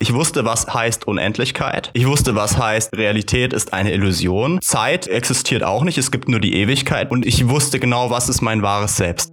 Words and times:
Ich 0.00 0.14
wusste, 0.14 0.44
was 0.44 0.72
heißt 0.72 1.08
Unendlichkeit. 1.08 1.90
Ich 1.92 2.06
wusste, 2.06 2.36
was 2.36 2.56
heißt 2.56 2.96
Realität 2.96 3.52
ist 3.52 3.72
eine 3.72 3.92
Illusion. 3.92 4.60
Zeit 4.62 5.08
existiert 5.08 5.64
auch 5.64 5.82
nicht, 5.82 5.98
es 5.98 6.12
gibt 6.12 6.28
nur 6.28 6.38
die 6.38 6.54
Ewigkeit. 6.54 7.10
Und 7.10 7.26
ich 7.26 7.48
wusste 7.48 7.80
genau, 7.80 8.08
was 8.08 8.28
ist 8.28 8.40
mein 8.40 8.62
wahres 8.62 8.96
Selbst. 8.96 9.32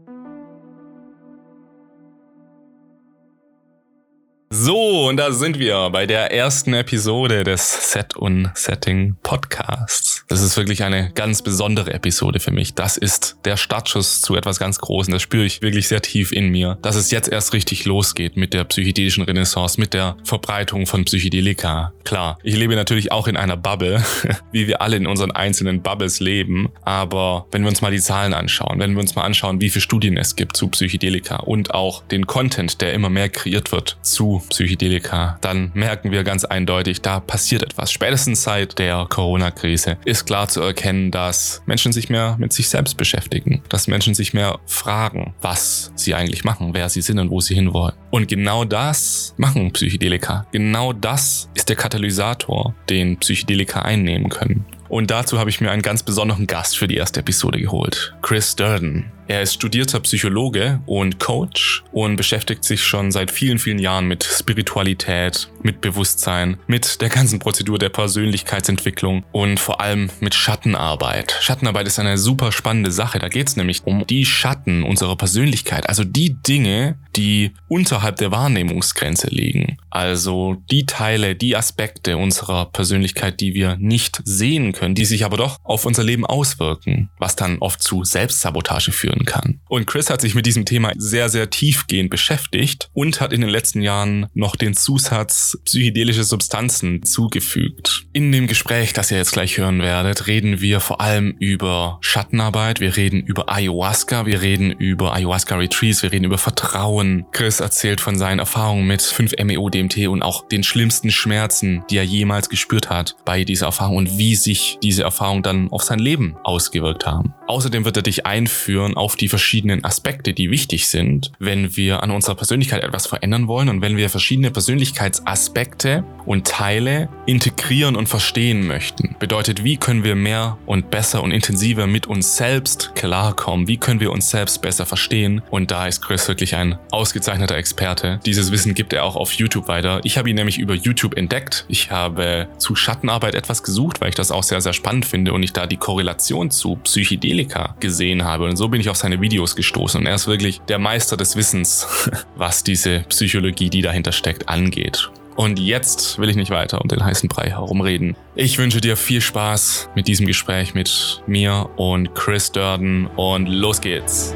So, 4.50 5.08
und 5.08 5.18
da 5.18 5.32
sind 5.32 5.60
wir 5.60 5.92
bei 5.92 6.08
der 6.08 6.32
ersten 6.32 6.74
Episode 6.74 7.44
des 7.44 7.92
Set 7.92 8.16
und 8.16 8.50
Setting 8.56 9.18
Podcasts. 9.22 10.15
Das 10.28 10.42
ist 10.42 10.58
wirklich 10.58 10.84
eine 10.84 11.12
ganz 11.12 11.44
besondere 11.44 11.94
Episode 11.94 12.40
für 12.40 12.52
mich. 12.52 12.74
Das 12.74 12.98
ist 12.98 13.38
der 13.46 13.58
Startschuss 13.58 14.22
zu 14.22 14.36
etwas 14.36 14.58
ganz 14.58 14.80
Großem. 14.80 15.14
Das 15.14 15.22
spüre 15.22 15.46
ich 15.46 15.62
wirklich 15.62 15.88
sehr 15.88 16.02
tief 16.02 16.32
in 16.32 16.50
mir, 16.50 16.80
dass 16.82 16.96
es 16.96 17.12
jetzt 17.12 17.30
erst 17.30 17.54
richtig 17.54 17.86
losgeht 17.86 18.36
mit 18.36 18.54
der 18.54 18.64
psychedelischen 18.64 19.24
Renaissance, 19.24 19.80
mit 19.80 19.94
der 19.94 20.18
Verbreitung 20.24 20.88
von 20.88 21.06
Psychedelika. 21.06 21.94
Klar, 22.06 22.40
ich 22.44 22.56
lebe 22.56 22.76
natürlich 22.76 23.12
auch 23.12 23.28
in 23.28 23.38
einer 23.38 23.56
Bubble, 23.56 24.04
wie 24.52 24.68
wir 24.68 24.82
alle 24.82 24.98
in 24.98 25.06
unseren 25.06 25.32
einzelnen 25.32 25.84
Bubbles 25.84 26.20
leben. 26.20 26.70
Aber 26.82 27.46
wenn 27.52 27.62
wir 27.62 27.70
uns 27.70 27.82
mal 27.82 27.92
die 27.92 28.02
Zahlen 28.02 28.34
anschauen, 28.34 28.80
wenn 28.80 28.94
wir 28.94 29.02
uns 29.02 29.16
mal 29.16 29.24
anschauen, 29.24 29.62
wie 29.62 29.70
viele 29.70 29.82
Studien 29.82 30.18
es 30.18 30.36
gibt 30.36 30.58
zu 30.58 30.70
Psychedelika 30.70 31.38
und 31.38 31.74
auch 31.74 32.04
den 32.04 32.26
Content, 32.26 32.82
der 32.82 32.94
immer 32.94 33.12
mehr 33.12 33.30
kreiert 33.30 33.72
wird 33.72 33.98
zu 34.02 34.42
Psychedelika, 34.50 35.38
dann 35.42 35.72
merken 35.76 36.10
wir 36.10 36.24
ganz 36.24 36.46
eindeutig, 36.46 37.02
da 37.02 37.20
passiert 37.20 37.62
etwas. 37.62 37.92
Spätestens 37.92 38.42
seit 38.42 38.80
der 38.80 39.06
Corona-Krise 39.08 39.98
ist 40.04 40.25
klar 40.26 40.48
zu 40.48 40.62
erkennen, 40.62 41.12
dass 41.12 41.62
Menschen 41.66 41.94
sich 41.94 42.10
mehr 42.10 42.36
mit 42.40 42.54
sich 42.54 42.70
selbst 42.70 42.98
beschäftigen, 42.98 43.62
dass 43.70 43.88
Menschen 43.88 44.14
sich 44.14 44.34
mehr 44.34 44.60
fragen, 44.66 45.34
was 45.42 45.92
sie 45.96 46.16
eigentlich 46.16 46.44
machen, 46.44 46.74
wer 46.74 46.90
sie 46.90 47.02
sind 47.02 47.20
und 47.20 47.30
wo 47.30 47.40
sie 47.42 47.56
hinwollen. 47.56 47.96
Und 48.12 48.28
genau 48.28 48.66
das 48.66 49.34
machen 49.38 49.72
Psychedelika. 49.72 50.48
Genau 50.52 50.94
das 50.94 51.50
ist 51.54 51.70
der 51.70 51.76
Katalysator, 51.76 52.74
den 52.90 53.18
Psychedelika 53.18 53.82
einnehmen 53.82 54.30
können. 54.30 54.66
Und 54.90 55.12
dazu 55.12 55.40
habe 55.40 55.50
ich 55.50 55.62
mir 55.62 55.72
einen 55.72 55.82
ganz 55.82 56.04
besonderen 56.04 56.48
Gast 56.48 56.78
für 56.78 56.88
die 56.88 56.96
erste 56.96 57.22
Episode 57.22 57.60
geholt. 57.60 58.16
Chris 58.22 58.56
Durden. 58.56 59.12
Er 59.28 59.42
ist 59.42 59.56
studierter 59.56 60.00
Psychologe 60.02 60.82
und 60.86 61.20
Coach 61.20 61.84
und 61.92 62.16
beschäftigt 62.16 62.64
sich 62.64 62.84
schon 62.84 63.12
seit 63.12 63.32
vielen, 63.32 63.58
vielen 63.58 63.80
Jahren 63.80 64.08
mit 64.08 64.24
Spiritualität, 64.24 65.50
mit 65.64 65.82
Bewusstsein, 65.82 66.58
mit 66.68 67.02
der 67.02 67.10
ganzen 67.10 67.40
Prozedur 67.40 67.80
der 67.80 67.90
Persönlichkeitsentwicklung 67.90 69.26
und 69.32 69.60
vor 69.60 69.82
allem 69.82 70.12
mit 70.20 70.36
Schattenarbeit. 70.36 71.40
Schattenarbeit 71.42 71.88
ist 71.88 71.98
eine 71.98 72.20
super 72.20 72.52
spannende 72.52 72.92
Sache. 72.92 73.18
Da 73.18 73.28
geht 73.28 73.48
es 73.48 73.56
nämlich 73.56 73.82
um 73.86 74.06
die 74.06 74.26
Schatten 74.26 74.84
unserer 74.84 75.16
Persönlichkeit, 75.16 75.90
also 75.90 76.04
die 76.04 76.36
Dinge, 76.36 77.00
die 77.16 77.52
unterhalb 77.68 78.18
der 78.18 78.32
Wahrnehmungsgrenze 78.32 79.28
liegen. 79.28 79.78
Also 79.90 80.58
die 80.72 80.86
Teile, 80.86 81.36
die 81.36 81.56
Aspekte 81.56 82.18
unserer 82.18 82.66
Persönlichkeit, 82.66 83.40
die 83.40 83.54
wir 83.54 83.78
nicht 83.78 84.22
sehen 84.26 84.74
können, 84.74 84.96
die 84.96 85.06
sich 85.06 85.26
aber 85.26 85.38
doch 85.38 85.60
auf 85.64 85.86
unser 85.86 86.04
Leben 86.04 86.26
auswirken, 86.26 87.10
was 87.18 87.36
dann 87.36 87.60
oft 87.60 87.82
zu 87.82 88.04
Selbstsabotage 88.04 88.92
führen 88.92 89.26
kann. 89.26 89.62
Und 89.70 89.88
Chris 89.88 90.10
hat 90.10 90.22
sich 90.22 90.36
mit 90.36 90.46
diesem 90.46 90.66
Thema 90.66 90.92
sehr, 90.98 91.30
sehr 91.30 91.50
tiefgehend 91.50 92.10
beschäftigt 92.10 92.90
und 92.94 93.22
hat 93.22 93.34
in 93.34 93.42
den 93.42 93.50
letzten 93.50 93.82
Jahren 93.82 94.28
noch 94.34 94.56
den 94.56 94.76
Zusatz 94.76 95.58
psychedelische 95.66 96.24
Substanzen 96.24 97.04
zugefügt. 97.04 98.06
In 98.14 98.32
dem 98.32 98.48
Gespräch, 98.48 98.94
das 98.94 99.12
ihr 99.12 99.18
jetzt 99.18 99.32
gleich 99.32 99.58
hören 99.58 99.80
werdet, 99.80 100.28
reden 100.28 100.62
wir 100.62 100.80
vor 100.80 101.02
allem 101.02 101.36
über 101.40 102.00
Schattenarbeit, 102.02 102.80
wir 102.80 102.98
reden 102.98 103.22
über 103.22 103.50
Ayahuasca, 103.50 104.26
wir 104.26 104.42
reden 104.42 104.72
über 104.72 105.14
Ayahuasca 105.14 105.56
Retreats, 105.56 106.04
wir 106.04 106.12
reden 106.12 106.26
über 106.26 106.38
Vertrauen. 106.38 107.05
Chris 107.32 107.60
erzählt 107.60 108.02
von 108.02 108.18
seinen 108.18 108.40
Erfahrungen 108.40 108.88
mit 108.88 109.02
5-MeO-DMT 109.02 110.08
und 110.08 110.22
auch 110.22 110.48
den 110.48 110.64
schlimmsten 110.64 111.12
Schmerzen, 111.12 111.84
die 111.90 111.98
er 111.98 112.04
jemals 112.04 112.50
gespürt 112.50 112.90
hat 112.90 113.16
bei 113.26 113.44
dieser 113.44 113.68
Erfahrung 113.68 113.98
und 113.98 114.18
wie 114.18 114.36
sich 114.36 114.78
diese 114.82 115.04
Erfahrungen 115.04 115.44
dann 115.44 115.72
auf 115.72 115.84
sein 115.84 116.00
Leben 116.00 116.36
ausgewirkt 116.44 117.06
haben. 117.06 117.34
Außerdem 117.48 117.86
wird 117.86 117.98
er 117.98 118.04
dich 118.04 118.26
einführen 118.26 118.98
auf 118.98 119.16
die 119.16 119.28
verschiedenen 119.28 119.84
Aspekte, 119.84 120.34
die 120.34 120.50
wichtig 120.50 120.88
sind, 120.88 121.32
wenn 121.40 121.76
wir 121.76 122.02
an 122.02 122.12
unserer 122.12 122.36
Persönlichkeit 122.36 122.84
etwas 122.84 123.08
verändern 123.08 123.48
wollen 123.48 123.70
und 123.70 123.82
wenn 123.82 123.98
wir 123.98 124.10
verschiedene 124.10 124.52
Persönlichkeitsaspekte 124.52 126.04
und 126.26 126.48
Teile 126.48 127.10
integrieren 127.26 127.96
und 127.96 128.10
verstehen 128.10 128.66
möchten. 128.66 129.16
Bedeutet, 129.20 129.64
wie 129.64 129.78
können 129.78 130.04
wir 130.04 130.16
mehr 130.16 130.58
und 130.66 130.90
besser 130.90 131.22
und 131.24 131.32
intensiver 131.32 131.88
mit 131.88 132.08
uns 132.08 132.38
selbst 132.38 132.94
klarkommen? 132.96 133.68
Wie 133.68 133.78
können 133.78 134.00
wir 134.00 134.12
uns 134.12 134.30
selbst 134.30 134.62
besser 134.62 134.86
verstehen? 134.86 135.42
Und 135.52 135.72
da 135.72 135.88
ist 135.88 136.02
Chris 136.02 136.28
wirklich 136.28 136.56
ein 136.56 136.78
ausgezeichneter 136.96 137.56
Experte. 137.56 138.20
Dieses 138.26 138.52
Wissen 138.52 138.74
gibt 138.74 138.94
er 138.94 139.04
auch 139.04 139.16
auf 139.16 139.34
YouTube 139.34 139.68
weiter. 139.68 140.00
Ich 140.04 140.18
habe 140.18 140.30
ihn 140.30 140.36
nämlich 140.36 140.58
über 140.58 140.74
YouTube 140.74 141.18
entdeckt. 141.18 141.66
Ich 141.68 141.92
habe 141.92 142.48
zu 142.58 142.76
Schattenarbeit 142.76 143.36
etwas 143.36 143.64
gesucht, 143.64 144.02
weil 144.02 144.10
ich 144.10 144.16
das 144.16 144.32
auch 144.32 144.44
sehr, 144.44 144.62
sehr 144.62 144.74
spannend 144.74 145.06
finde 145.06 145.34
und 145.34 145.44
ich 145.44 145.54
da 145.54 145.68
die 145.68 145.78
Korrelation 145.78 146.50
zu 146.50 146.78
Psychedelika 146.78 147.76
gesehen 147.80 148.24
habe. 148.24 148.46
Und 148.46 148.56
so 148.56 148.70
bin 148.70 148.82
ich 148.82 148.90
auf 148.90 148.98
seine 148.98 149.22
Videos 149.22 149.56
gestoßen. 149.56 150.00
Und 150.00 150.08
er 150.08 150.16
ist 150.16 150.28
wirklich 150.28 150.62
der 150.62 150.80
Meister 150.80 151.18
des 151.18 151.36
Wissens, 151.36 151.86
was 152.36 152.64
diese 152.64 153.02
Psychologie, 153.10 153.70
die 153.70 153.82
dahinter 153.82 154.14
steckt, 154.14 154.48
angeht. 154.48 155.12
Und 155.36 155.60
jetzt 155.60 156.18
will 156.18 156.30
ich 156.30 156.38
nicht 156.38 156.52
weiter 156.52 156.82
um 156.82 156.88
den 156.88 157.04
heißen 157.04 157.28
Brei 157.28 157.50
herumreden. 157.50 158.16
Ich 158.36 158.58
wünsche 158.58 158.80
dir 158.80 158.96
viel 158.96 159.20
Spaß 159.20 159.90
mit 159.94 160.08
diesem 160.08 160.28
Gespräch 160.28 160.74
mit 160.74 161.22
mir 161.28 161.70
und 161.76 162.16
Chris 162.16 162.52
Durden 162.52 163.08
und 163.08 163.48
los 163.48 163.82
geht's. 163.82 164.34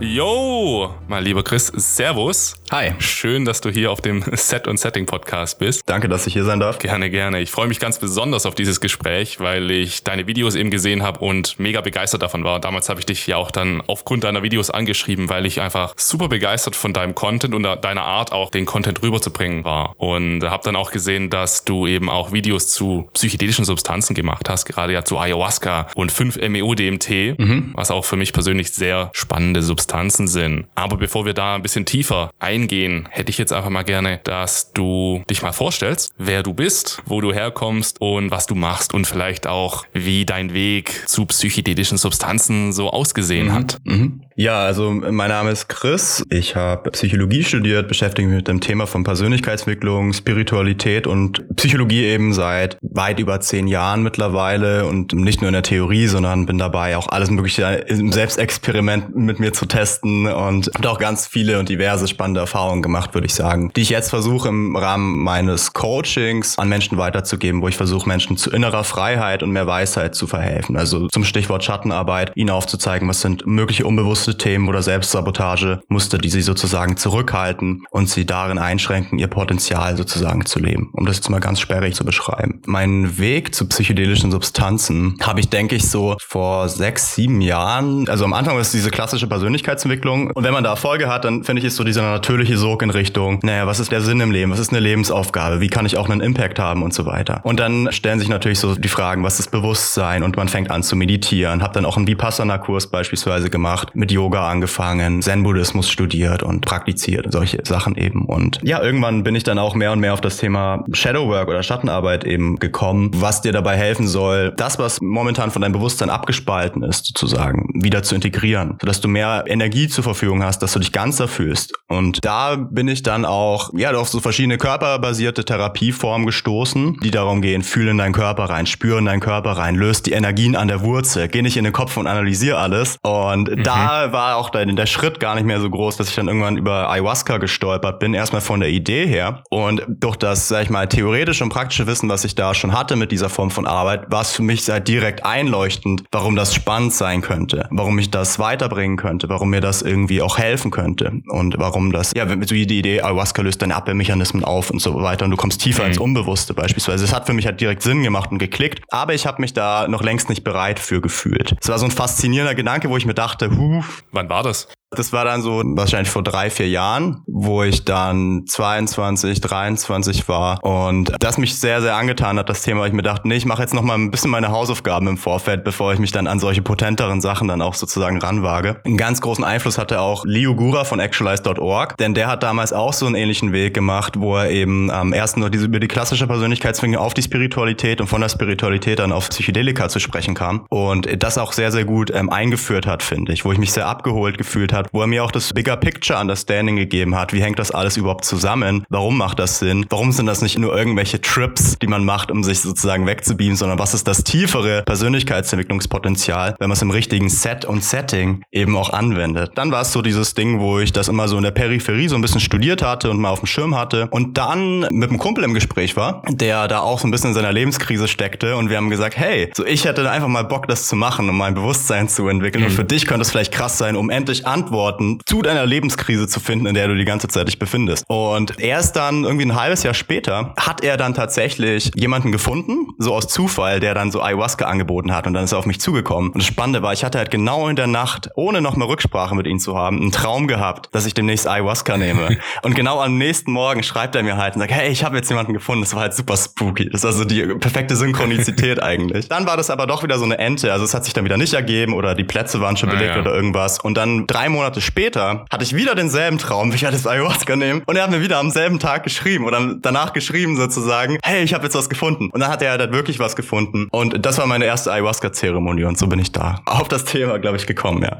Yo, 0.00 0.94
mein 1.08 1.24
lieber 1.24 1.42
Chris, 1.42 1.72
Servus. 1.74 2.54
Hi. 2.70 2.92
Schön, 3.00 3.44
dass 3.44 3.60
du 3.60 3.68
hier 3.68 3.90
auf 3.90 4.00
dem 4.00 4.22
Set 4.32 4.68
und 4.68 4.78
Setting 4.78 5.06
Podcast 5.06 5.58
bist. 5.58 5.82
Danke, 5.86 6.08
dass 6.08 6.24
ich 6.28 6.34
hier 6.34 6.44
sein 6.44 6.60
darf. 6.60 6.78
Gerne, 6.78 7.10
gerne. 7.10 7.40
Ich 7.40 7.50
freue 7.50 7.66
mich 7.66 7.80
ganz 7.80 7.98
besonders 7.98 8.46
auf 8.46 8.54
dieses 8.54 8.80
Gespräch, 8.80 9.40
weil 9.40 9.72
ich 9.72 10.04
deine 10.04 10.28
Videos 10.28 10.54
eben 10.54 10.70
gesehen 10.70 11.02
habe 11.02 11.18
und 11.18 11.58
mega 11.58 11.80
begeistert 11.80 12.22
davon 12.22 12.44
war. 12.44 12.60
Damals 12.60 12.88
habe 12.88 13.00
ich 13.00 13.06
dich 13.06 13.26
ja 13.26 13.38
auch 13.38 13.50
dann 13.50 13.82
aufgrund 13.88 14.22
deiner 14.22 14.44
Videos 14.44 14.70
angeschrieben, 14.70 15.30
weil 15.30 15.46
ich 15.46 15.60
einfach 15.60 15.94
super 15.96 16.28
begeistert 16.28 16.76
von 16.76 16.92
deinem 16.92 17.16
Content 17.16 17.52
und 17.52 17.64
deiner 17.64 18.04
Art 18.04 18.30
auch 18.30 18.50
den 18.50 18.66
Content 18.66 19.02
rüberzubringen 19.02 19.64
war. 19.64 19.94
Und 19.96 20.44
habe 20.44 20.62
dann 20.62 20.76
auch 20.76 20.92
gesehen, 20.92 21.28
dass 21.28 21.64
du 21.64 21.88
eben 21.88 22.08
auch 22.08 22.30
Videos 22.30 22.68
zu 22.68 23.08
psychedelischen 23.14 23.64
Substanzen 23.64 24.14
gemacht 24.14 24.48
hast, 24.48 24.64
gerade 24.64 24.92
ja 24.92 25.04
zu 25.04 25.18
Ayahuasca 25.18 25.88
und 25.96 26.12
5-MeO-DMT, 26.12 27.36
mhm. 27.36 27.72
was 27.74 27.90
auch 27.90 28.04
für 28.04 28.16
mich 28.16 28.32
persönlich 28.32 28.70
sehr 28.70 29.10
spannende 29.12 29.60
Substanzen 29.60 29.87
Substanzen 29.88 30.28
sind. 30.28 30.66
Aber 30.74 30.98
bevor 30.98 31.24
wir 31.24 31.32
da 31.32 31.54
ein 31.54 31.62
bisschen 31.62 31.86
tiefer 31.86 32.30
eingehen, 32.38 33.08
hätte 33.10 33.30
ich 33.30 33.38
jetzt 33.38 33.54
einfach 33.54 33.70
mal 33.70 33.84
gerne, 33.84 34.20
dass 34.22 34.72
du 34.74 35.22
dich 35.30 35.40
mal 35.40 35.52
vorstellst, 35.52 36.12
wer 36.18 36.42
du 36.42 36.52
bist, 36.52 37.02
wo 37.06 37.22
du 37.22 37.32
herkommst 37.32 37.98
und 38.00 38.30
was 38.30 38.46
du 38.46 38.54
machst 38.54 38.92
und 38.92 39.06
vielleicht 39.06 39.46
auch, 39.46 39.86
wie 39.94 40.26
dein 40.26 40.52
Weg 40.52 41.08
zu 41.08 41.24
psychedelischen 41.24 41.96
Substanzen 41.96 42.72
so 42.72 42.90
ausgesehen 42.90 43.48
mhm. 43.48 43.52
hat. 43.52 43.78
Mhm. 43.84 44.20
Ja, 44.36 44.60
also 44.60 44.92
mein 44.92 45.30
Name 45.30 45.50
ist 45.50 45.68
Chris. 45.68 46.22
Ich 46.30 46.54
habe 46.54 46.90
Psychologie 46.92 47.42
studiert, 47.42 47.88
beschäftige 47.88 48.28
mich 48.28 48.36
mit 48.36 48.48
dem 48.48 48.60
Thema 48.60 48.86
von 48.86 49.02
Persönlichkeitsentwicklung, 49.02 50.12
Spiritualität 50.12 51.08
und 51.08 51.44
Psychologie 51.56 52.04
eben 52.04 52.32
seit 52.32 52.78
weit 52.82 53.18
über 53.18 53.40
zehn 53.40 53.66
Jahren 53.66 54.04
mittlerweile 54.04 54.86
und 54.86 55.12
nicht 55.12 55.40
nur 55.40 55.48
in 55.48 55.54
der 55.54 55.64
Theorie, 55.64 56.06
sondern 56.06 56.46
bin 56.46 56.56
dabei 56.56 56.96
auch 56.96 57.08
alles 57.08 57.30
mögliche 57.30 57.64
im 57.88 58.12
Selbstexperiment 58.12 59.16
mit 59.16 59.40
mir 59.40 59.52
zu 59.52 59.66
testen 59.66 59.77
testen 59.78 60.26
und 60.26 60.70
habe 60.74 60.90
auch 60.90 60.98
ganz 60.98 61.28
viele 61.28 61.60
und 61.60 61.68
diverse 61.68 62.08
spannende 62.08 62.40
Erfahrungen 62.40 62.82
gemacht, 62.82 63.14
würde 63.14 63.26
ich 63.26 63.34
sagen, 63.34 63.70
die 63.76 63.82
ich 63.82 63.90
jetzt 63.90 64.10
versuche 64.10 64.48
im 64.48 64.74
Rahmen 64.74 65.22
meines 65.22 65.72
Coachings 65.72 66.58
an 66.58 66.68
Menschen 66.68 66.98
weiterzugeben, 66.98 67.62
wo 67.62 67.68
ich 67.68 67.76
versuche, 67.76 68.08
Menschen 68.08 68.36
zu 68.36 68.50
innerer 68.50 68.82
Freiheit 68.82 69.44
und 69.44 69.52
mehr 69.52 69.68
Weisheit 69.68 70.16
zu 70.16 70.26
verhelfen. 70.26 70.76
Also 70.76 71.06
zum 71.06 71.22
Stichwort 71.22 71.62
Schattenarbeit, 71.62 72.32
ihnen 72.34 72.50
aufzuzeigen, 72.50 73.08
was 73.08 73.20
sind 73.20 73.46
mögliche 73.46 73.86
unbewusste 73.86 74.36
Themen 74.36 74.68
oder 74.68 74.82
Selbstsabotage, 74.82 75.80
Muster, 75.86 76.18
die 76.18 76.30
sie 76.30 76.42
sozusagen 76.42 76.96
zurückhalten 76.96 77.84
und 77.90 78.08
sie 78.08 78.26
darin 78.26 78.58
einschränken, 78.58 79.20
ihr 79.20 79.28
Potenzial 79.28 79.96
sozusagen 79.96 80.44
zu 80.44 80.58
leben. 80.58 80.90
Um 80.92 81.06
das 81.06 81.18
jetzt 81.18 81.30
mal 81.30 81.38
ganz 81.38 81.60
sperrig 81.60 81.94
zu 81.94 82.04
beschreiben. 82.04 82.62
Mein 82.66 83.18
Weg 83.18 83.54
zu 83.54 83.68
psychedelischen 83.68 84.32
Substanzen 84.32 85.18
habe 85.22 85.38
ich, 85.38 85.50
denke 85.50 85.76
ich, 85.76 85.88
so 85.88 86.16
vor 86.18 86.68
sechs, 86.68 87.14
sieben 87.14 87.40
Jahren, 87.40 88.08
also 88.08 88.24
am 88.24 88.32
Anfang 88.32 88.58
ist 88.58 88.74
diese 88.74 88.90
klassische 88.90 89.28
Persönlichkeit 89.28 89.67
Persönlichkeitsentwicklung. 89.68 90.30
Und 90.30 90.44
wenn 90.44 90.52
man 90.52 90.64
da 90.64 90.70
Erfolge 90.70 91.08
hat, 91.08 91.24
dann 91.24 91.44
finde 91.44 91.60
ich, 91.60 91.66
ist 91.66 91.76
so 91.76 91.84
dieser 91.84 92.02
natürliche 92.02 92.56
Sog 92.56 92.82
in 92.82 92.90
Richtung, 92.90 93.40
naja, 93.42 93.66
was 93.66 93.80
ist 93.80 93.92
der 93.92 94.00
Sinn 94.00 94.20
im 94.20 94.30
Leben? 94.30 94.50
Was 94.50 94.58
ist 94.58 94.70
eine 94.70 94.80
Lebensaufgabe? 94.80 95.60
Wie 95.60 95.68
kann 95.68 95.84
ich 95.86 95.96
auch 95.96 96.08
einen 96.08 96.20
Impact 96.20 96.58
haben 96.58 96.82
und 96.82 96.94
so 96.94 97.06
weiter? 97.06 97.40
Und 97.42 97.60
dann 97.60 97.88
stellen 97.92 98.18
sich 98.18 98.28
natürlich 98.28 98.58
so 98.58 98.74
die 98.74 98.88
Fragen, 98.88 99.22
was 99.24 99.38
ist 99.40 99.50
Bewusstsein? 99.50 100.22
Und 100.22 100.36
man 100.36 100.48
fängt 100.48 100.70
an 100.70 100.82
zu 100.82 100.96
meditieren. 100.96 101.62
Hab 101.62 101.72
dann 101.74 101.84
auch 101.84 101.96
einen 101.96 102.06
Vipassana-Kurs 102.06 102.88
beispielsweise 102.88 103.50
gemacht 103.50 103.90
mit 103.94 104.10
Yoga 104.10 104.48
angefangen, 104.48 105.22
Zen-Buddhismus 105.22 105.90
studiert 105.90 106.42
und 106.42 106.64
praktiziert 106.64 107.26
und 107.26 107.32
solche 107.32 107.58
Sachen 107.64 107.96
eben. 107.96 108.24
Und 108.24 108.60
ja, 108.62 108.82
irgendwann 108.82 109.22
bin 109.22 109.34
ich 109.34 109.44
dann 109.44 109.58
auch 109.58 109.74
mehr 109.74 109.92
und 109.92 110.00
mehr 110.00 110.14
auf 110.14 110.20
das 110.20 110.38
Thema 110.38 110.84
Shadowwork 110.92 111.48
oder 111.48 111.62
Schattenarbeit 111.62 112.24
eben 112.24 112.58
gekommen, 112.58 113.10
was 113.14 113.42
dir 113.42 113.52
dabei 113.52 113.76
helfen 113.76 114.06
soll, 114.06 114.52
das, 114.56 114.78
was 114.78 115.00
momentan 115.00 115.50
von 115.50 115.62
deinem 115.62 115.72
Bewusstsein 115.72 116.10
abgespalten 116.10 116.82
ist, 116.82 117.06
sozusagen, 117.06 117.68
wieder 117.74 118.02
zu 118.02 118.14
integrieren, 118.14 118.76
sodass 118.80 119.00
du 119.00 119.08
mehr 119.08 119.44
Energie 119.58 119.88
zur 119.88 120.04
Verfügung 120.04 120.44
hast, 120.44 120.60
dass 120.60 120.72
du 120.72 120.78
dich 120.78 120.92
ganzer 120.92 121.26
fühlst. 121.26 121.74
Und 121.88 122.24
da 122.24 122.54
bin 122.54 122.86
ich 122.86 123.02
dann 123.02 123.24
auch, 123.24 123.70
ja, 123.74 123.92
auf 123.92 124.08
so 124.08 124.20
verschiedene 124.20 124.56
körperbasierte 124.56 125.44
Therapieformen 125.44 126.26
gestoßen, 126.26 126.98
die 127.02 127.10
darum 127.10 127.42
gehen, 127.42 127.62
fühle 127.62 127.90
in 127.90 127.98
deinen 127.98 128.12
Körper 128.12 128.44
rein, 128.44 128.66
spüre 128.66 128.98
in 128.98 129.06
deinen 129.06 129.20
Körper 129.20 129.52
rein, 129.52 129.74
löst 129.74 130.06
die 130.06 130.12
Energien 130.12 130.54
an 130.54 130.68
der 130.68 130.82
Wurzel, 130.82 131.26
geh 131.26 131.42
nicht 131.42 131.56
in 131.56 131.64
den 131.64 131.72
Kopf 131.72 131.96
und 131.96 132.06
analysiere 132.06 132.58
alles. 132.58 132.98
Und 133.02 133.50
mhm. 133.50 133.62
da 133.64 134.12
war 134.12 134.36
auch 134.36 134.50
der, 134.50 134.66
der 134.66 134.86
Schritt 134.86 135.18
gar 135.18 135.34
nicht 135.34 135.44
mehr 135.44 135.60
so 135.60 135.68
groß, 135.68 135.96
dass 135.96 136.10
ich 136.10 136.14
dann 136.14 136.28
irgendwann 136.28 136.56
über 136.56 136.88
Ayahuasca 136.90 137.38
gestolpert 137.38 137.98
bin, 137.98 138.14
erstmal 138.14 138.42
von 138.42 138.60
der 138.60 138.68
Idee 138.68 139.06
her. 139.06 139.42
Und 139.50 139.82
durch 139.88 140.16
das, 140.16 140.48
sag 140.48 140.62
ich 140.62 140.70
mal, 140.70 140.86
theoretische 140.86 141.42
und 141.42 141.50
praktische 141.50 141.86
Wissen, 141.86 142.08
was 142.08 142.24
ich 142.24 142.34
da 142.34 142.54
schon 142.54 142.72
hatte 142.72 142.94
mit 142.96 143.10
dieser 143.10 143.28
Form 143.28 143.50
von 143.50 143.66
Arbeit, 143.66 144.10
war 144.10 144.22
es 144.22 144.32
für 144.32 144.42
mich 144.42 144.68
halt 144.68 144.86
direkt 144.86 145.24
einleuchtend, 145.24 146.04
warum 146.12 146.36
das 146.36 146.54
spannend 146.54 146.92
sein 146.92 147.22
könnte, 147.22 147.66
warum 147.70 147.98
ich 147.98 148.10
das 148.10 148.38
weiterbringen 148.38 148.96
könnte, 148.96 149.28
warum 149.28 149.47
mir 149.48 149.60
das 149.60 149.82
irgendwie 149.82 150.22
auch 150.22 150.38
helfen 150.38 150.70
könnte 150.70 151.20
und 151.28 151.58
warum 151.58 151.92
das, 151.92 152.12
ja, 152.16 152.28
so 152.28 152.36
die 152.36 152.62
Idee, 152.62 153.02
Ayahuasca 153.02 153.42
löst 153.42 153.62
deine 153.62 153.76
Abwehrmechanismen 153.76 154.44
auf 154.44 154.70
und 154.70 154.80
so 154.80 154.94
weiter 155.02 155.24
und 155.24 155.30
du 155.30 155.36
kommst 155.36 155.60
tiefer 155.60 155.82
mhm. 155.82 155.88
ins 155.88 155.98
Unbewusste 155.98 156.54
beispielsweise. 156.54 157.04
Es 157.04 157.12
hat 157.12 157.26
für 157.26 157.32
mich 157.32 157.46
halt 157.46 157.60
direkt 157.60 157.82
Sinn 157.82 158.02
gemacht 158.02 158.30
und 158.30 158.38
geklickt, 158.38 158.82
aber 158.88 159.14
ich 159.14 159.26
habe 159.26 159.40
mich 159.40 159.52
da 159.52 159.88
noch 159.88 160.02
längst 160.02 160.28
nicht 160.28 160.44
bereit 160.44 160.78
für 160.78 161.00
gefühlt. 161.00 161.56
Es 161.60 161.68
war 161.68 161.78
so 161.78 161.86
ein 161.86 161.90
faszinierender 161.90 162.54
Gedanke, 162.54 162.90
wo 162.90 162.96
ich 162.96 163.06
mir 163.06 163.14
dachte, 163.14 163.50
huh. 163.50 163.82
Wann 164.12 164.28
war 164.28 164.42
das? 164.42 164.68
Das 164.90 165.12
war 165.12 165.24
dann 165.24 165.42
so 165.42 165.62
wahrscheinlich 165.64 166.08
vor 166.08 166.22
drei, 166.22 166.48
vier 166.48 166.68
Jahren, 166.68 167.22
wo 167.26 167.62
ich 167.62 167.84
dann 167.84 168.44
22, 168.46 169.40
23 169.40 170.28
war 170.28 170.64
und 170.64 171.12
das 171.20 171.36
mich 171.36 171.58
sehr, 171.58 171.82
sehr 171.82 171.94
angetan 171.94 172.38
hat, 172.38 172.48
das 172.48 172.62
Thema. 172.62 172.86
Ich 172.86 172.94
mir 172.94 173.02
dachte, 173.02 173.28
nee, 173.28 173.36
ich 173.36 173.44
mache 173.44 173.60
jetzt 173.60 173.74
noch 173.74 173.82
mal 173.82 173.94
ein 173.94 174.10
bisschen 174.10 174.30
meine 174.30 174.48
Hausaufgaben 174.48 175.06
im 175.08 175.18
Vorfeld, 175.18 175.62
bevor 175.62 175.92
ich 175.92 175.98
mich 175.98 176.10
dann 176.10 176.26
an 176.26 176.40
solche 176.40 176.62
potenteren 176.62 177.20
Sachen 177.20 177.48
dann 177.48 177.60
auch 177.60 177.74
sozusagen 177.74 178.18
ranwage. 178.18 178.80
Einen 178.84 178.96
ganz 178.96 179.20
großen 179.20 179.44
Einfluss 179.44 179.76
hatte 179.76 180.00
auch 180.00 180.24
Leo 180.24 180.54
Gura 180.54 180.84
von 180.84 181.00
actualize.org, 181.00 181.96
denn 181.98 182.14
der 182.14 182.28
hat 182.28 182.42
damals 182.42 182.72
auch 182.72 182.94
so 182.94 183.04
einen 183.04 183.14
ähnlichen 183.14 183.52
Weg 183.52 183.74
gemacht, 183.74 184.14
wo 184.18 184.36
er 184.36 184.50
eben 184.50 184.90
am 184.90 185.08
ähm, 185.08 185.12
ersten 185.12 185.40
nur 185.40 185.50
diese, 185.50 185.66
über 185.66 185.80
die 185.80 185.88
klassische 185.88 186.26
Persönlichkeitsfindung 186.26 187.00
auf 187.00 187.12
die 187.12 187.22
Spiritualität 187.22 188.00
und 188.00 188.06
von 188.06 188.22
der 188.22 188.30
Spiritualität 188.30 189.00
dann 189.00 189.12
auf 189.12 189.28
Psychedelika 189.28 189.90
zu 189.90 189.98
sprechen 189.98 190.34
kam 190.34 190.64
und 190.70 191.22
das 191.22 191.36
auch 191.36 191.52
sehr, 191.52 191.72
sehr 191.72 191.84
gut 191.84 192.10
ähm, 192.10 192.30
eingeführt 192.30 192.86
hat, 192.86 193.02
finde 193.02 193.34
ich, 193.34 193.44
wo 193.44 193.52
ich 193.52 193.58
mich 193.58 193.72
sehr 193.72 193.86
abgeholt 193.86 194.38
gefühlt 194.38 194.72
habe 194.72 194.77
hat, 194.78 194.88
wo 194.92 195.02
er 195.02 195.06
mir 195.06 195.24
auch 195.24 195.30
das 195.30 195.52
Bigger 195.52 195.76
Picture 195.76 196.18
Understanding 196.18 196.76
gegeben 196.76 197.14
hat. 197.16 197.32
Wie 197.32 197.42
hängt 197.42 197.58
das 197.58 197.70
alles 197.70 197.96
überhaupt 197.96 198.24
zusammen? 198.24 198.84
Warum 198.88 199.18
macht 199.18 199.38
das 199.38 199.58
Sinn? 199.58 199.86
Warum 199.90 200.12
sind 200.12 200.26
das 200.26 200.40
nicht 200.40 200.58
nur 200.58 200.76
irgendwelche 200.76 201.20
Trips, 201.20 201.76
die 201.78 201.86
man 201.86 202.04
macht, 202.04 202.30
um 202.30 202.42
sich 202.44 202.60
sozusagen 202.60 203.06
wegzubeamen, 203.06 203.56
sondern 203.56 203.78
was 203.78 203.94
ist 203.94 204.08
das 204.08 204.24
tiefere 204.24 204.82
Persönlichkeitsentwicklungspotenzial, 204.84 206.56
wenn 206.58 206.68
man 206.68 206.76
es 206.76 206.82
im 206.82 206.90
richtigen 206.90 207.28
Set 207.28 207.64
und 207.64 207.84
Setting 207.84 208.42
eben 208.52 208.76
auch 208.76 208.90
anwendet? 208.90 209.52
Dann 209.56 209.72
war 209.72 209.82
es 209.82 209.92
so 209.92 210.02
dieses 210.02 210.34
Ding, 210.34 210.60
wo 210.60 210.78
ich 210.78 210.92
das 210.92 211.08
immer 211.08 211.28
so 211.28 211.36
in 211.36 211.42
der 211.42 211.50
Peripherie 211.50 212.08
so 212.08 212.14
ein 212.14 212.22
bisschen 212.22 212.40
studiert 212.40 212.82
hatte 212.82 213.10
und 213.10 213.20
mal 213.20 213.30
auf 213.30 213.40
dem 213.40 213.46
Schirm 213.46 213.76
hatte 213.76 214.08
und 214.10 214.38
dann 214.38 214.80
mit 214.90 215.10
einem 215.10 215.18
Kumpel 215.18 215.44
im 215.44 215.54
Gespräch 215.54 215.96
war, 215.96 216.22
der 216.28 216.68
da 216.68 216.80
auch 216.80 216.98
so 216.98 217.08
ein 217.08 217.10
bisschen 217.10 217.30
in 217.30 217.34
seiner 217.34 217.52
Lebenskrise 217.52 218.08
steckte 218.08 218.56
und 218.56 218.70
wir 218.70 218.76
haben 218.76 218.90
gesagt, 218.90 219.16
hey, 219.16 219.50
so 219.54 219.64
ich 219.64 219.84
hätte 219.84 220.08
einfach 220.10 220.28
mal 220.28 220.44
Bock, 220.44 220.68
das 220.68 220.86
zu 220.86 220.96
machen, 220.96 221.28
um 221.28 221.36
mein 221.36 221.54
Bewusstsein 221.54 222.08
zu 222.08 222.28
entwickeln 222.28 222.62
mhm. 222.62 222.70
und 222.70 222.74
für 222.74 222.84
dich 222.84 223.06
könnte 223.06 223.22
es 223.22 223.30
vielleicht 223.30 223.52
krass 223.52 223.78
sein, 223.78 223.96
um 223.96 224.10
endlich 224.10 224.46
Antworten 224.46 224.67
Antworten 224.68 225.18
zu 225.24 225.40
deiner 225.40 225.64
Lebenskrise 225.64 226.28
zu 226.28 226.40
finden, 226.40 226.66
in 226.66 226.74
der 226.74 226.88
du 226.88 226.94
die 226.94 227.06
ganze 227.06 227.28
Zeit 227.28 227.48
dich 227.48 227.58
befindest. 227.58 228.04
Und 228.06 228.60
erst 228.60 228.96
dann 228.96 229.24
irgendwie 229.24 229.46
ein 229.46 229.54
halbes 229.54 229.82
Jahr 229.82 229.94
später 229.94 230.52
hat 230.58 230.84
er 230.84 230.98
dann 230.98 231.14
tatsächlich 231.14 231.90
jemanden 231.94 232.32
gefunden, 232.32 232.88
so 232.98 233.14
aus 233.14 233.28
Zufall, 233.28 233.80
der 233.80 233.94
dann 233.94 234.10
so 234.10 234.22
Ayahuasca 234.22 234.66
angeboten 234.66 235.14
hat 235.14 235.26
und 235.26 235.32
dann 235.32 235.44
ist 235.44 235.52
er 235.52 235.58
auf 235.58 235.66
mich 235.66 235.80
zugekommen. 235.80 236.30
Und 236.32 236.42
das 236.42 236.46
Spannende 236.46 236.82
war, 236.82 236.92
ich 236.92 237.02
hatte 237.02 237.16
halt 237.16 237.30
genau 237.30 237.68
in 237.68 237.76
der 237.76 237.86
Nacht, 237.86 238.28
ohne 238.34 238.60
noch 238.60 238.76
mal 238.76 238.84
Rücksprache 238.84 239.34
mit 239.34 239.46
ihm 239.46 239.58
zu 239.58 239.76
haben, 239.76 240.02
einen 240.02 240.12
Traum 240.12 240.46
gehabt, 240.48 240.88
dass 240.92 241.06
ich 241.06 241.14
demnächst 241.14 241.48
Ayahuasca 241.48 241.96
nehme. 241.96 242.38
und 242.62 242.74
genau 242.74 243.00
am 243.00 243.16
nächsten 243.16 243.52
Morgen 243.52 243.82
schreibt 243.82 244.16
er 244.16 244.22
mir 244.22 244.36
halt 244.36 244.54
und 244.54 244.60
sagt, 244.60 244.72
hey, 244.72 244.90
ich 244.90 245.02
habe 245.02 245.16
jetzt 245.16 245.30
jemanden 245.30 245.54
gefunden. 245.54 245.82
Das 245.82 245.94
war 245.94 246.02
halt 246.02 246.14
super 246.14 246.36
spooky. 246.36 246.90
Das 246.90 247.00
ist 247.00 247.06
also 247.06 247.24
die 247.24 247.42
perfekte 247.42 247.96
Synchronizität 247.96 248.82
eigentlich. 248.82 249.28
Dann 249.28 249.46
war 249.46 249.56
das 249.56 249.70
aber 249.70 249.86
doch 249.86 250.02
wieder 250.02 250.18
so 250.18 250.24
eine 250.24 250.38
Ente. 250.38 250.72
Also 250.72 250.84
es 250.84 250.92
hat 250.92 251.04
sich 251.04 251.14
dann 251.14 251.24
wieder 251.24 251.38
nicht 251.38 251.54
ergeben 251.54 251.94
oder 251.94 252.14
die 252.14 252.24
Plätze 252.24 252.60
waren 252.60 252.76
schon 252.76 252.90
belegt 252.90 253.12
ah, 253.12 253.16
ja. 253.16 253.20
oder 253.20 253.34
irgendwas. 253.34 253.78
Und 253.78 253.96
dann 253.96 254.26
drei 254.26 254.48
Monate 254.48 254.57
Monate 254.58 254.80
später 254.80 255.44
hatte 255.52 255.62
ich 255.62 255.74
wieder 255.74 255.94
denselben 255.94 256.38
Traum, 256.38 256.72
ich 256.72 256.84
hatte 256.84 256.96
das 256.96 257.06
Ayahuasca 257.06 257.54
nehmen 257.54 257.82
und 257.86 257.96
er 257.96 258.02
hat 258.02 258.10
mir 258.10 258.20
wieder 258.20 258.38
am 258.38 258.50
selben 258.50 258.80
Tag 258.80 259.04
geschrieben 259.04 259.44
oder 259.44 259.76
danach 259.80 260.12
geschrieben 260.12 260.56
sozusagen, 260.56 261.18
hey, 261.24 261.44
ich 261.44 261.54
habe 261.54 261.64
jetzt 261.64 261.74
was 261.74 261.88
gefunden. 261.88 262.28
Und 262.30 262.40
dann 262.40 262.50
hat 262.50 262.60
er 262.60 262.72
halt 262.72 262.92
wirklich 262.92 263.20
was 263.20 263.36
gefunden 263.36 263.86
und 263.92 264.26
das 264.26 264.38
war 264.38 264.46
meine 264.46 264.64
erste 264.64 264.92
Ayahuasca-Zeremonie 264.92 265.84
und 265.84 265.96
so 265.96 266.08
bin 266.08 266.18
ich 266.18 266.32
da 266.32 266.60
auf 266.66 266.88
das 266.88 267.04
Thema, 267.04 267.38
glaube 267.38 267.56
ich, 267.56 267.66
gekommen, 267.66 268.02
ja. 268.02 268.18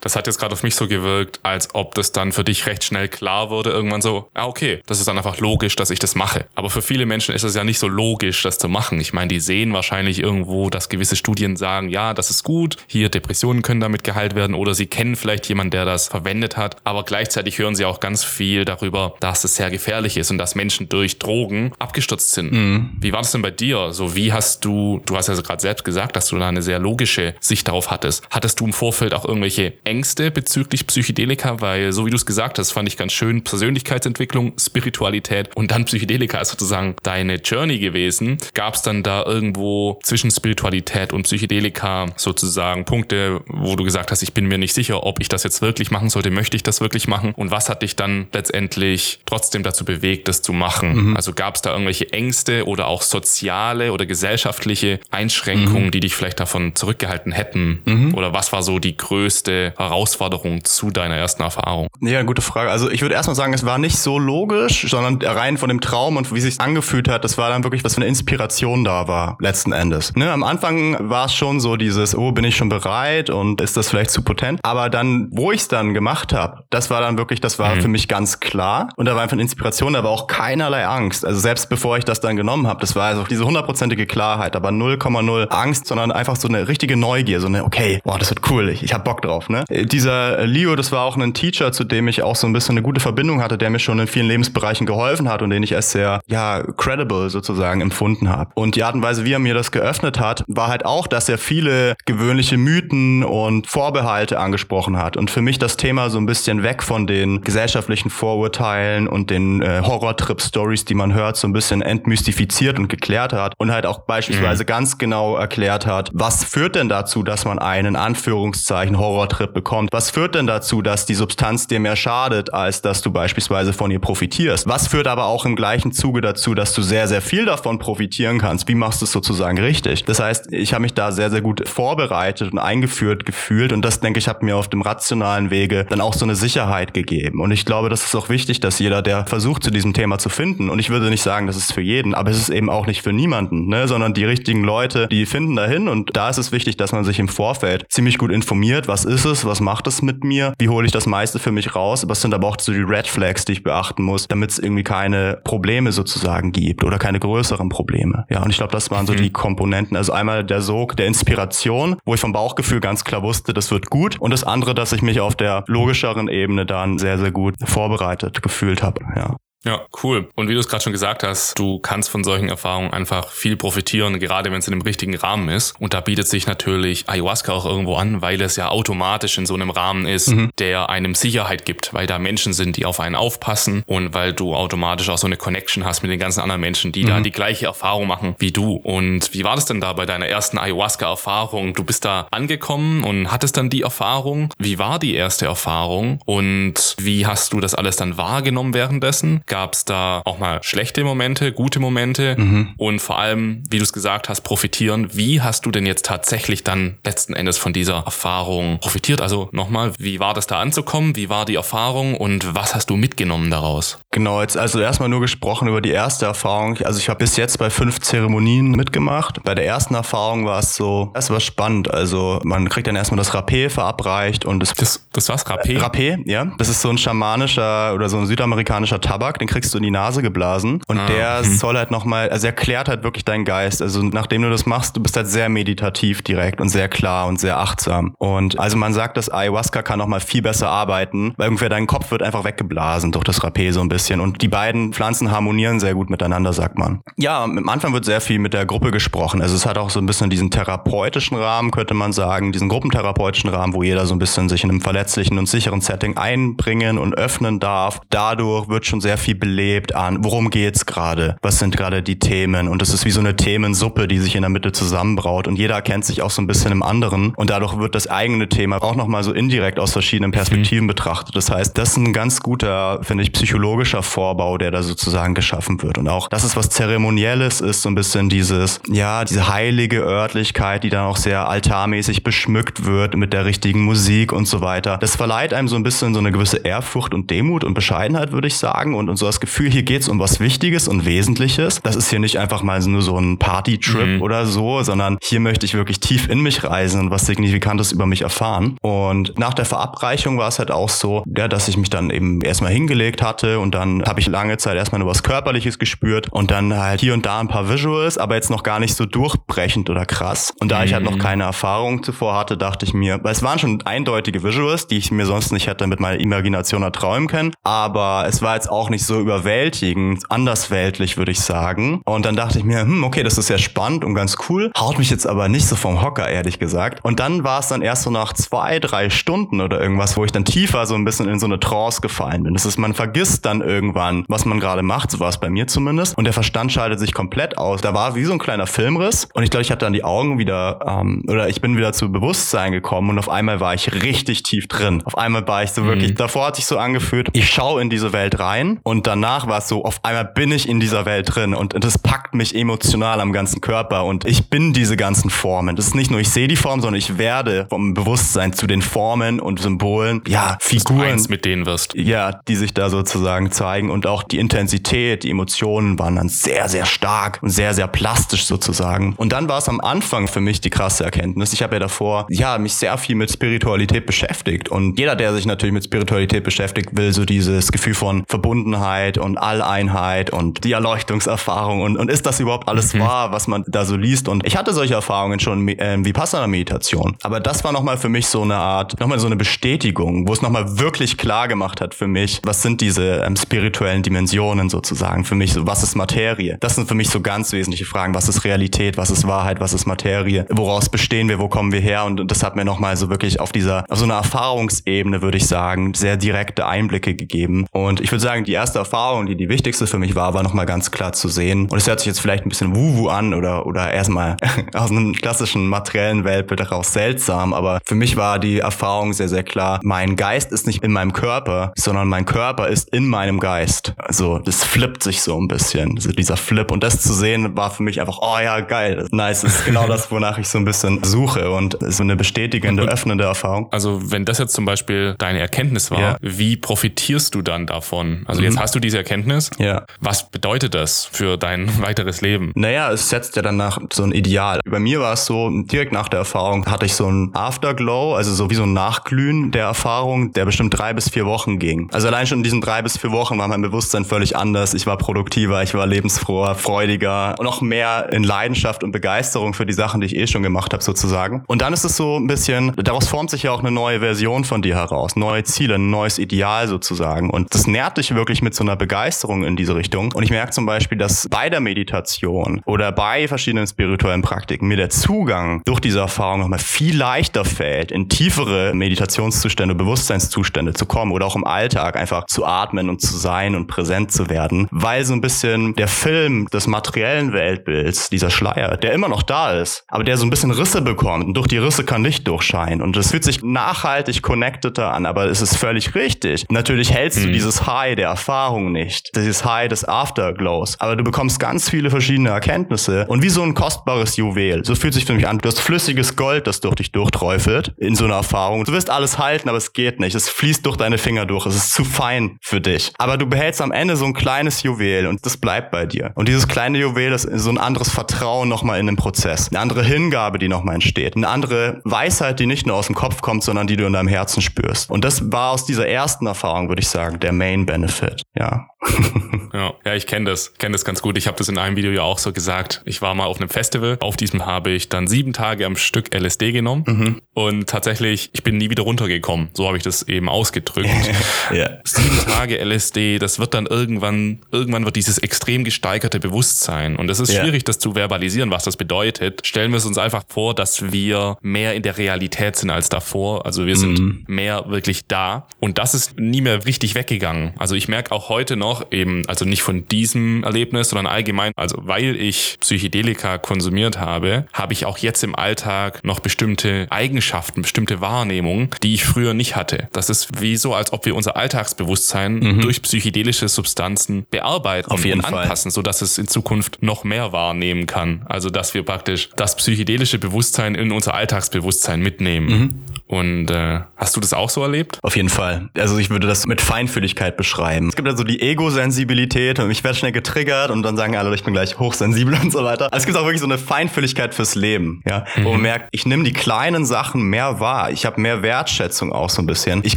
Das 0.00 0.16
hat 0.16 0.26
jetzt 0.26 0.38
gerade 0.38 0.52
auf 0.52 0.62
mich 0.62 0.74
so 0.74 0.88
gewirkt, 0.88 1.40
als 1.42 1.74
ob 1.74 1.94
das 1.94 2.12
dann 2.12 2.32
für 2.32 2.44
dich 2.44 2.66
recht 2.66 2.84
schnell 2.84 3.08
klar 3.08 3.50
wurde, 3.50 3.70
irgendwann 3.70 4.02
so, 4.02 4.28
ah, 4.34 4.46
okay, 4.46 4.80
das 4.86 4.98
ist 4.98 5.08
dann 5.08 5.16
einfach 5.18 5.38
logisch, 5.38 5.76
dass 5.76 5.90
ich 5.90 5.98
das 5.98 6.14
mache. 6.14 6.46
Aber 6.54 6.70
für 6.70 6.82
viele 6.82 7.06
Menschen 7.06 7.34
ist 7.34 7.42
es 7.42 7.54
ja 7.54 7.64
nicht 7.64 7.78
so 7.78 7.88
logisch, 7.88 8.42
das 8.42 8.58
zu 8.58 8.68
machen. 8.68 9.00
Ich 9.00 9.12
meine, 9.12 9.28
die 9.28 9.40
sehen 9.40 9.72
wahrscheinlich 9.72 10.18
irgendwo, 10.18 10.70
dass 10.70 10.88
gewisse 10.88 11.16
Studien 11.16 11.56
sagen, 11.56 11.88
ja, 11.88 12.14
das 12.14 12.30
ist 12.30 12.42
gut, 12.42 12.76
hier 12.86 13.08
Depressionen 13.08 13.62
können 13.62 13.80
damit 13.80 14.04
geheilt 14.04 14.34
werden 14.34 14.54
oder 14.54 14.74
sie 14.74 14.86
kennen 14.86 15.16
vielleicht 15.16 15.48
jemanden, 15.48 15.72
der 15.72 15.84
das 15.84 16.08
verwendet 16.08 16.56
hat. 16.56 16.76
Aber 16.84 17.04
gleichzeitig 17.04 17.58
hören 17.58 17.74
sie 17.74 17.84
auch 17.84 18.00
ganz 18.00 18.24
viel 18.24 18.64
darüber, 18.64 19.14
dass 19.20 19.44
es 19.44 19.56
sehr 19.56 19.70
gefährlich 19.70 20.16
ist 20.16 20.30
und 20.30 20.38
dass 20.38 20.54
Menschen 20.54 20.88
durch 20.88 21.18
Drogen 21.18 21.72
abgestürzt 21.78 22.32
sind. 22.32 22.52
Mhm. 22.52 22.90
Wie 22.98 23.12
war 23.12 23.20
das 23.20 23.32
denn 23.32 23.42
bei 23.42 23.50
dir? 23.50 23.92
So, 23.92 24.14
wie 24.14 24.32
hast 24.32 24.64
du, 24.64 25.02
du 25.06 25.16
hast 25.16 25.28
ja 25.28 25.34
gerade 25.34 25.60
selbst 25.60 25.84
gesagt, 25.84 26.16
dass 26.16 26.26
du 26.28 26.38
da 26.38 26.48
eine 26.48 26.62
sehr 26.62 26.78
logische 26.78 27.34
Sicht 27.40 27.68
darauf 27.68 27.90
hattest. 27.90 28.22
Hattest 28.30 28.60
du 28.60 28.66
im 28.66 28.72
Vorfeld 28.72 29.14
auch 29.14 29.24
irgendwelche 29.34 29.74
Ängste 29.84 30.30
bezüglich 30.30 30.86
Psychedelika? 30.86 31.60
Weil, 31.60 31.92
so 31.92 32.06
wie 32.06 32.10
du 32.10 32.16
es 32.16 32.26
gesagt 32.26 32.58
hast, 32.58 32.72
fand 32.72 32.88
ich 32.88 32.96
ganz 32.96 33.12
schön 33.12 33.42
Persönlichkeitsentwicklung, 33.42 34.54
Spiritualität 34.58 35.50
und 35.56 35.70
dann 35.70 35.84
Psychedelika 35.84 36.38
ist 36.38 36.50
sozusagen 36.50 36.94
deine 37.02 37.36
Journey 37.36 37.78
gewesen. 37.78 38.38
Gab 38.54 38.74
es 38.74 38.82
dann 38.82 39.02
da 39.02 39.24
irgendwo 39.24 39.98
zwischen 40.02 40.30
Spiritualität 40.30 41.12
und 41.12 41.24
Psychedelika 41.24 42.06
sozusagen 42.16 42.84
Punkte, 42.84 43.40
wo 43.46 43.76
du 43.76 43.84
gesagt 43.84 44.10
hast, 44.10 44.22
ich 44.22 44.32
bin 44.32 44.46
mir 44.46 44.58
nicht 44.58 44.74
sicher, 44.74 45.04
ob 45.04 45.20
ich 45.20 45.28
das 45.28 45.42
jetzt 45.42 45.62
wirklich 45.62 45.90
machen 45.90 46.10
sollte, 46.10 46.30
möchte 46.30 46.56
ich 46.56 46.62
das 46.62 46.80
wirklich 46.80 47.08
machen? 47.08 47.32
Und 47.36 47.50
was 47.50 47.68
hat 47.68 47.82
dich 47.82 47.96
dann 47.96 48.28
letztendlich 48.32 49.20
trotzdem 49.26 49.62
dazu 49.62 49.84
bewegt, 49.84 50.28
das 50.28 50.42
zu 50.42 50.52
machen? 50.52 51.10
Mhm. 51.10 51.16
Also 51.16 51.32
gab 51.32 51.56
es 51.56 51.62
da 51.62 51.72
irgendwelche 51.72 52.12
Ängste 52.12 52.66
oder 52.66 52.86
auch 52.86 53.02
soziale 53.02 53.92
oder 53.92 54.06
gesellschaftliche 54.06 55.00
Einschränkungen, 55.10 55.86
mhm. 55.86 55.90
die 55.90 56.00
dich 56.00 56.14
vielleicht 56.14 56.40
davon 56.40 56.74
zurückgehalten 56.74 57.32
hätten? 57.32 57.82
Mhm. 57.84 58.14
Oder 58.14 58.32
was 58.32 58.52
war 58.52 58.62
so 58.62 58.78
die 58.78 58.96
größte 58.96 59.13
größte 59.14 59.74
Herausforderung 59.76 60.64
zu 60.64 60.90
deiner 60.90 61.16
ersten 61.16 61.42
Erfahrung? 61.42 61.86
Ja, 62.00 62.22
gute 62.22 62.42
Frage. 62.42 62.70
Also 62.70 62.90
ich 62.90 63.00
würde 63.02 63.14
erstmal 63.14 63.36
sagen, 63.36 63.54
es 63.54 63.64
war 63.64 63.78
nicht 63.78 63.96
so 63.96 64.18
logisch, 64.18 64.86
sondern 64.88 65.22
rein 65.22 65.56
von 65.56 65.68
dem 65.68 65.80
Traum 65.80 66.16
und 66.16 66.34
wie 66.34 66.40
sich 66.40 66.60
angefühlt 66.60 67.08
hat, 67.08 67.22
das 67.22 67.38
war 67.38 67.48
dann 67.50 67.62
wirklich, 67.62 67.84
was 67.84 67.94
für 67.94 68.00
eine 68.00 68.08
Inspiration 68.08 68.82
da 68.82 69.06
war, 69.06 69.36
letzten 69.38 69.72
Endes. 69.72 70.14
Ne, 70.16 70.32
am 70.32 70.42
Anfang 70.42 71.08
war 71.08 71.26
es 71.26 71.34
schon 71.34 71.60
so 71.60 71.76
dieses, 71.76 72.16
oh, 72.16 72.32
bin 72.32 72.44
ich 72.44 72.56
schon 72.56 72.68
bereit 72.68 73.30
und 73.30 73.60
ist 73.60 73.76
das 73.76 73.88
vielleicht 73.88 74.10
zu 74.10 74.22
potent? 74.22 74.58
Aber 74.64 74.90
dann, 74.90 75.28
wo 75.30 75.52
ich 75.52 75.60
es 75.60 75.68
dann 75.68 75.94
gemacht 75.94 76.32
habe, 76.32 76.64
das 76.70 76.90
war 76.90 77.00
dann 77.00 77.16
wirklich, 77.16 77.40
das 77.40 77.60
war 77.60 77.76
mhm. 77.76 77.82
für 77.82 77.88
mich 77.88 78.08
ganz 78.08 78.40
klar. 78.40 78.88
Und 78.96 79.06
da 79.06 79.14
war 79.14 79.22
einfach 79.22 79.34
eine 79.34 79.42
Inspiration, 79.42 79.92
da 79.92 80.02
war 80.02 80.10
auch 80.10 80.26
keinerlei 80.26 80.86
Angst. 80.86 81.24
Also 81.24 81.38
selbst 81.38 81.68
bevor 81.68 81.98
ich 81.98 82.04
das 82.04 82.20
dann 82.20 82.34
genommen 82.34 82.66
habe, 82.66 82.80
das 82.80 82.96
war 82.96 83.06
also 83.06 83.22
diese 83.22 83.44
hundertprozentige 83.44 84.06
Klarheit, 84.06 84.56
aber 84.56 84.70
0,0 84.70 85.48
Angst, 85.50 85.86
sondern 85.86 86.10
einfach 86.10 86.34
so 86.34 86.48
eine 86.48 86.66
richtige 86.66 86.96
Neugier, 86.96 87.40
so 87.40 87.46
eine, 87.46 87.64
okay, 87.64 88.00
boah, 88.02 88.18
das 88.18 88.30
wird 88.30 88.50
cool, 88.50 88.68
ich, 88.68 88.82
ich 88.82 88.92
habe 88.92 89.03
Bock 89.04 89.14
Bock 89.14 89.22
drauf. 89.22 89.48
Ne? 89.48 89.64
Dieser 89.70 90.44
Leo, 90.46 90.74
das 90.74 90.90
war 90.90 91.04
auch 91.04 91.16
ein 91.16 91.34
Teacher, 91.34 91.72
zu 91.72 91.84
dem 91.84 92.08
ich 92.08 92.22
auch 92.22 92.36
so 92.36 92.46
ein 92.46 92.52
bisschen 92.52 92.72
eine 92.72 92.82
gute 92.82 93.00
Verbindung 93.00 93.42
hatte, 93.42 93.56
der 93.56 93.70
mir 93.70 93.78
schon 93.78 93.98
in 94.00 94.06
vielen 94.06 94.26
Lebensbereichen 94.26 94.86
geholfen 94.86 95.28
hat 95.28 95.42
und 95.42 95.50
den 95.50 95.62
ich 95.62 95.74
als 95.76 95.92
sehr, 95.92 96.20
ja, 96.26 96.62
credible 96.76 97.30
sozusagen 97.30 97.80
empfunden 97.80 98.28
habe. 98.28 98.50
Und 98.54 98.74
die 98.74 98.82
Art 98.82 98.94
und 98.94 99.02
Weise, 99.02 99.24
wie 99.24 99.32
er 99.32 99.38
mir 99.38 99.54
das 99.54 99.70
geöffnet 99.70 100.18
hat, 100.18 100.44
war 100.48 100.68
halt 100.68 100.84
auch, 100.84 101.06
dass 101.06 101.28
er 101.28 101.38
viele 101.38 101.94
gewöhnliche 102.06 102.56
Mythen 102.56 103.22
und 103.22 103.68
Vorbehalte 103.68 104.40
angesprochen 104.40 104.98
hat. 104.98 105.16
Und 105.16 105.30
für 105.30 105.42
mich 105.42 105.58
das 105.58 105.76
Thema 105.76 106.10
so 106.10 106.18
ein 106.18 106.26
bisschen 106.26 106.62
weg 106.62 106.82
von 106.82 107.06
den 107.06 107.42
gesellschaftlichen 107.42 108.10
Vorurteilen 108.10 109.06
und 109.06 109.30
den 109.30 109.62
äh, 109.62 109.82
Horror-Trip-Stories, 109.84 110.86
die 110.86 110.94
man 110.94 111.14
hört, 111.14 111.36
so 111.36 111.46
ein 111.46 111.52
bisschen 111.52 111.82
entmystifiziert 111.82 112.78
und 112.78 112.88
geklärt 112.88 113.32
hat 113.32 113.54
und 113.58 113.70
halt 113.70 113.86
auch 113.86 114.00
beispielsweise 114.06 114.64
mhm. 114.64 114.66
ganz 114.66 114.98
genau 114.98 115.36
erklärt 115.36 115.86
hat, 115.86 116.10
was 116.12 116.42
führt 116.42 116.74
denn 116.74 116.88
dazu, 116.88 117.22
dass 117.22 117.44
man 117.44 117.58
einen 117.60 117.94
Anführungszeichen 117.94 118.93
Horrortrip 118.98 119.52
bekommt. 119.52 119.90
Was 119.92 120.10
führt 120.10 120.34
denn 120.34 120.46
dazu, 120.46 120.82
dass 120.82 121.06
die 121.06 121.14
Substanz 121.14 121.66
dir 121.66 121.80
mehr 121.80 121.96
schadet, 121.96 122.52
als 122.52 122.82
dass 122.82 123.02
du 123.02 123.10
beispielsweise 123.10 123.72
von 123.72 123.90
ihr 123.90 123.98
profitierst. 123.98 124.66
Was 124.66 124.88
führt 124.88 125.06
aber 125.06 125.26
auch 125.26 125.46
im 125.46 125.56
gleichen 125.56 125.92
Zuge 125.92 126.20
dazu, 126.20 126.54
dass 126.54 126.74
du 126.74 126.82
sehr, 126.82 127.08
sehr 127.08 127.22
viel 127.22 127.44
davon 127.46 127.78
profitieren 127.78 128.38
kannst? 128.38 128.68
Wie 128.68 128.74
machst 128.74 129.00
du 129.00 129.06
es 129.06 129.12
sozusagen 129.12 129.58
richtig? 129.58 130.04
Das 130.04 130.20
heißt, 130.20 130.52
ich 130.52 130.72
habe 130.72 130.82
mich 130.82 130.94
da 130.94 131.12
sehr, 131.12 131.30
sehr 131.30 131.40
gut 131.40 131.68
vorbereitet 131.68 132.52
und 132.52 132.58
eingeführt 132.58 133.24
gefühlt 133.26 133.72
und 133.72 133.84
das, 133.84 134.00
denke 134.00 134.18
ich, 134.18 134.28
hat 134.28 134.42
mir 134.42 134.56
auf 134.56 134.68
dem 134.68 134.82
rationalen 134.82 135.50
Wege 135.50 135.86
dann 135.88 136.00
auch 136.00 136.14
so 136.14 136.24
eine 136.24 136.36
Sicherheit 136.36 136.94
gegeben. 136.94 137.40
Und 137.40 137.50
ich 137.50 137.64
glaube, 137.64 137.88
das 137.88 138.04
ist 138.04 138.14
auch 138.14 138.28
wichtig, 138.28 138.60
dass 138.60 138.78
jeder, 138.78 139.02
der 139.02 139.26
versucht, 139.26 139.62
zu 139.64 139.70
diesem 139.70 139.94
Thema 139.94 140.18
zu 140.18 140.28
finden, 140.28 140.70
und 140.70 140.78
ich 140.78 140.90
würde 140.90 141.08
nicht 141.10 141.22
sagen, 141.22 141.46
das 141.46 141.56
ist 141.56 141.72
für 141.72 141.80
jeden, 141.80 142.14
aber 142.14 142.30
es 142.30 142.38
ist 142.38 142.50
eben 142.50 142.70
auch 142.70 142.86
nicht 142.86 143.02
für 143.02 143.12
niemanden, 143.12 143.68
ne? 143.68 143.88
sondern 143.88 144.14
die 144.14 144.24
richtigen 144.24 144.64
Leute, 144.64 145.08
die 145.08 145.26
finden 145.26 145.56
dahin 145.56 145.88
und 145.88 146.16
da 146.16 146.28
ist 146.28 146.38
es 146.38 146.52
wichtig, 146.52 146.76
dass 146.76 146.92
man 146.92 147.04
sich 147.04 147.18
im 147.18 147.28
Vorfeld 147.28 147.86
ziemlich 147.88 148.18
gut 148.18 148.32
informiert, 148.32 148.83
was 148.88 149.04
ist 149.04 149.24
es, 149.24 149.44
was 149.44 149.60
macht 149.60 149.86
es 149.86 150.02
mit 150.02 150.24
mir, 150.24 150.52
wie 150.58 150.68
hole 150.68 150.86
ich 150.86 150.92
das 150.92 151.06
meiste 151.06 151.38
für 151.38 151.52
mich 151.52 151.74
raus, 151.74 152.04
was 152.08 152.20
sind 152.20 152.34
aber 152.34 152.48
auch 152.48 152.56
so 152.58 152.72
die 152.72 152.80
Red 152.80 153.06
Flags, 153.06 153.44
die 153.44 153.52
ich 153.52 153.62
beachten 153.62 154.02
muss, 154.02 154.28
damit 154.28 154.50
es 154.50 154.58
irgendwie 154.58 154.82
keine 154.82 155.40
Probleme 155.44 155.92
sozusagen 155.92 156.52
gibt 156.52 156.84
oder 156.84 156.98
keine 156.98 157.20
größeren 157.20 157.68
Probleme. 157.68 158.24
Ja, 158.28 158.42
und 158.42 158.50
ich 158.50 158.56
glaube, 158.56 158.72
das 158.72 158.90
waren 158.90 159.06
so 159.06 159.12
mhm. 159.12 159.18
die 159.18 159.30
Komponenten. 159.30 159.96
Also 159.96 160.12
einmal 160.12 160.44
der 160.44 160.60
Sog 160.60 160.96
der 160.96 161.06
Inspiration, 161.06 161.96
wo 162.04 162.14
ich 162.14 162.20
vom 162.20 162.32
Bauchgefühl 162.32 162.80
ganz 162.80 163.04
klar 163.04 163.22
wusste, 163.22 163.52
das 163.52 163.70
wird 163.70 163.90
gut 163.90 164.20
und 164.20 164.30
das 164.30 164.44
andere, 164.44 164.74
dass 164.74 164.92
ich 164.92 165.02
mich 165.02 165.20
auf 165.20 165.34
der 165.34 165.64
logischeren 165.66 166.28
Ebene 166.28 166.66
dann 166.66 166.98
sehr, 166.98 167.18
sehr 167.18 167.30
gut 167.30 167.54
vorbereitet 167.64 168.42
gefühlt 168.42 168.82
habe. 168.82 169.00
Ja. 169.16 169.36
Ja, 169.64 169.86
cool. 170.02 170.28
Und 170.34 170.48
wie 170.48 170.54
du 170.54 170.60
es 170.60 170.68
gerade 170.68 170.84
schon 170.84 170.92
gesagt 170.92 171.22
hast, 171.22 171.58
du 171.58 171.78
kannst 171.78 172.10
von 172.10 172.22
solchen 172.22 172.48
Erfahrungen 172.48 172.92
einfach 172.92 173.30
viel 173.30 173.56
profitieren, 173.56 174.20
gerade 174.20 174.52
wenn 174.52 174.58
es 174.58 174.68
in 174.68 174.72
dem 174.72 174.82
richtigen 174.82 175.16
Rahmen 175.16 175.48
ist. 175.48 175.74
Und 175.80 175.94
da 175.94 176.00
bietet 176.00 176.28
sich 176.28 176.46
natürlich 176.46 177.08
Ayahuasca 177.08 177.52
auch 177.52 177.64
irgendwo 177.64 177.96
an, 177.96 178.20
weil 178.20 178.40
es 178.42 178.56
ja 178.56 178.68
automatisch 178.68 179.38
in 179.38 179.46
so 179.46 179.54
einem 179.54 179.70
Rahmen 179.70 180.06
ist, 180.06 180.28
mhm. 180.28 180.50
der 180.58 180.90
einem 180.90 181.14
Sicherheit 181.14 181.64
gibt, 181.64 181.94
weil 181.94 182.06
da 182.06 182.18
Menschen 182.18 182.52
sind, 182.52 182.76
die 182.76 182.84
auf 182.84 183.00
einen 183.00 183.14
aufpassen 183.14 183.82
und 183.86 184.12
weil 184.12 184.34
du 184.34 184.54
automatisch 184.54 185.08
auch 185.08 185.18
so 185.18 185.26
eine 185.26 185.38
Connection 185.38 185.84
hast 185.84 186.02
mit 186.02 186.10
den 186.10 186.18
ganzen 186.18 186.40
anderen 186.40 186.60
Menschen, 186.60 186.92
die 186.92 187.04
mhm. 187.04 187.08
da 187.08 187.20
die 187.20 187.30
gleiche 187.30 187.66
Erfahrung 187.66 188.06
machen 188.06 188.36
wie 188.38 188.52
du. 188.52 188.74
Und 188.74 189.32
wie 189.32 189.44
war 189.44 189.54
das 189.54 189.64
denn 189.64 189.80
da 189.80 189.94
bei 189.94 190.04
deiner 190.04 190.26
ersten 190.26 190.58
Ayahuasca-Erfahrung? 190.58 191.72
Du 191.72 191.84
bist 191.84 192.04
da 192.04 192.26
angekommen 192.30 193.02
und 193.02 193.32
hattest 193.32 193.56
dann 193.56 193.70
die 193.70 193.82
Erfahrung. 193.82 194.50
Wie 194.58 194.78
war 194.78 194.98
die 194.98 195.14
erste 195.14 195.46
Erfahrung 195.46 196.20
und 196.26 196.96
wie 196.98 197.26
hast 197.26 197.52
du 197.54 197.60
das 197.60 197.74
alles 197.74 197.96
dann 197.96 198.18
wahrgenommen 198.18 198.74
währenddessen? 198.74 199.42
Gab 199.54 199.74
es 199.74 199.84
da 199.84 200.20
auch 200.24 200.38
mal 200.38 200.60
schlechte 200.64 201.04
Momente, 201.04 201.52
gute 201.52 201.78
Momente 201.78 202.34
mhm. 202.36 202.74
und 202.76 202.98
vor 202.98 203.20
allem, 203.20 203.62
wie 203.70 203.78
du 203.78 203.84
es 203.84 203.92
gesagt 203.92 204.28
hast, 204.28 204.40
profitieren. 204.40 205.10
Wie 205.12 205.42
hast 205.42 205.64
du 205.64 205.70
denn 205.70 205.86
jetzt 205.86 206.06
tatsächlich 206.06 206.64
dann 206.64 206.96
letzten 207.04 207.34
Endes 207.34 207.56
von 207.56 207.72
dieser 207.72 208.02
Erfahrung 208.04 208.80
profitiert? 208.80 209.20
Also 209.20 209.48
nochmal, 209.52 209.92
wie 209.96 210.18
war 210.18 210.34
das 210.34 210.48
da 210.48 210.58
anzukommen? 210.58 211.14
Wie 211.14 211.28
war 211.28 211.44
die 211.44 211.54
Erfahrung 211.54 212.16
und 212.16 212.56
was 212.56 212.74
hast 212.74 212.90
du 212.90 212.96
mitgenommen 212.96 213.48
daraus? 213.48 213.98
Genau, 214.10 214.40
jetzt 214.40 214.56
also 214.56 214.80
erstmal 214.80 215.08
nur 215.08 215.20
gesprochen 215.20 215.68
über 215.68 215.80
die 215.80 215.92
erste 215.92 216.26
Erfahrung. 216.26 216.78
Also 216.82 216.98
ich 216.98 217.08
habe 217.08 217.18
bis 217.18 217.36
jetzt 217.36 217.60
bei 217.60 217.70
fünf 217.70 218.00
Zeremonien 218.00 218.72
mitgemacht. 218.72 219.40
Bei 219.44 219.54
der 219.54 219.66
ersten 219.66 219.94
Erfahrung 219.94 220.46
war 220.46 220.58
es 220.58 220.74
so, 220.74 221.12
es 221.14 221.30
war 221.30 221.38
spannend. 221.38 221.94
Also 221.94 222.40
man 222.42 222.68
kriegt 222.68 222.88
dann 222.88 222.96
erstmal 222.96 223.18
das 223.18 223.30
Rapé 223.30 223.70
verabreicht 223.70 224.44
und 224.44 224.64
es 224.64 224.74
das, 224.74 225.06
das 225.12 225.28
was 225.28 225.46
Rapé? 225.46 225.78
Rapé, 225.78 226.18
ja. 226.28 226.46
Das 226.58 226.68
ist 226.68 226.82
so 226.82 226.88
ein 226.88 226.98
schamanischer 226.98 227.94
oder 227.94 228.08
so 228.08 228.18
ein 228.18 228.26
südamerikanischer 228.26 229.00
Tabak, 229.00 229.43
den 229.44 229.48
kriegst 229.48 229.74
du 229.74 229.78
in 229.78 229.84
die 229.84 229.90
Nase 229.90 230.22
geblasen 230.22 230.80
und 230.86 230.98
ah, 230.98 231.06
der 231.06 231.38
hm. 231.42 231.54
soll 231.54 231.76
halt 231.76 231.90
nochmal, 231.90 232.30
also 232.30 232.46
er 232.46 232.52
klärt 232.52 232.88
halt 232.88 233.04
wirklich 233.04 233.24
deinen 233.24 233.44
Geist. 233.44 233.82
Also 233.82 234.02
nachdem 234.02 234.42
du 234.42 234.50
das 234.50 234.66
machst, 234.66 234.96
du 234.96 235.02
bist 235.02 235.16
halt 235.16 235.28
sehr 235.28 235.48
meditativ 235.48 236.22
direkt 236.22 236.60
und 236.60 236.68
sehr 236.68 236.88
klar 236.88 237.26
und 237.26 237.38
sehr 237.38 237.58
achtsam. 237.58 238.14
Und 238.18 238.58
also 238.58 238.76
man 238.76 238.94
sagt, 238.94 239.16
dass 239.16 239.30
Ayahuasca 239.30 239.82
kann 239.82 239.98
nochmal 239.98 240.20
viel 240.20 240.42
besser 240.42 240.68
arbeiten, 240.68 241.34
weil 241.36 241.48
ungefähr 241.48 241.68
dein 241.68 241.86
Kopf 241.86 242.10
wird 242.10 242.22
einfach 242.22 242.44
weggeblasen 242.44 243.12
durch 243.12 243.24
das 243.24 243.42
Rapé 243.42 243.72
so 243.72 243.80
ein 243.80 243.88
bisschen 243.88 244.20
und 244.20 244.40
die 244.42 244.48
beiden 244.48 244.92
Pflanzen 244.92 245.30
harmonieren 245.30 245.80
sehr 245.80 245.94
gut 245.94 246.10
miteinander, 246.10 246.52
sagt 246.52 246.78
man. 246.78 247.00
Ja, 247.16 247.44
am 247.44 247.68
Anfang 247.68 247.92
wird 247.92 248.04
sehr 248.04 248.20
viel 248.20 248.38
mit 248.38 248.54
der 248.54 248.66
Gruppe 248.66 248.90
gesprochen. 248.90 249.42
Also 249.42 249.54
es 249.54 249.66
hat 249.66 249.78
auch 249.78 249.90
so 249.90 250.00
ein 250.00 250.06
bisschen 250.06 250.30
diesen 250.30 250.50
therapeutischen 250.50 251.36
Rahmen, 251.36 251.70
könnte 251.70 251.94
man 251.94 252.12
sagen, 252.12 252.52
diesen 252.52 252.68
gruppentherapeutischen 252.68 253.50
Rahmen, 253.50 253.74
wo 253.74 253.82
jeder 253.82 254.06
so 254.06 254.14
ein 254.14 254.18
bisschen 254.18 254.48
sich 254.48 254.64
in 254.64 254.70
einem 254.70 254.80
verletzlichen 254.80 255.38
und 255.38 255.48
sicheren 255.48 255.80
Setting 255.80 256.16
einbringen 256.16 256.98
und 256.98 257.14
öffnen 257.14 257.60
darf. 257.60 258.00
Dadurch 258.10 258.68
wird 258.68 258.86
schon 258.86 259.00
sehr 259.00 259.18
viel 259.18 259.33
viel 259.34 259.54
belebt 259.54 259.94
an, 259.94 260.24
worum 260.24 260.50
geht's 260.50 260.86
gerade, 260.86 261.36
was 261.42 261.58
sind 261.58 261.76
gerade 261.76 262.02
die 262.02 262.18
Themen? 262.18 262.68
Und 262.68 262.82
es 262.82 262.92
ist 262.92 263.04
wie 263.04 263.10
so 263.10 263.20
eine 263.20 263.36
Themensuppe, 263.36 264.08
die 264.08 264.18
sich 264.18 264.36
in 264.36 264.42
der 264.42 264.48
Mitte 264.48 264.72
zusammenbraut. 264.72 265.48
Und 265.48 265.56
jeder 265.56 265.82
kennt 265.82 266.04
sich 266.04 266.22
auch 266.22 266.30
so 266.30 266.40
ein 266.42 266.46
bisschen 266.46 266.72
im 266.72 266.82
anderen. 266.82 267.34
Und 267.34 267.50
dadurch 267.50 267.78
wird 267.78 267.94
das 267.94 268.06
eigene 268.06 268.48
Thema 268.48 268.82
auch 268.82 268.96
nochmal 268.96 269.22
so 269.24 269.32
indirekt 269.32 269.78
aus 269.78 269.92
verschiedenen 269.92 270.32
Perspektiven 270.32 270.84
mhm. 270.84 270.88
betrachtet. 270.88 271.36
Das 271.36 271.50
heißt, 271.50 271.76
das 271.76 271.90
ist 271.90 271.96
ein 271.96 272.12
ganz 272.12 272.40
guter, 272.40 273.00
finde 273.02 273.24
ich, 273.24 273.32
psychologischer 273.32 274.02
Vorbau, 274.02 274.58
der 274.58 274.70
da 274.70 274.82
sozusagen 274.82 275.34
geschaffen 275.34 275.82
wird. 275.82 275.98
Und 275.98 276.08
auch, 276.08 276.28
dass 276.28 276.44
es 276.44 276.56
was 276.56 276.70
Zeremonielles 276.70 277.60
ist, 277.60 277.82
so 277.82 277.88
ein 277.88 277.94
bisschen 277.94 278.28
dieses, 278.28 278.80
ja, 278.88 279.24
diese 279.24 279.48
heilige 279.48 280.00
Örtlichkeit, 280.00 280.84
die 280.84 280.90
dann 280.90 281.06
auch 281.06 281.16
sehr 281.16 281.48
altarmäßig 281.48 282.22
beschmückt 282.24 282.84
wird 282.84 283.16
mit 283.16 283.32
der 283.32 283.44
richtigen 283.44 283.84
Musik 283.84 284.32
und 284.32 284.46
so 284.46 284.60
weiter. 284.60 284.98
Das 284.98 285.16
verleiht 285.16 285.52
einem 285.54 285.68
so 285.68 285.76
ein 285.76 285.82
bisschen 285.82 286.14
so 286.14 286.20
eine 286.20 286.32
gewisse 286.32 286.58
Ehrfurcht 286.58 287.14
und 287.14 287.30
Demut 287.30 287.64
und 287.64 287.74
Bescheidenheit, 287.74 288.32
würde 288.32 288.46
ich 288.46 288.56
sagen. 288.56 288.94
Und, 288.94 289.08
und 289.08 289.16
so 289.16 289.23
so 289.24 289.28
das 289.28 289.40
Gefühl, 289.40 289.70
hier 289.70 289.82
geht's 289.82 290.08
um 290.08 290.18
was 290.18 290.38
Wichtiges 290.38 290.86
und 290.86 291.06
Wesentliches. 291.06 291.80
Das 291.82 291.96
ist 291.96 292.10
hier 292.10 292.18
nicht 292.18 292.38
einfach 292.38 292.62
mal 292.62 292.78
nur 292.80 293.00
so 293.00 293.18
ein 293.18 293.38
Party-Trip 293.38 294.16
mhm. 294.16 294.22
oder 294.22 294.44
so, 294.44 294.82
sondern 294.82 295.16
hier 295.22 295.40
möchte 295.40 295.64
ich 295.64 295.72
wirklich 295.72 295.98
tief 295.98 296.28
in 296.28 296.40
mich 296.40 296.62
reisen 296.62 297.00
und 297.00 297.10
was 297.10 297.24
Signifikantes 297.24 297.92
über 297.92 298.04
mich 298.04 298.20
erfahren. 298.20 298.76
Und 298.82 299.38
nach 299.38 299.54
der 299.54 299.64
Verabreichung 299.64 300.36
war 300.36 300.48
es 300.48 300.58
halt 300.58 300.70
auch 300.70 300.90
so, 300.90 301.24
ja, 301.34 301.48
dass 301.48 301.68
ich 301.68 301.78
mich 301.78 301.88
dann 301.88 302.10
eben 302.10 302.42
erstmal 302.42 302.72
hingelegt 302.72 303.22
hatte 303.22 303.60
und 303.60 303.74
dann 303.74 304.04
habe 304.04 304.20
ich 304.20 304.26
lange 304.26 304.58
Zeit 304.58 304.76
erstmal 304.76 304.98
nur 304.98 305.08
was 305.08 305.22
Körperliches 305.22 305.78
gespürt 305.78 306.28
und 306.30 306.50
dann 306.50 306.76
halt 306.76 307.00
hier 307.00 307.14
und 307.14 307.24
da 307.24 307.40
ein 307.40 307.48
paar 307.48 307.70
Visuals, 307.70 308.18
aber 308.18 308.34
jetzt 308.34 308.50
noch 308.50 308.62
gar 308.62 308.78
nicht 308.78 308.94
so 308.94 309.06
durchbrechend 309.06 309.88
oder 309.88 310.04
krass. 310.04 310.52
Und 310.60 310.70
da 310.70 310.80
mhm. 310.80 310.84
ich 310.84 310.92
halt 310.92 311.04
noch 311.04 311.14
mhm. 311.14 311.20
keine 311.20 311.44
Erfahrung 311.44 312.02
zuvor 312.02 312.36
hatte, 312.36 312.58
dachte 312.58 312.84
ich 312.84 312.92
mir, 312.92 313.20
weil 313.22 313.32
es 313.32 313.42
waren 313.42 313.58
schon 313.58 313.80
eindeutige 313.86 314.42
Visuals, 314.42 314.86
die 314.86 314.98
ich 314.98 315.10
mir 315.10 315.24
sonst 315.24 315.50
nicht 315.50 315.66
hätte 315.66 315.86
mit 315.86 316.00
meiner 316.00 316.20
Imagination 316.20 316.82
erträumen 316.82 317.26
können, 317.26 317.52
aber 317.62 318.26
es 318.28 318.42
war 318.42 318.56
jetzt 318.56 318.68
auch 318.68 318.90
nicht 318.90 319.03
so 319.06 319.14
so 319.14 319.20
überwältigend, 319.20 320.24
andersweltlich, 320.28 321.16
würde 321.16 321.30
ich 321.30 321.40
sagen. 321.40 322.02
Und 322.04 322.26
dann 322.26 322.34
dachte 322.34 322.58
ich 322.58 322.64
mir, 322.64 322.80
hm, 322.80 323.04
okay, 323.04 323.22
das 323.22 323.38
ist 323.38 323.48
ja 323.48 323.58
spannend 323.58 324.04
und 324.04 324.14
ganz 324.14 324.36
cool. 324.48 324.72
Haut 324.76 324.98
mich 324.98 325.10
jetzt 325.10 325.26
aber 325.26 325.48
nicht 325.48 325.66
so 325.66 325.76
vom 325.76 326.02
Hocker, 326.02 326.28
ehrlich 326.28 326.58
gesagt. 326.58 327.04
Und 327.04 327.20
dann 327.20 327.44
war 327.44 327.60
es 327.60 327.68
dann 327.68 327.80
erst 327.80 328.02
so 328.02 328.10
nach 328.10 328.32
zwei, 328.32 328.80
drei 328.80 329.10
Stunden 329.10 329.60
oder 329.60 329.80
irgendwas, 329.80 330.16
wo 330.16 330.24
ich 330.24 330.32
dann 330.32 330.44
tiefer 330.44 330.86
so 330.86 330.94
ein 330.96 331.04
bisschen 331.04 331.28
in 331.28 331.38
so 331.38 331.46
eine 331.46 331.60
Trance 331.60 332.00
gefallen 332.00 332.42
bin. 332.42 332.54
Das 332.54 332.66
ist, 332.66 332.76
man 332.76 332.94
vergisst 332.94 333.46
dann 333.46 333.60
irgendwann, 333.60 334.24
was 334.28 334.44
man 334.44 334.58
gerade 334.58 334.82
macht. 334.82 335.12
So 335.12 335.20
war 335.20 335.28
es 335.28 335.38
bei 335.38 335.48
mir 335.48 335.66
zumindest. 335.68 336.18
Und 336.18 336.24
der 336.24 336.32
Verstand 336.32 336.72
schaltet 336.72 336.98
sich 336.98 337.14
komplett 337.14 337.56
aus. 337.56 337.80
Da 337.80 337.94
war 337.94 338.16
wie 338.16 338.24
so 338.24 338.32
ein 338.32 338.38
kleiner 338.38 338.66
Filmriss. 338.66 339.28
Und 339.32 339.44
ich 339.44 339.50
glaube, 339.50 339.62
ich 339.62 339.70
hatte 339.70 339.84
dann 339.84 339.92
die 339.92 340.04
Augen 340.04 340.38
wieder, 340.38 340.80
ähm, 340.86 341.22
oder 341.28 341.48
ich 341.48 341.60
bin 341.60 341.76
wieder 341.76 341.92
zu 341.92 342.10
Bewusstsein 342.10 342.72
gekommen 342.72 343.10
und 343.10 343.18
auf 343.18 343.28
einmal 343.28 343.60
war 343.60 343.74
ich 343.74 344.02
richtig 344.02 344.42
tief 344.42 344.66
drin. 344.66 345.02
Auf 345.04 345.16
einmal 345.16 345.46
war 345.46 345.62
ich 345.62 345.70
so 345.70 345.84
wirklich, 345.84 346.12
mhm. 346.12 346.16
davor 346.16 346.48
hat 346.48 346.56
sich 346.56 346.66
so 346.66 346.78
angefühlt, 346.78 347.28
ich 347.32 347.48
schaue 347.48 347.80
in 347.80 347.90
diese 347.90 348.12
Welt 348.12 348.38
rein 348.38 348.80
und 348.82 348.93
und 348.94 349.08
danach 349.08 349.48
war 349.48 349.58
es 349.58 349.66
so, 349.66 349.84
auf 349.84 349.98
einmal 350.04 350.24
bin 350.24 350.52
ich 350.52 350.68
in 350.68 350.78
dieser 350.78 351.04
Welt 351.04 351.34
drin 351.34 351.52
und 351.52 351.74
das 351.82 351.98
packt 351.98 352.32
mich 352.32 352.54
emotional 352.54 353.20
am 353.20 353.32
ganzen 353.32 353.60
Körper 353.60 354.04
und 354.04 354.24
ich 354.24 354.48
bin 354.50 354.72
diese 354.72 354.96
ganzen 354.96 355.30
Formen. 355.30 355.74
Das 355.74 355.88
ist 355.88 355.96
nicht 355.96 356.12
nur, 356.12 356.20
ich 356.20 356.30
sehe 356.30 356.46
die 356.46 356.54
Form, 356.54 356.80
sondern 356.80 357.00
ich 357.00 357.18
werde 357.18 357.66
vom 357.68 357.92
Bewusstsein 357.92 358.52
zu 358.52 358.68
den 358.68 358.82
Formen 358.82 359.40
und 359.40 359.58
Symbolen, 359.58 360.22
ja, 360.28 360.58
Figuren. 360.60 361.20
mit 361.28 361.44
denen 361.44 361.66
wirst. 361.66 361.96
Ja, 361.96 362.40
die 362.46 362.54
sich 362.54 362.72
da 362.72 362.88
sozusagen 362.88 363.50
zeigen 363.50 363.90
und 363.90 364.06
auch 364.06 364.22
die 364.22 364.38
Intensität, 364.38 365.24
die 365.24 365.30
Emotionen 365.30 365.98
waren 365.98 366.14
dann 366.14 366.28
sehr, 366.28 366.68
sehr 366.68 366.86
stark 366.86 367.40
und 367.42 367.50
sehr, 367.50 367.74
sehr 367.74 367.88
plastisch 367.88 368.44
sozusagen. 368.44 369.14
Und 369.16 369.32
dann 369.32 369.48
war 369.48 369.58
es 369.58 369.68
am 369.68 369.80
Anfang 369.80 370.28
für 370.28 370.40
mich 370.40 370.60
die 370.60 370.70
krasse 370.70 371.02
Erkenntnis. 371.02 371.52
Ich 371.52 371.64
habe 371.64 371.74
ja 371.74 371.80
davor, 371.80 372.26
ja, 372.30 372.58
mich 372.58 372.74
sehr 372.74 372.96
viel 372.96 373.16
mit 373.16 373.32
Spiritualität 373.32 374.06
beschäftigt 374.06 374.68
und 374.68 375.00
jeder, 375.00 375.16
der 375.16 375.34
sich 375.34 375.46
natürlich 375.46 375.74
mit 375.74 375.82
Spiritualität 375.82 376.44
beschäftigt, 376.44 376.90
will 376.92 377.12
so 377.12 377.24
dieses 377.24 377.72
Gefühl 377.72 377.94
von 377.94 378.24
Verbundenheit 378.28 378.83
Einheit 378.84 379.18
und 379.18 379.38
Alleinheit 379.38 380.30
und 380.30 380.64
die 380.64 380.72
Erleuchtungserfahrung 380.72 381.80
und, 381.80 381.96
und 381.96 382.10
ist 382.10 382.26
das 382.26 382.40
überhaupt 382.40 382.68
alles 382.68 382.94
mhm. 382.94 383.00
wahr, 383.00 383.32
was 383.32 383.46
man 383.46 383.64
da 383.66 383.84
so 383.84 383.96
liest? 383.96 384.28
Und 384.28 384.46
ich 384.46 384.56
hatte 384.56 384.72
solche 384.72 384.94
Erfahrungen 384.94 385.40
schon 385.40 385.66
äh, 385.68 385.96
wie 386.00 386.12
Passana-Meditation. 386.12 387.16
Aber 387.22 387.40
das 387.40 387.64
war 387.64 387.72
nochmal 387.72 387.96
für 387.96 388.08
mich 388.08 388.26
so 388.26 388.42
eine 388.42 388.56
Art, 388.56 389.00
nochmal 389.00 389.18
so 389.18 389.26
eine 389.26 389.36
Bestätigung, 389.36 390.28
wo 390.28 390.32
es 390.32 390.42
nochmal 390.42 390.78
wirklich 390.78 391.16
klar 391.16 391.48
gemacht 391.48 391.80
hat 391.80 391.94
für 391.94 392.06
mich, 392.06 392.40
was 392.44 392.62
sind 392.62 392.80
diese 392.80 393.22
ähm, 393.26 393.36
spirituellen 393.36 394.02
Dimensionen 394.02 394.68
sozusagen 394.68 395.24
für 395.24 395.34
mich, 395.34 395.52
so, 395.52 395.66
was 395.66 395.82
ist 395.82 395.94
Materie? 395.94 396.58
Das 396.60 396.74
sind 396.74 396.86
für 396.88 396.94
mich 396.94 397.08
so 397.08 397.20
ganz 397.20 397.52
wesentliche 397.52 397.84
Fragen. 397.84 398.14
Was 398.14 398.28
ist 398.28 398.44
Realität? 398.44 398.96
Was 398.96 399.10
ist 399.10 399.26
Wahrheit? 399.26 399.60
Was 399.60 399.72
ist 399.72 399.86
Materie? 399.86 400.46
Woraus 400.50 400.88
bestehen 400.88 401.28
wir? 401.28 401.38
Wo 401.38 401.48
kommen 401.48 401.72
wir 401.72 401.80
her? 401.80 402.04
Und, 402.04 402.20
und 402.20 402.30
das 402.30 402.42
hat 402.42 402.56
mir 402.56 402.64
nochmal 402.64 402.96
so 402.96 403.08
wirklich 403.08 403.40
auf 403.40 403.52
dieser, 403.52 403.84
auf 403.88 403.98
so 403.98 404.04
einer 404.04 404.14
Erfahrungsebene, 404.14 405.22
würde 405.22 405.38
ich 405.38 405.46
sagen, 405.46 405.94
sehr 405.94 406.16
direkte 406.16 406.66
Einblicke 406.66 407.14
gegeben. 407.14 407.66
Und 407.72 408.00
ich 408.00 408.10
würde 408.10 408.22
sagen, 408.22 408.44
die 408.44 408.52
erste 408.52 408.73
erste 408.74 408.78
Erfahrung, 408.78 409.26
die 409.26 409.36
die 409.36 409.48
wichtigste 409.48 409.86
für 409.86 409.98
mich 409.98 410.14
war, 410.14 410.34
war 410.34 410.42
nochmal 410.42 410.66
ganz 410.66 410.90
klar 410.90 411.12
zu 411.12 411.28
sehen. 411.28 411.68
Und 411.70 411.78
es 411.78 411.86
hört 411.86 412.00
sich 412.00 412.06
jetzt 412.06 412.20
vielleicht 412.20 412.44
ein 412.44 412.48
bisschen 412.48 412.74
wuhu 412.74 413.08
an 413.08 413.32
oder, 413.32 413.66
oder 413.66 413.92
erstmal 413.92 414.36
aus 414.74 414.90
einem 414.90 415.12
klassischen 415.12 415.68
materiellen 415.68 416.24
Weltbild 416.24 416.60
heraus 416.60 416.92
seltsam, 416.92 417.52
aber 417.52 417.80
für 417.84 417.94
mich 417.94 418.16
war 418.16 418.38
die 418.38 418.58
Erfahrung 418.58 419.12
sehr, 419.12 419.28
sehr 419.28 419.44
klar, 419.44 419.78
mein 419.82 420.16
Geist 420.16 420.50
ist 420.50 420.66
nicht 420.66 420.82
in 420.82 420.90
meinem 420.90 421.12
Körper, 421.12 421.72
sondern 421.76 422.08
mein 422.08 422.24
Körper 422.24 422.68
ist 422.68 422.88
in 422.92 423.06
meinem 423.06 423.38
Geist. 423.38 423.94
Also 423.96 424.38
das 424.38 424.64
flippt 424.64 425.02
sich 425.02 425.22
so 425.22 425.38
ein 425.40 425.46
bisschen, 425.46 425.92
also 425.96 426.10
dieser 426.10 426.36
Flip. 426.36 426.70
Und 426.70 426.82
das 426.82 427.00
zu 427.00 427.12
sehen 427.12 427.56
war 427.56 427.70
für 427.70 427.82
mich 427.82 428.00
einfach, 428.00 428.18
oh 428.22 428.38
ja, 428.42 428.60
geil, 428.60 429.06
nice. 429.12 429.42
Das 429.42 429.54
ist 429.56 429.64
genau 429.66 429.86
das, 429.86 430.10
wonach 430.10 430.38
ich 430.38 430.48
so 430.48 430.58
ein 430.58 430.64
bisschen 430.64 431.02
suche 431.04 431.50
und 431.50 431.76
so 431.80 432.02
eine 432.02 432.16
bestätigende, 432.16 432.82
öffnende 432.82 433.24
Erfahrung. 433.24 433.68
Also 433.70 434.10
wenn 434.10 434.24
das 434.24 434.38
jetzt 434.38 434.54
zum 434.54 434.64
Beispiel 434.64 435.14
deine 435.18 435.38
Erkenntnis 435.38 435.90
war, 435.90 436.00
ja. 436.00 436.16
wie 436.20 436.56
profitierst 436.56 437.34
du 437.34 437.42
dann 437.42 437.66
davon? 437.66 438.24
Also 438.26 438.42
jetzt 438.42 438.58
hast 438.64 438.74
du 438.74 438.80
diese 438.80 438.96
Erkenntnis. 438.96 439.50
Ja. 439.58 439.84
Was 440.00 440.30
bedeutet 440.30 440.74
das 440.74 441.04
für 441.04 441.36
dein 441.36 441.68
weiteres 441.82 442.22
Leben? 442.22 442.50
Naja, 442.54 442.90
es 442.90 443.10
setzt 443.10 443.36
ja 443.36 443.42
danach 443.42 443.78
so 443.92 444.02
ein 444.02 444.12
Ideal. 444.12 444.60
Bei 444.64 444.78
mir 444.78 445.00
war 445.00 445.12
es 445.12 445.26
so, 445.26 445.50
direkt 445.64 445.92
nach 445.92 446.08
der 446.08 446.20
Erfahrung 446.20 446.64
hatte 446.64 446.86
ich 446.86 446.94
so 446.94 447.06
ein 447.06 447.30
Afterglow, 447.34 448.14
also 448.14 448.32
so 448.32 448.48
wie 448.48 448.54
so 448.54 448.62
ein 448.62 448.72
Nachglühen 448.72 449.50
der 449.50 449.66
Erfahrung, 449.66 450.32
der 450.32 450.46
bestimmt 450.46 450.78
drei 450.78 450.94
bis 450.94 451.10
vier 451.10 451.26
Wochen 451.26 451.58
ging. 451.58 451.90
Also 451.92 452.08
allein 452.08 452.26
schon 452.26 452.38
in 452.38 452.42
diesen 452.42 452.62
drei 452.62 452.80
bis 452.80 452.96
vier 452.96 453.12
Wochen 453.12 453.36
war 453.38 453.48
mein 453.48 453.60
Bewusstsein 453.60 454.06
völlig 454.06 454.34
anders. 454.34 454.72
Ich 454.72 454.86
war 454.86 454.96
produktiver, 454.96 455.62
ich 455.62 455.74
war 455.74 455.86
lebensfroher, 455.86 456.54
freudiger, 456.54 457.34
noch 457.42 457.60
mehr 457.60 458.08
in 458.12 458.24
Leidenschaft 458.24 458.82
und 458.82 458.92
Begeisterung 458.92 459.52
für 459.52 459.66
die 459.66 459.74
Sachen, 459.74 460.00
die 460.00 460.06
ich 460.06 460.16
eh 460.16 460.26
schon 460.26 460.42
gemacht 460.42 460.72
habe 460.72 460.82
sozusagen. 460.82 461.44
Und 461.46 461.60
dann 461.60 461.74
ist 461.74 461.84
es 461.84 461.98
so 461.98 462.16
ein 462.16 462.28
bisschen, 462.28 462.72
daraus 462.76 463.08
formt 463.08 463.28
sich 463.28 463.42
ja 463.42 463.52
auch 463.52 463.60
eine 463.60 463.70
neue 463.70 464.00
Version 464.00 464.44
von 464.44 464.62
dir 464.62 464.76
heraus, 464.76 465.16
neue 465.16 465.44
Ziele, 465.44 465.74
ein 465.74 465.90
neues 465.90 466.18
Ideal 466.18 466.66
sozusagen. 466.66 467.28
Und 467.28 467.54
das 467.54 467.66
nährt 467.66 467.98
dich 467.98 468.14
wirklich 468.14 468.40
mit 468.40 468.53
so 468.54 468.64
einer 468.64 468.76
Begeisterung 468.76 469.44
in 469.44 469.56
diese 469.56 469.74
Richtung. 469.74 470.12
Und 470.12 470.22
ich 470.22 470.30
merke 470.30 470.52
zum 470.52 470.66
Beispiel, 470.66 470.98
dass 470.98 471.28
bei 471.30 471.50
der 471.50 471.60
Meditation 471.60 472.62
oder 472.64 472.92
bei 472.92 473.28
verschiedenen 473.28 473.66
spirituellen 473.66 474.22
Praktiken 474.22 474.68
mir 474.68 474.76
der 474.76 474.90
Zugang 474.90 475.62
durch 475.64 475.80
diese 475.80 476.00
Erfahrung 476.00 476.40
nochmal 476.40 476.58
viel 476.58 476.96
leichter 476.96 477.44
fällt, 477.44 477.92
in 477.92 478.08
tiefere 478.08 478.74
Meditationszustände, 478.74 479.74
Bewusstseinszustände 479.74 480.72
zu 480.72 480.86
kommen 480.86 481.12
oder 481.12 481.26
auch 481.26 481.36
im 481.36 481.44
Alltag 481.44 481.96
einfach 481.96 482.26
zu 482.26 482.44
atmen 482.44 482.88
und 482.88 483.00
zu 483.00 483.16
sein 483.16 483.54
und 483.54 483.66
präsent 483.66 484.12
zu 484.12 484.28
werden, 484.30 484.68
weil 484.70 485.04
so 485.04 485.14
ein 485.14 485.20
bisschen 485.20 485.74
der 485.74 485.88
Film 485.88 486.48
des 486.52 486.66
materiellen 486.66 487.32
Weltbilds, 487.32 488.10
dieser 488.10 488.30
Schleier, 488.30 488.76
der 488.76 488.92
immer 488.92 489.08
noch 489.08 489.22
da 489.22 489.52
ist, 489.52 489.84
aber 489.88 490.04
der 490.04 490.16
so 490.16 490.26
ein 490.26 490.30
bisschen 490.30 490.50
Risse 490.50 490.82
bekommt 490.82 491.26
und 491.26 491.34
durch 491.34 491.48
die 491.48 491.58
Risse 491.58 491.84
kann 491.84 492.04
Licht 492.04 492.26
durchscheinen 492.28 492.82
und 492.82 492.96
es 492.96 493.10
fühlt 493.10 493.24
sich 493.24 493.42
nachhaltig 493.42 494.22
connecteder 494.22 494.92
an, 494.92 495.06
aber 495.06 495.26
es 495.26 495.40
ist 495.40 495.56
völlig 495.56 495.94
richtig. 495.94 496.44
Natürlich 496.50 496.92
hältst 496.92 497.20
mhm. 497.20 497.26
du 497.26 497.32
dieses 497.32 497.66
High 497.66 497.96
der 497.96 498.08
Erfahrung 498.08 498.43
nicht, 498.52 499.10
dieses 499.16 499.44
High 499.44 499.68
des 499.68 499.84
Afterglows, 499.84 500.80
aber 500.80 500.96
du 500.96 501.04
bekommst 501.04 501.40
ganz 501.40 501.68
viele 501.68 501.90
verschiedene 501.90 502.30
Erkenntnisse 502.30 503.06
und 503.08 503.22
wie 503.22 503.28
so 503.28 503.42
ein 503.42 503.54
kostbares 503.54 504.16
Juwel, 504.16 504.64
so 504.64 504.74
fühlt 504.74 504.94
sich 504.94 505.04
für 505.04 505.14
mich 505.14 505.26
an, 505.26 505.38
du 505.38 505.48
hast 505.48 505.60
flüssiges 505.60 506.16
Gold, 506.16 506.46
das 506.46 506.60
durch 506.60 506.76
dich 506.76 506.92
durchträufelt 506.92 507.74
in 507.78 507.94
so 507.94 508.04
einer 508.04 508.14
Erfahrung. 508.14 508.64
Du 508.64 508.72
wirst 508.72 508.90
alles 508.90 509.18
halten, 509.18 509.48
aber 509.48 509.58
es 509.58 509.72
geht 509.72 510.00
nicht. 510.00 510.14
Es 510.14 510.28
fließt 510.28 510.64
durch 510.66 510.76
deine 510.76 510.98
Finger 510.98 511.26
durch. 511.26 511.46
Es 511.46 511.56
ist 511.56 511.72
zu 511.72 511.84
fein 511.84 512.38
für 512.40 512.60
dich. 512.60 512.92
Aber 512.98 513.16
du 513.16 513.26
behältst 513.26 513.60
am 513.60 513.72
Ende 513.72 513.96
so 513.96 514.04
ein 514.04 514.14
kleines 514.14 514.62
Juwel 514.62 515.06
und 515.06 515.24
das 515.24 515.36
bleibt 515.36 515.70
bei 515.70 515.86
dir. 515.86 516.12
Und 516.14 516.28
dieses 516.28 516.48
kleine 516.48 516.78
Juwel 516.78 517.12
ist 517.12 517.22
so 517.22 517.50
ein 517.50 517.58
anderes 517.58 517.90
Vertrauen 517.90 518.48
nochmal 518.48 518.80
in 518.80 518.86
den 518.86 518.96
Prozess. 518.96 519.48
Eine 519.50 519.60
andere 519.60 519.82
Hingabe, 519.82 520.38
die 520.38 520.48
nochmal 520.48 520.76
entsteht. 520.76 521.16
Eine 521.16 521.28
andere 521.28 521.80
Weisheit, 521.84 522.40
die 522.40 522.46
nicht 522.46 522.66
nur 522.66 522.76
aus 522.76 522.86
dem 522.86 522.94
Kopf 522.94 523.20
kommt, 523.20 523.44
sondern 523.44 523.66
die 523.66 523.76
du 523.76 523.86
in 523.86 523.92
deinem 523.92 524.08
Herzen 524.08 524.42
spürst. 524.42 524.90
Und 524.90 525.04
das 525.04 525.32
war 525.32 525.52
aus 525.52 525.64
dieser 525.64 525.88
ersten 525.88 526.26
Erfahrung, 526.26 526.68
würde 526.68 526.80
ich 526.80 526.88
sagen, 526.88 527.20
der 527.20 527.32
Main 527.32 527.66
Benefit. 527.66 528.22
Ja. 528.36 528.66
ja, 529.52 529.74
ja, 529.84 529.94
ich 529.94 530.06
kenne 530.06 530.28
das, 530.30 530.54
kenne 530.54 530.72
das 530.72 530.84
ganz 530.84 531.00
gut. 531.02 531.16
Ich 531.16 531.26
habe 531.26 531.38
das 531.38 531.48
in 531.48 531.56
einem 531.56 531.76
Video 531.76 531.92
ja 531.92 532.02
auch 532.02 532.18
so 532.18 532.32
gesagt. 532.32 532.82
Ich 532.84 533.00
war 533.00 533.14
mal 533.14 533.26
auf 533.26 533.38
einem 533.38 533.48
Festival. 533.48 533.96
Auf 534.00 534.16
diesem 534.16 534.44
habe 534.44 534.70
ich 534.70 534.88
dann 534.88 535.06
sieben 535.06 535.32
Tage 535.32 535.64
am 535.66 535.76
Stück 535.76 536.14
LSD 536.14 536.52
genommen 536.52 536.84
mhm. 536.86 537.22
und 537.32 537.68
tatsächlich, 537.68 538.30
ich 538.32 538.42
bin 538.42 538.56
nie 538.56 538.70
wieder 538.70 538.82
runtergekommen. 538.82 539.50
So 539.54 539.66
habe 539.68 539.76
ich 539.76 539.84
das 539.84 540.02
eben 540.02 540.28
ausgedrückt. 540.28 540.88
ja. 541.52 541.78
Sieben 541.84 542.18
Tage 542.26 542.62
LSD, 542.62 543.18
das 543.18 543.38
wird 543.38 543.54
dann 543.54 543.66
irgendwann, 543.66 544.40
irgendwann 544.50 544.84
wird 544.84 544.96
dieses 544.96 545.18
extrem 545.18 545.64
gesteigerte 545.64 546.18
Bewusstsein 546.18 546.96
und 546.96 547.08
es 547.10 547.20
ist 547.20 547.32
ja. 547.32 547.42
schwierig, 547.42 547.64
das 547.64 547.78
zu 547.78 547.94
verbalisieren, 547.94 548.50
was 548.50 548.64
das 548.64 548.76
bedeutet. 548.76 549.46
Stellen 549.46 549.70
wir 549.70 549.78
es 549.78 549.86
uns 549.86 549.98
einfach 549.98 550.24
vor, 550.28 550.54
dass 550.54 550.92
wir 550.92 551.36
mehr 551.40 551.74
in 551.74 551.82
der 551.82 551.98
Realität 551.98 552.56
sind 552.56 552.70
als 552.70 552.88
davor. 552.88 553.46
Also 553.46 553.66
wir 553.66 553.76
sind 553.76 553.98
mhm. 553.98 554.24
mehr 554.26 554.64
wirklich 554.68 555.06
da 555.06 555.46
und 555.60 555.78
das 555.78 555.94
ist 555.94 556.18
nie 556.18 556.40
mehr 556.40 556.66
richtig 556.66 556.96
weggegangen. 556.96 557.52
Also 557.58 557.76
ich 557.76 557.88
merke 557.88 558.12
auch 558.12 558.23
heute 558.28 558.56
noch 558.56 558.90
eben, 558.90 559.22
also 559.26 559.44
nicht 559.44 559.62
von 559.62 559.86
diesem 559.88 560.44
Erlebnis, 560.44 560.90
sondern 560.90 561.06
allgemein, 561.06 561.52
also 561.56 561.78
weil 561.82 562.16
ich 562.16 562.56
Psychedelika 562.60 563.38
konsumiert 563.38 563.98
habe, 563.98 564.46
habe 564.52 564.72
ich 564.72 564.86
auch 564.86 564.98
jetzt 564.98 565.22
im 565.24 565.34
Alltag 565.34 566.00
noch 566.04 566.20
bestimmte 566.20 566.86
Eigenschaften, 566.90 567.62
bestimmte 567.62 568.00
Wahrnehmungen, 568.00 568.70
die 568.82 568.94
ich 568.94 569.04
früher 569.04 569.34
nicht 569.34 569.56
hatte. 569.56 569.88
Das 569.92 570.10
ist 570.10 570.40
wie 570.40 570.56
so, 570.56 570.74
als 570.74 570.92
ob 570.92 571.06
wir 571.06 571.14
unser 571.14 571.36
Alltagsbewusstsein 571.36 572.34
mhm. 572.34 572.60
durch 572.60 572.82
psychedelische 572.82 573.48
Substanzen 573.48 574.26
bearbeiten 574.30 574.90
Auf 574.90 575.04
jeden 575.04 575.20
und 575.20 575.26
Fall. 575.26 575.42
anpassen, 575.42 575.70
sodass 575.70 576.02
es 576.02 576.18
in 576.18 576.28
Zukunft 576.28 576.82
noch 576.82 577.04
mehr 577.04 577.32
wahrnehmen 577.32 577.86
kann. 577.86 578.24
Also 578.26 578.50
dass 578.50 578.74
wir 578.74 578.82
praktisch 578.82 579.30
das 579.36 579.56
psychedelische 579.56 580.18
Bewusstsein 580.18 580.74
in 580.74 580.92
unser 580.92 581.14
Alltagsbewusstsein 581.14 582.00
mitnehmen. 582.00 582.48
Mhm. 582.48 582.74
Und 583.06 583.50
äh, 583.50 583.80
hast 583.96 584.16
du 584.16 584.20
das 584.20 584.32
auch 584.32 584.48
so 584.48 584.62
erlebt? 584.62 584.98
Auf 585.02 585.16
jeden 585.16 585.28
Fall. 585.28 585.68
Also 585.76 585.98
ich 585.98 586.10
würde 586.10 586.26
das 586.26 586.46
mit 586.46 586.60
Feinfühligkeit 586.60 587.36
beschreiben. 587.36 587.88
Es 587.88 587.96
gibt 587.96 588.08
also 588.14 588.22
die 588.22 588.40
Ego-Sensibilität 588.40 589.58
und 589.58 589.72
ich 589.72 589.82
werde 589.82 589.98
schnell 589.98 590.12
getriggert 590.12 590.70
und 590.70 590.84
dann 590.84 590.96
sagen 590.96 591.16
alle, 591.16 591.34
ich 591.34 591.42
bin 591.42 591.52
gleich 591.52 591.80
hochsensibel 591.80 592.34
und 592.42 592.52
so 592.52 592.62
weiter. 592.62 592.92
Also 592.92 592.98
es 592.98 593.06
gibt 593.06 593.18
auch 593.18 593.24
wirklich 593.24 593.40
so 593.40 593.46
eine 593.46 593.58
Feinfühligkeit 593.58 594.36
fürs 594.36 594.54
Leben, 594.54 595.02
ja, 595.04 595.24
mhm. 595.34 595.44
wo 595.44 595.50
man 595.50 595.62
merkt, 595.62 595.88
ich 595.90 596.06
nehme 596.06 596.22
die 596.22 596.32
kleinen 596.32 596.86
Sachen 596.86 597.22
mehr 597.22 597.58
wahr. 597.58 597.90
Ich 597.90 598.06
habe 598.06 598.20
mehr 598.20 598.42
Wertschätzung 598.42 599.12
auch 599.12 599.30
so 599.30 599.42
ein 599.42 599.46
bisschen. 599.46 599.80
Ich 599.82 599.96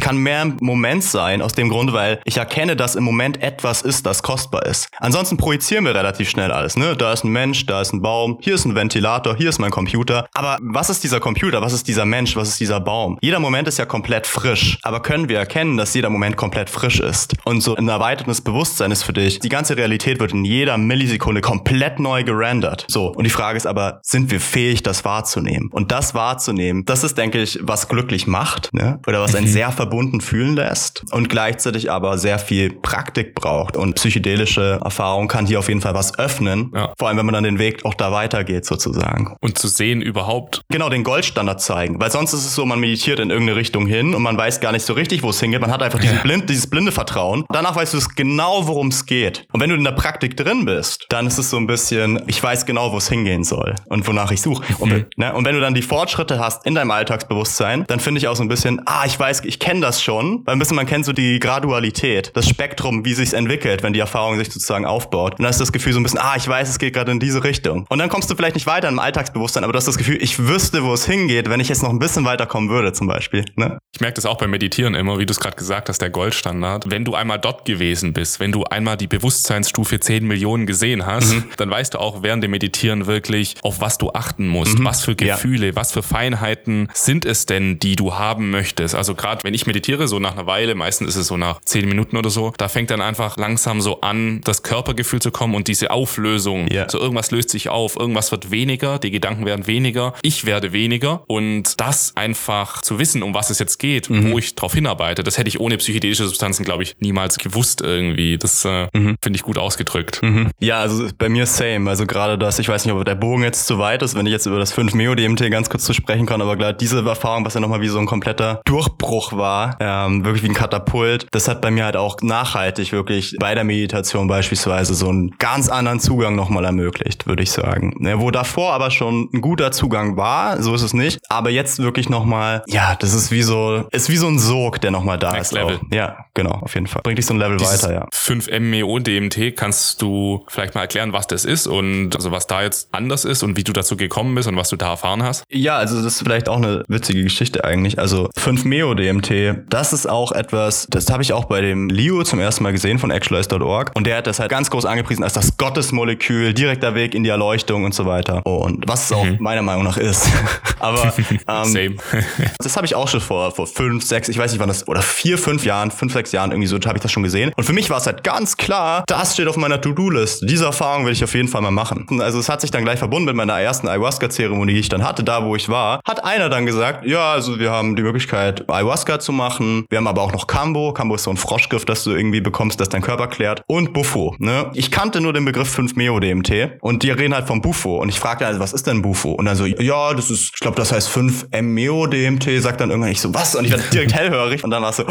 kann 0.00 0.16
mehr 0.16 0.42
im 0.42 0.56
Moment 0.60 1.04
sein 1.04 1.42
aus 1.42 1.54
dem 1.54 1.68
Grund, 1.68 1.92
weil 1.92 2.20
ich 2.24 2.38
erkenne, 2.38 2.74
dass 2.74 2.96
im 2.96 3.04
Moment 3.04 3.40
etwas 3.40 3.82
ist, 3.82 4.04
das 4.04 4.24
kostbar 4.24 4.66
ist. 4.66 4.88
Ansonsten 4.98 5.36
projizieren 5.36 5.84
wir 5.84 5.94
relativ 5.94 6.28
schnell 6.28 6.50
alles, 6.50 6.76
ne? 6.76 6.96
Da 6.96 7.12
ist 7.12 7.24
ein 7.24 7.30
Mensch, 7.30 7.66
da 7.66 7.80
ist 7.80 7.92
ein 7.92 8.02
Baum, 8.02 8.38
hier 8.40 8.56
ist 8.56 8.64
ein 8.64 8.74
Ventilator, 8.74 9.36
hier 9.36 9.48
ist 9.48 9.60
mein 9.60 9.70
Computer. 9.70 10.26
Aber 10.34 10.58
was 10.60 10.90
ist 10.90 11.04
dieser 11.04 11.20
Computer? 11.20 11.62
Was 11.62 11.72
ist 11.72 11.86
dieser 11.86 12.04
Mensch? 12.04 12.34
Was 12.34 12.48
ist 12.48 12.58
dieser 12.58 12.80
Baum? 12.80 13.16
Jeder 13.20 13.38
Moment 13.38 13.68
ist 13.68 13.78
ja 13.78 13.86
komplett 13.86 14.26
frisch, 14.26 14.78
aber 14.82 14.98
können 15.00 15.28
wir 15.28 15.38
erkennen, 15.38 15.76
dass 15.76 15.94
jeder 15.94 16.10
Moment 16.10 16.36
komplett 16.36 16.68
frisch 16.68 16.98
ist? 16.98 17.36
Und 17.44 17.60
so 17.60 17.76
ein 17.76 17.84
erweitertes 18.08 18.40
Bewusstsein 18.40 18.90
ist 18.90 19.02
für 19.02 19.12
dich, 19.12 19.38
die 19.38 19.50
ganze 19.50 19.76
Realität 19.76 20.18
wird 20.18 20.32
in 20.32 20.42
jeder 20.42 20.78
Millisekunde 20.78 21.42
komplett 21.42 22.00
neu 22.00 22.24
gerendert. 22.24 22.86
So, 22.88 23.08
und 23.08 23.24
die 23.24 23.30
Frage 23.30 23.58
ist 23.58 23.66
aber, 23.66 24.00
sind 24.02 24.30
wir 24.30 24.40
fähig, 24.40 24.82
das 24.82 25.04
wahrzunehmen? 25.04 25.68
Und 25.72 25.92
das 25.92 26.14
wahrzunehmen, 26.14 26.86
das 26.86 27.04
ist, 27.04 27.18
denke 27.18 27.42
ich, 27.42 27.58
was 27.60 27.86
glücklich 27.86 28.26
macht, 28.26 28.72
ne? 28.72 28.98
oder 29.06 29.20
was 29.20 29.34
einen 29.34 29.46
mhm. 29.46 29.50
sehr 29.50 29.72
verbunden 29.72 30.22
fühlen 30.22 30.56
lässt 30.56 31.04
und 31.10 31.28
gleichzeitig 31.28 31.90
aber 31.90 32.16
sehr 32.16 32.38
viel 32.38 32.72
Praktik 32.72 33.34
braucht. 33.34 33.76
Und 33.76 33.96
psychedelische 33.96 34.80
Erfahrung 34.82 35.28
kann 35.28 35.44
hier 35.44 35.58
auf 35.58 35.68
jeden 35.68 35.82
Fall 35.82 35.92
was 35.92 36.18
öffnen, 36.18 36.72
ja. 36.74 36.94
vor 36.98 37.08
allem 37.08 37.18
wenn 37.18 37.26
man 37.26 37.34
dann 37.34 37.44
den 37.44 37.58
Weg 37.58 37.84
auch 37.84 37.94
da 37.94 38.10
weitergeht 38.10 38.64
sozusagen. 38.64 39.36
Und 39.42 39.58
zu 39.58 39.68
sehen 39.68 40.00
überhaupt. 40.00 40.62
Genau, 40.70 40.88
den 40.88 41.04
Goldstandard 41.04 41.60
zeigen, 41.60 42.00
weil 42.00 42.10
sonst 42.10 42.32
ist 42.32 42.46
es 42.46 42.54
so, 42.54 42.64
man 42.64 42.80
meditiert 42.80 43.18
in 43.18 43.28
irgendeine 43.28 43.58
Richtung 43.58 43.86
hin 43.86 44.14
und 44.14 44.22
man 44.22 44.38
weiß 44.38 44.60
gar 44.60 44.72
nicht 44.72 44.86
so 44.86 44.94
richtig, 44.94 45.22
wo 45.22 45.28
es 45.28 45.40
hingeht. 45.40 45.60
Man 45.60 45.70
hat 45.70 45.82
einfach 45.82 46.00
diesen 46.00 46.20
blind, 46.20 46.48
dieses 46.48 46.68
blinde 46.68 46.90
Vertrauen. 46.90 47.44
Danach 47.50 47.76
weißt 47.88 47.94
du 47.94 47.98
es 47.98 48.14
genau, 48.14 48.66
worum 48.66 48.88
es 48.88 49.06
geht. 49.06 49.46
Und 49.52 49.60
wenn 49.60 49.70
du 49.70 49.76
in 49.76 49.84
der 49.84 49.92
Praktik 49.92 50.36
drin 50.36 50.64
bist, 50.64 51.06
dann 51.08 51.26
ist 51.26 51.38
es 51.38 51.48
so 51.48 51.56
ein 51.56 51.66
bisschen, 51.66 52.22
ich 52.26 52.42
weiß 52.42 52.66
genau, 52.66 52.92
wo 52.92 52.98
es 52.98 53.08
hingehen 53.08 53.44
soll 53.44 53.74
und 53.86 54.06
wonach 54.06 54.30
ich 54.30 54.42
suche. 54.42 54.62
Und, 54.78 54.92
mhm. 54.92 55.06
ne? 55.16 55.32
und 55.32 55.44
wenn 55.46 55.54
du 55.54 55.60
dann 55.60 55.74
die 55.74 55.82
Fortschritte 55.82 56.38
hast 56.38 56.66
in 56.66 56.74
deinem 56.74 56.90
Alltagsbewusstsein, 56.90 57.84
dann 57.88 58.00
finde 58.00 58.18
ich 58.18 58.28
auch 58.28 58.36
so 58.36 58.42
ein 58.42 58.48
bisschen, 58.48 58.82
ah, 58.86 59.04
ich 59.06 59.18
weiß, 59.18 59.42
ich 59.44 59.58
kenne 59.58 59.80
das 59.80 60.02
schon, 60.02 60.42
weil 60.44 60.54
ein 60.54 60.58
bisschen 60.58 60.76
man 60.76 60.86
kennt 60.86 61.06
so 61.06 61.12
die 61.12 61.38
Gradualität, 61.38 62.32
das 62.34 62.48
Spektrum, 62.48 63.04
wie 63.04 63.14
sich's 63.14 63.32
entwickelt, 63.32 63.82
wenn 63.82 63.92
die 63.92 64.00
Erfahrung 64.00 64.36
sich 64.36 64.52
sozusagen 64.52 64.84
aufbaut. 64.84 65.38
Und 65.38 65.44
dann 65.44 65.50
ist 65.50 65.60
das 65.60 65.72
Gefühl 65.72 65.94
so 65.94 66.00
ein 66.00 66.02
bisschen, 66.02 66.18
ah, 66.18 66.34
ich 66.36 66.46
weiß, 66.46 66.68
es 66.68 66.78
geht 66.78 66.92
gerade 66.92 67.10
in 67.10 67.20
diese 67.20 67.42
Richtung. 67.42 67.86
Und 67.88 67.98
dann 67.98 68.10
kommst 68.10 68.30
du 68.30 68.34
vielleicht 68.34 68.56
nicht 68.56 68.66
weiter 68.66 68.88
im 68.88 68.98
Alltagsbewusstsein, 68.98 69.64
aber 69.64 69.72
du 69.72 69.78
hast 69.78 69.88
das 69.88 69.96
Gefühl, 69.96 70.22
ich 70.22 70.38
wüsste, 70.38 70.84
wo 70.84 70.92
es 70.92 71.06
hingeht, 71.06 71.48
wenn 71.48 71.60
ich 71.60 71.68
jetzt 71.70 71.82
noch 71.82 71.90
ein 71.90 71.98
bisschen 71.98 72.24
weiterkommen 72.26 72.68
würde 72.68 72.78
würde 72.78 72.92
zum 72.92 73.06
Beispiel. 73.06 73.44
Ne? 73.56 73.78
Ich 73.94 74.00
merke 74.00 74.14
das 74.14 74.26
auch 74.26 74.38
beim 74.38 74.50
Meditieren 74.50 74.94
immer, 74.94 75.18
wie 75.18 75.26
du 75.26 75.32
es 75.32 75.40
gerade 75.40 75.56
gesagt 75.56 75.88
hast, 75.88 76.00
der 76.00 76.10
Goldstandard. 76.10 76.90
Wenn 76.90 77.04
du 77.04 77.14
einmal 77.14 77.38
dort 77.38 77.64
gewesen 77.64 77.77
bist, 78.12 78.40
wenn 78.40 78.52
du 78.52 78.64
einmal 78.64 78.96
die 78.96 79.06
Bewusstseinsstufe 79.06 80.00
10 80.00 80.26
Millionen 80.26 80.66
gesehen 80.66 81.06
hast, 81.06 81.34
mhm. 81.34 81.44
dann 81.56 81.70
weißt 81.70 81.94
du 81.94 81.98
auch 81.98 82.22
während 82.22 82.42
dem 82.42 82.50
Meditieren 82.50 83.06
wirklich, 83.06 83.54
auf 83.62 83.80
was 83.80 83.98
du 83.98 84.10
achten 84.12 84.48
musst, 84.48 84.78
mhm. 84.78 84.84
was 84.84 85.04
für 85.04 85.16
Gefühle, 85.16 85.68
ja. 85.68 85.76
was 85.76 85.92
für 85.92 86.02
Feinheiten 86.02 86.88
sind 86.94 87.24
es 87.24 87.46
denn, 87.46 87.78
die 87.78 87.96
du 87.96 88.14
haben 88.14 88.50
möchtest. 88.50 88.94
Also 88.94 89.14
gerade 89.14 89.44
wenn 89.44 89.54
ich 89.54 89.66
meditiere, 89.66 90.08
so 90.08 90.18
nach 90.18 90.32
einer 90.32 90.46
Weile, 90.46 90.74
meistens 90.74 91.08
ist 91.08 91.16
es 91.16 91.26
so 91.26 91.36
nach 91.36 91.60
10 91.64 91.88
Minuten 91.88 92.16
oder 92.16 92.30
so, 92.30 92.52
da 92.56 92.68
fängt 92.68 92.90
dann 92.90 93.00
einfach 93.00 93.36
langsam 93.36 93.80
so 93.80 94.00
an, 94.00 94.40
das 94.42 94.62
Körpergefühl 94.62 95.20
zu 95.20 95.30
kommen 95.30 95.54
und 95.54 95.68
diese 95.68 95.90
Auflösung. 95.90 96.68
Ja. 96.70 96.88
So 96.88 96.98
irgendwas 96.98 97.30
löst 97.30 97.50
sich 97.50 97.68
auf, 97.68 97.96
irgendwas 97.96 98.30
wird 98.32 98.50
weniger, 98.50 98.98
die 98.98 99.10
Gedanken 99.10 99.46
werden 99.46 99.66
weniger, 99.66 100.14
ich 100.22 100.44
werde 100.44 100.72
weniger 100.72 101.24
und 101.26 101.80
das 101.80 102.16
einfach 102.16 102.82
zu 102.82 102.98
wissen, 102.98 103.22
um 103.22 103.34
was 103.34 103.50
es 103.50 103.58
jetzt 103.58 103.78
geht, 103.78 104.10
mhm. 104.10 104.32
wo 104.32 104.38
ich 104.38 104.54
drauf 104.54 104.74
hinarbeite, 104.74 105.22
das 105.22 105.38
hätte 105.38 105.48
ich 105.48 105.60
ohne 105.60 105.76
psychedelische 105.76 106.26
Substanzen, 106.26 106.64
glaube 106.64 106.82
ich, 106.82 106.96
niemals 107.00 107.38
gewusst 107.38 107.67
bewusst 107.68 107.80
irgendwie. 107.82 108.38
Das 108.38 108.64
äh, 108.64 108.88
mhm. 108.92 109.16
finde 109.22 109.36
ich 109.36 109.42
gut 109.42 109.58
ausgedrückt. 109.58 110.22
Mhm. 110.22 110.50
Ja, 110.60 110.80
also 110.80 111.08
bei 111.18 111.28
mir 111.28 111.46
same. 111.46 111.88
Also 111.88 112.06
gerade 112.06 112.38
das, 112.38 112.58
ich 112.58 112.68
weiß 112.68 112.84
nicht, 112.84 112.94
ob 112.94 113.04
der 113.04 113.14
Bogen 113.14 113.42
jetzt 113.42 113.66
zu 113.66 113.78
weit 113.78 114.02
ist, 114.02 114.14
wenn 114.14 114.26
ich 114.26 114.32
jetzt 114.32 114.46
über 114.46 114.58
das 114.58 114.72
5 114.72 114.94
Meo 114.94 115.14
DMT 115.14 115.50
ganz 115.50 115.70
kurz 115.70 115.84
zu 115.84 115.92
sprechen 115.92 116.26
kann, 116.26 116.40
aber 116.40 116.56
gerade 116.56 116.76
diese 116.76 117.04
Erfahrung, 117.04 117.44
was 117.44 117.54
ja 117.54 117.60
nochmal 117.60 117.80
wie 117.80 117.88
so 117.88 117.98
ein 117.98 118.06
kompletter 118.06 118.60
Durchbruch 118.64 119.32
war, 119.32 119.76
ähm, 119.80 120.24
wirklich 120.24 120.42
wie 120.42 120.48
ein 120.48 120.54
Katapult, 120.54 121.26
das 121.30 121.48
hat 121.48 121.60
bei 121.60 121.70
mir 121.70 121.84
halt 121.84 121.96
auch 121.96 122.16
nachhaltig 122.22 122.92
wirklich 122.92 123.36
bei 123.38 123.54
der 123.54 123.64
Meditation 123.64 124.26
beispielsweise 124.26 124.94
so 124.94 125.08
einen 125.08 125.30
ganz 125.38 125.68
anderen 125.68 126.00
Zugang 126.00 126.36
nochmal 126.36 126.64
ermöglicht, 126.64 127.26
würde 127.26 127.42
ich 127.42 127.50
sagen. 127.50 127.94
Ne, 127.98 128.20
wo 128.20 128.30
davor 128.30 128.72
aber 128.72 128.90
schon 128.90 129.28
ein 129.32 129.40
guter 129.40 129.72
Zugang 129.72 130.16
war, 130.16 130.62
so 130.62 130.74
ist 130.74 130.82
es 130.82 130.94
nicht, 130.94 131.18
aber 131.28 131.50
jetzt 131.50 131.78
wirklich 131.78 132.08
nochmal, 132.08 132.62
ja, 132.66 132.96
das 132.98 133.14
ist 133.14 133.30
wie 133.30 133.42
so, 133.42 133.84
ist 133.90 134.08
wie 134.08 134.16
so 134.16 134.26
ein 134.26 134.38
Sog, 134.38 134.80
der 134.80 134.90
nochmal 134.90 135.18
da 135.18 135.32
Next 135.32 135.52
ist. 135.52 135.58
Level. 135.58 135.76
Auch. 135.76 135.92
Ja, 135.92 136.16
genau, 136.34 136.50
auf 136.50 136.74
jeden 136.74 136.86
Fall. 136.86 137.02
Bringt 137.02 137.18
dich 137.18 137.26
so 137.26 137.34
ein 137.34 137.38
Level 137.38 137.57
Dieses 137.58 137.84
weiter, 137.84 137.94
ja. 137.94 138.06
5-MeO 138.12 138.98
DMT, 138.98 139.56
kannst 139.56 140.02
du 140.02 140.44
vielleicht 140.48 140.74
mal 140.74 140.82
erklären, 140.82 141.12
was 141.12 141.26
das 141.26 141.44
ist 141.44 141.66
und 141.66 142.14
also 142.14 142.30
was 142.30 142.46
da 142.46 142.62
jetzt 142.62 142.88
anders 142.92 143.24
ist 143.24 143.42
und 143.42 143.56
wie 143.56 143.64
du 143.64 143.72
dazu 143.72 143.96
gekommen 143.96 144.34
bist 144.34 144.48
und 144.48 144.56
was 144.56 144.68
du 144.68 144.76
da 144.76 144.90
erfahren 144.90 145.22
hast? 145.22 145.44
Ja, 145.50 145.76
also 145.76 145.96
das 145.96 146.14
ist 146.14 146.22
vielleicht 146.22 146.48
auch 146.48 146.56
eine 146.56 146.84
witzige 146.88 147.22
Geschichte 147.22 147.64
eigentlich. 147.64 147.98
Also 147.98 148.30
5-MeO 148.38 148.94
DMT, 148.94 149.64
das 149.68 149.92
ist 149.92 150.08
auch 150.08 150.32
etwas, 150.32 150.86
das 150.90 151.10
habe 151.10 151.22
ich 151.22 151.32
auch 151.32 151.46
bei 151.46 151.60
dem 151.60 151.88
Leo 151.88 152.22
zum 152.22 152.40
ersten 152.40 152.62
Mal 152.62 152.72
gesehen 152.72 152.98
von 152.98 153.10
actualize.org 153.10 153.92
und 153.94 154.06
der 154.06 154.18
hat 154.18 154.26
das 154.26 154.40
halt 154.40 154.50
ganz 154.50 154.70
groß 154.70 154.84
angepriesen 154.84 155.24
als 155.24 155.32
das 155.32 155.56
Gottesmolekül, 155.56 156.54
direkter 156.54 156.94
Weg 156.94 157.14
in 157.14 157.24
die 157.24 157.30
Erleuchtung 157.30 157.84
und 157.84 157.94
so 157.94 158.06
weiter. 158.06 158.44
Und 158.46 158.84
was 158.86 159.06
es 159.06 159.12
auch 159.12 159.24
mhm. 159.24 159.36
meiner 159.40 159.62
Meinung 159.62 159.84
nach 159.84 159.96
ist. 159.96 160.28
Aber 160.78 161.12
ähm, 161.48 161.98
das 162.58 162.76
habe 162.76 162.86
ich 162.86 162.94
auch 162.94 163.08
schon 163.08 163.20
vor, 163.20 163.50
vor 163.52 163.66
fünf, 163.66 164.04
sechs, 164.04 164.28
ich 164.28 164.38
weiß 164.38 164.52
nicht 164.52 164.60
wann 164.60 164.68
das, 164.68 164.86
oder 164.88 165.02
vier, 165.02 165.38
fünf 165.38 165.64
Jahren, 165.64 165.90
fünf, 165.90 166.12
sechs 166.12 166.32
Jahren 166.32 166.50
irgendwie 166.50 166.68
so, 166.68 166.78
habe 166.86 166.98
ich 166.98 167.02
das 167.02 167.12
schon 167.12 167.22
gesehen. 167.22 167.47
Und 167.56 167.64
für 167.64 167.72
mich 167.72 167.90
war 167.90 167.98
es 167.98 168.06
halt 168.06 168.24
ganz 168.24 168.56
klar, 168.56 169.04
das 169.06 169.34
steht 169.34 169.48
auf 169.48 169.56
meiner 169.56 169.80
To-Do-List. 169.80 170.44
Diese 170.48 170.64
Erfahrung 170.64 171.06
will 171.06 171.12
ich 171.12 171.24
auf 171.24 171.34
jeden 171.34 171.48
Fall 171.48 171.62
mal 171.62 171.70
machen. 171.70 172.06
Also 172.20 172.38
es 172.38 172.48
hat 172.48 172.60
sich 172.60 172.70
dann 172.70 172.84
gleich 172.84 172.98
verbunden 172.98 173.26
mit 173.26 173.36
meiner 173.36 173.60
ersten 173.60 173.88
Ayahuasca-Zeremonie, 173.88 174.74
die 174.74 174.80
ich 174.80 174.88
dann 174.88 175.06
hatte, 175.06 175.24
da 175.24 175.44
wo 175.44 175.56
ich 175.56 175.68
war, 175.68 176.00
hat 176.06 176.24
einer 176.24 176.48
dann 176.48 176.66
gesagt, 176.66 177.06
ja, 177.06 177.32
also 177.32 177.58
wir 177.58 177.70
haben 177.70 177.96
die 177.96 178.02
Möglichkeit, 178.02 178.68
Ayahuasca 178.70 179.20
zu 179.20 179.32
machen. 179.32 179.86
Wir 179.90 179.98
haben 179.98 180.06
aber 180.06 180.22
auch 180.22 180.32
noch 180.32 180.46
Kambo. 180.46 180.92
Kambo 180.92 181.14
ist 181.14 181.24
so 181.24 181.30
ein 181.30 181.36
Froschgriff, 181.36 181.84
das 181.84 182.04
du 182.04 182.10
irgendwie 182.10 182.40
bekommst, 182.40 182.80
das 182.80 182.88
dein 182.88 183.02
Körper 183.02 183.26
klärt. 183.26 183.62
Und 183.66 183.92
Buffo. 183.92 184.34
Ne? 184.38 184.70
Ich 184.74 184.90
kannte 184.90 185.20
nur 185.20 185.32
den 185.32 185.44
Begriff 185.44 185.76
5-Meo-DMT 185.76 186.78
und 186.80 187.02
die 187.02 187.10
reden 187.10 187.34
halt 187.34 187.46
vom 187.46 187.60
Bufo. 187.60 187.98
Und 187.98 188.08
ich 188.08 188.18
fragte 188.18 188.46
also, 188.46 188.60
was 188.60 188.72
ist 188.72 188.86
denn 188.86 189.02
Bufo? 189.02 189.32
Und 189.32 189.46
dann 189.46 189.56
so, 189.56 189.66
ja, 189.66 190.14
das 190.14 190.30
ist, 190.30 190.52
ich 190.54 190.60
glaube, 190.60 190.76
das 190.76 190.92
heißt 190.92 191.08
5-Meo-DMT, 191.10 192.62
sagt 192.62 192.80
dann 192.80 192.90
irgendwann 192.90 193.12
ich 193.12 193.20
so, 193.20 193.34
was? 193.34 193.54
Und 193.54 193.64
ich 193.64 193.70
werde 193.70 193.84
direkt 193.92 194.14
hellhörig 194.18 194.64
und 194.64 194.70
dann 194.70 194.82
war 194.82 194.90
es 194.90 194.96
so, 194.96 195.04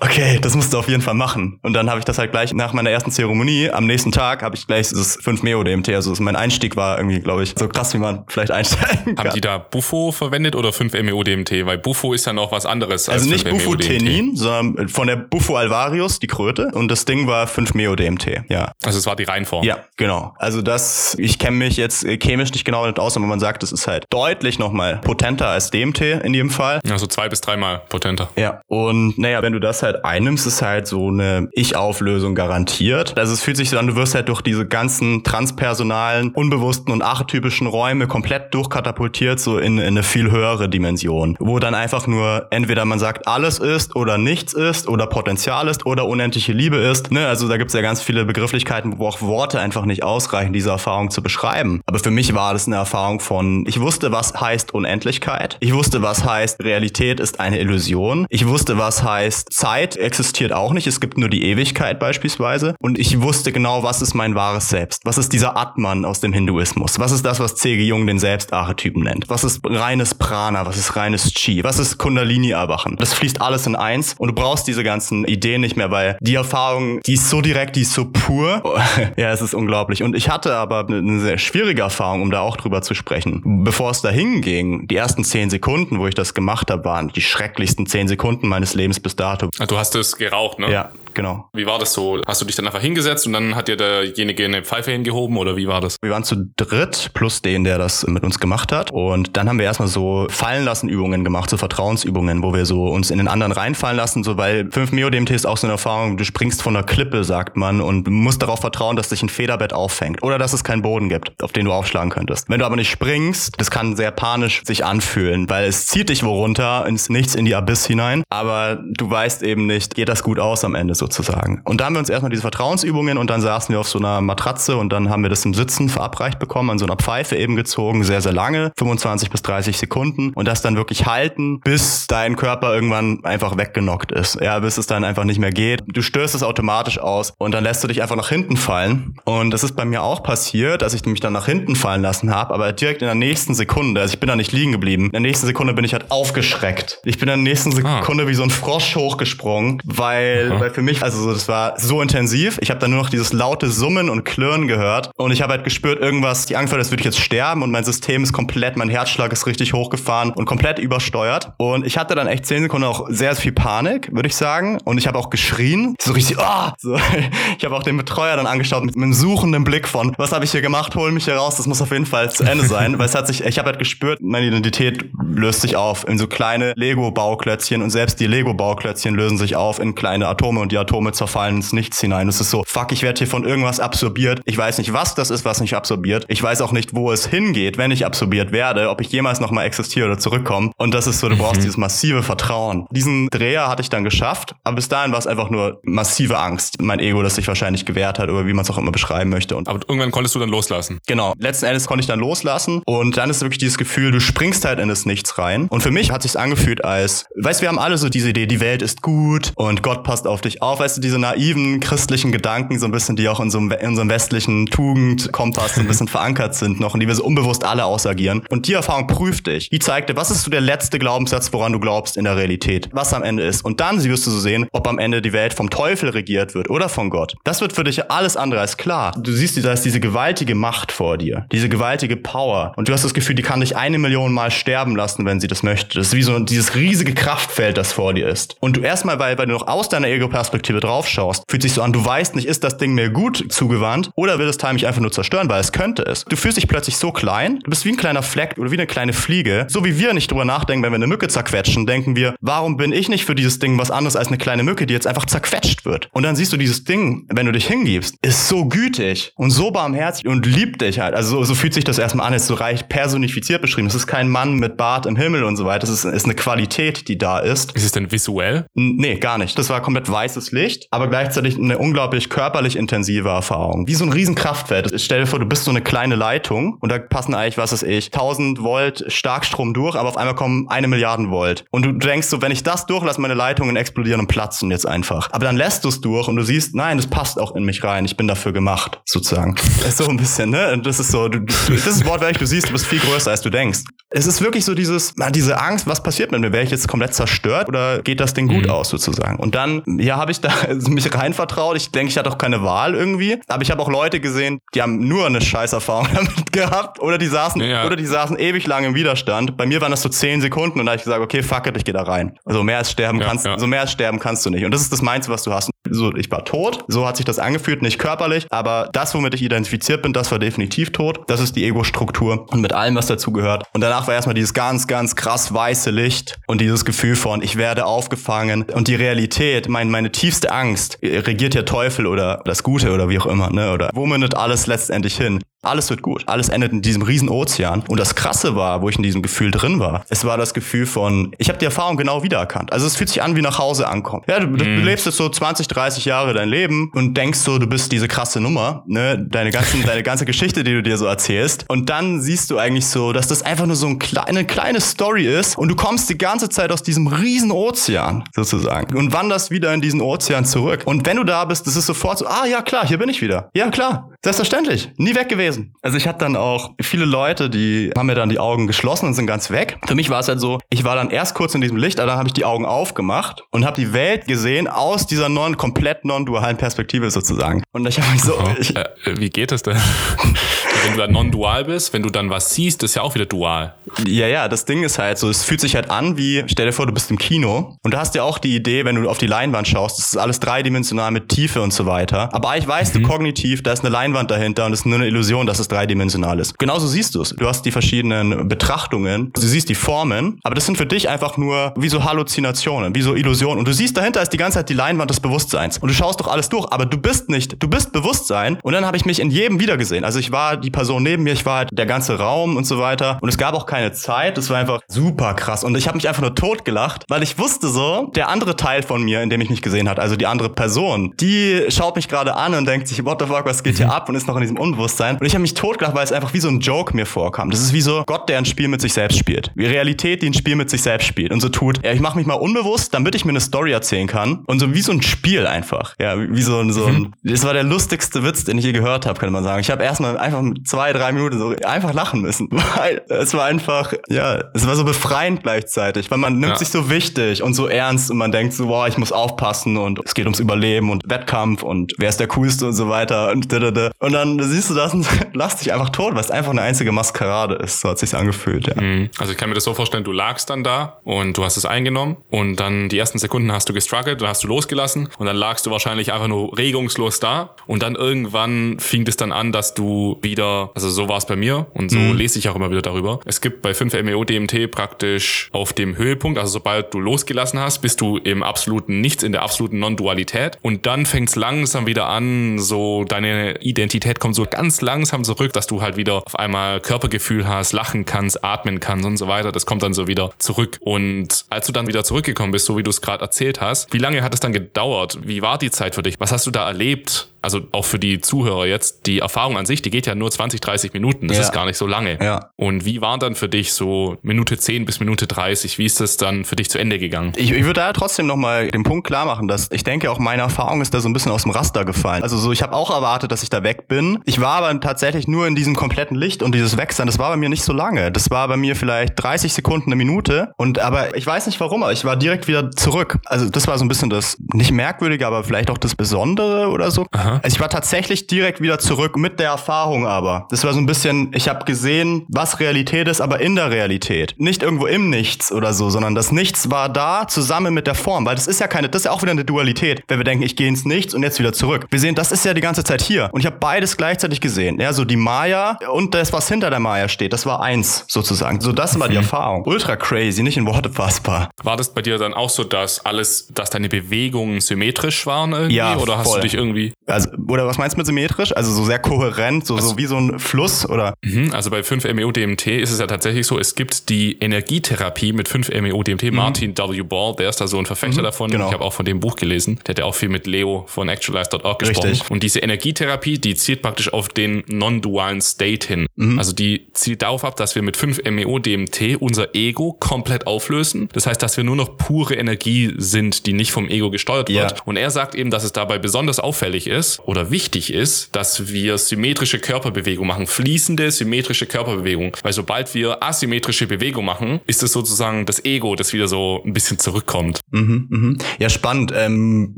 okay, 0.00 0.38
das 0.40 0.54
musst 0.54 0.72
du 0.72 0.78
auf 0.78 0.88
jeden 0.88 1.02
Fall 1.02 1.14
machen. 1.14 1.58
Und 1.62 1.72
dann 1.76 1.90
habe 1.90 1.98
ich 1.98 2.04
das 2.04 2.18
halt 2.18 2.32
gleich 2.32 2.52
nach 2.52 2.72
meiner 2.72 2.90
ersten 2.90 3.10
Zeremonie, 3.10 3.70
am 3.70 3.86
nächsten 3.86 4.12
Tag 4.12 4.42
habe 4.42 4.56
ich 4.56 4.66
gleich 4.66 4.88
dieses 4.88 5.18
5-Meo-DMT, 5.20 5.90
also 5.90 6.14
mein 6.20 6.36
Einstieg 6.36 6.76
war 6.76 6.98
irgendwie, 6.98 7.20
glaube 7.20 7.42
ich, 7.42 7.54
so 7.56 7.68
krass, 7.68 7.94
wie 7.94 7.98
man 7.98 8.24
vielleicht 8.28 8.50
einsteigen 8.50 9.14
kann. 9.14 9.26
Haben 9.26 9.34
die 9.34 9.40
da 9.40 9.58
Bufo 9.58 10.12
verwendet 10.12 10.56
oder 10.56 10.70
5-MeO-DMT? 10.70 11.66
Weil 11.66 11.78
Bufo 11.78 12.12
ist 12.12 12.26
ja 12.26 12.32
noch 12.32 12.52
was 12.52 12.66
anderes 12.66 13.08
also 13.08 13.12
als 13.12 13.22
Also 13.22 13.32
nicht 13.32 13.48
Bufo-Tenin, 13.48 14.36
sondern 14.36 14.88
von 14.88 15.06
der 15.06 15.16
Bufo 15.16 15.56
alvarius, 15.56 16.18
die 16.18 16.26
Kröte. 16.26 16.70
Und 16.72 16.88
das 16.90 17.04
Ding 17.04 17.26
war 17.26 17.46
5-Meo-DMT, 17.46 18.44
ja. 18.48 18.72
Also 18.84 18.98
es 18.98 19.06
war 19.06 19.16
die 19.16 19.24
Reihenform. 19.24 19.64
Ja, 19.64 19.78
genau. 19.96 20.34
Also 20.38 20.62
das, 20.62 21.16
ich 21.18 21.38
kenne 21.38 21.56
mich 21.56 21.76
jetzt 21.76 22.06
chemisch 22.22 22.52
nicht 22.52 22.64
genau 22.64 22.82
damit 22.82 22.98
aus, 22.98 23.16
aber 23.16 23.26
man 23.26 23.40
sagt, 23.40 23.62
es 23.62 23.72
ist 23.72 23.86
halt 23.86 24.04
deutlich 24.10 24.58
nochmal 24.58 25.00
potenter 25.02 25.48
als 25.48 25.70
DMT 25.70 26.00
in 26.00 26.34
jedem 26.34 26.50
Fall. 26.50 26.80
Also 26.90 27.06
zwei 27.06 27.28
bis 27.28 27.40
dreimal 27.40 27.82
potenter. 27.88 28.28
Ja. 28.36 28.60
Und 28.66 29.18
naja, 29.18 29.42
wenn 29.42 29.52
du 29.52 29.60
das 29.60 29.82
halt 29.82 30.04
einnimmst, 30.04 30.46
ist 30.46 30.62
halt 30.62 30.86
so 30.86 31.08
eine 31.08 31.48
Ich-Auflösung 31.66 32.36
garantiert. 32.36 33.18
Also 33.18 33.32
es 33.32 33.42
fühlt 33.42 33.56
sich 33.56 33.70
so 33.70 33.78
an, 33.78 33.88
du 33.88 33.96
wirst 33.96 34.14
halt 34.14 34.28
durch 34.28 34.40
diese 34.40 34.66
ganzen 34.66 35.24
transpersonalen, 35.24 36.30
unbewussten 36.30 36.92
und 36.92 37.02
archetypischen 37.02 37.66
Räume 37.66 38.06
komplett 38.06 38.54
durchkatapultiert, 38.54 39.40
so 39.40 39.58
in, 39.58 39.78
in 39.78 39.86
eine 39.86 40.04
viel 40.04 40.30
höhere 40.30 40.68
Dimension. 40.68 41.36
Wo 41.40 41.58
dann 41.58 41.74
einfach 41.74 42.06
nur 42.06 42.46
entweder 42.50 42.84
man 42.84 43.00
sagt, 43.00 43.26
alles 43.26 43.58
ist 43.58 43.96
oder 43.96 44.16
nichts 44.16 44.52
ist 44.52 44.88
oder 44.88 45.08
Potenzial 45.08 45.66
ist 45.66 45.86
oder 45.86 46.06
unendliche 46.06 46.52
Liebe 46.52 46.76
ist. 46.76 47.10
Ne? 47.10 47.26
Also 47.26 47.48
da 47.48 47.56
gibt 47.56 47.70
es 47.70 47.74
ja 47.74 47.80
ganz 47.80 48.00
viele 48.00 48.24
Begrifflichkeiten, 48.24 48.98
wo 48.98 49.08
auch 49.08 49.20
Worte 49.20 49.58
einfach 49.58 49.86
nicht 49.86 50.04
ausreichen, 50.04 50.52
diese 50.52 50.70
Erfahrung 50.70 51.10
zu 51.10 51.20
beschreiben. 51.20 51.80
Aber 51.86 51.98
für 51.98 52.12
mich 52.12 52.32
war 52.32 52.52
das 52.52 52.68
eine 52.68 52.76
Erfahrung 52.76 53.18
von, 53.18 53.64
ich 53.66 53.80
wusste, 53.80 54.12
was 54.12 54.40
heißt 54.40 54.72
Unendlichkeit. 54.72 55.56
Ich 55.58 55.74
wusste, 55.74 56.00
was 56.02 56.24
heißt 56.24 56.62
Realität 56.62 57.18
ist 57.18 57.40
eine 57.40 57.58
Illusion. 57.58 58.26
Ich 58.30 58.46
wusste, 58.46 58.78
was 58.78 59.02
heißt 59.02 59.52
Zeit 59.52 59.96
existiert 59.96 60.52
auch 60.52 60.72
nicht. 60.72 60.86
Es 60.86 61.00
gibt 61.00 61.18
nur 61.18 61.28
die 61.28 61.42
Ewigkeit 61.42 61.55
beispielsweise. 61.98 62.74
Und 62.80 62.98
ich 62.98 63.20
wusste 63.20 63.52
genau, 63.52 63.82
was 63.82 64.02
ist 64.02 64.14
mein 64.14 64.34
wahres 64.34 64.68
Selbst. 64.68 65.02
Was 65.04 65.18
ist 65.18 65.32
dieser 65.32 65.56
Atman 65.56 66.04
aus 66.04 66.20
dem 66.20 66.32
Hinduismus? 66.32 66.98
Was 66.98 67.12
ist 67.12 67.24
das, 67.24 67.40
was 67.40 67.56
C.G. 67.56 67.82
Jung 67.82 68.06
den 68.06 68.18
Selbstarchetypen 68.18 69.02
nennt? 69.02 69.28
Was 69.28 69.44
ist 69.44 69.60
reines 69.64 70.14
Prana? 70.14 70.66
Was 70.66 70.76
ist 70.76 70.96
reines 70.96 71.32
Chi? 71.34 71.64
Was 71.64 71.78
ist 71.78 71.98
Kundalini 71.98 72.50
erwachen? 72.50 72.96
Das 72.98 73.14
fließt 73.14 73.40
alles 73.40 73.66
in 73.66 73.76
eins 73.76 74.14
und 74.18 74.28
du 74.28 74.34
brauchst 74.34 74.66
diese 74.66 74.84
ganzen 74.84 75.24
Ideen 75.24 75.60
nicht 75.60 75.76
mehr, 75.76 75.90
weil 75.90 76.16
die 76.20 76.34
Erfahrung, 76.34 77.00
die 77.02 77.14
ist 77.14 77.30
so 77.30 77.40
direkt, 77.40 77.76
die 77.76 77.82
ist 77.82 77.92
so 77.92 78.06
pur. 78.06 78.62
ja, 79.16 79.30
es 79.30 79.42
ist 79.42 79.54
unglaublich. 79.54 80.02
Und 80.02 80.14
ich 80.14 80.28
hatte 80.28 80.54
aber 80.54 80.86
eine 80.86 81.20
sehr 81.20 81.38
schwierige 81.38 81.82
Erfahrung, 81.82 82.22
um 82.22 82.30
da 82.30 82.40
auch 82.40 82.56
drüber 82.56 82.82
zu 82.82 82.94
sprechen. 82.94 83.64
Bevor 83.64 83.90
es 83.90 84.02
dahin 84.02 84.40
ging, 84.40 84.86
die 84.88 84.96
ersten 84.96 85.24
zehn 85.24 85.50
Sekunden, 85.50 85.98
wo 85.98 86.06
ich 86.06 86.14
das 86.14 86.34
gemacht 86.34 86.70
habe, 86.70 86.84
waren 86.84 87.08
die 87.08 87.20
schrecklichsten 87.20 87.86
zehn 87.86 88.08
Sekunden 88.08 88.48
meines 88.48 88.74
Lebens 88.74 89.00
bis 89.00 89.16
dato. 89.16 89.50
Du 89.68 89.78
hast 89.78 89.94
es 89.94 90.16
geraucht, 90.16 90.58
ne? 90.58 90.70
Ja, 90.70 90.90
genau. 91.14 91.45
Wie 91.52 91.66
war 91.66 91.78
das 91.78 91.92
so? 91.92 92.20
Hast 92.26 92.40
du 92.40 92.46
dich 92.46 92.56
dann 92.56 92.66
einfach 92.66 92.80
hingesetzt 92.80 93.26
und 93.26 93.32
dann 93.32 93.54
hat 93.54 93.68
dir 93.68 93.76
derjenige 93.76 94.44
eine 94.44 94.62
Pfeife 94.62 94.90
hingehoben 94.90 95.36
oder 95.36 95.56
wie 95.56 95.68
war 95.68 95.80
das? 95.80 95.96
Wir 96.02 96.10
waren 96.10 96.24
zu 96.24 96.50
dritt 96.56 97.10
plus 97.14 97.42
den, 97.42 97.64
der 97.64 97.78
das 97.78 98.06
mit 98.06 98.22
uns 98.22 98.38
gemacht 98.38 98.72
hat. 98.72 98.90
Und 98.90 99.36
dann 99.36 99.48
haben 99.48 99.58
wir 99.58 99.66
erstmal 99.66 99.88
so 99.88 100.26
fallen 100.30 100.64
lassen 100.64 100.88
Übungen 100.88 101.24
gemacht, 101.24 101.50
so 101.50 101.56
Vertrauensübungen, 101.56 102.42
wo 102.42 102.54
wir 102.54 102.66
so 102.66 102.86
uns 102.86 103.10
in 103.10 103.18
den 103.18 103.28
anderen 103.28 103.52
reinfallen 103.52 103.96
lassen, 103.96 104.24
so 104.24 104.36
weil 104.36 104.70
5 104.70 104.92
Mio 104.92 105.10
DMT 105.10 105.30
ist 105.30 105.46
auch 105.46 105.56
so 105.56 105.66
eine 105.66 105.74
Erfahrung, 105.74 106.16
du 106.16 106.24
springst 106.24 106.62
von 106.62 106.74
der 106.74 106.82
Klippe, 106.82 107.24
sagt 107.24 107.56
man, 107.56 107.80
und 107.80 108.08
musst 108.08 108.42
darauf 108.42 108.60
vertrauen, 108.60 108.96
dass 108.96 109.08
dich 109.08 109.22
ein 109.22 109.28
Federbett 109.28 109.72
auffängt 109.72 110.22
oder 110.22 110.38
dass 110.38 110.52
es 110.52 110.64
keinen 110.64 110.82
Boden 110.82 111.08
gibt, 111.08 111.42
auf 111.42 111.52
den 111.52 111.64
du 111.64 111.72
aufschlagen 111.72 112.10
könntest. 112.10 112.48
Wenn 112.48 112.60
du 112.60 112.66
aber 112.66 112.76
nicht 112.76 112.90
springst, 112.90 113.54
das 113.58 113.70
kann 113.70 113.96
sehr 113.96 114.10
panisch 114.10 114.62
sich 114.64 114.84
anfühlen, 114.84 115.48
weil 115.48 115.66
es 115.66 115.86
zieht 115.86 116.08
dich 116.08 116.24
wo 116.24 116.30
runter 116.30 116.86
ins 116.86 117.08
Nichts, 117.08 117.34
in 117.34 117.44
die 117.44 117.54
Abyss 117.54 117.86
hinein, 117.86 118.22
aber 118.30 118.82
du 118.84 119.10
weißt 119.10 119.42
eben 119.42 119.66
nicht, 119.66 119.94
geht 119.94 120.08
das 120.08 120.22
gut 120.22 120.38
aus 120.38 120.64
am 120.64 120.74
Ende 120.74 120.94
sozusagen. 120.94 121.25
Und 121.64 121.80
da 121.80 121.86
haben 121.86 121.94
wir 121.94 122.00
uns 122.00 122.10
erstmal 122.10 122.30
diese 122.30 122.42
Vertrauensübungen 122.42 123.18
und 123.18 123.30
dann 123.30 123.40
saßen 123.40 123.72
wir 123.72 123.80
auf 123.80 123.88
so 123.88 123.98
einer 123.98 124.20
Matratze 124.20 124.76
und 124.76 124.92
dann 124.92 125.10
haben 125.10 125.22
wir 125.22 125.30
das 125.30 125.44
im 125.44 125.54
Sitzen 125.54 125.88
verabreicht 125.88 126.38
bekommen, 126.38 126.70
an 126.70 126.78
so 126.78 126.86
einer 126.86 126.96
Pfeife 126.96 127.36
eben 127.36 127.56
gezogen, 127.56 128.04
sehr, 128.04 128.20
sehr 128.20 128.32
lange, 128.32 128.72
25 128.78 129.30
bis 129.30 129.42
30 129.42 129.76
Sekunden 129.76 130.32
und 130.34 130.46
das 130.46 130.62
dann 130.62 130.76
wirklich 130.76 131.06
halten, 131.06 131.60
bis 131.60 132.06
dein 132.06 132.36
Körper 132.36 132.74
irgendwann 132.74 133.24
einfach 133.24 133.56
weggenockt 133.56 134.12
ist. 134.12 134.40
Ja, 134.40 134.58
bis 134.58 134.78
es 134.78 134.86
dann 134.86 135.04
einfach 135.04 135.24
nicht 135.24 135.38
mehr 135.38 135.52
geht. 135.52 135.82
Du 135.86 136.02
stößt 136.02 136.34
es 136.34 136.42
automatisch 136.42 136.98
aus 136.98 137.32
und 137.38 137.52
dann 137.52 137.64
lässt 137.64 137.82
du 137.82 137.88
dich 137.88 138.02
einfach 138.02 138.16
nach 138.16 138.28
hinten 138.28 138.56
fallen. 138.56 139.16
Und 139.24 139.50
das 139.50 139.64
ist 139.64 139.76
bei 139.76 139.84
mir 139.84 140.02
auch 140.02 140.22
passiert, 140.22 140.82
dass 140.82 140.94
ich 140.94 141.04
mich 141.06 141.20
dann 141.20 141.32
nach 141.32 141.46
hinten 141.46 141.76
fallen 141.76 142.02
lassen 142.02 142.34
habe, 142.34 142.54
aber 142.54 142.72
direkt 142.72 143.02
in 143.02 143.06
der 143.06 143.14
nächsten 143.14 143.54
Sekunde, 143.54 144.00
also 144.00 144.14
ich 144.14 144.20
bin 144.20 144.28
da 144.28 144.36
nicht 144.36 144.52
liegen 144.52 144.72
geblieben, 144.72 145.06
in 145.06 145.12
der 145.12 145.20
nächsten 145.20 145.46
Sekunde 145.46 145.74
bin 145.74 145.84
ich 145.84 145.92
halt 145.92 146.10
aufgeschreckt. 146.10 147.00
Ich 147.04 147.18
bin 147.18 147.28
in 147.28 147.44
der 147.44 147.52
nächsten 147.52 147.72
ah. 147.86 148.00
Sekunde 148.00 148.24
ah. 148.24 148.26
wie 148.28 148.34
so 148.34 148.42
ein 148.42 148.50
Frosch 148.50 148.96
hochgesprungen, 148.96 149.82
weil, 149.84 150.58
weil 150.60 150.70
für 150.70 150.82
mich, 150.82 151.02
also 151.02 151.15
das 151.24 151.48
war 151.48 151.78
so 151.78 152.02
intensiv. 152.02 152.58
Ich 152.60 152.70
habe 152.70 152.80
dann 152.80 152.90
nur 152.90 153.02
noch 153.02 153.10
dieses 153.10 153.32
laute 153.32 153.70
Summen 153.70 154.08
und 154.10 154.24
Klirren 154.24 154.68
gehört 154.68 155.10
und 155.16 155.30
ich 155.30 155.42
habe 155.42 155.52
halt 155.52 155.64
gespürt, 155.64 156.00
irgendwas, 156.00 156.46
die 156.46 156.56
Angst 156.56 156.72
war, 156.72 156.78
das 156.78 156.90
würde 156.90 157.00
ich 157.00 157.04
jetzt 157.04 157.20
sterben 157.20 157.62
und 157.62 157.70
mein 157.70 157.84
System 157.84 158.22
ist 158.22 158.32
komplett, 158.32 158.76
mein 158.76 158.88
Herzschlag 158.88 159.32
ist 159.32 159.46
richtig 159.46 159.72
hochgefahren 159.72 160.32
und 160.32 160.44
komplett 160.44 160.78
übersteuert. 160.78 161.52
Und 161.58 161.86
ich 161.86 161.98
hatte 161.98 162.14
dann 162.14 162.26
echt 162.26 162.46
zehn 162.46 162.62
Sekunden 162.62 162.86
auch 162.86 163.06
sehr 163.08 163.34
viel 163.36 163.52
Panik, 163.52 164.10
würde 164.12 164.28
ich 164.28 164.36
sagen. 164.36 164.78
Und 164.84 164.98
ich 164.98 165.06
habe 165.06 165.18
auch 165.18 165.30
geschrien, 165.30 165.94
so 166.00 166.12
richtig, 166.12 166.38
ah! 166.38 166.68
Oh! 166.68 166.72
So, 166.78 166.96
ich 167.58 167.64
habe 167.64 167.74
auch 167.74 167.82
den 167.82 167.96
Betreuer 167.96 168.36
dann 168.36 168.46
angeschaut 168.46 168.84
mit 168.84 168.96
einem 168.96 169.12
suchenden 169.12 169.64
Blick 169.64 169.88
von, 169.88 170.14
was 170.18 170.32
habe 170.32 170.44
ich 170.44 170.50
hier 170.50 170.62
gemacht? 170.62 170.94
Hol 170.94 171.12
mich 171.12 171.24
hier 171.24 171.36
raus, 171.36 171.56
das 171.56 171.66
muss 171.66 171.82
auf 171.82 171.90
jeden 171.90 172.06
Fall 172.06 172.30
zu 172.30 172.44
Ende 172.44 172.66
sein, 172.66 172.98
weil 172.98 173.06
es 173.06 173.14
hat 173.14 173.26
sich, 173.26 173.44
ich 173.44 173.58
habe 173.58 173.66
halt 173.66 173.78
gespürt, 173.78 174.20
meine 174.22 174.46
Identität 174.46 175.10
löst 175.22 175.60
sich 175.62 175.76
auf 175.76 176.06
in 176.08 176.18
so 176.18 176.26
kleine 176.26 176.72
Lego-Bauklötzchen 176.76 177.82
und 177.82 177.90
selbst 177.90 178.20
die 178.20 178.26
Lego-Bauklötzchen 178.26 179.14
lösen 179.14 179.38
sich 179.38 179.56
auf 179.56 179.78
in 179.78 179.94
kleine 179.94 180.28
Atome 180.28 180.60
und 180.60 180.72
die 180.72 180.78
Atome 180.78 181.05
zerfallen 181.12 181.56
ins 181.56 181.72
Nichts 181.72 182.00
hinein. 182.00 182.28
Es 182.28 182.40
ist 182.40 182.50
so, 182.50 182.64
fuck, 182.66 182.92
ich 182.92 183.02
werde 183.02 183.18
hier 183.18 183.26
von 183.26 183.44
irgendwas 183.44 183.80
absorbiert. 183.80 184.40
Ich 184.44 184.56
weiß 184.56 184.78
nicht, 184.78 184.92
was 184.92 185.14
das 185.14 185.30
ist, 185.30 185.44
was 185.44 185.60
mich 185.60 185.74
absorbiert. 185.74 186.24
Ich 186.28 186.42
weiß 186.42 186.60
auch 186.60 186.72
nicht, 186.72 186.94
wo 186.94 187.12
es 187.12 187.26
hingeht, 187.26 187.78
wenn 187.78 187.90
ich 187.90 188.04
absorbiert 188.06 188.52
werde, 188.52 188.90
ob 188.90 189.00
ich 189.00 189.08
jemals 189.08 189.40
nochmal 189.40 189.66
existiere 189.66 190.06
oder 190.06 190.18
zurückkomme. 190.18 190.70
Und 190.76 190.94
das 190.94 191.06
ist 191.06 191.20
so, 191.20 191.28
du 191.28 191.36
brauchst 191.36 191.56
mhm. 191.56 191.62
dieses 191.62 191.76
massive 191.76 192.22
Vertrauen. 192.22 192.86
Diesen 192.90 193.28
Dreher 193.30 193.68
hatte 193.68 193.82
ich 193.82 193.88
dann 193.88 194.04
geschafft, 194.04 194.54
aber 194.64 194.76
bis 194.76 194.88
dahin 194.88 195.12
war 195.12 195.18
es 195.18 195.26
einfach 195.26 195.50
nur 195.50 195.80
massive 195.82 196.38
Angst. 196.38 196.80
Mein 196.80 196.98
Ego, 196.98 197.22
das 197.22 197.36
sich 197.36 197.46
wahrscheinlich 197.48 197.84
gewehrt 197.84 198.18
hat 198.18 198.28
oder 198.28 198.46
wie 198.46 198.52
man 198.52 198.64
es 198.64 198.70
auch 198.70 198.78
immer 198.78 198.92
beschreiben 198.92 199.30
möchte. 199.30 199.56
Und 199.56 199.68
aber 199.68 199.80
irgendwann 199.88 200.10
konntest 200.10 200.34
du 200.34 200.38
dann 200.38 200.48
loslassen. 200.48 200.98
Genau. 201.06 201.34
Letzten 201.38 201.66
Endes 201.66 201.86
konnte 201.86 202.00
ich 202.00 202.06
dann 202.06 202.20
loslassen 202.20 202.82
und 202.84 203.16
dann 203.16 203.30
ist 203.30 203.40
wirklich 203.40 203.58
dieses 203.58 203.78
Gefühl, 203.78 204.10
du 204.10 204.20
springst 204.20 204.64
halt 204.64 204.78
in 204.78 204.88
das 204.88 205.06
Nichts 205.06 205.38
rein. 205.38 205.66
Und 205.68 205.82
für 205.82 205.90
mich 205.90 206.10
hat 206.10 206.22
sich's 206.22 206.36
angefühlt 206.36 206.84
als, 206.84 207.26
weißt, 207.36 207.62
wir 207.62 207.68
haben 207.68 207.78
alle 207.78 207.98
so 207.98 208.08
diese 208.08 208.30
Idee, 208.30 208.46
die 208.46 208.60
Welt 208.60 208.82
ist 208.82 209.02
gut 209.02 209.52
und 209.56 209.82
Gott 209.82 210.04
passt 210.04 210.26
auf 210.26 210.40
dich 210.40 210.62
auf. 210.62 210.80
Weißt 210.80 210.95
du, 210.96 211.00
diese 211.00 211.18
naiven 211.18 211.80
christlichen 211.80 212.32
Gedanken, 212.32 212.78
so 212.78 212.86
ein 212.86 212.92
bisschen, 212.92 213.16
die 213.16 213.28
auch 213.28 213.40
in, 213.40 213.50
so 213.50 213.58
einem, 213.58 213.70
in 213.72 213.88
unserem 213.88 214.08
westlichen 214.08 214.66
Tugend-Kompass 214.66 215.74
so 215.74 215.80
ein 215.80 215.86
bisschen 215.86 216.08
verankert 216.16 216.54
sind 216.54 216.80
noch 216.80 216.94
und 216.94 217.00
die 217.00 217.08
wir 217.08 217.14
so 217.14 217.24
unbewusst 217.24 217.64
alle 217.64 217.84
ausagieren. 217.84 218.42
Und 218.48 218.68
die 218.68 218.74
Erfahrung 218.74 219.06
prüft 219.06 219.46
dich. 219.46 219.70
Die 219.70 219.78
zeigt 219.78 220.10
dir, 220.10 220.16
was 220.16 220.30
ist 220.30 220.42
so 220.42 220.50
der 220.50 220.60
letzte 220.60 220.98
Glaubenssatz, 220.98 221.52
woran 221.52 221.72
du 221.72 221.80
glaubst 221.80 222.16
in 222.16 222.24
der 222.24 222.36
Realität, 222.36 222.88
was 222.92 223.12
am 223.12 223.22
Ende 223.22 223.42
ist. 223.42 223.64
Und 223.64 223.80
dann 223.80 224.02
wirst 224.02 224.26
du 224.26 224.30
so 224.30 224.40
sehen, 224.40 224.66
ob 224.72 224.86
am 224.86 224.98
Ende 224.98 225.22
die 225.22 225.32
Welt 225.32 225.54
vom 225.54 225.70
Teufel 225.70 226.10
regiert 226.10 226.54
wird 226.54 226.70
oder 226.70 226.88
von 226.88 227.10
Gott. 227.10 227.34
Das 227.44 227.60
wird 227.60 227.72
für 227.72 227.84
dich 227.84 228.10
alles 228.10 228.36
andere 228.36 228.60
als 228.60 228.76
klar. 228.76 229.12
Du 229.18 229.32
siehst, 229.32 229.62
da 229.64 229.72
ist 229.72 229.84
diese 229.84 230.00
gewaltige 230.00 230.54
Macht 230.54 230.92
vor 230.92 231.18
dir, 231.18 231.46
diese 231.52 231.68
gewaltige 231.68 232.16
Power. 232.16 232.72
Und 232.76 232.88
du 232.88 232.92
hast 232.92 233.04
das 233.04 233.14
Gefühl, 233.14 233.34
die 233.34 233.42
kann 233.42 233.60
dich 233.60 233.76
eine 233.76 233.98
Million 233.98 234.32
Mal 234.32 234.50
sterben 234.50 234.96
lassen, 234.96 235.24
wenn 235.24 235.40
sie 235.40 235.48
das 235.48 235.62
möchte. 235.62 235.98
Das 235.98 236.08
ist 236.08 236.14
wie 236.14 236.22
so 236.22 236.38
dieses 236.38 236.74
riesige 236.74 237.14
Kraftfeld, 237.14 237.76
das 237.76 237.92
vor 237.92 238.14
dir 238.14 238.28
ist. 238.28 238.56
Und 238.60 238.76
du 238.76 238.80
erstmal, 238.80 239.18
weil, 239.18 239.38
weil 239.38 239.46
du 239.46 239.52
noch 239.52 239.66
aus 239.66 239.88
deiner 239.88 240.08
Ego-Perspektive 240.08 240.80
drauf 240.86 241.08
schaust, 241.08 241.44
fühlt 241.48 241.62
sich 241.62 241.72
so 241.72 241.82
an, 241.82 241.92
du 241.92 242.04
weißt 242.04 242.36
nicht, 242.36 242.46
ist 242.46 242.64
das 242.64 242.76
Ding 242.76 242.94
mir 242.94 243.10
gut 243.10 243.44
zugewandt 243.50 244.10
oder 244.14 244.38
will 244.38 244.46
das 244.46 244.58
Teil 244.58 244.72
mich 244.72 244.86
einfach 244.86 245.00
nur 245.00 245.12
zerstören, 245.12 245.48
weil 245.48 245.60
es 245.60 245.72
könnte 245.72 246.02
es. 246.02 246.24
Du 246.24 246.36
fühlst 246.36 246.56
dich 246.56 246.68
plötzlich 246.68 246.96
so 246.96 247.12
klein, 247.12 247.60
du 247.64 247.70
bist 247.70 247.84
wie 247.84 247.90
ein 247.90 247.96
kleiner 247.96 248.22
Fleck 248.22 248.54
oder 248.58 248.70
wie 248.70 248.76
eine 248.76 248.86
kleine 248.86 249.12
Fliege. 249.12 249.66
So 249.68 249.84
wie 249.84 249.98
wir 249.98 250.14
nicht 250.14 250.30
drüber 250.30 250.44
nachdenken, 250.44 250.84
wenn 250.84 250.92
wir 250.92 250.96
eine 250.96 251.06
Mücke 251.06 251.28
zerquetschen, 251.28 251.86
denken 251.86 252.16
wir, 252.16 252.34
warum 252.40 252.76
bin 252.76 252.92
ich 252.92 253.08
nicht 253.08 253.24
für 253.24 253.34
dieses 253.34 253.58
Ding 253.58 253.78
was 253.78 253.90
anderes 253.90 254.16
als 254.16 254.28
eine 254.28 254.38
kleine 254.38 254.62
Mücke, 254.62 254.86
die 254.86 254.94
jetzt 254.94 255.06
einfach 255.06 255.26
zerquetscht 255.26 255.84
wird. 255.84 256.08
Und 256.12 256.22
dann 256.22 256.36
siehst 256.36 256.52
du 256.52 256.56
dieses 256.56 256.84
Ding, 256.84 257.26
wenn 257.28 257.46
du 257.46 257.52
dich 257.52 257.66
hingibst, 257.66 258.16
ist 258.22 258.48
so 258.48 258.66
gütig 258.66 259.32
und 259.36 259.50
so 259.50 259.70
barmherzig 259.70 260.26
und 260.26 260.46
liebt 260.46 260.80
dich 260.80 261.00
halt. 261.00 261.14
Also 261.14 261.38
so, 261.38 261.44
so 261.44 261.54
fühlt 261.54 261.74
sich 261.74 261.84
das 261.84 261.98
erstmal 261.98 262.26
an, 262.26 262.34
ist 262.34 262.46
so 262.46 262.54
reich 262.54 262.88
personifiziert 262.88 263.60
beschrieben. 263.60 263.88
Es 263.88 263.94
ist 263.94 264.06
kein 264.06 264.28
Mann 264.28 264.54
mit 264.54 264.76
Bart 264.76 265.06
im 265.06 265.16
Himmel 265.16 265.44
und 265.44 265.56
so 265.56 265.64
weiter. 265.64 265.84
Es 265.84 265.90
ist, 265.90 266.04
ist 266.04 266.24
eine 266.24 266.34
Qualität, 266.34 267.08
die 267.08 267.18
da 267.18 267.38
ist. 267.38 267.72
Ist 267.72 267.84
es 267.84 267.92
denn 267.92 268.12
visuell? 268.12 268.66
N 268.76 268.96
nee, 268.96 269.16
gar 269.16 269.38
nicht. 269.38 269.58
Das 269.58 269.70
war 269.70 269.80
komplett 269.82 270.10
weißes 270.10 270.52
Licht, 270.52 270.75
aber 270.90 271.08
gleichzeitig 271.08 271.56
eine 271.56 271.78
unglaublich 271.78 272.28
körperlich 272.28 272.76
intensive 272.76 273.28
Erfahrung. 273.28 273.86
Wie 273.86 273.94
so 273.94 274.04
ein 274.04 274.12
Riesenkraftfeld. 274.12 275.00
Stell 275.00 275.20
dir 275.20 275.26
vor, 275.26 275.38
du 275.38 275.46
bist 275.46 275.64
so 275.64 275.70
eine 275.70 275.82
kleine 275.82 276.14
Leitung 276.14 276.78
und 276.80 276.90
da 276.90 276.98
passen 276.98 277.34
eigentlich, 277.34 277.58
was 277.58 277.72
weiß 277.72 277.82
ich, 277.84 278.06
1000 278.06 278.62
Volt 278.62 279.04
Starkstrom 279.08 279.74
durch, 279.74 279.96
aber 279.96 280.08
auf 280.08 280.16
einmal 280.16 280.34
kommen 280.34 280.68
eine 280.68 280.88
Milliarden 280.88 281.30
Volt. 281.30 281.64
Und 281.70 281.84
du 281.84 281.92
denkst 281.92 282.28
so, 282.28 282.42
wenn 282.42 282.52
ich 282.52 282.62
das 282.62 282.86
durchlasse, 282.86 283.20
meine 283.20 283.34
Leitungen 283.34 283.76
explodieren 283.76 284.20
und 284.20 284.26
platzen 284.26 284.70
jetzt 284.70 284.86
einfach. 284.86 285.28
Aber 285.32 285.44
dann 285.44 285.56
lässt 285.56 285.84
du 285.84 285.88
es 285.88 286.00
durch 286.00 286.28
und 286.28 286.36
du 286.36 286.42
siehst, 286.42 286.74
nein, 286.74 286.96
das 286.96 287.06
passt 287.06 287.40
auch 287.40 287.54
in 287.54 287.64
mich 287.64 287.82
rein. 287.84 288.04
Ich 288.04 288.16
bin 288.16 288.28
dafür 288.28 288.52
gemacht, 288.52 289.00
sozusagen. 289.04 289.54
Ist 289.86 289.98
so 289.98 290.08
ein 290.08 290.16
bisschen, 290.16 290.50
ne? 290.50 290.72
Und 290.72 290.86
das 290.86 290.98
ist 290.98 291.12
so, 291.12 291.28
du, 291.28 291.40
das 291.40 291.86
ist 291.86 292.04
wortwörtlich, 292.04 292.38
du 292.38 292.46
siehst, 292.46 292.68
du 292.68 292.72
bist 292.72 292.86
viel 292.86 292.98
größer, 292.98 293.30
als 293.30 293.40
du 293.40 293.50
denkst. 293.50 293.80
Es 294.10 294.26
ist 294.26 294.40
wirklich 294.40 294.64
so 294.64 294.74
dieses, 294.74 295.14
diese 295.30 295.60
Angst, 295.60 295.86
was 295.86 296.02
passiert 296.02 296.32
mit 296.32 296.40
mir? 296.40 296.52
Wäre 296.52 296.64
ich 296.64 296.70
jetzt 296.70 296.88
komplett 296.88 297.14
zerstört 297.14 297.68
oder 297.68 298.02
geht 298.02 298.20
das 298.20 298.34
Ding 298.34 298.48
gut 298.48 298.64
mhm. 298.64 298.70
aus, 298.70 298.88
sozusagen? 298.88 299.38
Und 299.38 299.54
dann, 299.54 299.82
ja, 299.98 300.16
habe 300.16 300.32
ich 300.32 300.40
da 300.40 300.50
mich 300.88 301.14
rein 301.14 301.32
vertraut. 301.34 301.76
Ich 301.76 301.90
denke, 301.90 302.10
ich 302.10 302.18
hatte 302.18 302.30
auch 302.30 302.38
keine 302.38 302.62
Wahl 302.62 302.94
irgendwie. 302.94 303.40
Aber 303.48 303.62
ich 303.62 303.70
habe 303.70 303.82
auch 303.82 303.90
Leute 303.90 304.20
gesehen, 304.20 304.60
die 304.74 304.82
haben 304.82 305.06
nur 305.06 305.26
eine 305.26 305.40
Scheißerfahrung 305.40 306.08
damit 306.14 306.52
gehabt 306.52 307.00
oder 307.00 307.18
die 307.18 307.26
saßen, 307.26 307.60
ja. 307.62 307.86
oder 307.86 307.96
die 307.96 308.06
saßen 308.06 308.38
ewig 308.38 308.66
lang 308.66 308.84
im 308.84 308.94
Widerstand. 308.94 309.56
Bei 309.56 309.66
mir 309.66 309.80
waren 309.80 309.90
das 309.90 310.02
so 310.02 310.08
zehn 310.08 310.40
Sekunden 310.40 310.80
und 310.80 310.86
da 310.86 310.92
habe 310.92 310.98
ich 310.98 311.04
gesagt, 311.04 311.22
okay, 311.22 311.42
fuck 311.42 311.66
it, 311.66 311.76
ich 311.76 311.84
gehe 311.84 311.94
da 311.94 312.02
rein. 312.02 312.38
Also 312.44 312.62
mehr 312.62 312.78
als 312.78 312.90
sterben 312.90 313.20
ja, 313.20 313.26
kannst, 313.26 313.46
ja. 313.46 313.58
so 313.58 313.66
mehr 313.66 313.80
als 313.80 313.92
sterben 313.92 314.18
kannst 314.18 314.44
du 314.46 314.50
nicht. 314.50 314.64
Und 314.64 314.72
das 314.72 314.82
ist 314.82 314.92
das 314.92 315.02
Meinst, 315.02 315.28
was 315.28 315.42
du 315.42 315.52
hast. 315.52 315.70
So, 315.90 316.14
ich 316.14 316.30
war 316.30 316.44
tot, 316.44 316.84
so 316.88 317.06
hat 317.06 317.16
sich 317.16 317.24
das 317.26 317.38
angefühlt, 317.38 317.82
nicht 317.82 317.98
körperlich, 317.98 318.46
aber 318.50 318.88
das, 318.92 319.14
womit 319.14 319.34
ich 319.34 319.42
identifiziert 319.42 320.02
bin, 320.02 320.12
das 320.12 320.30
war 320.30 320.38
definitiv 320.38 320.92
tot. 320.92 321.20
Das 321.26 321.40
ist 321.40 321.56
die 321.56 321.64
Ego-Struktur 321.64 322.46
und 322.50 322.60
mit 322.60 322.72
allem, 322.72 322.96
was 322.96 323.06
dazu 323.06 323.32
gehört. 323.32 323.64
Und 323.72 323.80
danach 323.80 324.06
war 324.06 324.14
erstmal 324.14 324.34
dieses 324.34 324.54
ganz, 324.54 324.86
ganz 324.86 325.16
krass 325.16 325.52
weiße 325.52 325.90
Licht 325.90 326.38
und 326.46 326.60
dieses 326.60 326.84
Gefühl 326.84 327.16
von, 327.16 327.42
ich 327.42 327.56
werde 327.56 327.86
aufgefangen 327.86 328.64
und 328.74 328.88
die 328.88 328.94
Realität, 328.94 329.68
mein, 329.68 329.90
meine 329.90 330.12
tiefste 330.12 330.52
Angst, 330.52 330.98
regiert 331.02 331.54
der 331.54 331.64
Teufel 331.64 332.06
oder 332.06 332.42
das 332.44 332.62
Gute 332.62 332.92
oder 332.92 333.08
wie 333.08 333.18
auch 333.18 333.26
immer, 333.26 333.50
ne, 333.50 333.72
oder 333.72 333.90
wo 333.94 334.06
mündet 334.06 334.34
alles 334.34 334.66
letztendlich 334.66 335.16
hin? 335.16 335.40
Alles 335.66 335.90
wird 335.90 336.02
gut. 336.02 336.22
Alles 336.26 336.48
endet 336.48 336.72
in 336.72 336.82
diesem 336.82 337.02
riesen 337.02 337.28
Ozean. 337.28 337.84
Und 337.88 337.98
das 337.98 338.14
Krasse 338.14 338.56
war, 338.56 338.82
wo 338.82 338.88
ich 338.88 338.96
in 338.96 339.02
diesem 339.02 339.22
Gefühl 339.22 339.50
drin 339.50 339.80
war, 339.80 340.04
es 340.08 340.24
war 340.24 340.36
das 340.36 340.54
Gefühl 340.54 340.86
von, 340.86 341.34
ich 341.38 341.48
habe 341.48 341.58
die 341.58 341.64
Erfahrung 341.64 341.96
genau 341.96 342.22
wiedererkannt. 342.22 342.72
Also 342.72 342.86
es 342.86 342.96
fühlt 342.96 343.08
sich 343.08 343.22
an 343.22 343.36
wie 343.36 343.42
nach 343.42 343.58
Hause 343.58 343.88
ankommen. 343.88 344.22
Ja, 344.28 344.40
du, 344.40 344.46
mm. 344.46 344.58
du 344.58 344.64
mhm. 344.64 344.84
lebst 344.84 345.06
jetzt 345.06 345.16
so 345.16 345.28
20, 345.28 345.68
30 345.68 346.04
Jahre 346.04 346.34
dein 346.34 346.48
Leben 346.48 346.90
und 346.94 347.16
denkst 347.16 347.38
so, 347.38 347.58
du 347.58 347.66
bist 347.66 347.92
diese 347.92 348.08
krasse 348.08 348.40
Nummer, 348.40 348.84
ne, 348.86 349.18
deine 349.18 349.50
ganzen, 349.50 349.84
deine 349.84 350.02
ganze 350.02 350.24
Geschichte, 350.24 350.64
die 350.64 350.72
du 350.72 350.82
dir 350.82 350.96
so 350.96 351.06
erzählst. 351.06 351.64
Und 351.68 351.90
dann 351.90 352.20
siehst 352.20 352.50
du 352.50 352.58
eigentlich 352.58 352.86
so, 352.86 353.12
dass 353.12 353.28
das 353.28 353.42
einfach 353.42 353.66
nur 353.66 353.76
so 353.76 353.86
ein 353.86 353.98
kleine, 353.98 354.28
eine 354.28 354.44
kleine 354.44 354.80
Story 354.80 355.26
ist 355.26 355.58
und 355.58 355.68
du 355.68 355.76
kommst 355.76 356.08
die 356.08 356.18
ganze 356.18 356.48
Zeit 356.48 356.72
aus 356.72 356.82
diesem 356.82 357.06
riesen 357.06 357.50
Ozean 357.50 358.24
sozusagen 358.34 358.96
und 358.96 359.12
wanderst 359.12 359.50
wieder 359.50 359.72
in 359.74 359.80
diesen 359.80 360.00
Ozean 360.00 360.44
zurück. 360.44 360.82
Und 360.84 361.06
wenn 361.06 361.16
du 361.16 361.24
da 361.24 361.44
bist, 361.44 361.66
das 361.66 361.76
ist 361.76 361.86
sofort 361.86 362.18
so, 362.18 362.26
ah 362.26 362.46
ja 362.46 362.62
klar, 362.62 362.86
hier 362.86 362.98
bin 362.98 363.08
ich 363.08 363.22
wieder. 363.22 363.50
Ja 363.54 363.70
klar, 363.70 364.10
selbstverständlich, 364.26 364.90
nie 364.96 365.14
weg 365.14 365.28
gewesen. 365.28 365.72
Also 365.82 365.96
ich 365.96 366.08
hatte 366.08 366.18
dann 366.18 366.34
auch 366.34 366.72
viele 366.80 367.04
Leute, 367.04 367.48
die 367.48 367.92
haben 367.96 368.06
mir 368.06 368.16
dann 368.16 368.28
die 368.28 368.40
Augen 368.40 368.66
geschlossen 368.66 369.06
und 369.06 369.14
sind 369.14 369.28
ganz 369.28 369.50
weg. 369.50 369.78
Für 369.86 369.94
mich 369.94 370.10
war 370.10 370.18
es 370.18 370.26
halt 370.26 370.40
so, 370.40 370.58
ich 370.68 370.82
war 370.82 370.96
dann 370.96 371.10
erst 371.10 371.36
kurz 371.36 371.54
in 371.54 371.60
diesem 371.60 371.76
Licht, 371.76 372.00
aber 372.00 372.08
dann 372.08 372.18
habe 372.18 372.28
ich 372.28 372.32
die 372.32 372.44
Augen 372.44 372.66
aufgemacht 372.66 373.44
und 373.52 373.64
habe 373.64 373.80
die 373.80 373.92
Welt 373.92 374.26
gesehen 374.26 374.66
aus 374.66 375.06
dieser 375.06 375.28
non 375.28 375.56
komplett 375.56 376.04
non-dualen 376.04 376.56
Perspektive 376.56 377.08
sozusagen. 377.10 377.62
Und 377.70 377.86
ich 377.86 378.00
habe 378.00 378.10
mich 378.10 378.22
so... 378.22 378.36
Ich, 378.58 378.74
äh, 378.74 378.84
wie 379.16 379.30
geht 379.30 379.52
das 379.52 379.62
denn? 379.62 379.76
wenn 380.86 380.92
du 380.92 380.98
dann 381.00 381.12
non-dual 381.12 381.64
bist, 381.64 381.92
wenn 381.92 382.02
du 382.02 382.10
dann 382.10 382.30
was 382.30 382.54
siehst, 382.54 382.82
ist 382.84 382.94
ja 382.94 383.02
auch 383.02 383.14
wieder 383.16 383.26
dual. 383.26 383.74
Ja, 384.06 384.28
ja, 384.28 384.46
das 384.46 384.66
Ding 384.66 384.84
ist 384.84 384.98
halt 384.98 385.18
so, 385.18 385.28
es 385.28 385.42
fühlt 385.42 385.60
sich 385.60 385.74
halt 385.74 385.90
an 385.90 386.16
wie, 386.16 386.44
stell 386.46 386.66
dir 386.66 386.72
vor, 386.72 386.86
du 386.86 386.92
bist 386.92 387.10
im 387.10 387.18
Kino 387.18 387.76
und 387.82 387.92
du 387.92 387.98
hast 387.98 388.14
ja 388.14 388.22
auch 388.22 388.38
die 388.38 388.54
Idee, 388.54 388.84
wenn 388.84 388.94
du 388.94 389.08
auf 389.08 389.18
die 389.18 389.26
Leinwand 389.26 389.66
schaust, 389.66 389.98
das 389.98 390.06
ist 390.06 390.16
alles 390.16 390.38
dreidimensional 390.38 391.10
mit 391.10 391.28
Tiefe 391.28 391.60
und 391.60 391.72
so 391.72 391.86
weiter. 391.86 392.32
Aber 392.32 392.50
eigentlich 392.50 392.68
weißt 392.68 392.94
mhm. 392.94 393.02
du 393.02 393.08
kognitiv, 393.08 393.64
da 393.64 393.72
ist 393.72 393.80
eine 393.80 393.88
Leinwand 393.88 394.30
dahinter 394.30 394.66
und 394.66 394.72
es 394.72 394.80
ist 394.80 394.86
nur 394.86 394.96
eine 394.96 395.08
Illusion, 395.08 395.46
dass 395.46 395.58
es 395.58 395.66
dreidimensional 395.66 396.38
ist. 396.38 396.56
Genauso 396.58 396.86
siehst 396.86 397.16
du 397.16 397.22
es. 397.22 397.30
Du 397.30 397.48
hast 397.48 397.62
die 397.62 397.72
verschiedenen 397.72 398.46
Betrachtungen, 398.46 399.32
du 399.32 399.40
siehst 399.40 399.68
die 399.68 399.74
Formen, 399.74 400.38
aber 400.44 400.54
das 400.54 400.66
sind 400.66 400.76
für 400.76 400.86
dich 400.86 401.08
einfach 401.08 401.36
nur 401.36 401.74
wie 401.76 401.88
so 401.88 402.04
Halluzinationen, 402.04 402.94
wie 402.94 403.02
so 403.02 403.16
Illusionen. 403.16 403.58
Und 403.58 403.66
du 403.66 403.72
siehst 403.72 403.96
dahinter 403.96 404.22
ist 404.22 404.32
die 404.32 404.36
ganze 404.36 404.58
Zeit 404.58 404.68
die 404.68 404.74
Leinwand 404.74 405.10
des 405.10 405.18
Bewusstseins. 405.18 405.78
Und 405.78 405.88
du 405.88 405.94
schaust 405.94 406.20
doch 406.20 406.28
alles 406.28 406.48
durch, 406.48 406.70
aber 406.70 406.86
du 406.86 406.96
bist 406.96 407.28
nicht, 407.28 407.60
du 407.60 407.68
bist 407.68 407.92
Bewusstsein. 407.92 408.58
Und 408.62 408.72
dann 408.72 408.86
habe 408.86 408.96
ich 408.96 409.04
mich 409.04 409.18
in 409.18 409.30
jedem 409.30 409.58
wiedergesehen. 409.58 410.04
Also 410.04 410.20
ich 410.20 410.30
war 410.30 410.56
die 410.56 410.75
Person 410.76 411.02
neben 411.02 411.22
mir, 411.22 411.32
ich 411.32 411.46
war 411.46 411.56
halt 411.56 411.70
der 411.72 411.86
ganze 411.86 412.18
Raum 412.18 412.56
und 412.56 412.64
so 412.64 412.78
weiter. 412.78 413.18
Und 413.22 413.30
es 413.30 413.38
gab 413.38 413.54
auch 413.54 413.64
keine 413.64 413.92
Zeit. 413.92 414.36
Das 414.36 414.50
war 414.50 414.58
einfach 414.58 414.80
super 414.88 415.32
krass. 415.32 415.64
Und 415.64 415.74
ich 415.74 415.88
habe 415.88 415.96
mich 415.96 416.06
einfach 416.06 416.20
nur 416.20 416.34
tot 416.34 416.66
gelacht, 416.66 417.04
weil 417.08 417.22
ich 417.22 417.38
wusste 417.38 417.68
so, 417.68 418.10
der 418.14 418.28
andere 418.28 418.56
Teil 418.56 418.82
von 418.82 419.02
mir, 419.02 419.22
in 419.22 419.30
dem 419.30 419.40
ich 419.40 419.48
mich 419.48 419.62
gesehen 419.62 419.88
hat, 419.88 419.98
also 419.98 420.16
die 420.16 420.26
andere 420.26 420.50
Person, 420.50 421.14
die 421.18 421.64
schaut 421.70 421.96
mich 421.96 422.08
gerade 422.08 422.36
an 422.36 422.54
und 422.54 422.66
denkt 422.66 422.88
sich, 422.88 423.02
what 423.06 423.20
the 423.22 423.26
fuck, 423.26 423.46
was 423.46 423.62
geht 423.62 423.78
hier 423.78 423.90
ab? 423.90 424.10
Und 424.10 424.16
ist 424.16 424.26
noch 424.26 424.36
in 424.36 424.42
diesem 424.42 424.58
Unbewusstsein. 424.58 425.16
Und 425.16 425.24
ich 425.24 425.32
habe 425.32 425.40
mich 425.40 425.54
totgelacht, 425.54 425.94
weil 425.96 426.04
es 426.04 426.12
einfach 426.12 426.34
wie 426.34 426.40
so 426.40 426.48
ein 426.48 426.60
Joke 426.60 426.94
mir 426.94 427.06
vorkam. 427.06 427.48
Das 427.48 427.60
ist 427.60 427.72
wie 427.72 427.80
so 427.80 428.04
Gott, 428.06 428.28
der 428.28 428.36
ein 428.36 428.44
Spiel 428.44 428.68
mit 428.68 428.82
sich 428.82 428.92
selbst 428.92 429.18
spielt. 429.18 429.50
Wie 429.54 429.64
Realität, 429.64 430.20
die 430.20 430.26
ein 430.26 430.34
Spiel 430.34 430.56
mit 430.56 430.68
sich 430.68 430.82
selbst 430.82 431.06
spielt. 431.06 431.32
Und 431.32 431.40
so 431.40 431.48
tut, 431.48 431.82
ja, 431.82 431.92
ich 431.92 432.00
mache 432.00 432.18
mich 432.18 432.26
mal 432.26 432.34
unbewusst, 432.34 432.92
damit 432.92 433.14
ich 433.14 433.24
mir 433.24 433.30
eine 433.30 433.40
Story 433.40 433.72
erzählen 433.72 434.08
kann. 434.08 434.44
Und 434.46 434.58
so 434.58 434.74
wie 434.74 434.82
so 434.82 434.92
ein 434.92 435.00
Spiel 435.00 435.46
einfach. 435.46 435.94
Ja, 435.98 436.16
wie 436.18 436.42
so 436.42 436.60
ein, 436.60 436.70
so 436.70 436.84
ein, 436.84 436.98
mhm. 436.98 437.12
das 437.22 437.44
war 437.44 437.54
der 437.54 437.64
lustigste 437.64 438.22
Witz, 438.24 438.44
den 438.44 438.58
ich 438.58 438.66
je 438.66 438.72
gehört 438.72 439.06
habe, 439.06 439.18
könnte 439.18 439.32
man 439.32 439.42
sagen. 439.42 439.60
Ich 439.60 439.70
habe 439.70 439.82
erstmal 439.82 440.18
einfach 440.18 440.42
zwei, 440.66 440.92
drei 440.92 441.12
Minuten 441.12 441.38
so 441.38 441.54
einfach 441.64 441.94
lachen 441.94 442.20
müssen. 442.20 442.48
Weil 442.76 443.02
es 443.08 443.34
war 443.34 443.44
einfach, 443.44 443.92
ja, 444.08 444.44
es 444.54 444.66
war 444.66 444.76
so 444.76 444.84
befreiend 444.84 445.42
gleichzeitig, 445.42 446.10
weil 446.10 446.18
man 446.18 446.38
nimmt 446.38 446.52
ja. 446.52 446.58
sich 446.58 446.68
so 446.68 446.90
wichtig 446.90 447.42
und 447.42 447.54
so 447.54 447.66
ernst 447.66 448.10
und 448.10 448.16
man 448.16 448.32
denkt 448.32 448.54
so, 448.54 448.66
boah, 448.66 448.88
ich 448.88 448.98
muss 448.98 449.12
aufpassen 449.12 449.76
und 449.76 450.00
es 450.04 450.14
geht 450.14 450.26
ums 450.26 450.40
Überleben 450.40 450.90
und 450.90 451.08
Wettkampf 451.08 451.62
und 451.62 451.94
wer 451.98 452.08
ist 452.08 452.20
der 452.20 452.28
coolste 452.28 452.66
und 452.66 452.72
so 452.72 452.88
weiter 452.88 453.30
und 453.32 453.50
da, 453.52 453.58
da, 453.58 453.70
da. 453.70 453.90
Und 453.98 454.12
dann 454.12 454.40
siehst 454.42 454.70
du 454.70 454.74
das 454.74 454.92
und 454.94 455.06
lachst 455.34 455.60
dich 455.60 455.72
einfach 455.72 455.90
tot, 455.90 456.14
weil 456.14 456.20
es 456.20 456.30
einfach 456.30 456.50
eine 456.50 456.62
einzige 456.62 456.92
Maskerade 456.92 457.54
ist. 457.56 457.80
So 457.80 457.90
hat 457.90 457.98
sich's 457.98 458.14
angefühlt, 458.14 458.66
ja. 458.66 458.80
Mhm. 458.80 459.10
Also 459.18 459.32
ich 459.32 459.38
kann 459.38 459.48
mir 459.48 459.54
das 459.54 459.64
so 459.64 459.74
vorstellen, 459.74 460.04
du 460.04 460.12
lagst 460.12 460.50
dann 460.50 460.64
da 460.64 461.00
und 461.04 461.36
du 461.36 461.44
hast 461.44 461.56
es 461.56 461.64
eingenommen 461.64 462.16
und 462.30 462.56
dann 462.56 462.88
die 462.88 462.98
ersten 462.98 463.18
Sekunden 463.18 463.52
hast 463.52 463.68
du 463.68 463.72
gestruggelt, 463.72 464.20
dann 464.20 464.28
hast 464.28 464.44
du 464.44 464.48
losgelassen 464.48 465.08
und 465.18 465.26
dann 465.26 465.36
lagst 465.36 465.66
du 465.66 465.70
wahrscheinlich 465.70 466.12
einfach 466.12 466.28
nur 466.28 466.56
regungslos 466.56 467.20
da 467.20 467.54
und 467.66 467.82
dann 467.82 467.94
irgendwann 467.94 468.78
fing 468.78 469.06
es 469.06 469.16
dann 469.16 469.32
an, 469.32 469.52
dass 469.52 469.74
du 469.74 470.18
wieder, 470.22 470.55
also 470.74 470.90
so 470.90 471.08
war 471.08 471.18
es 471.18 471.26
bei 471.26 471.36
mir 471.36 471.66
und 471.74 471.90
so 471.90 471.98
mhm. 471.98 472.16
lese 472.16 472.38
ich 472.38 472.48
auch 472.48 472.56
immer 472.56 472.70
wieder 472.70 472.82
darüber. 472.82 473.20
Es 473.24 473.40
gibt 473.40 473.62
bei 473.62 473.72
5-MeO 473.72 474.24
DMT 474.24 474.70
praktisch 474.70 475.48
auf 475.52 475.72
dem 475.72 475.96
Höhepunkt, 475.96 476.38
also 476.38 476.52
sobald 476.52 476.92
du 476.94 477.00
losgelassen 477.00 477.60
hast, 477.60 477.78
bist 477.78 478.00
du 478.00 478.16
im 478.18 478.42
absoluten 478.42 479.00
Nichts, 479.00 479.22
in 479.22 479.32
der 479.32 479.42
absoluten 479.42 479.78
Non-Dualität 479.78 480.58
und 480.62 480.86
dann 480.86 481.06
fängt 481.06 481.28
es 481.28 481.36
langsam 481.36 481.86
wieder 481.86 482.08
an, 482.08 482.58
so 482.58 483.04
deine 483.04 483.60
Identität 483.60 484.20
kommt 484.20 484.34
so 484.34 484.46
ganz 484.48 484.80
langsam 484.80 485.24
zurück, 485.24 485.52
dass 485.52 485.66
du 485.66 485.82
halt 485.82 485.96
wieder 485.96 486.22
auf 486.24 486.38
einmal 486.38 486.80
Körpergefühl 486.80 487.46
hast, 487.48 487.72
lachen 487.72 488.04
kannst, 488.04 488.44
atmen 488.44 488.80
kannst 488.80 489.06
und 489.06 489.16
so 489.16 489.28
weiter. 489.28 489.52
Das 489.52 489.66
kommt 489.66 489.82
dann 489.82 489.94
so 489.94 490.06
wieder 490.06 490.30
zurück. 490.38 490.78
Und 490.80 491.44
als 491.50 491.66
du 491.66 491.72
dann 491.72 491.86
wieder 491.86 492.04
zurückgekommen 492.04 492.52
bist, 492.52 492.66
so 492.66 492.76
wie 492.76 492.82
du 492.82 492.90
es 492.90 493.00
gerade 493.00 493.22
erzählt 493.22 493.60
hast, 493.60 493.92
wie 493.92 493.98
lange 493.98 494.22
hat 494.22 494.34
es 494.34 494.40
dann 494.40 494.52
gedauert? 494.52 495.18
Wie 495.22 495.42
war 495.42 495.58
die 495.58 495.70
Zeit 495.70 495.94
für 495.94 496.02
dich? 496.02 496.14
Was 496.18 496.32
hast 496.32 496.46
du 496.46 496.50
da 496.50 496.66
erlebt? 496.66 497.28
Also 497.46 497.60
auch 497.70 497.84
für 497.84 497.98
die 498.00 498.20
Zuhörer 498.20 498.66
jetzt, 498.66 499.06
die 499.06 499.20
Erfahrung 499.20 499.56
an 499.56 499.66
sich, 499.66 499.80
die 499.80 499.90
geht 499.90 500.06
ja 500.06 500.16
nur 500.16 500.30
20, 500.30 500.60
30 500.60 500.92
Minuten. 500.92 501.28
Das 501.28 501.36
Ja. 501.36 501.44
ist 501.44 501.52
gar 501.52 501.64
nicht 501.64 501.76
so 501.78 501.86
lange. 501.86 502.18
Ja. 502.20 502.50
Und 502.56 502.84
wie 502.84 503.00
war 503.00 503.18
dann 503.18 503.36
für 503.36 503.48
dich 503.48 503.72
so 503.72 504.16
Minute 504.22 504.58
10 504.58 504.84
bis 504.84 504.98
Minute 504.98 505.28
30? 505.28 505.78
Wie 505.78 505.84
ist 505.86 506.00
das 506.00 506.16
dann 506.16 506.44
für 506.44 506.56
dich 506.56 506.68
zu 506.70 506.78
Ende 506.78 506.98
gegangen? 506.98 507.32
Ich, 507.36 507.52
ich 507.52 507.62
würde 507.64 507.80
da 507.80 507.92
trotzdem 507.92 508.26
nochmal 508.26 508.68
den 508.72 508.82
Punkt 508.82 509.06
klar 509.06 509.24
machen, 509.26 509.46
dass 509.46 509.70
ich 509.70 509.84
denke, 509.84 510.10
auch 510.10 510.18
meine 510.18 510.42
Erfahrung 510.42 510.80
ist 510.82 510.92
da 510.92 511.00
so 511.00 511.08
ein 511.08 511.12
bisschen 511.12 511.30
aus 511.30 511.42
dem 511.44 511.52
Raster 511.52 511.84
gefallen. 511.84 512.22
Also 512.24 512.36
so, 512.36 512.50
ich 512.50 512.62
habe 512.62 512.74
auch 512.74 512.90
erwartet, 512.90 513.30
dass 513.30 513.42
ich 513.44 513.48
da 513.48 513.62
weg 513.62 513.86
bin. 513.86 514.18
Ich 514.24 514.40
war 514.40 514.56
aber 514.64 514.80
tatsächlich 514.80 515.28
nur 515.28 515.46
in 515.46 515.54
diesem 515.54 515.76
kompletten 515.76 516.16
Licht 516.16 516.42
und 516.42 516.52
dieses 516.54 516.76
Wechseln, 516.76 517.06
das 517.06 517.18
war 517.20 517.30
bei 517.30 517.36
mir 517.36 517.48
nicht 517.48 517.62
so 517.62 517.72
lange. 517.72 518.10
Das 518.10 518.30
war 518.30 518.48
bei 518.48 518.56
mir 518.56 518.74
vielleicht 518.74 519.12
30 519.22 519.52
Sekunden, 519.52 519.86
eine 519.92 519.96
Minute. 519.96 520.52
Und 520.56 520.80
aber 520.80 521.16
ich 521.16 521.26
weiß 521.26 521.46
nicht 521.46 521.60
warum, 521.60 521.84
aber 521.84 521.92
ich 521.92 522.04
war 522.04 522.16
direkt 522.16 522.48
wieder 522.48 522.70
zurück. 522.72 523.18
Also 523.24 523.48
das 523.48 523.66
war 523.68 523.78
so 523.78 523.84
ein 523.84 523.88
bisschen 523.88 524.10
das 524.10 524.36
nicht 524.52 524.72
merkwürdige, 524.72 525.26
aber 525.26 525.44
vielleicht 525.44 525.70
auch 525.70 525.78
das 525.78 525.94
Besondere 525.94 526.68
oder 526.68 526.90
so. 526.90 527.06
Aha. 527.12 527.35
Also 527.42 527.54
ich 527.54 527.60
war 527.60 527.70
tatsächlich 527.70 528.26
direkt 528.26 528.60
wieder 528.60 528.78
zurück 528.78 529.16
mit 529.16 529.40
der 529.40 529.50
Erfahrung 529.50 530.06
aber. 530.06 530.46
Das 530.50 530.64
war 530.64 530.72
so 530.72 530.78
ein 530.78 530.86
bisschen, 530.86 531.30
ich 531.34 531.48
habe 531.48 531.64
gesehen, 531.64 532.24
was 532.28 532.60
Realität 532.60 533.08
ist, 533.08 533.20
aber 533.20 533.40
in 533.40 533.56
der 533.56 533.70
Realität. 533.70 534.34
Nicht 534.38 534.62
irgendwo 534.62 534.86
im 534.86 535.10
Nichts 535.10 535.52
oder 535.52 535.72
so, 535.72 535.90
sondern 535.90 536.14
das 536.14 536.32
Nichts 536.32 536.70
war 536.70 536.88
da 536.88 537.26
zusammen 537.28 537.74
mit 537.74 537.86
der 537.86 537.94
Form. 537.94 538.26
Weil 538.26 538.36
das 538.36 538.46
ist 538.46 538.60
ja 538.60 538.68
keine, 538.68 538.88
das 538.88 539.02
ist 539.02 539.04
ja 539.06 539.12
auch 539.12 539.22
wieder 539.22 539.32
eine 539.32 539.44
Dualität. 539.44 540.02
Wenn 540.08 540.18
wir 540.18 540.24
denken, 540.24 540.44
ich 540.44 540.56
gehe 540.56 540.68
ins 540.68 540.84
Nichts 540.84 541.14
und 541.14 541.22
jetzt 541.22 541.38
wieder 541.38 541.52
zurück. 541.52 541.86
Wir 541.90 541.98
sehen, 541.98 542.14
das 542.14 542.32
ist 542.32 542.44
ja 542.44 542.54
die 542.54 542.60
ganze 542.60 542.84
Zeit 542.84 543.02
hier. 543.02 543.28
Und 543.32 543.40
ich 543.40 543.46
habe 543.46 543.56
beides 543.58 543.96
gleichzeitig 543.96 544.40
gesehen. 544.40 544.80
Ja, 544.80 544.92
so 544.92 545.04
die 545.04 545.16
Maya 545.16 545.78
und 545.92 546.14
das, 546.14 546.32
was 546.32 546.48
hinter 546.48 546.70
der 546.70 546.80
Maya 546.80 547.08
steht, 547.08 547.32
das 547.32 547.46
war 547.46 547.60
eins 547.60 548.04
sozusagen. 548.08 548.60
So, 548.60 548.72
das 548.72 548.98
war 548.98 549.08
die 549.08 549.16
Erfahrung. 549.16 549.64
Ultra 549.66 549.96
crazy, 549.96 550.42
nicht 550.42 550.56
in 550.56 550.66
Worte 550.66 550.90
fassbar. 550.90 551.50
War 551.62 551.76
das 551.76 551.92
bei 551.92 552.02
dir 552.02 552.18
dann 552.18 552.34
auch 552.34 552.50
so, 552.50 552.64
dass 552.64 553.04
alles, 553.04 553.48
dass 553.52 553.70
deine 553.70 553.88
Bewegungen 553.88 554.60
symmetrisch 554.60 555.26
waren 555.26 555.52
irgendwie? 555.52 555.76
Ja, 555.76 555.96
oder 555.96 556.18
hast 556.18 556.28
voll. 556.28 556.40
du 556.40 556.42
dich 556.42 556.54
irgendwie. 556.54 556.92
Also, 557.16 557.30
oder 557.48 557.66
was 557.66 557.78
meinst 557.78 557.94
du 557.96 557.98
mit 557.98 558.06
symmetrisch? 558.06 558.54
Also 558.54 558.72
so 558.72 558.84
sehr 558.84 558.98
kohärent, 558.98 559.66
so, 559.66 559.78
so 559.78 559.96
wie 559.98 560.06
so 560.06 560.16
ein 560.16 560.38
Fluss 560.38 560.88
oder 560.88 561.14
Mhm, 561.24 561.52
Also 561.52 561.70
bei 561.70 561.80
5-MeO-DMT 561.80 562.66
ist 562.80 562.90
es 562.92 563.00
ja 563.00 563.06
tatsächlich 563.06 563.46
so, 563.46 563.58
es 563.58 563.74
gibt 563.74 564.08
die 564.10 564.38
Energietherapie 564.38 565.32
mit 565.32 565.48
5-MeO-DMT. 565.48 566.30
Martin 566.32 566.76
W. 566.76 567.02
Ball, 567.02 567.34
der 567.38 567.48
ist 567.48 567.60
da 567.60 567.66
so 567.66 567.78
ein 567.78 567.86
Verfechter 567.86 568.22
davon. 568.22 568.50
genau. 568.50 568.66
Ich 568.68 568.74
habe 568.74 568.84
auch 568.84 568.92
von 568.92 569.04
dem 569.06 569.18
Buch 569.20 569.36
gelesen. 569.36 569.78
Der 569.86 569.92
hat 569.92 569.98
ja 569.98 570.04
auch 570.04 570.14
viel 570.14 570.28
mit 570.28 570.46
Leo 570.46 570.84
von 570.88 571.08
actualize.org 571.08 571.78
gesprochen. 571.78 572.10
Richtig. 572.10 572.30
Und 572.30 572.42
diese 572.42 572.58
Energietherapie, 572.60 573.38
die 573.38 573.54
zielt 573.54 573.80
praktisch 573.82 574.12
auf 574.12 574.28
den 574.28 574.62
non-dualen 574.68 575.40
State 575.40 575.86
hin. 575.88 576.06
Mhm. 576.16 576.38
Also 576.38 576.52
die 576.52 576.88
zielt 576.92 577.22
darauf 577.22 577.44
ab, 577.44 577.56
dass 577.56 577.74
wir 577.74 577.82
mit 577.82 577.96
5-MeO-DMT 577.96 579.16
unser 579.20 579.54
Ego 579.54 579.92
komplett 579.98 580.46
auflösen. 580.46 581.08
Das 581.12 581.26
heißt, 581.26 581.42
dass 581.42 581.56
wir 581.56 581.64
nur 581.64 581.76
noch 581.76 581.96
pure 581.96 582.34
Energie 582.34 582.92
sind, 582.98 583.46
die 583.46 583.52
nicht 583.52 583.72
vom 583.72 583.88
Ego 583.88 584.10
gesteuert 584.10 584.48
Ja. 584.50 584.62
wird. 584.64 584.82
Und 584.86 584.96
er 584.96 585.10
sagt 585.10 585.34
eben, 585.34 585.50
dass 585.50 585.64
es 585.64 585.72
dabei 585.72 585.98
besonders 585.98 586.38
auffällig 586.40 586.86
ist 586.86 587.05
oder 587.24 587.50
wichtig 587.50 587.92
ist, 587.92 588.34
dass 588.34 588.68
wir 588.68 588.98
symmetrische 588.98 589.58
Körperbewegungen 589.58 590.28
machen, 590.28 590.46
fließende 590.46 591.10
symmetrische 591.10 591.66
Körperbewegungen. 591.66 592.32
Weil 592.42 592.52
sobald 592.52 592.94
wir 592.94 593.22
asymmetrische 593.22 593.86
Bewegung 593.86 594.24
machen, 594.24 594.60
ist 594.66 594.82
es 594.82 594.92
sozusagen 594.92 595.46
das 595.46 595.64
Ego, 595.64 595.94
das 595.96 596.12
wieder 596.12 596.28
so 596.28 596.62
ein 596.64 596.72
bisschen 596.72 596.98
zurückkommt. 596.98 597.60
Mhm, 597.70 598.06
mhm. 598.08 598.38
Ja, 598.58 598.68
spannend. 598.68 599.12
Ähm, 599.14 599.76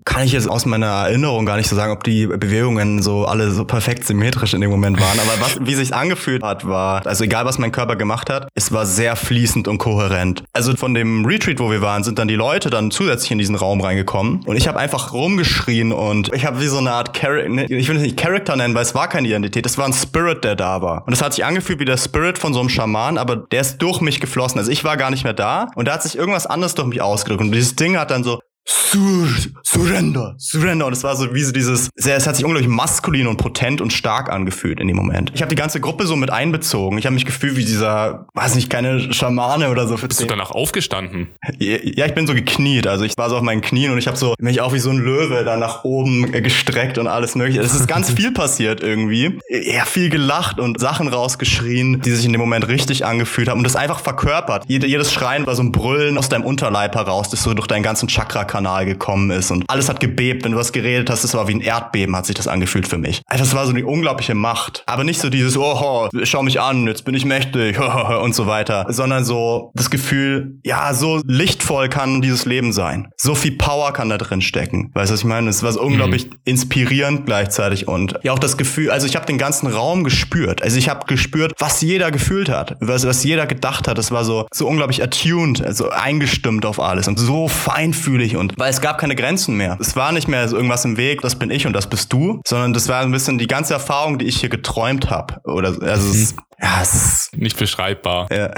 kann 0.05 0.25
ich 0.25 0.33
jetzt 0.33 0.49
aus 0.49 0.67
meiner 0.67 0.87
Erinnerung 0.87 1.47
gar 1.47 1.57
nicht 1.57 1.69
so 1.69 1.77
sagen, 1.77 1.93
ob 1.93 2.05
die 2.05 2.27
Bewegungen 2.27 3.03
so 3.03 3.25
alle 3.25 3.51
so 3.51 3.64
perfekt 3.64 4.05
symmetrisch 4.05 4.55
in 4.55 4.61
dem 4.61 4.71
Moment 4.71 5.01
waren. 5.01 5.19
Aber 5.21 5.41
was, 5.41 5.59
wie 5.61 5.75
sich 5.75 5.95
angefühlt 5.95 6.43
hat, 6.43 6.67
war, 6.67 7.07
also 7.07 7.25
egal 7.25 7.45
was 7.45 7.59
mein 7.59 7.73
Körper 7.73 7.97
gemacht 7.97 8.31
hat, 8.31 8.49
es 8.55 8.73
war 8.73 8.87
sehr 8.87 9.17
fließend 9.17 9.69
und 9.69 9.79
kohärent. 9.79 10.45
Also 10.53 10.75
von 10.77 10.95
dem 10.95 11.25
Retreat, 11.25 11.61
wo 11.61 11.71
wir 11.71 11.83
waren, 11.83 12.05
sind 12.05 12.19
dann 12.19 12.29
die 12.29 12.35
Leute 12.35 12.71
dann 12.71 12.91
zusätzlich 12.91 13.31
in 13.31 13.38
diesen 13.38 13.55
Raum 13.55 13.81
reingekommen 13.81 14.43
und 14.45 14.57
ich 14.57 14.69
habe 14.69 14.79
einfach 14.79 15.12
rumgeschrien 15.12 15.93
und 15.93 16.33
ich 16.33 16.45
habe 16.45 16.61
wie 16.61 16.67
so 16.67 16.79
eine 16.79 16.93
Art 16.93 17.12
Char 17.18 17.48
ne, 17.48 17.64
ich 17.64 17.88
will 17.88 17.96
es 17.96 18.02
nicht 18.02 18.16
Character 18.16 18.57
nennen, 18.57 18.74
weil 18.74 18.83
es 18.83 18.94
war 18.94 19.09
keine 19.09 19.28
Identität, 19.28 19.66
es 19.66 19.78
war 19.78 19.87
ein 19.87 19.92
Spirit, 19.92 20.44
der 20.44 20.57
da 20.57 20.83
war. 20.83 21.07
Und 21.07 21.12
es 21.12 21.22
hat 21.22 21.35
sich 21.35 21.44
angefühlt 21.44 21.81
wie 21.81 21.85
der 21.85 21.96
Spirit 21.96 22.38
von 22.38 22.54
so 22.54 22.61
einem 22.61 22.68
Schaman, 22.68 23.18
aber 23.18 23.37
der 23.37 23.61
ist 23.61 23.78
durch 23.78 24.00
mich 24.00 24.20
geflossen. 24.20 24.59
Also 24.59 24.70
ich 24.70 24.85
war 24.85 24.96
gar 24.96 25.11
nicht 25.11 25.24
mehr 25.24 25.35
da 25.35 25.68
und 25.74 25.88
da 25.88 25.94
hat 25.94 26.02
sich 26.02 26.16
irgendwas 26.16 26.46
anderes 26.46 26.74
durch 26.74 26.88
mich 26.88 27.02
ausgedrückt 27.02 27.42
und 27.42 27.52
dieses 27.52 27.76
Ding 27.76 27.98
hat 27.98 28.11
dann 28.11 28.24
so 28.24 28.40
Sur 28.70 29.28
Surrender, 29.64 30.35
Surrender. 30.38 30.87
Und 30.87 30.92
es 30.92 31.04
war 31.04 31.16
so 31.16 31.35
wie 31.35 31.42
so 31.42 31.52
dieses, 31.52 31.88
es 31.94 32.26
hat 32.26 32.37
sich 32.37 32.44
unglaublich 32.44 32.68
maskulin 32.68 33.26
und 33.26 33.37
potent 33.37 33.81
und 33.81 33.92
stark 33.92 34.31
angefühlt 34.31 34.81
in 34.81 34.88
dem 34.88 34.96
Moment. 34.96 35.31
Ich 35.35 35.40
habe 35.40 35.48
die 35.48 35.57
ganze 35.57 35.81
Gruppe 35.81 36.07
so 36.07 36.16
mit 36.16 36.31
einbezogen. 36.31 36.98
Ich 36.98 37.07
habe 37.07 37.14
mich 37.14 37.24
gefühlt 37.24 37.57
wie 37.57 37.64
dieser, 37.64 38.26
weiß 38.35 38.54
nicht, 38.57 38.68
keine 38.68 39.12
Schamane 39.12 39.70
oder 39.70 39.87
so. 39.87 39.96
Bist 39.96 40.20
du 40.20 40.26
danach 40.26 40.50
aufgestanden? 40.50 41.28
ja, 41.59 42.07
ich 42.07 42.14
bin 42.14 42.26
so 42.26 42.35
gekniet. 42.35 42.87
Also 42.87 43.04
ich 43.04 43.16
war 43.16 43.31
so 43.31 43.37
auf 43.37 43.42
meinen 43.42 43.61
Knien 43.61 43.92
und 43.92 43.98
ich 43.98 44.07
habe 44.07 44.16
so 44.16 44.35
mich 44.38 44.61
auch 44.61 44.72
wie 44.72 44.78
so 44.78 44.90
ein 44.90 44.98
Löwe 44.98 45.44
da 45.44 45.57
nach 45.57 45.85
oben 45.85 46.33
äh, 46.35 46.40
gestreckt 46.42 46.98
und 46.98 47.07
alles 47.07 47.35
mögliche. 47.35 47.61
Es 47.61 47.74
ist 47.74 47.88
ganz 47.88 48.11
viel 48.11 48.33
passiert 48.33 48.83
irgendwie. 48.83 49.38
Ja, 49.48 49.85
viel 49.85 50.11
gelacht 50.11 50.59
und 50.59 50.78
Sachen 50.81 51.09
rausgeschrien, 51.09 52.00
die 52.00 52.11
sich 52.11 52.26
in 52.26 52.33
dem 52.33 52.40
Moment 52.40 52.68
richtig 52.68 53.07
angefühlt 53.07 53.48
haben 53.48 53.59
und 53.59 53.64
das 53.64 53.76
einfach 53.76 54.00
verkörpert. 54.00 54.64
Jede, 54.66 54.87
jedes 54.87 55.12
Schreien 55.12 55.46
war 55.46 55.54
so 55.54 55.62
ein 55.62 55.72
Brüllen 55.72 56.18
aus 56.18 56.28
deinem 56.28 56.44
Unterleib 56.44 56.94
heraus, 56.94 57.31
das 57.31 57.42
so 57.42 57.54
durch 57.54 57.68
deinen 57.68 57.83
ganzen 57.83 58.09
Chakra-Kanal 58.59 58.87
gekommen 58.87 59.31
ist 59.31 59.51
und 59.51 59.64
alles 59.68 59.88
hat 59.88 60.01
gebebt. 60.01 60.44
Wenn 60.44 60.53
du 60.53 60.59
was 60.59 60.73
geredet 60.73 61.11
hast, 61.11 61.25
es 61.25 61.35
war 61.35 61.49
wie 61.49 61.55
ein 61.55 61.61
Erdbeben, 61.61 62.14
hat 62.16 62.27
sich 62.27 62.35
das 62.35 62.49
angefühlt 62.49 62.88
für 62.88 62.99
mich. 62.99 63.23
Einfach, 63.27 63.47
es 63.47 63.55
war 63.55 63.66
so 63.66 63.73
eine 63.73 63.87
unglaubliche 63.87 64.35
Macht. 64.35 64.83
Aber 64.87 65.05
nicht 65.05 65.21
so 65.21 65.31
dieses, 65.31 65.57
oh, 65.57 66.09
schau 66.25 66.42
mich 66.42 66.61
an, 66.61 66.87
jetzt 66.87 67.05
bin 67.05 67.14
ich 67.14 67.25
mächtig 67.25 67.79
und 68.23 68.35
so 68.35 68.47
weiter, 68.47 68.87
sondern 68.88 69.25
so 69.25 69.71
das 69.75 69.90
Gefühl, 69.90 70.59
ja, 70.64 70.92
so 70.94 71.21
lichtvoll 71.27 71.88
kann 71.88 72.21
dieses 72.21 72.44
Leben 72.44 72.73
sein. 72.73 73.09
So 73.16 73.35
viel 73.35 73.53
Power 73.53 73.92
kann 73.92 74.09
da 74.09 74.18
drin 74.18 74.40
stecken. 74.40 74.90
Weißt 74.94 75.11
du, 75.11 75.14
was 75.14 75.21
ich 75.21 75.27
meine? 75.27 75.49
Es 75.49 75.62
war 75.62 75.73
so 75.73 75.81
unglaublich 75.81 76.29
inspirierend 76.44 77.27
gleichzeitig 77.27 77.88
und 77.88 78.18
ja 78.23 78.33
auch 78.33 78.38
das 78.38 78.57
Gefühl, 78.57 78.90
also 78.90 79.07
ich 79.07 79.16
habe 79.16 79.27
den 79.27 79.38
ganzen 79.38 79.66
Raum 79.68 80.05
gespürt. 80.05 80.62
Also 80.62 80.79
ich 80.79 80.88
habe 80.88 81.07
gespürt, 81.07 81.53
was 81.59 81.81
jeder 81.81 82.11
gefühlt 82.11 82.49
hat, 82.49 82.77
was, 82.81 83.07
was 83.07 83.25
jeder 83.25 83.47
gedacht 83.47 83.88
hat. 83.88 83.99
Es 83.99 84.11
war 84.11 84.25
so 84.25 84.47
so 84.53 84.66
unglaublich 84.66 85.03
attuned, 85.03 85.64
also 85.64 85.90
eingestimmt 85.90 86.66
auf 86.66 86.81
alles 86.81 87.09
und 87.09 87.18
so 87.18 87.49
feinfühlig 87.49 88.37
und 88.37 88.48
weil 88.57 88.71
es 88.71 88.81
gab 88.81 88.99
keine 88.99 89.15
Grenzen 89.17 89.57
mehr. 89.57 89.77
Es 89.81 89.97
war 89.97 90.13
nicht 90.13 90.29
mehr 90.29 90.49
so 90.49 90.57
irgendwas 90.57 90.85
im 90.85 90.97
Weg, 90.97 91.21
das 91.23 91.37
bin 91.37 91.51
ich 91.51 91.67
und 91.67 91.73
das 91.73 91.89
bist 91.89 92.13
du, 92.13 92.41
sondern 92.47 92.73
das 92.73 92.89
war 92.89 93.01
ein 93.03 93.13
bisschen 93.13 93.39
die 93.39 93.47
ganze 93.47 93.75
Erfahrung, 93.75 94.19
die 94.19 94.27
ich 94.27 94.41
hier 94.41 94.49
geträumt 94.49 95.11
habe. 95.11 95.41
Oder 95.45 95.69
also 95.81 96.11
es, 96.11 96.35
ja, 96.61 96.81
es 96.83 96.95
ist 96.95 97.37
Nicht 97.37 97.59
beschreibbar. 97.59 98.29
ja. 98.33 98.51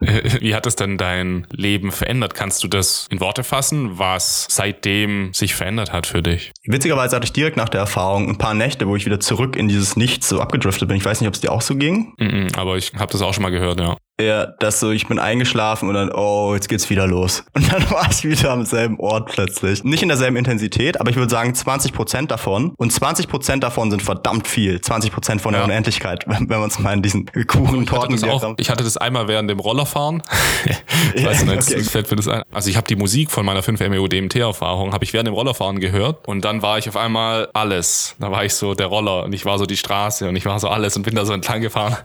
Wie 0.40 0.54
hat 0.54 0.64
es 0.64 0.76
denn 0.76 0.96
dein 0.96 1.46
Leben 1.50 1.90
verändert? 1.90 2.34
Kannst 2.34 2.62
du 2.62 2.68
das 2.68 3.06
in 3.10 3.20
Worte 3.20 3.42
fassen, 3.42 3.98
was 3.98 4.46
seitdem 4.48 5.34
sich 5.34 5.54
verändert 5.56 5.92
hat 5.92 6.06
für 6.06 6.22
dich? 6.22 6.52
Witzigerweise 6.64 7.16
hatte 7.16 7.24
ich 7.24 7.32
direkt 7.32 7.56
nach 7.56 7.68
der 7.68 7.80
Erfahrung 7.80 8.28
ein 8.28 8.38
paar 8.38 8.54
Nächte, 8.54 8.86
wo 8.86 8.94
ich 8.94 9.06
wieder 9.06 9.18
zurück 9.20 9.56
in 9.56 9.66
dieses 9.68 9.96
Nichts 9.96 10.28
so 10.28 10.40
abgedriftet 10.40 10.88
bin. 10.88 10.96
Ich 10.96 11.04
weiß 11.04 11.20
nicht, 11.20 11.28
ob 11.28 11.34
es 11.34 11.40
dir 11.40 11.50
auch 11.52 11.62
so 11.62 11.74
ging. 11.74 12.14
Mhm, 12.18 12.48
aber 12.56 12.76
ich 12.76 12.92
habe 12.96 13.10
das 13.10 13.22
auch 13.22 13.34
schon 13.34 13.42
mal 13.42 13.50
gehört, 13.50 13.80
ja. 13.80 13.96
Ja, 14.20 14.46
dass 14.46 14.80
so, 14.80 14.90
ich 14.90 15.06
bin 15.06 15.20
eingeschlafen 15.20 15.88
und 15.88 15.94
dann, 15.94 16.10
oh, 16.10 16.52
jetzt 16.54 16.68
geht's 16.68 16.90
wieder 16.90 17.06
los. 17.06 17.44
Und 17.54 17.72
dann 17.72 17.88
war 17.90 18.08
ich 18.10 18.24
wieder 18.24 18.50
am 18.50 18.64
selben 18.64 18.98
Ort 18.98 19.30
plötzlich. 19.30 19.84
Nicht 19.84 20.02
in 20.02 20.08
derselben 20.08 20.36
Intensität, 20.36 21.00
aber 21.00 21.10
ich 21.10 21.16
würde 21.16 21.30
sagen 21.30 21.52
20% 21.52 22.26
davon. 22.26 22.72
Und 22.76 22.92
20% 22.92 23.60
davon 23.60 23.90
sind 23.92 24.02
verdammt 24.02 24.48
viel. 24.48 24.76
20% 24.78 25.38
von 25.38 25.52
der 25.52 25.60
Ja. 25.60 25.66
Unendlichkeit, 25.66 26.24
wenn 26.26 26.48
wenn 26.48 26.58
man 26.58 26.68
es 26.68 26.78
mal 26.80 26.94
in 26.94 27.02
diesen 27.02 27.26
Kuchen, 27.46 27.82
Ich 27.84 27.90
hatte, 27.92 28.08
Torten, 28.08 28.20
das 28.20 28.24
auch, 28.24 28.54
ich 28.56 28.70
hatte 28.70 28.82
das 28.82 28.96
einmal 28.96 29.28
während 29.28 29.50
dem 29.50 29.60
Rollerfahren. 29.60 30.22
ich 31.14 31.24
weiß 31.24 31.44
nicht, 31.44 31.54
jetzt 31.54 31.72
okay. 31.72 31.84
fällt 31.84 32.10
mir 32.10 32.16
das 32.16 32.26
ein. 32.26 32.42
Also 32.52 32.70
ich 32.70 32.76
habe 32.76 32.88
die 32.88 32.96
Musik 32.96 33.30
von 33.30 33.46
meiner 33.46 33.60
5-MeO 33.60 34.08
DMT-Erfahrung, 34.08 34.92
habe 34.92 35.04
ich 35.04 35.12
während 35.12 35.28
dem 35.28 35.34
Rollerfahren 35.34 35.78
gehört 35.78 36.26
und 36.26 36.44
dann 36.44 36.62
war 36.62 36.78
ich 36.78 36.88
auf 36.88 36.96
einmal 36.96 37.48
alles. 37.52 38.16
Da 38.18 38.32
war 38.32 38.44
ich 38.44 38.54
so 38.54 38.74
der 38.74 38.86
Roller 38.86 39.24
und 39.24 39.32
ich 39.32 39.44
war 39.44 39.58
so 39.58 39.66
die 39.66 39.76
Straße 39.76 40.28
und 40.28 40.34
ich 40.34 40.44
war 40.44 40.58
so 40.58 40.68
alles 40.68 40.96
und 40.96 41.04
bin 41.04 41.14
da 41.14 41.24
so 41.24 41.32
entlang 41.32 41.60
gefahren. 41.60 41.96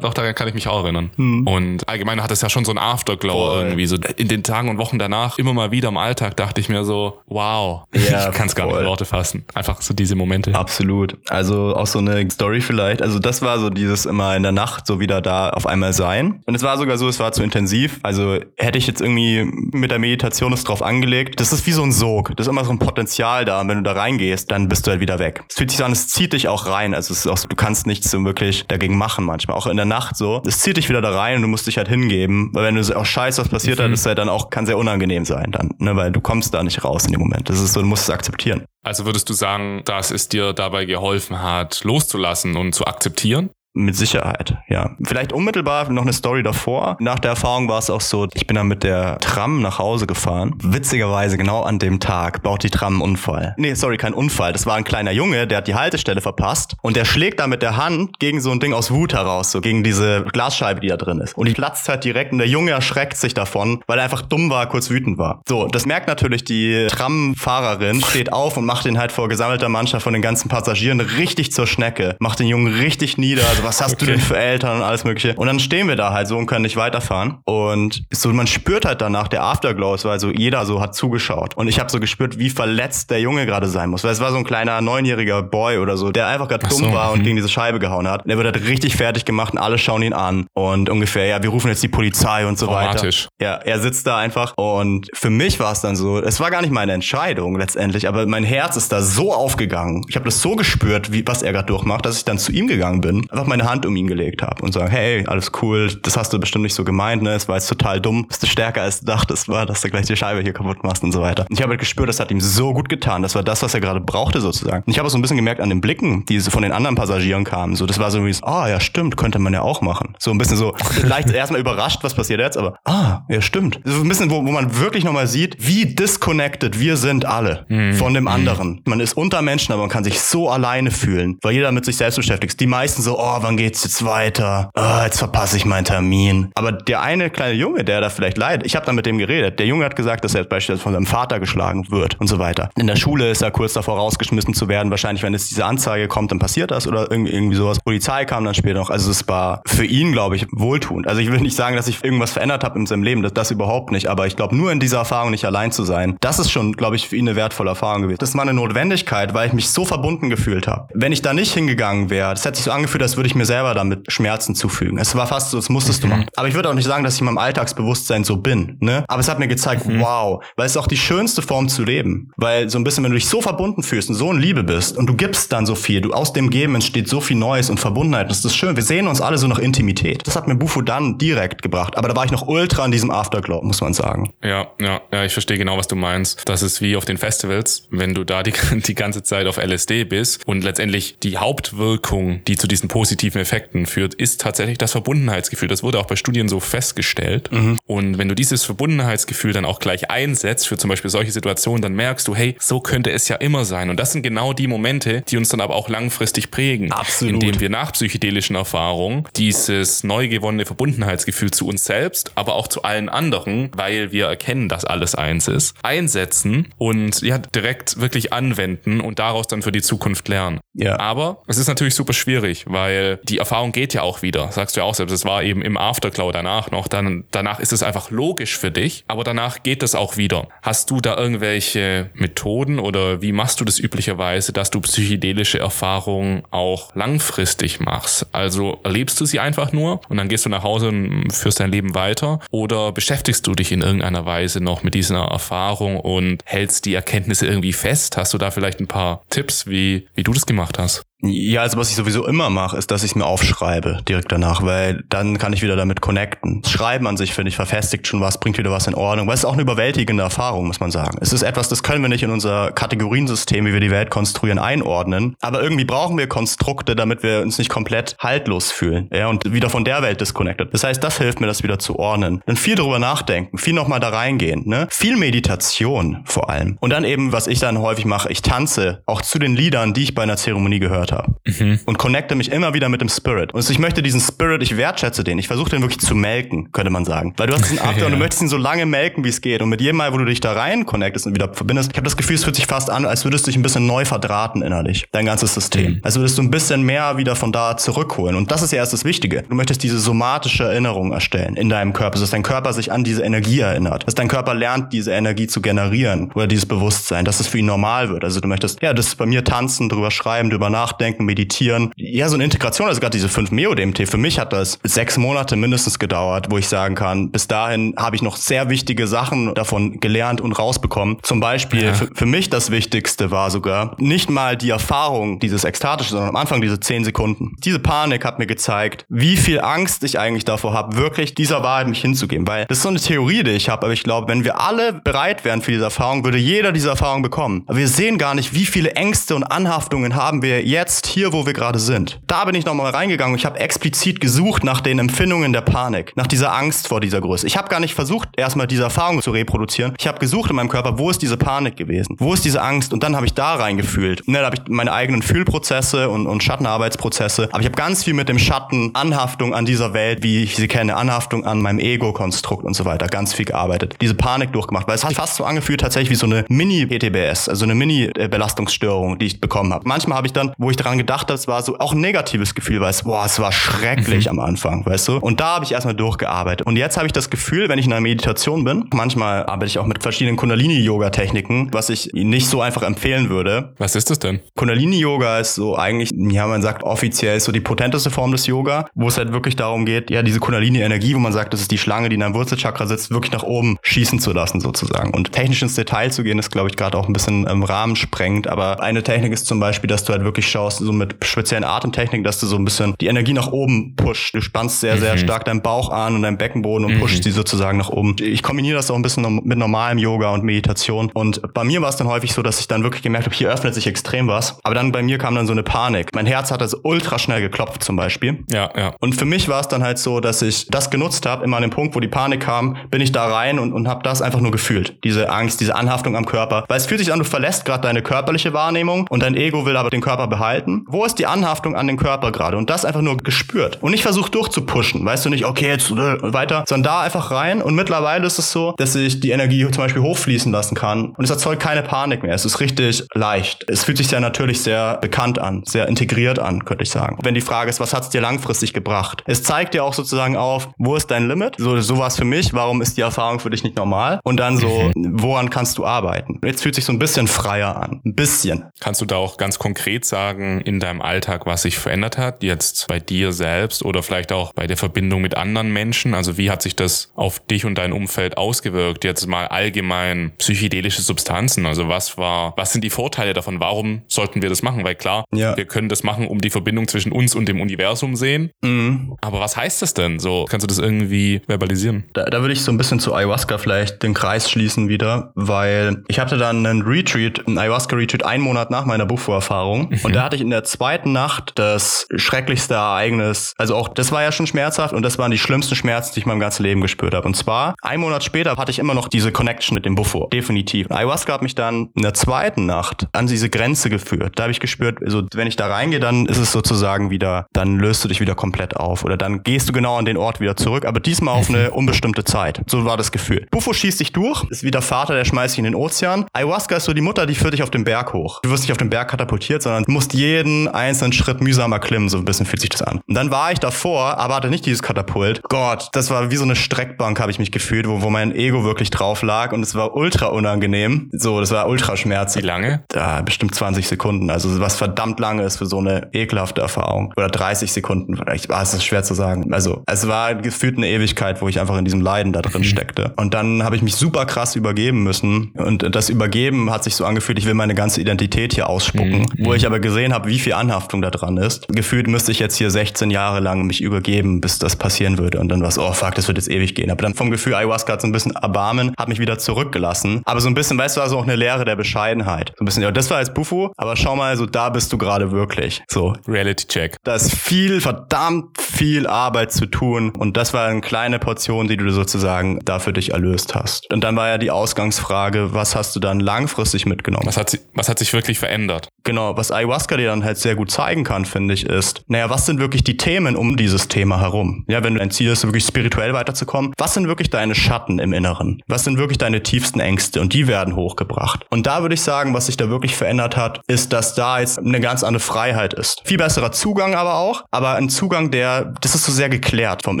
Doch, 0.00 0.14
daran 0.14 0.34
kann 0.34 0.48
ich 0.48 0.54
mich 0.54 0.68
auch 0.68 0.82
erinnern. 0.82 1.10
Und 1.16 1.88
allgemein 1.88 2.22
hat 2.22 2.30
es 2.30 2.40
ja 2.40 2.48
schon 2.50 2.64
so 2.64 2.72
ein 2.72 2.78
Afterglow 2.78 3.32
Voll. 3.48 3.64
irgendwie. 3.64 3.86
So 3.86 3.96
in 4.16 4.28
den 4.28 4.42
Tagen 4.42 4.68
und 4.68 4.78
Wochen 4.78 4.98
danach, 4.98 5.38
immer 5.38 5.52
mal 5.52 5.70
wieder 5.70 5.88
im 5.88 5.96
Alltag, 5.96 6.36
dachte 6.36 6.60
ich 6.60 6.68
mir 6.68 6.84
so, 6.84 7.20
wow, 7.26 7.84
Ja, 7.94 8.28
ich 8.30 8.34
kann 8.34 8.48
es 8.48 8.54
gar 8.54 8.66
nicht 8.66 8.76
in. 8.78 8.86
Worte 8.86 9.04
fassen. 9.04 9.44
Einfach 9.54 9.80
so 9.82 9.94
diese 9.94 10.14
Momente. 10.14 10.54
Absolut. 10.54 11.16
Also 11.28 11.74
auch 11.76 11.86
so 11.86 11.98
eine 11.98 12.28
Story 12.30 12.60
vielleicht. 12.60 13.02
Also 13.02 13.18
das 13.18 13.42
war 13.42 13.58
so 13.58 13.70
dieses 13.70 14.06
immer 14.06 14.36
in 14.36 14.42
der 14.42 14.52
Nacht 14.52 14.86
so 14.86 15.00
wieder 15.00 15.20
da 15.20 15.50
auf 15.50 15.66
einmal 15.66 15.92
sein. 15.92 16.42
Und 16.46 16.54
es 16.54 16.62
war 16.62 16.78
sogar 16.78 16.98
so, 16.98 17.08
es 17.08 17.18
war 17.18 17.32
zu 17.32 17.42
intensiv. 17.42 18.00
Also 18.02 18.38
hätte 18.56 18.78
ich 18.78 18.86
jetzt 18.86 19.00
irgendwie 19.00 19.44
mit 19.44 19.90
der 19.90 19.98
Meditation 19.98 20.52
es 20.52 20.64
drauf 20.64 20.82
angelegt. 20.82 21.40
Das 21.40 21.52
ist 21.52 21.66
wie 21.66 21.72
so 21.72 21.82
ein 21.82 21.92
Sog. 21.92 22.36
Das 22.36 22.46
ist 22.46 22.50
immer 22.50 22.64
so 22.64 22.70
ein 22.70 22.78
Potenzial 22.78 23.44
da. 23.44 23.60
Und 23.60 23.68
wenn 23.68 23.78
du 23.78 23.82
da 23.82 23.92
reingehst, 23.92 24.50
dann 24.50 24.68
bist 24.68 24.86
du 24.86 24.90
halt 24.90 25.00
wieder 25.00 25.18
weg. 25.18 25.42
Es 25.48 25.56
fühlt 25.56 25.70
sich 25.70 25.78
so 25.78 25.84
an, 25.84 25.92
es 25.92 26.08
zieht 26.08 26.32
dich 26.32 26.48
auch 26.48 26.66
rein. 26.66 26.94
Also 26.94 27.12
es 27.12 27.20
ist 27.20 27.26
auch 27.26 27.36
so, 27.36 27.48
du 27.48 27.56
kannst 27.56 27.86
nichts 27.86 28.10
so 28.10 28.24
wirklich 28.24 28.66
dagegen 28.68 28.96
machen 28.96 29.24
manchmal. 29.24 29.56
Auch 29.56 29.66
in 29.66 29.76
der 29.76 29.86
Nacht 29.88 30.16
so. 30.16 30.42
Es 30.46 30.60
zieht 30.60 30.76
dich 30.76 30.88
wieder 30.88 31.00
da 31.00 31.18
rein 31.18 31.36
und 31.36 31.42
du 31.42 31.48
musst 31.48 31.66
dich 31.66 31.76
halt 31.76 31.88
hingeben. 31.88 32.50
Weil 32.52 32.64
wenn 32.64 32.74
du 32.74 32.96
auch 32.96 33.06
scheiß, 33.06 33.38
was 33.38 33.48
passiert 33.48 33.80
hat, 33.80 33.90
ist 33.90 34.06
halt 34.06 34.18
dann 34.18 34.28
auch, 34.28 34.50
kann 34.50 34.66
sehr 34.66 34.78
unangenehm 34.78 35.24
sein 35.24 35.50
dann. 35.50 35.74
Ne? 35.78 35.96
Weil 35.96 36.12
du 36.12 36.20
kommst 36.20 36.54
da 36.54 36.62
nicht 36.62 36.84
raus 36.84 37.06
in 37.06 37.12
dem 37.12 37.20
Moment. 37.20 37.48
Das 37.48 37.60
ist 37.60 37.72
so, 37.72 37.80
du 37.80 37.86
musst 37.86 38.04
es 38.04 38.10
akzeptieren. 38.10 38.64
Also 38.84 39.04
würdest 39.04 39.28
du 39.28 39.32
sagen, 39.32 39.82
dass 39.84 40.10
es 40.10 40.28
dir 40.28 40.52
dabei 40.52 40.84
geholfen 40.84 41.42
hat, 41.42 41.82
loszulassen 41.84 42.56
und 42.56 42.74
zu 42.74 42.86
akzeptieren? 42.86 43.50
Mit 43.78 43.94
Sicherheit, 43.94 44.56
ja. 44.66 44.96
Vielleicht 45.04 45.32
unmittelbar 45.32 45.88
noch 45.88 46.02
eine 46.02 46.12
Story 46.12 46.42
davor. 46.42 46.96
Nach 46.98 47.20
der 47.20 47.30
Erfahrung 47.30 47.68
war 47.68 47.78
es 47.78 47.90
auch 47.90 48.00
so, 48.00 48.26
ich 48.34 48.44
bin 48.44 48.56
dann 48.56 48.66
mit 48.66 48.82
der 48.82 49.18
Tram 49.18 49.62
nach 49.62 49.78
Hause 49.78 50.08
gefahren. 50.08 50.54
Witzigerweise 50.60 51.38
genau 51.38 51.62
an 51.62 51.78
dem 51.78 52.00
Tag 52.00 52.42
baut 52.42 52.64
die 52.64 52.70
Tram 52.70 52.94
einen 52.94 53.02
Unfall. 53.02 53.54
Nee, 53.56 53.74
sorry, 53.74 53.96
kein 53.96 54.14
Unfall. 54.14 54.52
Das 54.52 54.66
war 54.66 54.74
ein 54.74 54.82
kleiner 54.82 55.12
Junge, 55.12 55.46
der 55.46 55.58
hat 55.58 55.68
die 55.68 55.76
Haltestelle 55.76 56.20
verpasst 56.20 56.74
und 56.82 56.96
der 56.96 57.04
schlägt 57.04 57.38
da 57.38 57.46
mit 57.46 57.62
der 57.62 57.76
Hand 57.76 58.18
gegen 58.18 58.40
so 58.40 58.50
ein 58.50 58.58
Ding 58.58 58.72
aus 58.72 58.90
Wut 58.90 59.14
heraus, 59.14 59.52
so 59.52 59.60
gegen 59.60 59.84
diese 59.84 60.24
Glasscheibe, 60.32 60.80
die 60.80 60.88
da 60.88 60.96
drin 60.96 61.20
ist. 61.20 61.38
Und 61.38 61.46
die 61.46 61.54
platzt 61.54 61.88
halt 61.88 62.02
direkt 62.02 62.32
und 62.32 62.38
der 62.38 62.48
Junge 62.48 62.72
erschreckt 62.72 63.16
sich 63.16 63.32
davon, 63.32 63.80
weil 63.86 63.98
er 63.98 64.04
einfach 64.04 64.22
dumm 64.22 64.50
war, 64.50 64.66
kurz 64.68 64.90
wütend 64.90 65.18
war. 65.18 65.40
So, 65.48 65.68
das 65.68 65.86
merkt 65.86 66.08
natürlich 66.08 66.42
die 66.42 66.88
Tramfahrerin, 66.90 68.02
steht 68.02 68.32
auf 68.32 68.56
und 68.56 68.64
macht 68.64 68.86
den 68.86 68.98
halt 68.98 69.12
vor 69.12 69.28
gesammelter 69.28 69.68
Mannschaft 69.68 70.02
von 70.02 70.14
den 70.14 70.22
ganzen 70.22 70.48
Passagieren 70.48 71.00
richtig 71.00 71.52
zur 71.52 71.68
Schnecke, 71.68 72.16
macht 72.18 72.40
den 72.40 72.48
Jungen 72.48 72.74
richtig 72.74 73.18
nieder. 73.18 73.48
Also, 73.48 73.67
was 73.68 73.82
hast 73.82 73.94
okay. 73.94 74.06
du 74.06 74.10
denn 74.12 74.20
für 74.20 74.36
Eltern 74.36 74.78
und 74.78 74.82
alles 74.82 75.04
mögliche? 75.04 75.34
Und 75.34 75.46
dann 75.46 75.60
stehen 75.60 75.88
wir 75.88 75.96
da 75.96 76.12
halt 76.12 76.26
so 76.26 76.36
und 76.36 76.46
können 76.46 76.62
nicht 76.62 76.76
weiterfahren. 76.76 77.38
Und 77.44 78.04
so, 78.10 78.30
man 78.30 78.46
spürt 78.46 78.84
halt 78.84 79.00
danach 79.00 79.28
der 79.28 79.42
Afterglow, 79.42 79.94
es 79.94 80.04
war 80.04 80.18
so, 80.18 80.30
jeder 80.30 80.64
so 80.64 80.80
hat 80.80 80.94
zugeschaut. 80.94 81.54
Und 81.56 81.68
ich 81.68 81.78
habe 81.78 81.90
so 81.90 82.00
gespürt, 82.00 82.38
wie 82.38 82.50
verletzt 82.50 83.10
der 83.10 83.20
Junge 83.20 83.46
gerade 83.46 83.68
sein 83.68 83.90
muss. 83.90 84.04
Weil 84.04 84.12
es 84.12 84.20
war 84.20 84.30
so 84.30 84.38
ein 84.38 84.44
kleiner 84.44 84.80
neunjähriger 84.80 85.42
Boy 85.42 85.78
oder 85.78 85.96
so, 85.96 86.10
der 86.10 86.26
einfach 86.26 86.48
gerade 86.48 86.66
dumm 86.66 86.78
so. 86.78 86.92
war 86.92 87.12
und 87.12 87.20
mhm. 87.20 87.24
gegen 87.24 87.36
diese 87.36 87.48
Scheibe 87.48 87.78
gehauen 87.78 88.08
hat. 88.08 88.26
Der 88.26 88.36
wird 88.38 88.46
halt 88.46 88.66
richtig 88.66 88.96
fertig 88.96 89.24
gemacht 89.24 89.52
und 89.52 89.58
alle 89.58 89.78
schauen 89.78 90.02
ihn 90.02 90.14
an. 90.14 90.46
Und 90.54 90.88
ungefähr, 90.88 91.26
ja, 91.26 91.42
wir 91.42 91.50
rufen 91.50 91.68
jetzt 91.68 91.82
die 91.82 91.88
Polizei 91.88 92.46
und 92.46 92.58
so 92.58 92.68
weiter. 92.68 93.08
Ja, 93.40 93.56
er 93.56 93.80
sitzt 93.80 94.06
da 94.06 94.16
einfach. 94.16 94.54
Und 94.56 95.08
für 95.12 95.30
mich 95.30 95.60
war 95.60 95.72
es 95.72 95.80
dann 95.80 95.94
so, 95.94 96.18
es 96.20 96.40
war 96.40 96.50
gar 96.50 96.62
nicht 96.62 96.72
meine 96.72 96.92
Entscheidung 96.92 97.58
letztendlich, 97.58 98.08
aber 98.08 98.26
mein 98.26 98.44
Herz 98.44 98.76
ist 98.76 98.92
da 98.92 99.02
so 99.02 99.32
aufgegangen. 99.32 100.04
Ich 100.08 100.16
habe 100.16 100.24
das 100.24 100.40
so 100.40 100.56
gespürt, 100.56 101.12
wie 101.12 101.26
was 101.26 101.42
er 101.42 101.52
gerade 101.52 101.66
durchmacht, 101.66 102.06
dass 102.06 102.16
ich 102.16 102.24
dann 102.24 102.38
zu 102.38 102.52
ihm 102.52 102.66
gegangen 102.66 103.00
bin, 103.00 103.28
einfach 103.30 103.46
meine 103.58 103.70
Hand 103.70 103.86
um 103.86 103.96
ihn 103.96 104.06
gelegt 104.06 104.42
habe 104.42 104.62
und 104.62 104.72
sagen, 104.72 104.90
hey, 104.90 105.24
alles 105.26 105.50
cool, 105.60 105.92
das 106.02 106.16
hast 106.16 106.32
du 106.32 106.38
bestimmt 106.38 106.62
nicht 106.62 106.74
so 106.74 106.84
gemeint, 106.84 107.22
ne? 107.22 107.30
Es 107.30 107.48
war 107.48 107.56
jetzt 107.56 107.68
total 107.68 108.00
dumm, 108.00 108.26
bist 108.26 108.42
du 108.42 108.46
stärker 108.46 108.82
als 108.82 109.00
du 109.00 109.06
dachtest, 109.06 109.48
war, 109.48 109.66
dass 109.66 109.80
du 109.80 109.90
gleich 109.90 110.06
die 110.06 110.16
Scheibe 110.16 110.42
hier 110.42 110.52
kaputt 110.52 110.84
machst 110.84 111.02
und 111.02 111.12
so 111.12 111.20
weiter. 111.20 111.46
Und 111.48 111.54
ich 111.54 111.62
habe 111.62 111.70
halt 111.70 111.80
gespürt, 111.80 112.08
das 112.08 112.20
hat 112.20 112.30
ihm 112.30 112.40
so 112.40 112.72
gut 112.72 112.88
getan. 112.88 113.22
Das 113.22 113.34
war 113.34 113.42
das, 113.42 113.62
was 113.62 113.74
er 113.74 113.80
gerade 113.80 114.00
brauchte 114.00 114.40
sozusagen. 114.40 114.84
Und 114.86 114.92
ich 114.92 114.98
habe 114.98 115.10
so 115.10 115.18
ein 115.18 115.22
bisschen 115.22 115.36
gemerkt 115.36 115.60
an 115.60 115.68
den 115.68 115.80
Blicken, 115.80 116.24
die 116.26 116.40
von 116.40 116.62
den 116.62 116.72
anderen 116.72 116.94
Passagieren 116.94 117.44
kamen. 117.44 117.74
So, 117.74 117.86
das 117.86 117.98
war 117.98 118.10
so 118.10 118.24
wie, 118.24 118.34
ah, 118.42 118.64
oh, 118.64 118.68
ja, 118.68 118.80
stimmt, 118.80 119.16
könnte 119.16 119.38
man 119.38 119.52
ja 119.52 119.62
auch 119.62 119.80
machen. 119.80 120.14
So 120.18 120.30
ein 120.30 120.38
bisschen 120.38 120.56
so, 120.56 120.74
vielleicht 120.90 121.30
erstmal 121.30 121.60
überrascht, 121.60 122.00
was 122.02 122.14
passiert 122.14 122.40
jetzt, 122.40 122.56
aber 122.56 122.78
ah, 122.84 123.22
ja, 123.28 123.40
stimmt. 123.40 123.80
So 123.84 124.02
ein 124.02 124.08
bisschen, 124.08 124.30
wo, 124.30 124.36
wo 124.36 124.50
man 124.52 124.78
wirklich 124.78 125.04
nochmal 125.04 125.26
sieht, 125.26 125.56
wie 125.58 125.86
disconnected 125.86 126.78
wir 126.78 126.96
sind 126.96 127.24
alle 127.24 127.66
mhm. 127.68 127.94
von 127.94 128.14
dem 128.14 128.28
anderen. 128.28 128.82
Man 128.86 129.00
ist 129.00 129.16
unter 129.16 129.42
Menschen, 129.42 129.72
aber 129.72 129.82
man 129.82 129.90
kann 129.90 130.04
sich 130.04 130.20
so 130.20 130.48
alleine 130.48 130.90
fühlen, 130.90 131.38
weil 131.42 131.54
jeder 131.54 131.72
mit 131.72 131.84
sich 131.84 131.96
selbst 131.96 132.16
beschäftigt 132.16 132.52
ist. 132.52 132.60
Die 132.60 132.66
meisten 132.66 133.02
so, 133.02 133.18
oh, 133.18 133.37
wann 133.42 133.56
geht's 133.56 133.84
jetzt 133.84 134.04
weiter? 134.04 134.70
Oh, 134.74 135.02
jetzt 135.04 135.18
verpasse 135.18 135.56
ich 135.56 135.64
meinen 135.64 135.84
Termin. 135.84 136.50
Aber 136.54 136.72
der 136.72 137.00
eine 137.00 137.30
kleine 137.30 137.54
Junge, 137.54 137.84
der 137.84 138.00
da 138.00 138.10
vielleicht 138.10 138.38
leidet, 138.38 138.66
ich 138.66 138.76
habe 138.76 138.86
da 138.86 138.92
mit 138.92 139.06
dem 139.06 139.18
geredet. 139.18 139.58
Der 139.58 139.66
Junge 139.66 139.84
hat 139.84 139.96
gesagt, 139.96 140.24
dass 140.24 140.34
er 140.34 140.44
beispielsweise 140.44 140.82
von 140.82 140.92
seinem 140.92 141.06
Vater 141.06 141.40
geschlagen 141.40 141.90
wird 141.90 142.20
und 142.20 142.26
so 142.26 142.38
weiter. 142.38 142.70
In 142.76 142.86
der 142.86 142.96
Schule 142.96 143.30
ist 143.30 143.42
er 143.42 143.50
kurz 143.50 143.72
davor 143.72 143.98
rausgeschmissen 143.98 144.54
zu 144.54 144.68
werden. 144.68 144.90
Wahrscheinlich, 144.90 145.22
wenn 145.22 145.34
es 145.34 145.48
diese 145.48 145.64
Anzeige 145.64 146.08
kommt, 146.08 146.30
dann 146.30 146.38
passiert 146.38 146.70
das 146.70 146.86
oder 146.86 147.10
irgendwie, 147.10 147.32
irgendwie 147.32 147.56
sowas. 147.56 147.78
Polizei 147.80 148.24
kam 148.24 148.44
dann 148.44 148.54
später 148.54 148.78
noch. 148.78 148.90
Also 148.90 149.10
es 149.10 149.26
war 149.28 149.62
für 149.66 149.84
ihn, 149.84 150.12
glaube 150.12 150.36
ich, 150.36 150.46
wohltuend. 150.52 151.06
Also 151.06 151.20
ich 151.20 151.30
will 151.30 151.40
nicht 151.40 151.56
sagen, 151.56 151.76
dass 151.76 151.88
ich 151.88 152.02
irgendwas 152.02 152.32
verändert 152.32 152.64
habe 152.64 152.78
in 152.78 152.86
seinem 152.86 153.02
Leben. 153.02 153.22
Das, 153.22 153.32
das 153.32 153.50
überhaupt 153.50 153.92
nicht. 153.92 154.08
Aber 154.08 154.26
ich 154.26 154.36
glaube, 154.36 154.56
nur 154.56 154.72
in 154.72 154.80
dieser 154.80 154.98
Erfahrung 154.98 155.30
nicht 155.30 155.44
allein 155.44 155.72
zu 155.72 155.84
sein, 155.84 156.16
das 156.20 156.38
ist 156.38 156.50
schon, 156.50 156.72
glaube 156.72 156.96
ich, 156.96 157.08
für 157.08 157.16
ihn 157.16 157.28
eine 157.28 157.36
wertvolle 157.36 157.70
Erfahrung 157.70 158.02
gewesen. 158.02 158.18
Das 158.18 158.34
war 158.34 158.42
eine 158.42 158.54
Notwendigkeit, 158.54 159.34
weil 159.34 159.48
ich 159.48 159.52
mich 159.52 159.70
so 159.70 159.84
verbunden 159.84 160.30
gefühlt 160.30 160.66
habe. 160.66 160.88
Wenn 160.94 161.12
ich 161.12 161.22
da 161.22 161.32
nicht 161.32 161.52
hingegangen 161.52 162.10
wäre, 162.10 162.30
das 162.30 162.44
hätte 162.44 162.56
sich 162.56 162.64
so 162.64 162.72
angefühlt, 162.72 163.02
als 163.02 163.16
würde 163.16 163.27
ich 163.28 163.34
mir 163.34 163.46
selber 163.46 163.74
damit 163.74 164.10
Schmerzen 164.10 164.54
zufügen. 164.54 164.98
Es 164.98 165.14
war 165.14 165.26
fast 165.26 165.50
so, 165.50 165.58
das 165.58 165.68
musstest 165.68 166.02
mhm. 166.02 166.08
du 166.08 166.14
machen. 166.14 166.26
Aber 166.36 166.48
ich 166.48 166.54
würde 166.54 166.68
auch 166.68 166.74
nicht 166.74 166.86
sagen, 166.86 167.04
dass 167.04 167.14
ich 167.14 167.20
in 167.20 167.26
meinem 167.26 167.38
Alltagsbewusstsein 167.38 168.24
so 168.24 168.36
bin. 168.36 168.76
Ne? 168.80 169.04
Aber 169.08 169.20
es 169.20 169.28
hat 169.28 169.38
mir 169.38 169.48
gezeigt, 169.48 169.86
mhm. 169.86 170.00
wow, 170.00 170.42
weil 170.56 170.66
es 170.66 170.72
ist 170.72 170.76
auch 170.76 170.86
die 170.86 170.96
schönste 170.96 171.42
Form 171.42 171.68
zu 171.68 171.84
leben. 171.84 172.32
Weil 172.36 172.68
so 172.70 172.78
ein 172.78 172.84
bisschen, 172.84 173.04
wenn 173.04 173.12
du 173.12 173.16
dich 173.16 173.28
so 173.28 173.40
verbunden 173.40 173.82
fühlst 173.82 174.08
und 174.08 174.14
so 174.16 174.30
in 174.32 174.38
Liebe 174.38 174.64
bist 174.64 174.96
und 174.96 175.06
du 175.06 175.14
gibst 175.14 175.52
dann 175.52 175.66
so 175.66 175.74
viel, 175.74 176.00
du 176.00 176.12
aus 176.12 176.32
dem 176.32 176.50
Geben 176.50 176.74
entsteht 176.74 177.08
so 177.08 177.20
viel 177.20 177.36
Neues 177.36 177.70
und 177.70 177.78
Verbundenheit. 177.78 178.30
Das 178.30 178.44
ist 178.44 178.56
schön. 178.56 178.76
Wir 178.76 178.82
sehen 178.82 179.06
uns 179.06 179.20
alle 179.20 179.38
so 179.38 179.46
nach 179.46 179.58
Intimität. 179.58 180.26
Das 180.26 180.36
hat 180.36 180.48
mir 180.48 180.54
Bufu 180.54 180.82
dann 180.82 181.18
direkt 181.18 181.62
gebracht. 181.62 181.96
Aber 181.96 182.08
da 182.08 182.16
war 182.16 182.24
ich 182.24 182.30
noch 182.30 182.46
ultra 182.46 182.84
an 182.84 182.90
diesem 182.90 183.10
Afterglow, 183.10 183.62
muss 183.62 183.80
man 183.80 183.94
sagen. 183.94 184.32
Ja, 184.42 184.68
ja, 184.80 185.00
ja, 185.12 185.24
ich 185.24 185.32
verstehe 185.32 185.58
genau, 185.58 185.76
was 185.76 185.88
du 185.88 185.96
meinst. 185.96 186.48
Das 186.48 186.62
ist 186.62 186.80
wie 186.80 186.96
auf 186.96 187.04
den 187.04 187.18
Festivals, 187.18 187.88
wenn 187.90 188.14
du 188.14 188.24
da 188.24 188.42
die, 188.42 188.52
die 188.80 188.94
ganze 188.94 189.22
Zeit 189.22 189.46
auf 189.46 189.58
LSD 189.58 190.04
bist 190.04 190.46
und 190.46 190.64
letztendlich 190.64 191.18
die 191.22 191.38
Hauptwirkung, 191.38 192.42
die 192.46 192.56
zu 192.56 192.66
diesen 192.66 192.88
positiven 192.88 193.17
Effekten 193.22 193.86
führt, 193.86 194.14
ist 194.14 194.40
tatsächlich 194.40 194.78
das 194.78 194.92
Verbundenheitsgefühl. 194.92 195.68
Das 195.68 195.82
wurde 195.82 195.98
auch 195.98 196.06
bei 196.06 196.16
Studien 196.16 196.48
so 196.48 196.60
festgestellt. 196.60 197.50
Mhm. 197.52 197.78
Und 197.86 198.18
wenn 198.18 198.28
du 198.28 198.34
dieses 198.34 198.64
Verbundenheitsgefühl 198.64 199.52
dann 199.52 199.64
auch 199.64 199.80
gleich 199.80 200.10
einsetzt 200.10 200.68
für 200.68 200.76
zum 200.76 200.90
Beispiel 200.90 201.10
solche 201.10 201.32
Situationen, 201.32 201.82
dann 201.82 201.94
merkst 201.94 202.26
du, 202.28 202.34
hey, 202.34 202.56
so 202.58 202.80
könnte 202.80 203.10
es 203.10 203.28
ja 203.28 203.36
immer 203.36 203.64
sein. 203.64 203.90
Und 203.90 203.98
das 203.98 204.12
sind 204.12 204.22
genau 204.22 204.52
die 204.52 204.66
Momente, 204.66 205.22
die 205.28 205.36
uns 205.36 205.48
dann 205.48 205.60
aber 205.60 205.74
auch 205.74 205.88
langfristig 205.88 206.50
prägen. 206.50 206.92
Absolut. 206.92 207.34
Indem 207.34 207.60
wir 207.60 207.70
nach 207.70 207.92
psychedelischen 207.92 208.56
Erfahrungen 208.56 209.26
dieses 209.36 210.04
neu 210.04 210.28
gewonnene 210.28 210.66
Verbundenheitsgefühl 210.66 211.50
zu 211.50 211.66
uns 211.66 211.84
selbst, 211.84 212.32
aber 212.34 212.54
auch 212.54 212.68
zu 212.68 212.82
allen 212.82 213.08
anderen, 213.08 213.70
weil 213.74 214.12
wir 214.12 214.26
erkennen, 214.26 214.68
dass 214.68 214.84
alles 214.84 215.14
eins 215.14 215.48
ist, 215.48 215.74
einsetzen 215.82 216.68
und 216.76 217.22
ja, 217.22 217.38
direkt 217.38 218.00
wirklich 218.00 218.32
anwenden 218.32 219.00
und 219.00 219.18
daraus 219.18 219.46
dann 219.46 219.62
für 219.62 219.72
die 219.72 219.82
Zukunft 219.82 220.28
lernen. 220.28 220.60
Ja. 220.74 220.98
Aber 221.00 221.42
es 221.46 221.58
ist 221.58 221.68
natürlich 221.68 221.94
super 221.94 222.12
schwierig, 222.12 222.64
weil 222.68 223.07
die 223.16 223.38
Erfahrung 223.38 223.72
geht 223.72 223.94
ja 223.94 224.02
auch 224.02 224.22
wieder. 224.22 224.52
Sagst 224.52 224.76
du 224.76 224.80
ja 224.80 224.86
auch 224.86 224.94
selbst, 224.94 225.12
es 225.12 225.24
war 225.24 225.42
eben 225.42 225.62
im 225.62 225.76
Aftercloud 225.76 226.34
danach 226.34 226.70
noch. 226.70 226.88
Dann, 226.88 227.24
danach 227.30 227.60
ist 227.60 227.72
es 227.72 227.82
einfach 227.82 228.10
logisch 228.10 228.56
für 228.58 228.70
dich, 228.70 229.04
aber 229.08 229.24
danach 229.24 229.62
geht 229.62 229.82
es 229.82 229.94
auch 229.94 230.16
wieder. 230.16 230.48
Hast 230.62 230.90
du 230.90 231.00
da 231.00 231.16
irgendwelche 231.16 232.10
Methoden 232.14 232.78
oder 232.78 233.22
wie 233.22 233.32
machst 233.32 233.60
du 233.60 233.64
das 233.64 233.78
üblicherweise, 233.78 234.52
dass 234.52 234.70
du 234.70 234.80
psychedelische 234.80 235.58
Erfahrungen 235.58 236.42
auch 236.50 236.94
langfristig 236.94 237.80
machst? 237.80 238.26
Also 238.32 238.80
erlebst 238.84 239.20
du 239.20 239.24
sie 239.24 239.40
einfach 239.40 239.72
nur 239.72 240.00
und 240.08 240.16
dann 240.16 240.28
gehst 240.28 240.44
du 240.44 240.50
nach 240.50 240.62
Hause 240.62 240.88
und 240.88 241.32
führst 241.32 241.60
dein 241.60 241.70
Leben 241.70 241.94
weiter 241.94 242.40
oder 242.50 242.92
beschäftigst 242.92 243.46
du 243.46 243.54
dich 243.54 243.72
in 243.72 243.82
irgendeiner 243.82 244.26
Weise 244.26 244.60
noch 244.60 244.82
mit 244.82 244.94
dieser 244.94 245.24
Erfahrung 245.24 245.98
und 245.98 246.42
hältst 246.44 246.84
die 246.84 246.94
Erkenntnisse 246.94 247.46
irgendwie 247.46 247.72
fest? 247.72 248.16
Hast 248.16 248.34
du 248.34 248.38
da 248.38 248.50
vielleicht 248.50 248.80
ein 248.80 248.86
paar 248.86 249.22
Tipps, 249.30 249.66
wie, 249.66 250.06
wie 250.14 250.22
du 250.22 250.32
das 250.32 250.46
gemacht 250.46 250.78
hast? 250.78 251.07
Ja, 251.20 251.62
also 251.62 251.76
was 251.78 251.90
ich 251.90 251.96
sowieso 251.96 252.26
immer 252.26 252.48
mache, 252.48 252.76
ist, 252.76 252.92
dass 252.92 253.02
ich 253.02 253.16
mir 253.16 253.26
aufschreibe 253.26 253.98
direkt 254.08 254.30
danach, 254.30 254.62
weil 254.62 255.02
dann 255.08 255.38
kann 255.38 255.52
ich 255.52 255.62
wieder 255.62 255.74
damit 255.74 256.00
connecten. 256.00 256.62
Schreiben 256.64 257.08
an 257.08 257.16
sich, 257.16 257.34
finde 257.34 257.48
ich, 257.48 257.56
verfestigt 257.56 258.06
schon 258.06 258.20
was, 258.20 258.38
bringt 258.38 258.56
wieder 258.56 258.70
was 258.70 258.86
in 258.86 258.94
Ordnung, 258.94 259.26
weil 259.26 259.34
es 259.34 259.40
ist 259.40 259.44
auch 259.44 259.54
eine 259.54 259.62
überwältigende 259.62 260.22
Erfahrung, 260.22 260.68
muss 260.68 260.78
man 260.78 260.92
sagen. 260.92 261.18
Es 261.20 261.32
ist 261.32 261.42
etwas, 261.42 261.68
das 261.68 261.82
können 261.82 262.02
wir 262.02 262.08
nicht 262.08 262.22
in 262.22 262.30
unser 262.30 262.70
Kategoriensystem, 262.70 263.66
wie 263.66 263.72
wir 263.72 263.80
die 263.80 263.90
Welt 263.90 264.10
konstruieren, 264.10 264.60
einordnen. 264.60 265.34
Aber 265.40 265.60
irgendwie 265.60 265.84
brauchen 265.84 266.16
wir 266.16 266.28
Konstrukte, 266.28 266.94
damit 266.94 267.24
wir 267.24 267.40
uns 267.40 267.58
nicht 267.58 267.68
komplett 267.68 268.16
haltlos 268.20 268.70
fühlen 268.70 269.10
ja, 269.12 269.26
und 269.26 269.52
wieder 269.52 269.70
von 269.70 269.84
der 269.84 270.02
Welt 270.02 270.20
disconnected. 270.20 270.72
Das 270.72 270.84
heißt, 270.84 271.02
das 271.02 271.18
hilft 271.18 271.40
mir, 271.40 271.48
das 271.48 271.64
wieder 271.64 271.80
zu 271.80 271.98
ordnen. 271.98 272.42
Dann 272.46 272.56
viel 272.56 272.76
drüber 272.76 273.00
nachdenken, 273.00 273.58
viel 273.58 273.74
nochmal 273.74 273.98
da 273.98 274.10
reingehen, 274.10 274.68
ne? 274.68 274.86
Viel 274.90 275.16
Meditation 275.16 276.22
vor 276.26 276.48
allem. 276.48 276.78
Und 276.80 276.90
dann 276.90 277.02
eben, 277.02 277.32
was 277.32 277.48
ich 277.48 277.58
dann 277.58 277.78
häufig 277.78 278.04
mache, 278.04 278.30
ich 278.30 278.42
tanze 278.42 279.02
auch 279.06 279.20
zu 279.20 279.40
den 279.40 279.56
Liedern, 279.56 279.94
die 279.94 280.04
ich 280.04 280.14
bei 280.14 280.22
einer 280.22 280.36
Zeremonie 280.36 280.78
gehört 280.78 281.07
gehört 281.08 281.12
habe. 281.12 281.34
Mhm. 281.44 281.80
Und 281.86 281.98
connecte 281.98 282.34
mich 282.34 282.50
immer 282.52 282.74
wieder 282.74 282.88
mit 282.88 283.00
dem 283.00 283.08
Spirit. 283.08 283.52
Und 283.54 283.68
ich 283.68 283.78
möchte 283.78 284.02
diesen 284.02 284.20
Spirit, 284.20 284.62
ich 284.62 284.76
wertschätze 284.76 285.24
den. 285.24 285.38
Ich 285.38 285.48
versuche 285.48 285.70
den 285.70 285.82
wirklich 285.82 286.00
zu 286.00 286.14
melken, 286.14 286.70
könnte 286.72 286.90
man 286.90 287.04
sagen. 287.04 287.34
Weil 287.36 287.48
du 287.48 287.54
hast 287.54 287.64
diesen 287.64 287.78
After 287.82 288.00
ja. 288.00 288.06
und 288.06 288.12
du 288.12 288.18
möchtest 288.18 288.42
ihn 288.42 288.48
so 288.48 288.56
lange 288.56 288.86
melken, 288.86 289.24
wie 289.24 289.28
es 289.28 289.40
geht. 289.40 289.62
Und 289.62 289.68
mit 289.68 289.80
jedem 289.80 289.96
Mal, 289.96 290.12
wo 290.12 290.18
du 290.18 290.24
dich 290.24 290.40
da 290.40 290.52
rein 290.52 290.86
connectest 290.86 291.26
und 291.26 291.34
wieder 291.34 291.52
verbindest, 291.52 291.92
ich 291.92 291.96
habe 291.96 292.04
das 292.04 292.16
Gefühl, 292.16 292.36
es 292.36 292.44
fühlt 292.44 292.56
sich 292.56 292.66
fast 292.66 292.90
an, 292.90 293.04
als 293.04 293.24
würdest 293.24 293.46
du 293.46 293.50
dich 293.50 293.56
ein 293.56 293.62
bisschen 293.62 293.86
neu 293.86 294.04
verdrahten 294.04 294.62
innerlich. 294.62 295.06
Dein 295.12 295.26
ganzes 295.26 295.54
System. 295.54 295.92
Mhm. 295.92 296.00
Als 296.02 296.16
würdest 296.16 296.38
du 296.38 296.42
ein 296.42 296.50
bisschen 296.50 296.82
mehr 296.82 297.16
wieder 297.16 297.36
von 297.36 297.52
da 297.52 297.76
zurückholen. 297.76 298.36
Und 298.36 298.50
das 298.50 298.62
ist 298.62 298.72
ja 298.72 298.78
erst 298.78 298.92
das 298.92 299.04
Wichtige. 299.04 299.42
Du 299.42 299.54
möchtest 299.54 299.82
diese 299.82 299.98
somatische 299.98 300.64
Erinnerung 300.64 301.12
erstellen 301.12 301.56
in 301.56 301.68
deinem 301.68 301.92
Körper, 301.92 302.18
dass 302.18 302.30
dein 302.30 302.42
Körper 302.42 302.72
sich 302.72 302.92
an 302.92 303.04
diese 303.04 303.22
Energie 303.22 303.60
erinnert. 303.60 304.06
Dass 304.06 304.14
dein 304.14 304.28
Körper 304.28 304.54
lernt, 304.54 304.92
diese 304.92 305.12
Energie 305.12 305.46
zu 305.46 305.60
generieren 305.60 306.30
oder 306.34 306.46
dieses 306.46 306.66
Bewusstsein, 306.66 307.24
dass 307.24 307.40
es 307.40 307.46
für 307.46 307.58
ihn 307.58 307.66
normal 307.66 308.08
wird. 308.10 308.24
Also 308.24 308.40
du 308.40 308.48
möchtest, 308.48 308.82
ja, 308.82 308.92
das 308.92 309.08
ist 309.08 309.16
bei 309.16 309.26
mir 309.26 309.44
tanzen, 309.44 309.88
drüber 309.88 310.10
schreiben, 310.10 310.50
drüber 310.50 310.70
nachdenken, 310.70 310.97
meditieren, 311.18 311.78
dann 311.78 311.92
ja 311.96 312.28
so 312.28 312.34
eine 312.34 312.44
Integration, 312.44 312.88
also 312.88 313.00
gerade 313.00 313.16
diese 313.16 313.28
5 313.28 313.50
Meo 313.50 313.74
DMT, 313.74 314.08
für 314.08 314.16
mich 314.16 314.38
hat 314.38 314.52
das 314.52 314.78
sechs 314.82 315.16
Monate 315.16 315.56
mindestens 315.56 315.98
gedauert, 315.98 316.46
wo 316.50 316.58
ich 316.58 316.68
sagen 316.68 316.94
kann, 316.94 317.30
bis 317.30 317.48
dahin 317.48 317.94
habe 317.96 318.16
ich 318.16 318.22
noch 318.22 318.36
sehr 318.36 318.68
wichtige 318.68 319.06
Sachen 319.06 319.54
davon 319.54 320.00
gelernt 320.00 320.40
und 320.40 320.52
rausbekommen. 320.52 321.18
Zum 321.22 321.40
Beispiel 321.40 321.84
ja. 321.84 321.94
für, 321.94 322.08
für, 322.14 322.26
mich 322.26 322.50
das 322.50 322.70
Wichtigste 322.70 323.30
war 323.30 323.50
sogar 323.50 323.96
nicht 323.98 324.30
mal 324.30 324.56
die 324.56 324.70
Erfahrung 324.70 325.38
dieses 325.38 325.64
Ekstatische, 325.64 326.10
sondern 326.10 326.30
am 326.30 326.36
Anfang 326.36 326.60
diese 326.60 326.80
10 326.80 327.04
Sekunden. 327.04 327.56
Diese 327.64 327.78
Panik 327.78 328.24
hat 328.24 328.38
mir 328.38 328.46
gezeigt, 328.46 329.06
wie 329.08 329.36
viel 329.36 329.60
Angst 329.60 330.04
ich 330.04 330.18
eigentlich 330.18 330.44
davor 330.44 330.74
habe, 330.74 330.96
wirklich 330.96 331.34
dieser 331.34 331.62
Wahrheit 331.62 331.88
mich 331.88 332.00
hinzugeben. 332.00 332.46
Weil 332.46 332.66
das 332.66 332.78
ist 332.78 332.82
so 332.82 332.88
eine 332.88 333.00
Theorie, 333.00 333.42
die 333.42 333.52
ich 333.52 333.68
habe, 333.68 333.84
aber 333.84 333.92
ich 333.92 334.02
glaube, 334.02 334.28
wenn 334.28 334.44
wir 334.44 334.60
alle 334.60 334.92
bereit 334.92 335.44
wären 335.44 335.62
für 335.62 335.70
diese 335.70 335.84
Erfahrung, 335.84 336.24
würde 336.24 336.38
jeder 336.38 336.72
diese 336.72 336.88
Erfahrung 336.88 337.22
bekommen. 337.22 337.64
Aber 337.66 337.78
wir 337.78 337.88
sehen 337.88 338.18
gar 338.18 338.34
nicht, 338.34 338.54
wie 338.54 338.66
viele 338.66 338.92
Ängste 338.92 339.34
und 339.34 339.44
Anhaftungen 339.44 340.14
haben 340.14 340.42
wir 340.42 340.64
jetzt 340.64 340.87
jetzt 340.88 341.06
hier, 341.06 341.34
wo 341.34 341.44
wir 341.44 341.52
gerade 341.52 341.78
sind. 341.78 342.18
Da 342.28 342.46
bin 342.46 342.54
ich 342.54 342.64
nochmal 342.64 342.90
reingegangen 342.92 343.34
und 343.34 343.38
ich 343.38 343.44
habe 343.44 343.60
explizit 343.60 344.22
gesucht 344.22 344.64
nach 344.64 344.80
den 344.80 344.98
Empfindungen 344.98 345.52
der 345.52 345.60
Panik, 345.60 346.14
nach 346.16 346.26
dieser 346.26 346.54
Angst 346.54 346.88
vor 346.88 347.02
dieser 347.02 347.20
Größe. 347.20 347.46
Ich 347.46 347.58
habe 347.58 347.68
gar 347.68 347.78
nicht 347.78 347.94
versucht, 347.94 348.30
erstmal 348.38 348.66
diese 348.66 348.84
Erfahrung 348.84 349.20
zu 349.20 349.30
reproduzieren. 349.30 349.94
Ich 349.98 350.06
habe 350.06 350.18
gesucht 350.18 350.48
in 350.48 350.56
meinem 350.56 350.70
Körper, 350.70 350.98
wo 350.98 351.10
ist 351.10 351.20
diese 351.20 351.36
Panik 351.36 351.76
gewesen? 351.76 352.16
Wo 352.18 352.32
ist 352.32 352.46
diese 352.46 352.62
Angst? 352.62 352.94
Und 352.94 353.02
dann 353.02 353.16
habe 353.16 353.26
ich 353.26 353.34
da 353.34 353.56
reingefühlt. 353.56 354.26
Ne, 354.26 354.38
da 354.38 354.46
habe 354.46 354.56
ich 354.56 354.62
meine 354.68 354.90
eigenen 354.90 355.20
Fühlprozesse 355.20 356.08
und, 356.08 356.26
und 356.26 356.42
Schattenarbeitsprozesse. 356.42 357.50
Aber 357.52 357.60
ich 357.60 357.66
habe 357.66 357.76
ganz 357.76 358.04
viel 358.04 358.14
mit 358.14 358.30
dem 358.30 358.38
Schatten, 358.38 358.94
Anhaftung 358.94 359.52
an 359.52 359.66
dieser 359.66 359.92
Welt, 359.92 360.22
wie 360.22 360.42
ich 360.42 360.56
sie 360.56 360.68
kenne, 360.68 360.96
Anhaftung 360.96 361.44
an 361.44 361.60
meinem 361.60 361.80
Ego-Konstrukt 361.80 362.64
und 362.64 362.72
so 362.72 362.86
weiter, 362.86 363.08
ganz 363.08 363.34
viel 363.34 363.44
gearbeitet. 363.44 363.96
Diese 364.00 364.14
Panik 364.14 364.54
durchgemacht, 364.54 364.88
weil 364.88 364.94
es 364.94 365.04
hat 365.04 365.12
fast 365.12 365.36
so 365.36 365.44
angefühlt 365.44 365.82
tatsächlich 365.82 366.08
wie 366.08 366.14
so 366.14 366.24
eine 366.24 366.46
Mini-PTBS, 366.48 367.50
also 367.50 367.64
eine 367.64 367.74
Mini-Belastungsstörung, 367.74 369.18
die 369.18 369.26
ich 369.26 369.40
bekommen 369.42 369.74
habe. 369.74 369.86
Manchmal 369.86 370.16
habe 370.16 370.26
ich 370.26 370.32
dann, 370.32 370.54
wo 370.56 370.70
ich 370.70 370.77
daran 370.80 370.98
gedacht 370.98 371.28
habe, 371.28 371.34
es 371.34 371.48
war 371.48 371.62
so 371.62 371.78
auch 371.78 371.92
ein 371.92 372.00
negatives 372.00 372.54
Gefühl, 372.54 372.80
weil 372.80 372.90
es, 372.90 373.02
boah, 373.02 373.24
es 373.24 373.38
war 373.38 373.52
schrecklich 373.52 374.26
mhm. 374.26 374.38
am 374.38 374.40
Anfang, 374.40 374.84
weißt 374.86 375.08
du? 375.08 375.16
Und 375.18 375.40
da 375.40 375.56
habe 375.56 375.64
ich 375.64 375.72
erstmal 375.72 375.94
durchgearbeitet. 375.94 376.66
Und 376.66 376.76
jetzt 376.76 376.96
habe 376.96 377.06
ich 377.06 377.12
das 377.12 377.30
Gefühl, 377.30 377.68
wenn 377.68 377.78
ich 377.78 377.86
in 377.86 377.92
einer 377.92 378.00
Meditation 378.00 378.64
bin, 378.64 378.84
manchmal 378.92 379.46
arbeite 379.46 379.66
ich 379.66 379.78
auch 379.78 379.86
mit 379.86 380.02
verschiedenen 380.02 380.36
Kundalini-Yoga-Techniken, 380.36 381.68
was 381.72 381.90
ich 381.90 382.10
nicht 382.12 382.48
so 382.48 382.60
einfach 382.60 382.82
empfehlen 382.82 383.28
würde. 383.28 383.74
Was 383.78 383.94
ist 383.94 384.10
das 384.10 384.18
denn? 384.18 384.40
Kundalini-Yoga 384.56 385.38
ist 385.38 385.54
so 385.54 385.76
eigentlich, 385.76 386.12
ja, 386.14 386.46
man 386.46 386.62
sagt 386.62 386.82
offiziell 386.82 387.40
so 387.40 387.52
die 387.52 387.60
potenteste 387.60 388.10
Form 388.10 388.32
des 388.32 388.46
Yoga, 388.46 388.88
wo 388.94 389.08
es 389.08 389.18
halt 389.18 389.32
wirklich 389.32 389.56
darum 389.56 389.84
geht, 389.84 390.10
ja, 390.10 390.22
diese 390.22 390.40
Kundalini-Energie, 390.40 391.14
wo 391.14 391.18
man 391.18 391.32
sagt, 391.32 391.52
das 391.52 391.60
ist 391.60 391.70
die 391.70 391.78
Schlange, 391.78 392.08
die 392.08 392.16
in 392.16 392.22
einem 392.22 392.34
Wurzelchakra 392.34 392.86
sitzt, 392.86 393.10
wirklich 393.10 393.32
nach 393.32 393.42
oben 393.42 393.78
schießen 393.82 394.20
zu 394.20 394.32
lassen 394.32 394.60
sozusagen. 394.60 395.14
Und 395.14 395.32
technisch 395.32 395.62
ins 395.62 395.74
Detail 395.74 396.10
zu 396.10 396.22
gehen, 396.22 396.38
ist, 396.38 396.50
glaube 396.50 396.68
ich, 396.68 396.76
gerade 396.76 396.96
auch 396.98 397.06
ein 397.06 397.12
bisschen 397.12 397.46
im 397.46 397.62
Rahmen 397.62 397.96
sprengt. 397.96 398.46
Aber 398.46 398.82
eine 398.82 399.02
Technik 399.02 399.32
ist 399.32 399.46
zum 399.46 399.60
Beispiel, 399.60 399.88
dass 399.88 400.04
du 400.04 400.12
halt 400.12 400.24
wirklich 400.24 400.48
schaust, 400.48 400.67
so 400.76 400.92
mit 400.92 401.16
speziellen 401.24 401.64
Atemtechniken, 401.64 402.24
dass 402.24 402.38
du 402.38 402.46
so 402.46 402.56
ein 402.56 402.64
bisschen 402.64 402.94
die 403.00 403.06
Energie 403.06 403.32
nach 403.32 403.50
oben 403.52 403.96
pusht. 403.96 404.34
Du 404.34 404.40
spannst 404.40 404.80
sehr, 404.80 404.98
sehr 404.98 405.14
mhm. 405.14 405.18
stark 405.18 405.44
deinen 405.44 405.62
Bauch 405.62 405.90
an 405.90 406.14
und 406.14 406.22
deinen 406.22 406.38
Beckenboden 406.38 406.84
und 406.84 406.94
mhm. 406.94 407.00
pushst 407.00 407.24
sie 407.24 407.30
sozusagen 407.30 407.78
nach 407.78 407.90
oben. 407.90 408.16
Ich 408.20 408.42
kombiniere 408.42 408.76
das 408.76 408.90
auch 408.90 408.96
ein 408.96 409.02
bisschen 409.02 409.40
mit 409.44 409.58
normalem 409.58 409.98
Yoga 409.98 410.30
und 410.30 410.44
Meditation. 410.44 411.10
Und 411.14 411.54
bei 411.54 411.64
mir 411.64 411.82
war 411.82 411.88
es 411.88 411.96
dann 411.96 412.08
häufig 412.08 412.32
so, 412.32 412.42
dass 412.42 412.60
ich 412.60 412.68
dann 412.68 412.82
wirklich 412.82 413.02
gemerkt 413.02 413.26
habe, 413.26 413.34
hier 413.34 413.50
öffnet 413.50 413.74
sich 413.74 413.86
extrem 413.86 414.28
was. 414.28 414.58
Aber 414.62 414.74
dann 414.74 414.92
bei 414.92 415.02
mir 415.02 415.18
kam 415.18 415.34
dann 415.34 415.46
so 415.46 415.52
eine 415.52 415.62
Panik. 415.62 416.14
Mein 416.14 416.26
Herz 416.26 416.50
hat 416.50 416.62
also 416.62 416.78
ultra 416.82 417.18
schnell 417.18 417.40
geklopft 417.40 417.82
zum 417.82 417.96
Beispiel. 417.96 418.44
Ja, 418.50 418.70
ja. 418.76 418.94
Und 419.00 419.14
für 419.14 419.24
mich 419.24 419.48
war 419.48 419.60
es 419.60 419.68
dann 419.68 419.82
halt 419.82 419.98
so, 419.98 420.20
dass 420.20 420.42
ich 420.42 420.66
das 420.68 420.90
genutzt 420.90 421.26
habe. 421.26 421.44
Immer 421.44 421.56
an 421.56 421.62
dem 421.62 421.70
Punkt, 421.70 421.94
wo 421.94 422.00
die 422.00 422.08
Panik 422.08 422.40
kam, 422.40 422.76
bin 422.90 423.00
ich 423.00 423.12
da 423.12 423.26
rein 423.26 423.58
und, 423.58 423.72
und 423.72 423.88
habe 423.88 424.02
das 424.02 424.22
einfach 424.22 424.40
nur 424.40 424.50
gefühlt. 424.50 424.98
Diese 425.04 425.30
Angst, 425.30 425.60
diese 425.60 425.74
Anhaftung 425.74 426.16
am 426.16 426.26
Körper. 426.26 426.64
Weil 426.68 426.78
es 426.78 426.86
fühlt 426.86 427.00
sich 427.00 427.12
an, 427.12 427.18
du 427.18 427.24
verlässt 427.24 427.64
gerade 427.64 427.82
deine 427.82 428.02
körperliche 428.02 428.52
Wahrnehmung 428.52 429.06
und 429.08 429.22
dein 429.22 429.34
Ego 429.34 429.66
will 429.66 429.76
aber 429.76 429.90
den 429.90 430.00
Körper 430.00 430.26
behalten. 430.26 430.57
Wo 430.86 431.04
ist 431.04 431.16
die 431.16 431.26
Anhaftung 431.26 431.76
an 431.76 431.86
den 431.86 431.96
Körper 431.96 432.32
gerade? 432.32 432.56
Und 432.56 432.70
das 432.70 432.84
einfach 432.84 433.02
nur 433.02 433.16
gespürt. 433.18 433.78
Und 433.82 433.90
nicht 433.90 434.02
versucht 434.02 434.34
durchzupushen. 434.34 435.04
Weißt 435.04 435.24
du 435.24 435.30
nicht, 435.30 435.44
okay, 435.44 435.68
jetzt 435.68 435.90
äh, 435.90 436.32
weiter, 436.32 436.64
sondern 436.66 436.92
da 436.92 437.00
einfach 437.02 437.30
rein. 437.30 437.62
Und 437.62 437.74
mittlerweile 437.74 438.26
ist 438.26 438.38
es 438.38 438.52
so, 438.52 438.74
dass 438.76 438.94
ich 438.94 439.20
die 439.20 439.30
Energie 439.30 439.68
zum 439.70 439.84
Beispiel 439.84 440.02
hochfließen 440.02 440.52
lassen 440.52 440.74
kann. 440.74 441.10
Und 441.16 441.24
es 441.24 441.30
erzeugt 441.30 441.62
keine 441.62 441.82
Panik 441.82 442.22
mehr. 442.22 442.34
Es 442.34 442.44
ist 442.44 442.60
richtig 442.60 443.04
leicht. 443.14 443.64
Es 443.68 443.84
fühlt 443.84 443.98
sich 443.98 444.08
sehr 444.08 444.20
natürlich 444.20 444.62
sehr 444.62 444.98
bekannt 444.98 445.38
an, 445.38 445.62
sehr 445.64 445.88
integriert 445.88 446.38
an, 446.38 446.64
könnte 446.64 446.82
ich 446.82 446.90
sagen. 446.90 447.18
Wenn 447.22 447.34
die 447.34 447.40
Frage 447.40 447.70
ist, 447.70 447.80
was 447.80 447.94
hat 447.94 448.04
es 448.04 448.10
dir 448.10 448.20
langfristig 448.20 448.72
gebracht? 448.72 449.22
Es 449.26 449.42
zeigt 449.42 449.74
dir 449.74 449.84
auch 449.84 449.94
sozusagen 449.94 450.36
auf, 450.36 450.68
wo 450.78 450.96
ist 450.96 451.10
dein 451.10 451.28
Limit? 451.28 451.56
So, 451.58 451.80
so 451.80 451.98
war 451.98 452.08
es 452.08 452.16
für 452.16 452.24
mich. 452.24 452.52
Warum 452.52 452.82
ist 452.82 452.96
die 452.96 453.02
Erfahrung 453.02 453.40
für 453.40 453.50
dich 453.50 453.64
nicht 453.64 453.76
normal? 453.76 454.20
Und 454.24 454.38
dann 454.38 454.58
so, 454.58 454.90
woran 454.94 455.50
kannst 455.50 455.78
du 455.78 455.84
arbeiten? 455.84 456.40
Jetzt 456.44 456.62
fühlt 456.62 456.74
sich 456.74 456.84
so 456.84 456.92
ein 456.92 456.98
bisschen 456.98 457.26
freier 457.28 457.76
an. 457.76 458.00
Ein 458.04 458.14
bisschen. 458.14 458.64
Kannst 458.80 459.00
du 459.00 459.04
da 459.04 459.16
auch 459.16 459.36
ganz 459.36 459.58
konkret 459.58 460.04
sagen, 460.04 460.47
in 460.60 460.80
deinem 460.80 461.00
Alltag, 461.02 461.46
was 461.46 461.62
sich 461.62 461.78
verändert 461.78 462.18
hat? 462.18 462.42
Jetzt 462.42 462.86
bei 462.88 463.00
dir 463.00 463.32
selbst 463.32 463.84
oder 463.84 464.02
vielleicht 464.02 464.32
auch 464.32 464.52
bei 464.52 464.66
der 464.66 464.76
Verbindung 464.76 465.22
mit 465.22 465.36
anderen 465.36 465.72
Menschen? 465.72 466.14
Also 466.14 466.38
wie 466.38 466.50
hat 466.50 466.62
sich 466.62 466.76
das 466.76 467.12
auf 467.14 467.40
dich 467.40 467.64
und 467.64 467.76
dein 467.76 467.92
Umfeld 467.92 468.36
ausgewirkt? 468.36 469.04
Jetzt 469.04 469.26
mal 469.26 469.46
allgemein 469.46 470.32
psychedelische 470.38 471.02
Substanzen. 471.02 471.66
Also 471.66 471.88
was 471.88 472.18
war, 472.18 472.54
was 472.56 472.72
sind 472.72 472.82
die 472.82 472.90
Vorteile 472.90 473.32
davon? 473.32 473.60
Warum 473.60 474.02
sollten 474.08 474.42
wir 474.42 474.48
das 474.48 474.62
machen? 474.62 474.84
Weil 474.84 474.94
klar, 474.94 475.24
ja. 475.32 475.56
wir 475.56 475.64
können 475.64 475.88
das 475.88 476.02
machen, 476.02 476.26
um 476.26 476.40
die 476.40 476.50
Verbindung 476.50 476.88
zwischen 476.88 477.12
uns 477.12 477.34
und 477.34 477.48
dem 477.48 477.60
Universum 477.60 478.16
sehen. 478.16 478.50
Mhm. 478.62 479.16
Aber 479.20 479.40
was 479.40 479.56
heißt 479.56 479.82
das 479.82 479.94
denn? 479.94 480.18
So, 480.18 480.46
kannst 480.48 480.64
du 480.64 480.68
das 480.68 480.78
irgendwie 480.78 481.42
verbalisieren? 481.46 482.04
Da, 482.12 482.24
da 482.24 482.40
würde 482.40 482.52
ich 482.52 482.62
so 482.62 482.72
ein 482.72 482.78
bisschen 482.78 483.00
zu 483.00 483.14
Ayahuasca 483.14 483.58
vielleicht 483.58 484.02
den 484.02 484.14
Kreis 484.14 484.50
schließen 484.50 484.88
wieder, 484.88 485.32
weil 485.34 486.02
ich 486.08 486.18
hatte 486.18 486.38
dann 486.38 486.64
einen 486.64 486.82
Retreat, 486.82 487.46
einen 487.46 487.58
Ayahuasca-Retreat 487.58 488.24
einen 488.24 488.42
Monat 488.42 488.70
nach 488.70 488.84
meiner 488.84 489.06
Bufo-Erfahrung. 489.06 489.90
Mhm. 489.90 489.98
Und 490.02 490.14
da 490.14 490.27
hatte 490.28 490.36
ich 490.36 490.42
in 490.42 490.50
der 490.50 490.62
zweiten 490.62 491.12
Nacht 491.12 491.52
das 491.54 492.06
schrecklichste 492.14 492.74
Ereignis. 492.74 493.54
Also 493.56 493.74
auch, 493.74 493.88
das 493.88 494.12
war 494.12 494.22
ja 494.22 494.30
schon 494.30 494.46
schmerzhaft 494.46 494.92
und 494.92 495.00
das 495.00 495.16
waren 495.16 495.30
die 495.30 495.38
schlimmsten 495.38 495.74
Schmerzen, 495.74 496.12
die 496.12 496.20
ich 496.20 496.26
in 496.26 496.28
meinem 496.28 496.40
ganzen 496.40 496.64
Leben 496.64 496.82
gespürt 496.82 497.14
habe. 497.14 497.26
Und 497.26 497.34
zwar, 497.34 497.74
ein 497.80 497.98
Monat 497.98 498.24
später 498.24 498.54
hatte 498.58 498.70
ich 498.70 498.78
immer 498.78 498.92
noch 498.92 499.08
diese 499.08 499.32
Connection 499.32 499.74
mit 499.74 499.86
dem 499.86 499.94
Bufo. 499.94 500.28
Definitiv. 500.30 500.90
Ayahuasca 500.90 501.32
hat 501.32 501.40
mich 501.40 501.54
dann 501.54 501.88
in 501.94 502.02
der 502.02 502.12
zweiten 502.12 502.66
Nacht 502.66 503.06
an 503.12 503.26
diese 503.26 503.48
Grenze 503.48 503.88
geführt. 503.88 504.34
Da 504.34 504.42
habe 504.42 504.50
ich 504.50 504.60
gespürt, 504.60 504.98
also 505.02 505.22
wenn 505.32 505.46
ich 505.46 505.56
da 505.56 505.68
reingehe, 505.68 505.98
dann 505.98 506.26
ist 506.26 506.36
es 506.36 506.52
sozusagen 506.52 507.08
wieder, 507.08 507.46
dann 507.54 507.78
löst 507.78 508.04
du 508.04 508.08
dich 508.08 508.20
wieder 508.20 508.34
komplett 508.34 508.76
auf. 508.76 509.06
Oder 509.06 509.16
dann 509.16 509.42
gehst 509.44 509.66
du 509.70 509.72
genau 509.72 509.96
an 509.96 510.04
den 510.04 510.18
Ort 510.18 510.40
wieder 510.40 510.58
zurück, 510.58 510.84
aber 510.84 511.00
diesmal 511.00 511.36
auf 511.36 511.48
eine 511.48 511.70
unbestimmte 511.70 512.24
Zeit. 512.24 512.60
So 512.66 512.84
war 512.84 512.98
das 512.98 513.12
Gefühl. 513.12 513.46
Bufo 513.50 513.72
schießt 513.72 513.98
dich 513.98 514.12
durch, 514.12 514.44
ist 514.50 514.62
wie 514.62 514.70
der 514.70 514.82
Vater, 514.82 515.14
der 515.14 515.24
schmeißt 515.24 515.54
dich 515.54 515.60
in 515.60 515.64
den 515.64 515.74
Ozean. 515.74 516.26
Ayahuasca 516.34 516.76
ist 516.76 516.84
so 516.84 516.92
die 516.92 517.00
Mutter, 517.00 517.24
die 517.24 517.34
führt 517.34 517.54
dich 517.54 517.62
auf 517.62 517.70
den 517.70 517.84
Berg 517.84 518.12
hoch. 518.12 518.40
Du 518.42 518.50
wirst 518.50 518.64
nicht 518.64 518.72
auf 518.72 518.78
den 518.78 518.90
Berg 518.90 519.08
katapultiert, 519.08 519.62
sondern 519.62 519.84
musst 519.86 520.12
jeden 520.18 520.68
einzelnen 520.68 521.12
Schritt 521.12 521.40
mühsam 521.40 521.72
erklimmen. 521.72 522.08
So 522.08 522.18
ein 522.18 522.24
bisschen 522.24 522.46
fühlt 522.46 522.60
sich 522.60 522.70
das 522.70 522.82
an. 522.82 523.00
Und 523.06 523.14
dann 523.14 523.30
war 523.30 523.52
ich 523.52 523.58
davor, 523.58 524.18
aber 524.18 524.36
hatte 524.36 524.50
nicht 524.50 524.66
dieses 524.66 524.82
Katapult. 524.82 525.42
Gott, 525.48 525.88
das 525.92 526.10
war 526.10 526.30
wie 526.30 526.36
so 526.36 526.44
eine 526.44 526.56
Streckbank, 526.56 527.20
habe 527.20 527.30
ich 527.30 527.38
mich 527.38 527.52
gefühlt, 527.52 527.88
wo, 527.88 528.02
wo 528.02 528.10
mein 528.10 528.34
Ego 528.34 528.64
wirklich 528.64 528.90
drauf 528.90 529.22
lag 529.22 529.52
und 529.52 529.62
es 529.62 529.74
war 529.74 529.94
ultra 529.94 530.26
unangenehm. 530.26 531.10
So, 531.12 531.40
das 531.40 531.50
war 531.50 531.68
ultra 531.68 531.96
schmerzhaft. 531.96 532.42
Wie 532.42 532.46
lange? 532.46 532.84
Da, 532.88 533.22
bestimmt 533.22 533.54
20 533.54 533.86
Sekunden. 533.86 534.30
Also 534.30 534.60
was 534.60 534.76
verdammt 534.76 535.20
lange 535.20 535.42
ist 535.42 535.58
für 535.58 535.66
so 535.66 535.78
eine 535.78 536.08
ekelhafte 536.12 536.60
Erfahrung. 536.60 537.12
Oder 537.16 537.28
30 537.28 537.72
Sekunden. 537.72 538.16
Vielleicht 538.16 538.48
war 538.48 538.62
es 538.62 538.84
schwer 538.84 539.02
zu 539.02 539.14
sagen. 539.14 539.52
Also 539.52 539.82
es 539.86 540.08
war 540.08 540.34
gefühlt 540.34 540.76
eine 540.76 540.88
Ewigkeit, 540.88 541.40
wo 541.40 541.48
ich 541.48 541.60
einfach 541.60 541.76
in 541.78 541.84
diesem 541.84 542.00
Leiden 542.00 542.32
da 542.32 542.42
drin 542.42 542.62
mhm. 542.62 542.66
steckte. 542.66 543.12
Und 543.16 543.34
dann 543.34 543.62
habe 543.62 543.76
ich 543.76 543.82
mich 543.82 543.94
super 543.94 544.26
krass 544.26 544.56
übergeben 544.56 545.02
müssen. 545.02 545.52
Und 545.52 545.94
das 545.94 546.08
Übergeben 546.08 546.70
hat 546.70 546.84
sich 546.84 546.96
so 546.96 547.04
angefühlt, 547.04 547.38
ich 547.38 547.46
will 547.46 547.54
meine 547.54 547.74
ganze 547.74 548.00
Identität 548.00 548.54
hier 548.54 548.68
ausspucken. 548.68 549.26
Mhm. 549.36 549.44
Wo 549.44 549.54
ich 549.54 549.66
aber 549.66 549.80
gesehen 549.80 550.07
habe, 550.12 550.28
wie 550.28 550.38
viel 550.38 550.52
Anhaftung 550.52 551.02
da 551.02 551.10
dran 551.10 551.36
ist. 551.36 551.66
Gefühlt 551.68 552.06
müsste 552.06 552.32
ich 552.32 552.38
jetzt 552.38 552.56
hier 552.56 552.70
16 552.70 553.10
Jahre 553.10 553.40
lang 553.40 553.66
mich 553.66 553.80
übergeben, 553.80 554.40
bis 554.40 554.58
das 554.58 554.76
passieren 554.76 555.18
würde. 555.18 555.40
Und 555.40 555.48
dann 555.48 555.60
war 555.60 555.68
es, 555.68 555.78
oh 555.78 555.92
fuck, 555.92 556.14
das 556.14 556.28
wird 556.28 556.38
jetzt 556.38 556.50
ewig 556.50 556.74
gehen. 556.74 556.90
Aber 556.90 557.02
dann 557.02 557.14
vom 557.14 557.30
Gefühl, 557.30 557.54
Ayahuasca 557.54 557.92
hat 557.92 558.00
so 558.00 558.06
ein 558.06 558.12
bisschen 558.12 558.32
Erbarmen, 558.32 558.94
hat 558.98 559.08
mich 559.08 559.18
wieder 559.18 559.38
zurückgelassen. 559.38 560.22
Aber 560.24 560.40
so 560.40 560.48
ein 560.48 560.54
bisschen, 560.54 560.78
weißt 560.78 560.96
du, 560.96 561.00
also 561.00 561.18
auch 561.18 561.24
eine 561.24 561.36
Lehre 561.36 561.64
der 561.64 561.76
Bescheidenheit. 561.76 562.52
So 562.56 562.62
ein 562.62 562.66
bisschen, 562.66 562.82
ja, 562.82 562.90
das 562.90 563.10
war 563.10 563.20
jetzt 563.20 563.34
Buffo, 563.34 563.72
aber 563.76 563.96
schau 563.96 564.16
mal, 564.16 564.36
so 564.36 564.46
da 564.46 564.70
bist 564.70 564.92
du 564.92 564.98
gerade 564.98 565.30
wirklich. 565.30 565.82
So. 565.88 566.14
Reality 566.26 566.66
Check. 566.66 566.96
Da 567.04 567.14
ist 567.14 567.34
viel, 567.34 567.80
verdammt 567.80 568.60
viel 568.60 569.06
Arbeit 569.06 569.52
zu 569.52 569.66
tun. 569.66 570.12
Und 570.16 570.36
das 570.36 570.54
war 570.54 570.68
eine 570.68 570.80
kleine 570.80 571.18
Portion, 571.18 571.68
die 571.68 571.76
du 571.76 571.90
sozusagen 571.90 572.60
dafür 572.64 572.92
dich 572.92 573.12
erlöst 573.12 573.54
hast. 573.54 573.92
Und 573.92 574.04
dann 574.04 574.16
war 574.16 574.28
ja 574.28 574.38
die 574.38 574.50
Ausgangsfrage, 574.50 575.54
was 575.54 575.74
hast 575.74 575.94
du 575.96 576.00
dann 576.00 576.20
langfristig 576.20 576.86
mitgenommen? 576.86 577.26
Was 577.26 577.36
hat, 577.36 577.58
was 577.74 577.88
hat 577.88 577.98
sich 577.98 578.12
wirklich 578.12 578.38
verändert? 578.38 578.88
Genau, 579.04 579.36
was 579.36 579.50
Ayahuasca 579.52 579.96
dir 579.98 580.06
dann 580.06 580.24
halt 580.24 580.38
sehr 580.38 580.54
gut 580.54 580.70
zeigen 580.70 581.04
kann, 581.04 581.24
finde 581.24 581.54
ich, 581.54 581.66
ist, 581.66 582.02
naja, 582.08 582.30
was 582.30 582.46
sind 582.46 582.60
wirklich 582.60 582.84
die 582.84 582.96
Themen 582.96 583.36
um 583.36 583.56
dieses 583.56 583.88
Thema 583.88 584.20
herum? 584.20 584.64
Ja, 584.68 584.82
wenn 584.82 584.94
du 584.94 585.00
dein 585.00 585.10
Ziel 585.10 585.30
ist, 585.30 585.44
wirklich 585.44 585.64
spirituell 585.64 586.12
weiterzukommen, 586.12 586.72
was 586.78 586.94
sind 586.94 587.08
wirklich 587.08 587.30
deine 587.30 587.54
Schatten 587.54 587.98
im 587.98 588.12
Inneren? 588.12 588.62
Was 588.66 588.84
sind 588.84 588.98
wirklich 588.98 589.18
deine 589.18 589.42
tiefsten 589.42 589.80
Ängste? 589.80 590.20
Und 590.20 590.32
die 590.32 590.46
werden 590.46 590.76
hochgebracht. 590.76 591.46
Und 591.50 591.66
da 591.66 591.82
würde 591.82 591.94
ich 591.94 592.02
sagen, 592.02 592.34
was 592.34 592.46
sich 592.46 592.56
da 592.56 592.68
wirklich 592.68 592.96
verändert 592.96 593.36
hat, 593.36 593.60
ist, 593.66 593.92
dass 593.92 594.14
da 594.14 594.40
jetzt 594.40 594.58
eine 594.58 594.80
ganz 594.80 595.02
andere 595.02 595.20
Freiheit 595.20 595.74
ist. 595.74 596.02
Viel 596.04 596.18
besserer 596.18 596.52
Zugang 596.52 596.94
aber 596.94 597.14
auch, 597.14 597.44
aber 597.50 597.74
ein 597.74 597.88
Zugang, 597.88 598.30
der, 598.30 598.74
das 598.80 598.94
ist 598.94 599.04
so 599.04 599.12
sehr 599.12 599.28
geklärt 599.28 599.82
vom 599.82 600.00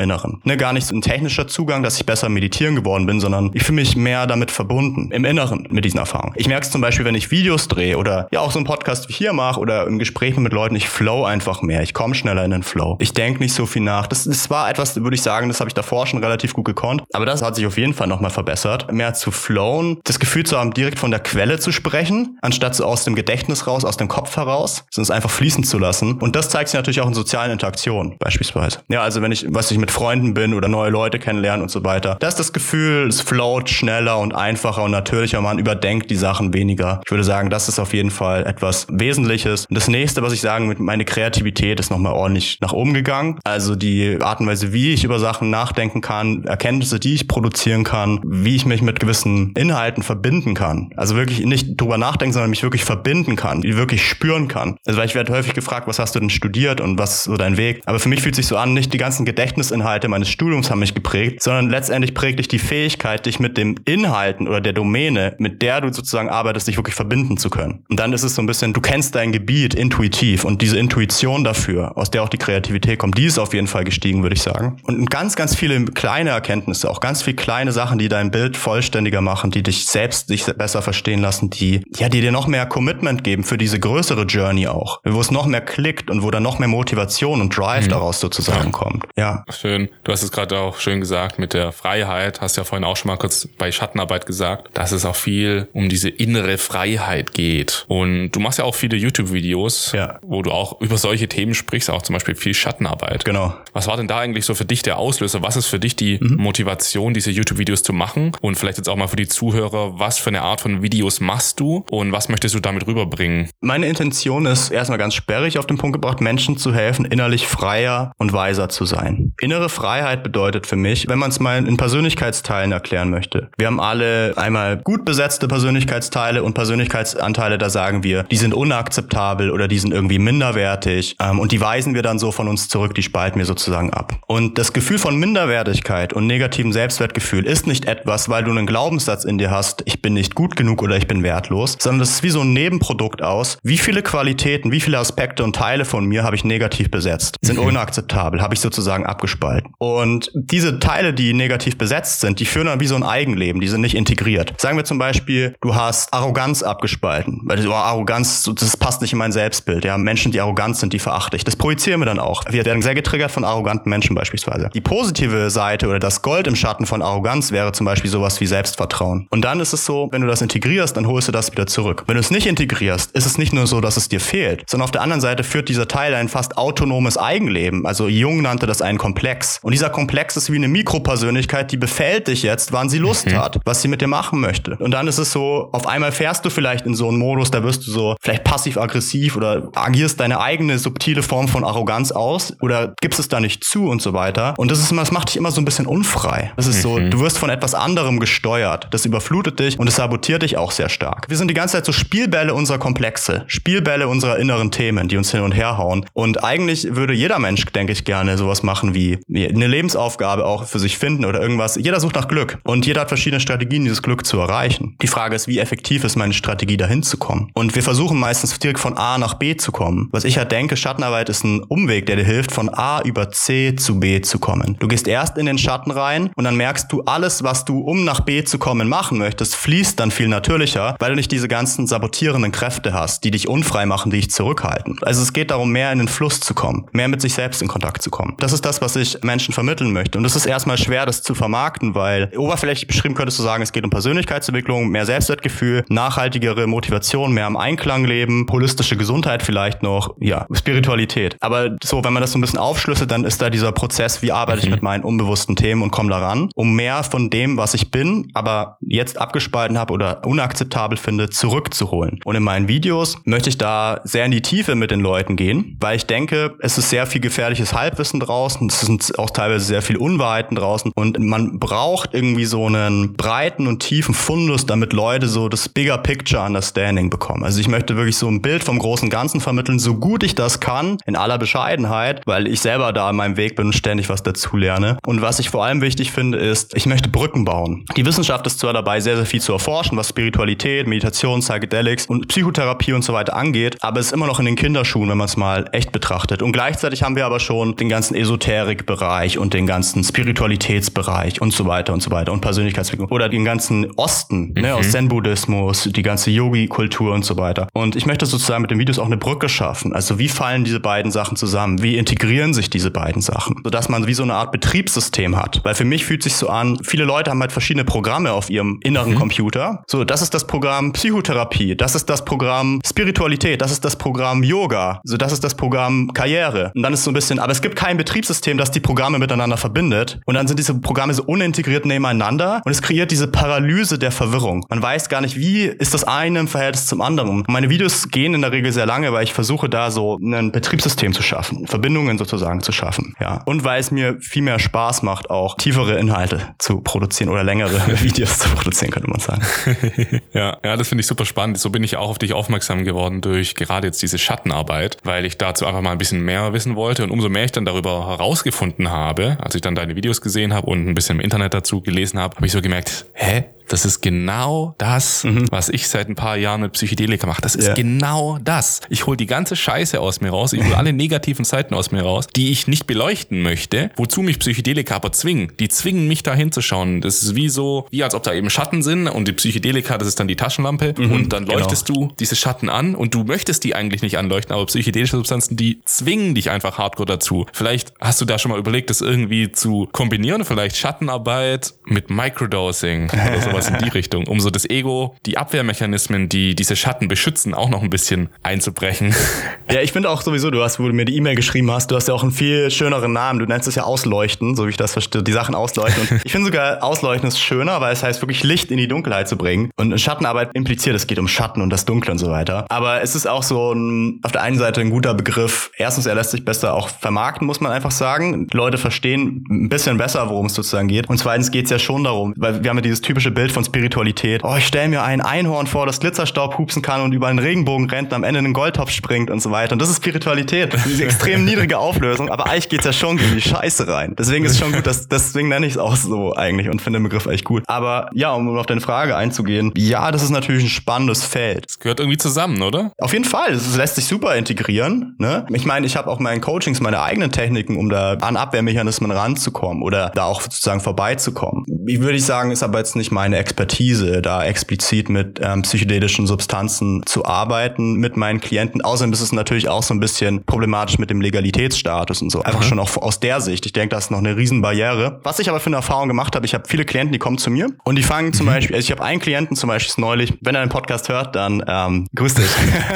Inneren. 0.00 0.40
Ne, 0.44 0.56
gar 0.56 0.72
nicht 0.72 0.86
so 0.86 0.94
ein 0.94 1.02
technischer 1.02 1.48
Zugang, 1.48 1.82
dass 1.82 1.96
ich 1.96 2.06
besser 2.06 2.28
meditieren 2.28 2.76
geworden 2.76 3.06
bin, 3.06 3.20
sondern 3.20 3.50
ich 3.54 3.64
fühle 3.64 3.80
mich 3.80 3.96
mehr 3.96 4.26
damit 4.26 4.50
verbunden, 4.50 5.10
im 5.10 5.24
Inneren 5.24 5.66
mit 5.70 5.84
diesen 5.84 5.98
Erfahrungen. 5.98 6.34
Ich 6.36 6.48
merke 6.48 6.66
es 6.66 6.70
zum 6.70 6.80
Beispiel, 6.80 7.04
wenn 7.04 7.14
ich 7.14 7.30
Videos 7.30 7.68
drehe 7.68 7.98
oder 7.98 8.28
ja 8.30 8.40
auch 8.40 8.52
so 8.52 8.58
einen 8.58 8.66
Podcast 8.66 9.08
wie 9.08 9.12
hier 9.12 9.32
mache 9.32 9.60
oder 9.60 9.87
im 9.88 9.98
Gespräch 9.98 10.36
mit 10.36 10.52
Leuten, 10.52 10.76
ich 10.76 10.88
flow 10.88 11.24
einfach 11.24 11.62
mehr. 11.62 11.82
Ich 11.82 11.94
komme 11.94 12.14
schneller 12.14 12.44
in 12.44 12.50
den 12.50 12.62
Flow. 12.62 12.96
Ich 13.00 13.12
denke 13.12 13.42
nicht 13.42 13.54
so 13.54 13.66
viel 13.66 13.82
nach. 13.82 14.06
Das, 14.06 14.24
das 14.24 14.50
war 14.50 14.70
etwas, 14.70 14.96
würde 14.96 15.14
ich 15.14 15.22
sagen, 15.22 15.48
das 15.48 15.60
habe 15.60 15.68
ich 15.68 15.74
davor 15.74 16.06
schon 16.06 16.22
relativ 16.22 16.52
gut 16.52 16.64
gekonnt. 16.64 17.02
Aber 17.12 17.26
das 17.26 17.42
hat 17.42 17.56
sich 17.56 17.66
auf 17.66 17.78
jeden 17.78 17.94
Fall 17.94 18.06
nochmal 18.06 18.30
verbessert. 18.30 18.92
Mehr 18.92 19.14
zu 19.14 19.30
flowen, 19.30 19.98
das 20.04 20.18
Gefühl 20.20 20.44
zu 20.44 20.58
haben, 20.58 20.72
direkt 20.72 20.98
von 20.98 21.10
der 21.10 21.20
Quelle 21.20 21.58
zu 21.58 21.72
sprechen, 21.72 22.38
anstatt 22.42 22.74
so 22.74 22.84
aus 22.84 23.04
dem 23.04 23.14
Gedächtnis 23.14 23.66
raus, 23.66 23.84
aus 23.84 23.96
dem 23.96 24.08
Kopf 24.08 24.36
heraus, 24.36 24.84
sondern 24.90 25.04
es 25.04 25.10
einfach 25.10 25.30
fließen 25.30 25.64
zu 25.64 25.78
lassen. 25.78 26.18
Und 26.18 26.36
das 26.36 26.50
zeigt 26.50 26.68
sich 26.68 26.76
natürlich 26.76 27.00
auch 27.00 27.08
in 27.08 27.14
sozialen 27.14 27.52
Interaktionen, 27.52 28.16
beispielsweise. 28.18 28.80
Ja, 28.88 29.02
also 29.02 29.22
wenn 29.22 29.32
ich, 29.32 29.46
was 29.48 29.70
ich 29.70 29.78
mit 29.78 29.90
Freunden 29.90 30.34
bin 30.34 30.54
oder 30.54 30.68
neue 30.68 30.90
Leute 30.90 31.18
kennenlernen 31.18 31.62
und 31.62 31.70
so 31.70 31.84
weiter, 31.84 32.16
da 32.20 32.28
ist 32.28 32.38
das 32.38 32.52
Gefühl, 32.52 33.08
es 33.08 33.20
float 33.20 33.70
schneller 33.70 34.18
und 34.18 34.34
einfacher 34.34 34.82
und 34.82 34.90
natürlicher. 34.90 35.40
Man 35.40 35.58
überdenkt 35.58 36.10
die 36.10 36.16
Sachen 36.16 36.52
weniger. 36.52 37.00
Ich 37.04 37.10
würde 37.10 37.24
sagen, 37.24 37.50
das 37.50 37.68
ist 37.68 37.78
auf 37.78 37.94
jeden 37.94 38.10
Fall 38.10 38.46
etwas, 38.46 38.86
Wesentliches. 38.90 39.66
Und 39.66 39.74
das 39.78 39.86
nächste, 39.86 40.22
was 40.22 40.32
ich 40.32 40.40
sagen 40.40 40.66
mit 40.66 40.80
meine 40.80 41.04
Kreativität 41.04 41.78
ist 41.78 41.92
nochmal 41.92 42.12
ordentlich 42.12 42.58
nach 42.60 42.72
oben 42.72 42.94
gegangen. 42.94 43.38
Also 43.44 43.76
die 43.76 44.18
Art 44.20 44.40
und 44.40 44.48
Weise, 44.48 44.72
wie 44.72 44.92
ich 44.92 45.04
über 45.04 45.20
Sachen 45.20 45.50
nachdenken 45.50 46.00
kann, 46.00 46.42
Erkenntnisse, 46.42 46.98
die 46.98 47.14
ich 47.14 47.28
produzieren 47.28 47.84
kann, 47.84 48.18
wie 48.26 48.56
ich 48.56 48.66
mich 48.66 48.82
mit 48.82 48.98
gewissen 48.98 49.52
Inhalten 49.56 50.02
verbinden 50.02 50.54
kann. 50.54 50.90
Also 50.96 51.14
wirklich 51.14 51.46
nicht 51.46 51.80
drüber 51.80 51.96
nachdenken, 51.96 52.32
sondern 52.32 52.50
mich 52.50 52.64
wirklich 52.64 52.82
verbinden 52.82 53.36
kann, 53.36 53.62
die 53.62 53.76
wirklich 53.76 54.04
spüren 54.04 54.48
kann. 54.48 54.76
Also 54.84 54.98
weil 54.98 55.06
ich 55.06 55.14
werde 55.14 55.32
häufig 55.32 55.54
gefragt, 55.54 55.86
was 55.86 56.00
hast 56.00 56.16
du 56.16 56.18
denn 56.18 56.30
studiert 56.30 56.80
und 56.80 56.98
was 56.98 57.18
ist 57.18 57.24
so 57.24 57.36
dein 57.36 57.56
Weg? 57.56 57.80
Aber 57.86 58.00
für 58.00 58.08
mich 58.08 58.20
fühlt 58.20 58.34
sich 58.34 58.48
so 58.48 58.56
an, 58.56 58.74
nicht 58.74 58.92
die 58.92 58.98
ganzen 58.98 59.24
Gedächtnisinhalte 59.24 60.08
meines 60.08 60.28
Studiums 60.28 60.72
haben 60.72 60.80
mich 60.80 60.94
geprägt, 60.94 61.40
sondern 61.40 61.70
letztendlich 61.70 62.14
prägt 62.14 62.40
dich 62.40 62.48
die 62.48 62.58
Fähigkeit, 62.58 63.26
dich 63.26 63.38
mit 63.38 63.56
dem 63.56 63.76
Inhalten 63.84 64.48
oder 64.48 64.60
der 64.60 64.72
Domäne, 64.72 65.36
mit 65.38 65.62
der 65.62 65.82
du 65.82 65.92
sozusagen 65.92 66.30
arbeitest, 66.30 66.66
dich 66.66 66.76
wirklich 66.76 66.96
verbinden 66.96 67.36
zu 67.36 67.48
können. 67.48 67.84
Und 67.88 68.00
dann 68.00 68.12
ist 68.12 68.24
es 68.24 68.34
so 68.34 68.42
ein 68.42 68.46
bisschen, 68.46 68.72
du 68.72 68.80
kennst 68.80 69.14
dein 69.14 69.30
Gebiet 69.30 69.67
intuitiv 69.74 70.44
und 70.44 70.62
diese 70.62 70.78
Intuition 70.78 71.44
dafür, 71.44 71.96
aus 71.96 72.10
der 72.10 72.22
auch 72.22 72.28
die 72.28 72.38
Kreativität 72.38 72.98
kommt, 72.98 73.18
die 73.18 73.26
ist 73.26 73.38
auf 73.38 73.54
jeden 73.54 73.66
Fall 73.66 73.84
gestiegen, 73.84 74.22
würde 74.22 74.34
ich 74.34 74.42
sagen. 74.42 74.78
Und 74.84 75.10
ganz, 75.10 75.36
ganz 75.36 75.54
viele 75.54 75.84
kleine 75.86 76.30
Erkenntnisse, 76.30 76.90
auch 76.90 77.00
ganz 77.00 77.22
viele 77.22 77.36
kleine 77.36 77.72
Sachen, 77.72 77.98
die 77.98 78.08
dein 78.08 78.30
Bild 78.30 78.56
vollständiger 78.56 79.20
machen, 79.20 79.50
die 79.50 79.62
dich 79.62 79.86
selbst 79.86 80.30
dich 80.30 80.44
besser 80.44 80.82
verstehen 80.82 81.20
lassen, 81.20 81.50
die, 81.50 81.82
ja, 81.96 82.08
die 82.08 82.20
dir 82.20 82.32
noch 82.32 82.46
mehr 82.46 82.66
Commitment 82.66 83.24
geben 83.24 83.44
für 83.44 83.58
diese 83.58 83.80
größere 83.80 84.22
Journey 84.22 84.66
auch, 84.66 85.00
wo 85.04 85.20
es 85.20 85.30
noch 85.30 85.46
mehr 85.46 85.60
klickt 85.60 86.10
und 86.10 86.22
wo 86.22 86.30
dann 86.30 86.42
noch 86.42 86.58
mehr 86.58 86.68
Motivation 86.68 87.40
und 87.40 87.56
Drive 87.56 87.86
mhm. 87.86 87.90
daraus 87.90 88.20
sozusagen 88.20 88.72
kommt. 88.72 89.04
Ja. 89.16 89.44
Schön. 89.50 89.88
Du 90.04 90.12
hast 90.12 90.22
es 90.22 90.32
gerade 90.32 90.58
auch 90.58 90.78
schön 90.78 91.00
gesagt 91.00 91.38
mit 91.38 91.54
der 91.54 91.72
Freiheit, 91.72 92.40
hast 92.40 92.56
ja 92.56 92.64
vorhin 92.64 92.84
auch 92.84 92.96
schon 92.96 93.08
mal 93.08 93.16
kurz 93.16 93.48
bei 93.58 93.72
Schattenarbeit 93.72 94.26
gesagt, 94.26 94.70
dass 94.74 94.92
es 94.92 95.04
auch 95.04 95.16
viel 95.16 95.68
um 95.72 95.88
diese 95.88 96.08
innere 96.08 96.58
Freiheit 96.58 97.32
geht. 97.32 97.84
Und 97.88 98.32
du 98.32 98.40
machst 98.40 98.58
ja 98.58 98.64
auch 98.64 98.74
viele 98.74 98.96
YouTube-Videos, 98.96 99.57
ja. 99.66 100.18
wo 100.22 100.42
du 100.42 100.50
auch 100.50 100.80
über 100.80 100.98
solche 100.98 101.28
Themen 101.28 101.54
sprichst, 101.54 101.90
auch 101.90 102.02
zum 102.02 102.14
Beispiel 102.14 102.34
viel 102.34 102.54
Schattenarbeit. 102.54 103.24
Genau. 103.24 103.54
Was 103.72 103.86
war 103.86 103.96
denn 103.96 104.08
da 104.08 104.18
eigentlich 104.18 104.44
so 104.44 104.54
für 104.54 104.64
dich 104.64 104.82
der 104.82 104.98
Auslöser? 104.98 105.42
Was 105.42 105.56
ist 105.56 105.66
für 105.66 105.78
dich 105.78 105.96
die 105.96 106.18
mhm. 106.20 106.36
Motivation, 106.36 107.14
diese 107.14 107.30
YouTube-Videos 107.30 107.82
zu 107.82 107.92
machen? 107.92 108.32
Und 108.40 108.56
vielleicht 108.56 108.78
jetzt 108.78 108.88
auch 108.88 108.96
mal 108.96 109.08
für 109.08 109.16
die 109.16 109.28
Zuhörer, 109.28 109.98
was 109.98 110.18
für 110.18 110.30
eine 110.30 110.42
Art 110.42 110.60
von 110.60 110.82
Videos 110.82 111.20
machst 111.20 111.60
du 111.60 111.84
und 111.90 112.12
was 112.12 112.28
möchtest 112.28 112.54
du 112.54 112.60
damit 112.60 112.86
rüberbringen? 112.86 113.50
Meine 113.60 113.86
Intention 113.86 114.46
ist 114.46 114.70
erstmal 114.70 114.98
ganz 114.98 115.14
sperrig 115.14 115.58
auf 115.58 115.66
den 115.66 115.78
Punkt 115.78 115.94
gebracht, 115.94 116.20
Menschen 116.20 116.56
zu 116.56 116.74
helfen, 116.74 117.04
innerlich 117.04 117.46
freier 117.46 118.12
und 118.18 118.32
weiser 118.32 118.68
zu 118.68 118.84
sein. 118.84 119.34
Innere 119.40 119.68
Freiheit 119.68 120.22
bedeutet 120.22 120.66
für 120.66 120.76
mich, 120.76 121.08
wenn 121.08 121.18
man 121.18 121.30
es 121.30 121.40
mal 121.40 121.66
in 121.66 121.76
Persönlichkeitsteilen 121.76 122.72
erklären 122.72 123.10
möchte. 123.10 123.50
Wir 123.56 123.66
haben 123.66 123.80
alle 123.80 124.34
einmal 124.36 124.78
gut 124.78 125.04
besetzte 125.04 125.48
Persönlichkeitsteile 125.48 126.42
und 126.42 126.54
Persönlichkeitsanteile, 126.54 127.58
da 127.58 127.70
sagen 127.70 128.02
wir, 128.02 128.24
die 128.24 128.36
sind 128.36 128.54
unakzeptabel 128.54 129.37
oder 129.40 129.68
die 129.68 129.78
sind 129.78 129.92
irgendwie 129.92 130.18
minderwertig 130.18 131.16
ähm, 131.20 131.38
und 131.38 131.52
die 131.52 131.60
weisen 131.60 131.94
wir 131.94 132.02
dann 132.02 132.18
so 132.18 132.32
von 132.32 132.48
uns 132.48 132.68
zurück, 132.68 132.94
die 132.94 133.02
spalten 133.02 133.38
wir 133.38 133.46
sozusagen 133.46 133.92
ab. 133.92 134.18
Und 134.26 134.58
das 134.58 134.72
Gefühl 134.72 134.98
von 134.98 135.16
Minderwertigkeit 135.16 136.12
und 136.12 136.26
negativem 136.26 136.72
Selbstwertgefühl 136.72 137.46
ist 137.46 137.66
nicht 137.66 137.86
etwas, 137.86 138.28
weil 138.28 138.44
du 138.44 138.50
einen 138.50 138.66
Glaubenssatz 138.66 139.24
in 139.24 139.38
dir 139.38 139.50
hast, 139.50 139.82
ich 139.86 140.02
bin 140.02 140.14
nicht 140.14 140.34
gut 140.34 140.56
genug 140.56 140.82
oder 140.82 140.96
ich 140.96 141.06
bin 141.06 141.22
wertlos, 141.22 141.76
sondern 141.78 142.00
das 142.00 142.10
ist 142.10 142.22
wie 142.22 142.30
so 142.30 142.40
ein 142.40 142.52
Nebenprodukt 142.52 143.22
aus, 143.22 143.58
wie 143.62 143.78
viele 143.78 144.02
Qualitäten, 144.02 144.72
wie 144.72 144.80
viele 144.80 144.98
Aspekte 144.98 145.44
und 145.44 145.56
Teile 145.56 145.84
von 145.84 146.04
mir 146.04 146.24
habe 146.24 146.36
ich 146.36 146.44
negativ 146.44 146.90
besetzt, 146.90 147.36
sind 147.42 147.58
mhm. 147.58 147.66
unakzeptabel, 147.66 148.40
habe 148.40 148.54
ich 148.54 148.60
sozusagen 148.60 149.06
abgespalten. 149.06 149.72
Und 149.78 150.30
diese 150.34 150.78
Teile, 150.78 151.14
die 151.14 151.32
negativ 151.32 151.78
besetzt 151.78 152.20
sind, 152.20 152.40
die 152.40 152.44
führen 152.44 152.66
dann 152.66 152.80
wie 152.80 152.86
so 152.86 152.96
ein 152.96 153.02
Eigenleben, 153.02 153.60
die 153.60 153.68
sind 153.68 153.80
nicht 153.80 153.94
integriert. 153.94 154.54
Sagen 154.58 154.76
wir 154.76 154.84
zum 154.84 154.98
Beispiel, 154.98 155.54
du 155.60 155.74
hast 155.74 156.12
Arroganz 156.12 156.62
abgespalten, 156.62 157.40
weil 157.44 157.62
du, 157.62 157.70
oh, 157.70 157.74
Arroganz, 157.74 158.48
das 158.54 158.76
passt 158.76 159.02
nicht 159.02 159.12
in 159.12 159.18
mein 159.18 159.27
Selbstbild. 159.32 159.84
Ja, 159.84 159.98
Menschen, 159.98 160.32
die 160.32 160.40
arrogant 160.40 160.76
sind, 160.76 160.92
die 160.92 160.98
verachte 160.98 161.36
ich. 161.36 161.44
Das 161.44 161.56
projizieren 161.56 162.00
wir 162.00 162.06
dann 162.06 162.18
auch. 162.18 162.42
Wir 162.50 162.64
werden 162.64 162.82
sehr 162.82 162.94
getriggert 162.94 163.30
von 163.30 163.44
arroganten 163.44 163.90
Menschen 163.90 164.14
beispielsweise. 164.14 164.70
Die 164.74 164.80
positive 164.80 165.50
Seite 165.50 165.88
oder 165.88 165.98
das 165.98 166.22
Gold 166.22 166.46
im 166.46 166.56
Schatten 166.56 166.86
von 166.86 167.02
Arroganz 167.02 167.52
wäre 167.52 167.72
zum 167.72 167.86
Beispiel 167.86 168.10
sowas 168.10 168.40
wie 168.40 168.46
Selbstvertrauen. 168.46 169.26
Und 169.30 169.44
dann 169.44 169.60
ist 169.60 169.72
es 169.72 169.84
so, 169.84 170.08
wenn 170.12 170.22
du 170.22 170.28
das 170.28 170.42
integrierst, 170.42 170.96
dann 170.96 171.06
holst 171.06 171.28
du 171.28 171.32
das 171.32 171.52
wieder 171.52 171.66
zurück. 171.66 172.04
Wenn 172.06 172.14
du 172.14 172.20
es 172.20 172.30
nicht 172.30 172.46
integrierst, 172.46 173.12
ist 173.12 173.26
es 173.26 173.38
nicht 173.38 173.52
nur 173.52 173.66
so, 173.66 173.80
dass 173.80 173.96
es 173.96 174.08
dir 174.08 174.20
fehlt, 174.20 174.64
sondern 174.68 174.84
auf 174.84 174.90
der 174.90 175.02
anderen 175.02 175.20
Seite 175.20 175.44
führt 175.44 175.68
dieser 175.68 175.88
Teil 175.88 176.14
ein 176.14 176.28
fast 176.28 176.56
autonomes 176.56 177.16
Eigenleben. 177.16 177.86
Also 177.86 178.08
Jung 178.08 178.42
nannte 178.42 178.66
das 178.66 178.82
einen 178.82 178.98
Komplex. 178.98 179.60
Und 179.62 179.72
dieser 179.72 179.90
Komplex 179.90 180.36
ist 180.36 180.50
wie 180.50 180.56
eine 180.56 180.68
Mikropersönlichkeit, 180.68 181.72
die 181.72 181.76
befällt 181.76 182.28
dich 182.28 182.42
jetzt, 182.42 182.72
wann 182.72 182.88
sie 182.88 182.98
Lust 182.98 183.26
mhm. 183.26 183.36
hat, 183.36 183.60
was 183.64 183.82
sie 183.82 183.88
mit 183.88 184.00
dir 184.00 184.08
machen 184.08 184.40
möchte. 184.40 184.76
Und 184.76 184.92
dann 184.92 185.08
ist 185.08 185.18
es 185.18 185.32
so, 185.32 185.68
auf 185.72 185.86
einmal 185.86 186.12
fährst 186.12 186.44
du 186.44 186.50
vielleicht 186.50 186.86
in 186.86 186.94
so 186.94 187.08
einen 187.08 187.18
Modus, 187.18 187.50
da 187.50 187.62
wirst 187.62 187.86
du 187.86 187.90
so 187.90 188.16
vielleicht 188.20 188.44
passiv-aggressiv 188.44 189.17
oder 189.36 189.70
agierst 189.74 190.20
deine 190.20 190.40
eigene 190.40 190.78
subtile 190.78 191.22
Form 191.22 191.48
von 191.48 191.64
Arroganz 191.64 192.12
aus 192.12 192.54
oder 192.60 192.94
gibst 193.00 193.20
es 193.20 193.28
da 193.28 193.40
nicht 193.40 193.64
zu 193.64 193.88
und 193.88 194.02
so 194.02 194.12
weiter. 194.12 194.54
Und 194.56 194.70
das 194.70 194.80
ist 194.80 194.90
immer, 194.90 195.02
das 195.02 195.12
macht 195.12 195.28
dich 195.28 195.36
immer 195.36 195.50
so 195.50 195.60
ein 195.60 195.64
bisschen 195.64 195.86
unfrei. 195.86 196.52
Das 196.56 196.66
ist 196.66 196.82
so, 196.82 196.98
mhm. 196.98 197.10
du 197.10 197.20
wirst 197.20 197.38
von 197.38 197.50
etwas 197.50 197.74
anderem 197.74 198.20
gesteuert. 198.20 198.88
Das 198.90 199.04
überflutet 199.04 199.58
dich 199.58 199.78
und 199.78 199.88
es 199.88 199.96
sabotiert 199.96 200.42
dich 200.42 200.56
auch 200.56 200.70
sehr 200.70 200.88
stark. 200.88 201.26
Wir 201.28 201.36
sind 201.36 201.48
die 201.48 201.54
ganze 201.54 201.76
Zeit 201.76 201.84
so 201.84 201.92
Spielbälle 201.92 202.54
unserer 202.54 202.78
Komplexe, 202.78 203.44
Spielbälle 203.46 204.08
unserer 204.08 204.38
inneren 204.38 204.70
Themen, 204.70 205.08
die 205.08 205.16
uns 205.16 205.30
hin 205.30 205.40
und 205.40 205.52
her 205.52 205.78
hauen. 205.78 206.04
Und 206.12 206.44
eigentlich 206.44 206.94
würde 206.94 207.12
jeder 207.12 207.38
Mensch, 207.38 207.64
denke 207.66 207.92
ich, 207.92 208.04
gerne 208.04 208.38
sowas 208.38 208.62
machen 208.62 208.94
wie 208.94 209.18
eine 209.28 209.66
Lebensaufgabe 209.66 210.44
auch 210.44 210.64
für 210.64 210.78
sich 210.78 210.98
finden 210.98 211.24
oder 211.24 211.40
irgendwas. 211.40 211.76
Jeder 211.76 212.00
sucht 212.00 212.14
nach 212.14 212.28
Glück 212.28 212.58
und 212.64 212.86
jeder 212.86 213.02
hat 213.02 213.08
verschiedene 213.08 213.40
Strategien, 213.40 213.84
dieses 213.84 214.02
Glück 214.02 214.26
zu 214.26 214.38
erreichen. 214.38 214.96
Die 215.02 215.06
Frage 215.06 215.34
ist, 215.34 215.48
wie 215.48 215.58
effektiv 215.58 216.04
ist 216.04 216.16
meine 216.16 216.34
Strategie, 216.34 216.76
dahin 216.76 217.02
zu 217.02 217.16
kommen? 217.16 217.50
Und 217.54 217.74
wir 217.74 217.82
versuchen 217.82 218.18
meistens 218.18 218.58
direkt 218.58 218.78
von 218.78 218.96
A 218.96 219.07
nach 219.16 219.34
B 219.34 219.56
zu 219.56 219.72
kommen. 219.72 220.08
Was 220.12 220.24
ich 220.24 220.36
halt 220.36 220.52
denke, 220.52 220.76
Schattenarbeit 220.76 221.30
ist 221.30 221.44
ein 221.44 221.62
Umweg, 221.62 222.04
der 222.06 222.16
dir 222.16 222.24
hilft, 222.24 222.52
von 222.52 222.68
A 222.68 223.00
über 223.02 223.30
C 223.30 223.74
zu 223.76 223.98
B 224.00 224.20
zu 224.20 224.38
kommen. 224.38 224.76
Du 224.80 224.88
gehst 224.88 225.08
erst 225.08 225.38
in 225.38 225.46
den 225.46 225.56
Schatten 225.56 225.90
rein 225.90 226.30
und 226.34 226.44
dann 226.44 226.56
merkst 226.56 226.92
du, 226.92 227.02
alles, 227.04 227.42
was 227.42 227.64
du, 227.64 227.78
um 227.78 228.04
nach 228.04 228.20
B 228.20 228.44
zu 228.44 228.58
kommen, 228.58 228.88
machen 228.88 229.18
möchtest, 229.18 229.56
fließt 229.56 229.98
dann 229.98 230.10
viel 230.10 230.28
natürlicher, 230.28 230.96
weil 230.98 231.10
du 231.10 231.16
nicht 231.16 231.32
diese 231.32 231.48
ganzen 231.48 231.86
sabotierenden 231.86 232.52
Kräfte 232.52 232.92
hast, 232.92 233.24
die 233.24 233.30
dich 233.30 233.48
unfrei 233.48 233.86
machen, 233.86 234.10
die 234.10 234.18
dich 234.18 234.30
zurückhalten. 234.30 234.98
Also 235.02 235.22
es 235.22 235.32
geht 235.32 235.50
darum, 235.50 235.70
mehr 235.70 235.92
in 235.92 235.98
den 235.98 236.08
Fluss 236.08 236.40
zu 236.40 236.52
kommen, 236.52 236.86
mehr 236.92 237.08
mit 237.08 237.22
sich 237.22 237.34
selbst 237.34 237.62
in 237.62 237.68
Kontakt 237.68 238.02
zu 238.02 238.10
kommen. 238.10 238.34
Das 238.40 238.52
ist 238.52 238.64
das, 238.64 238.80
was 238.80 238.96
ich 238.96 239.18
Menschen 239.22 239.54
vermitteln 239.54 239.92
möchte. 239.92 240.18
Und 240.18 240.24
es 240.24 240.36
ist 240.36 240.46
erstmal 240.46 240.76
schwer, 240.76 241.06
das 241.06 241.22
zu 241.22 241.34
vermarkten, 241.34 241.94
weil 241.94 242.30
oberflächlich 242.36 242.86
beschrieben 242.86 243.14
könntest 243.14 243.38
du 243.38 243.42
sagen, 243.42 243.62
es 243.62 243.72
geht 243.72 243.84
um 243.84 243.90
Persönlichkeitsentwicklung, 243.90 244.88
mehr 244.88 245.06
Selbstwertgefühl, 245.06 245.84
nachhaltigere 245.88 246.66
Motivation, 246.66 247.32
mehr 247.32 247.46
am 247.46 247.56
Einklang 247.56 248.04
leben, 248.04 248.46
holistische 248.50 248.96
Gesundheit 248.98 249.42
vielleicht 249.42 249.82
noch, 249.82 250.14
ja, 250.20 250.46
Spiritualität. 250.52 251.36
Aber 251.40 251.76
so, 251.82 252.04
wenn 252.04 252.12
man 252.12 252.20
das 252.20 252.32
so 252.32 252.38
ein 252.38 252.40
bisschen 252.40 252.58
aufschlüsselt, 252.58 253.10
dann 253.10 253.24
ist 253.24 253.40
da 253.40 253.50
dieser 253.50 253.72
Prozess, 253.72 254.22
wie 254.22 254.32
arbeite 254.32 254.60
ich 254.60 254.66
mhm. 254.66 254.72
mit 254.72 254.82
meinen 254.82 255.04
unbewussten 255.04 255.56
Themen 255.56 255.82
und 255.82 255.90
komme 255.90 256.10
daran, 256.10 256.50
um 256.54 256.74
mehr 256.74 257.02
von 257.02 257.30
dem, 257.30 257.56
was 257.56 257.74
ich 257.74 257.90
bin, 257.90 258.30
aber 258.34 258.78
jetzt 258.80 259.18
abgespalten 259.18 259.78
habe 259.78 259.92
oder 259.92 260.24
unakzeptabel 260.26 260.98
finde, 260.98 261.30
zurückzuholen. 261.30 262.20
Und 262.24 262.36
in 262.36 262.42
meinen 262.42 262.68
Videos 262.68 263.18
möchte 263.24 263.48
ich 263.48 263.58
da 263.58 264.00
sehr 264.04 264.24
in 264.24 264.30
die 264.30 264.42
Tiefe 264.42 264.74
mit 264.74 264.90
den 264.90 265.00
Leuten 265.00 265.36
gehen, 265.36 265.76
weil 265.80 265.96
ich 265.96 266.06
denke, 266.06 266.56
es 266.60 266.78
ist 266.78 266.90
sehr 266.90 267.06
viel 267.06 267.20
gefährliches 267.20 267.72
Halbwissen 267.72 268.20
draußen, 268.20 268.68
es 268.68 268.80
sind 268.80 269.18
auch 269.18 269.30
teilweise 269.30 269.64
sehr 269.64 269.82
viel 269.82 269.96
Unwahrheiten 269.96 270.56
draußen 270.56 270.92
und 270.94 271.18
man 271.18 271.58
braucht 271.58 272.14
irgendwie 272.14 272.44
so 272.44 272.66
einen 272.66 273.14
breiten 273.14 273.66
und 273.66 273.80
tiefen 273.80 274.14
Fundus, 274.14 274.66
damit 274.66 274.92
Leute 274.92 275.28
so 275.28 275.48
das 275.48 275.68
Bigger 275.68 275.98
Picture 275.98 276.44
Understanding 276.44 277.10
bekommen. 277.10 277.44
Also 277.44 277.60
ich 277.60 277.68
möchte 277.68 277.96
wirklich 277.96 278.16
so 278.16 278.28
ein 278.28 278.42
Bild 278.42 278.64
vom 278.64 278.78
großen 278.88 279.10
Ganzen 279.10 279.42
vermitteln, 279.42 279.78
so 279.78 279.96
gut 279.96 280.22
ich 280.22 280.34
das 280.34 280.60
kann, 280.60 280.96
in 281.04 281.14
aller 281.14 281.36
Bescheidenheit, 281.36 282.22
weil 282.24 282.46
ich 282.46 282.60
selber 282.60 282.94
da 282.94 283.10
in 283.10 283.16
meinem 283.16 283.36
Weg 283.36 283.54
bin 283.54 283.66
und 283.66 283.74
ständig 283.74 284.08
was 284.08 284.22
dazu 284.22 284.56
lerne. 284.56 284.96
Und 285.04 285.20
was 285.20 285.40
ich 285.40 285.50
vor 285.50 285.62
allem 285.62 285.82
wichtig 285.82 286.10
finde, 286.10 286.38
ist, 286.38 286.74
ich 286.74 286.86
möchte 286.86 287.10
Brücken 287.10 287.44
bauen. 287.44 287.84
Die 287.98 288.06
Wissenschaft 288.06 288.46
ist 288.46 288.60
zwar 288.60 288.72
dabei, 288.72 289.00
sehr, 289.00 289.16
sehr 289.16 289.26
viel 289.26 289.42
zu 289.42 289.52
erforschen, 289.52 289.98
was 289.98 290.08
Spiritualität, 290.08 290.86
Meditation, 290.86 291.40
Psychedelics 291.40 292.06
und 292.06 292.28
Psychotherapie 292.28 292.94
und 292.94 293.02
so 293.02 293.12
weiter 293.12 293.36
angeht, 293.36 293.76
aber 293.82 294.00
es 294.00 294.06
ist 294.06 294.12
immer 294.12 294.26
noch 294.26 294.38
in 294.40 294.46
den 294.46 294.56
Kinderschuhen, 294.56 295.10
wenn 295.10 295.18
man 295.18 295.26
es 295.26 295.36
mal 295.36 295.68
echt 295.72 295.92
betrachtet. 295.92 296.40
Und 296.40 296.52
gleichzeitig 296.52 297.02
haben 297.02 297.14
wir 297.14 297.26
aber 297.26 297.40
schon 297.40 297.76
den 297.76 297.90
ganzen 297.90 298.14
Esoterikbereich 298.14 299.36
und 299.36 299.52
den 299.52 299.66
ganzen 299.66 300.02
Spiritualitätsbereich 300.02 301.42
und 301.42 301.52
so 301.52 301.66
weiter 301.66 301.92
und 301.92 302.02
so 302.02 302.10
weiter 302.10 302.32
und 302.32 302.40
Persönlichkeitsentwicklung 302.40 303.10
oder 303.10 303.28
den 303.28 303.44
ganzen 303.44 303.90
Osten, 303.96 304.54
mhm. 304.54 304.62
ne, 304.62 304.74
aus 304.74 304.92
Zen-Buddhismus, 304.92 305.90
die 305.94 306.02
ganze 306.02 306.30
Yogi-Kultur 306.30 307.12
und 307.12 307.26
so 307.26 307.36
weiter. 307.36 307.68
Und 307.74 307.94
ich 307.94 308.06
möchte 308.06 308.24
sozusagen 308.24 308.62
mit 308.62 308.70
den 308.78 308.80
Videos 308.80 308.98
auch 308.98 309.06
eine 309.06 309.16
Brücke 309.16 309.48
schaffen. 309.48 309.92
Also 309.92 310.18
wie 310.18 310.28
fallen 310.28 310.64
diese 310.64 310.80
beiden 310.80 311.10
Sachen 311.10 311.36
zusammen? 311.36 311.82
Wie 311.82 311.96
integrieren 311.96 312.54
sich 312.54 312.70
diese 312.70 312.90
beiden 312.90 313.22
Sachen? 313.22 313.56
Sodass 313.64 313.88
man 313.88 314.06
wie 314.06 314.14
so 314.14 314.22
eine 314.22 314.34
Art 314.34 314.52
Betriebssystem 314.52 315.36
hat. 315.36 315.60
Weil 315.64 315.74
für 315.74 315.84
mich 315.84 316.04
fühlt 316.04 316.22
sich 316.22 316.34
so 316.34 316.48
an, 316.48 316.78
viele 316.84 317.04
Leute 317.04 317.30
haben 317.30 317.40
halt 317.40 317.52
verschiedene 317.52 317.84
Programme 317.84 318.32
auf 318.32 318.50
ihrem 318.50 318.78
inneren 318.82 319.12
mhm. 319.12 319.18
Computer. 319.18 319.82
So, 319.86 320.04
das 320.04 320.22
ist 320.22 320.34
das 320.34 320.46
Programm 320.46 320.92
Psychotherapie, 320.92 321.76
das 321.76 321.94
ist 321.94 322.08
das 322.08 322.24
Programm 322.24 322.80
Spiritualität, 322.86 323.60
das 323.60 323.72
ist 323.72 323.84
das 323.84 323.96
Programm 323.96 324.42
Yoga, 324.42 325.00
so 325.04 325.16
das 325.16 325.32
ist 325.32 325.44
das 325.44 325.54
Programm 325.54 326.12
Karriere. 326.12 326.72
Und 326.74 326.82
dann 326.82 326.92
ist 326.92 327.04
so 327.04 327.10
ein 327.10 327.14
bisschen, 327.14 327.38
aber 327.38 327.52
es 327.52 327.60
gibt 327.60 327.76
kein 327.76 327.96
Betriebssystem, 327.96 328.58
das 328.58 328.70
die 328.70 328.80
Programme 328.80 329.18
miteinander 329.18 329.56
verbindet. 329.56 330.20
Und 330.26 330.34
dann 330.34 330.46
sind 330.46 330.58
diese 330.58 330.74
Programme 330.74 331.14
so 331.14 331.24
unintegriert 331.24 331.84
nebeneinander 331.84 332.62
und 332.64 332.72
es 332.72 332.82
kreiert 332.82 333.10
diese 333.10 333.26
Paralyse 333.26 333.98
der 333.98 334.12
Verwirrung. 334.12 334.64
Man 334.68 334.82
weiß 334.82 335.08
gar 335.08 335.20
nicht, 335.20 335.36
wie 335.36 335.64
ist 335.64 335.94
das 335.94 336.04
eine 336.04 336.38
im 336.40 336.48
Verhältnis 336.48 336.86
zum 336.86 337.00
anderen. 337.00 337.28
Und 337.30 337.48
meine 337.48 337.68
meine 337.68 337.74
Videos 337.74 338.08
gehen 338.08 338.34
in 338.34 338.40
der 338.40 338.52
Regel 338.52 338.67
sehr 338.72 338.86
lange, 338.86 339.12
weil 339.12 339.24
ich 339.24 339.32
versuche 339.32 339.68
da 339.68 339.90
so 339.90 340.18
ein 340.20 340.52
Betriebssystem 340.52 341.12
zu 341.12 341.22
schaffen, 341.22 341.66
Verbindungen 341.66 342.18
sozusagen 342.18 342.62
zu 342.62 342.72
schaffen. 342.72 343.14
Ja. 343.20 343.42
Und 343.44 343.64
weil 343.64 343.80
es 343.80 343.90
mir 343.90 344.18
viel 344.20 344.42
mehr 344.42 344.58
Spaß 344.58 345.02
macht, 345.02 345.30
auch 345.30 345.56
tiefere 345.56 345.98
Inhalte 345.98 346.54
zu 346.58 346.80
produzieren 346.80 347.30
oder 347.30 347.44
längere 347.44 347.80
Videos 348.02 348.38
zu 348.38 348.48
produzieren, 348.50 348.90
könnte 348.90 349.10
man 349.10 349.20
sagen. 349.20 349.42
ja, 350.32 350.56
ja, 350.64 350.76
das 350.76 350.88
finde 350.88 351.00
ich 351.00 351.06
super 351.06 351.24
spannend. 351.24 351.58
So 351.58 351.70
bin 351.70 351.84
ich 351.84 351.96
auch 351.96 352.10
auf 352.10 352.18
dich 352.18 352.32
aufmerksam 352.32 352.84
geworden 352.84 353.20
durch 353.20 353.54
gerade 353.54 353.86
jetzt 353.86 354.02
diese 354.02 354.18
Schattenarbeit, 354.18 354.98
weil 355.04 355.24
ich 355.24 355.38
dazu 355.38 355.66
einfach 355.66 355.80
mal 355.80 355.92
ein 355.92 355.98
bisschen 355.98 356.24
mehr 356.24 356.52
wissen 356.52 356.76
wollte. 356.76 357.04
Und 357.04 357.10
umso 357.10 357.28
mehr 357.28 357.44
ich 357.44 357.52
dann 357.52 357.64
darüber 357.64 358.06
herausgefunden 358.08 358.90
habe, 358.90 359.38
als 359.40 359.54
ich 359.54 359.60
dann 359.60 359.74
deine 359.74 359.96
Videos 359.96 360.20
gesehen 360.20 360.54
habe 360.54 360.66
und 360.66 360.88
ein 360.88 360.94
bisschen 360.94 361.16
im 361.16 361.20
Internet 361.20 361.54
dazu 361.54 361.80
gelesen 361.80 362.18
habe, 362.18 362.36
habe 362.36 362.46
ich 362.46 362.52
so 362.52 362.62
gemerkt, 362.62 363.06
hä? 363.14 363.44
Das 363.68 363.84
ist 363.84 364.00
genau 364.00 364.74
das, 364.78 365.24
mhm. 365.24 365.46
was 365.50 365.68
ich 365.68 365.88
seit 365.88 366.08
ein 366.08 366.14
paar 366.14 366.36
Jahren 366.36 366.62
mit 366.62 366.72
Psychedelika 366.72 367.26
mache. 367.26 367.42
Das 367.42 367.54
ist 367.54 367.68
ja. 367.68 367.74
genau 367.74 368.38
das. 368.42 368.80
Ich 368.88 369.06
hole 369.06 369.16
die 369.16 369.26
ganze 369.26 369.56
Scheiße 369.56 370.00
aus 370.00 370.20
mir 370.20 370.30
raus. 370.30 370.52
Ich 370.52 370.64
hole 370.64 370.76
alle 370.76 370.92
negativen 370.92 371.44
Seiten 371.44 371.74
aus 371.74 371.90
mir 371.90 372.02
raus, 372.02 372.26
die 372.34 372.50
ich 372.50 372.66
nicht 372.66 372.86
beleuchten 372.86 373.42
möchte, 373.42 373.90
wozu 373.96 374.22
mich 374.22 374.38
Psychedelika 374.38 374.96
aber 374.96 375.12
zwingen. 375.12 375.52
Die 375.60 375.68
zwingen 375.68 376.08
mich 376.08 376.22
da 376.22 376.34
hinzuschauen. 376.34 377.00
Das 377.00 377.22
ist 377.22 377.34
wie 377.34 377.48
so, 377.48 377.86
wie 377.90 378.02
als 378.02 378.14
ob 378.14 378.22
da 378.22 378.32
eben 378.32 378.50
Schatten 378.50 378.82
sind 378.82 379.08
und 379.08 379.28
die 379.28 379.32
Psychedelika, 379.32 379.98
das 379.98 380.08
ist 380.08 380.18
dann 380.18 380.28
die 380.28 380.36
Taschenlampe 380.36 380.94
mhm, 380.96 381.12
und 381.12 381.32
dann 381.32 381.44
genau. 381.44 381.58
leuchtest 381.58 381.86
genau. 381.86 382.08
du 382.08 382.14
diese 382.18 382.36
Schatten 382.36 382.68
an 382.68 382.94
und 382.94 383.14
du 383.14 383.24
möchtest 383.24 383.64
die 383.64 383.74
eigentlich 383.74 384.02
nicht 384.02 384.18
anleuchten, 384.18 384.54
aber 384.54 384.66
psychedelische 384.66 385.16
Substanzen, 385.16 385.56
die 385.56 385.80
zwingen 385.84 386.34
dich 386.34 386.50
einfach 386.50 386.78
hardcore 386.78 387.06
dazu. 387.06 387.46
Vielleicht 387.52 387.92
hast 388.00 388.20
du 388.20 388.24
da 388.24 388.38
schon 388.38 388.50
mal 388.50 388.58
überlegt, 388.58 388.90
das 388.90 389.00
irgendwie 389.00 389.52
zu 389.52 389.88
kombinieren, 389.92 390.44
vielleicht 390.44 390.76
Schattenarbeit 390.76 391.74
mit 391.84 392.10
Microdosing 392.10 393.10
oder 393.10 393.40
sowas 393.42 393.57
sowas 393.62 393.80
in 393.80 393.84
die 393.84 393.90
Richtung, 393.94 394.26
um 394.26 394.40
so 394.40 394.50
das 394.50 394.68
Ego, 394.68 395.16
die 395.26 395.38
Abwehrmechanismen, 395.38 396.28
die 396.28 396.54
diese 396.54 396.76
Schatten 396.76 397.08
beschützen, 397.08 397.54
auch 397.54 397.68
noch 397.68 397.82
ein 397.82 397.90
bisschen 397.90 398.28
einzubrechen. 398.42 399.14
Ja, 399.70 399.82
ich 399.82 399.92
finde 399.92 400.08
auch 400.08 400.22
sowieso, 400.22 400.50
du 400.50 400.62
hast, 400.62 400.80
wo 400.80 400.86
du 400.86 400.94
mir 400.94 401.04
die 401.04 401.14
E-Mail 401.14 401.36
geschrieben 401.36 401.70
hast, 401.70 401.90
du 401.90 401.96
hast 401.96 402.08
ja 402.08 402.14
auch 402.14 402.22
einen 402.22 402.32
viel 402.32 402.70
schöneren 402.70 403.12
Namen. 403.12 403.38
Du 403.38 403.44
nennst 403.44 403.68
es 403.68 403.74
ja 403.74 403.82
Ausleuchten, 403.82 404.56
so 404.56 404.64
wie 404.64 404.70
ich 404.70 404.78
das 404.78 404.94
verstehe, 404.94 405.22
die 405.22 405.32
Sachen 405.32 405.54
ausleuchten. 405.54 406.08
Und 406.08 406.24
ich 406.24 406.32
finde 406.32 406.46
sogar 406.46 406.82
Ausleuchten 406.82 407.28
ist 407.28 407.38
schöner, 407.38 407.78
weil 407.82 407.92
es 407.92 408.02
heißt 408.02 408.22
wirklich 408.22 408.42
Licht 408.42 408.70
in 408.70 408.78
die 408.78 408.88
Dunkelheit 408.88 409.28
zu 409.28 409.36
bringen. 409.36 409.70
Und 409.76 410.00
Schattenarbeit 410.00 410.52
impliziert, 410.54 410.96
es 410.96 411.06
geht 411.06 411.18
um 411.18 411.28
Schatten 411.28 411.60
und 411.60 411.68
das 411.68 411.84
Dunkle 411.84 412.12
und 412.12 412.18
so 412.18 412.30
weiter. 412.30 412.64
Aber 412.70 413.02
es 413.02 413.14
ist 413.14 413.26
auch 413.26 413.42
so 413.42 413.74
ein, 413.74 414.20
auf 414.22 414.32
der 414.32 414.40
einen 414.40 414.56
Seite 414.56 414.80
ein 414.80 414.88
guter 414.88 415.12
Begriff. 415.12 415.70
Erstens, 415.76 416.06
er 416.06 416.14
lässt 416.14 416.30
sich 416.30 416.46
besser 416.46 416.72
auch 416.72 416.88
vermarkten, 416.88 417.46
muss 417.46 417.60
man 417.60 417.70
einfach 417.70 417.90
sagen. 417.90 418.46
Leute 418.52 418.78
verstehen 418.78 419.44
ein 419.50 419.68
bisschen 419.68 419.98
besser, 419.98 420.30
worum 420.30 420.46
es 420.46 420.54
sozusagen 420.54 420.88
geht. 420.88 421.10
Und 421.10 421.18
zweitens 421.18 421.50
geht 421.50 421.66
es 421.66 421.70
ja 421.70 421.78
schon 421.78 422.04
darum, 422.04 422.32
weil 422.38 422.62
wir 422.62 422.70
haben 422.70 422.78
ja 422.78 422.82
dieses 422.82 423.02
typische 423.02 423.30
Bild 423.30 423.47
von 423.52 423.64
Spiritualität. 423.64 424.42
Oh, 424.44 424.54
ich 424.56 424.66
stelle 424.66 424.88
mir 424.88 425.02
ein 425.02 425.20
Einhorn 425.20 425.66
vor, 425.66 425.86
das 425.86 426.00
Glitzerstaub 426.00 426.58
hupsen 426.58 426.82
kann 426.82 427.00
und 427.02 427.12
über 427.12 427.28
einen 427.28 427.38
Regenbogen 427.38 427.88
rennt 427.88 428.08
und 428.08 428.16
am 428.16 428.24
Ende 428.24 428.38
einen 428.38 428.52
Goldtopf 428.52 428.90
springt 428.90 429.30
und 429.30 429.40
so 429.40 429.50
weiter. 429.50 429.72
Und 429.72 429.82
das 429.82 429.90
ist 429.90 429.96
Spiritualität. 429.96 430.74
Diese 430.86 431.04
extrem 431.04 431.44
niedrige 431.44 431.78
Auflösung. 431.78 432.28
Aber 432.28 432.46
eigentlich 432.46 432.68
geht's 432.68 432.84
ja 432.84 432.92
schon 432.92 433.16
gegen 433.16 433.34
die 433.34 433.40
Scheiße 433.40 433.88
rein. 433.88 434.14
Deswegen 434.18 434.44
ist 434.44 434.52
es 434.52 434.58
schon 434.58 434.72
gut, 434.72 434.86
dass, 434.86 435.08
deswegen 435.08 435.48
nenne 435.48 435.66
ich 435.66 435.72
es 435.72 435.78
auch 435.78 435.96
so 435.96 436.34
eigentlich 436.34 436.68
und 436.68 436.82
finde 436.82 436.98
den 436.98 437.04
Begriff 437.04 437.26
echt 437.26 437.44
gut. 437.44 437.62
Aber 437.66 438.10
ja, 438.12 438.32
um 438.32 438.56
auf 438.56 438.66
deine 438.66 438.80
Frage 438.80 439.16
einzugehen, 439.16 439.72
ja, 439.76 440.10
das 440.10 440.22
ist 440.22 440.30
natürlich 440.30 440.64
ein 440.64 440.68
spannendes 440.68 441.24
Feld. 441.24 441.66
Es 441.68 441.78
gehört 441.78 442.00
irgendwie 442.00 442.18
zusammen, 442.18 442.62
oder? 442.62 442.92
Auf 442.98 443.12
jeden 443.12 443.24
Fall. 443.24 443.52
Es 443.52 443.76
lässt 443.76 443.96
sich 443.96 444.06
super 444.06 444.36
integrieren. 444.36 445.16
Ne? 445.18 445.46
Ich 445.52 445.64
meine, 445.64 445.86
ich 445.86 445.96
habe 445.96 446.10
auch 446.10 446.18
meinen 446.18 446.40
Coachings 446.40 446.80
meine 446.80 447.02
eigenen 447.02 447.30
Techniken, 447.30 447.76
um 447.76 447.88
da 447.88 448.14
an 448.14 448.36
Abwehrmechanismen 448.36 449.10
ranzukommen 449.10 449.82
oder 449.82 450.10
da 450.14 450.24
auch 450.24 450.42
sozusagen 450.42 450.80
vorbeizukommen. 450.80 451.64
Ich 451.86 452.00
würde 452.00 452.18
sagen, 452.18 452.50
ist 452.50 452.62
aber 452.62 452.78
jetzt 452.78 452.96
nicht 452.96 453.10
meine 453.10 453.37
Expertise, 453.38 454.22
da 454.22 454.44
explizit 454.44 455.08
mit 455.08 455.40
ähm, 455.42 455.62
psychedelischen 455.62 456.26
Substanzen 456.26 457.02
zu 457.06 457.24
arbeiten 457.24 457.94
mit 457.94 458.16
meinen 458.16 458.40
Klienten. 458.40 458.82
Außerdem 458.82 459.12
ist 459.12 459.20
es 459.20 459.32
natürlich 459.32 459.68
auch 459.68 459.82
so 459.82 459.94
ein 459.94 460.00
bisschen 460.00 460.44
problematisch 460.44 460.98
mit 460.98 461.10
dem 461.10 461.20
Legalitätsstatus 461.20 462.22
und 462.22 462.30
so. 462.30 462.42
Einfach 462.42 462.60
mhm. 462.60 462.68
schon 462.68 462.78
auch 462.80 462.96
aus 462.96 463.20
der 463.20 463.40
Sicht. 463.40 463.66
Ich 463.66 463.72
denke, 463.72 463.94
das 463.94 464.04
ist 464.04 464.10
noch 464.10 464.18
eine 464.18 464.36
Riesenbarriere. 464.36 465.20
Was 465.22 465.38
ich 465.38 465.48
aber 465.48 465.60
für 465.60 465.68
eine 465.68 465.76
Erfahrung 465.76 466.08
gemacht 466.08 466.34
habe, 466.36 466.44
ich 466.46 466.54
habe 466.54 466.64
viele 466.68 466.84
Klienten, 466.84 467.12
die 467.12 467.18
kommen 467.18 467.38
zu 467.38 467.50
mir 467.50 467.68
und 467.84 467.96
die 467.96 468.02
fangen 468.02 468.32
zum 468.32 468.46
mhm. 468.46 468.50
Beispiel, 468.50 468.76
also 468.76 468.84
ich 468.84 468.90
habe 468.90 469.02
einen 469.02 469.20
Klienten 469.20 469.56
zum 469.56 469.68
Beispiel 469.68 470.02
neulich, 470.02 470.34
wenn 470.40 470.54
er 470.54 470.64
den 470.64 470.70
Podcast 470.70 471.08
hört, 471.08 471.34
dann 471.34 471.62
ähm, 471.66 472.06
grüß 472.14 472.34
dich. 472.34 472.50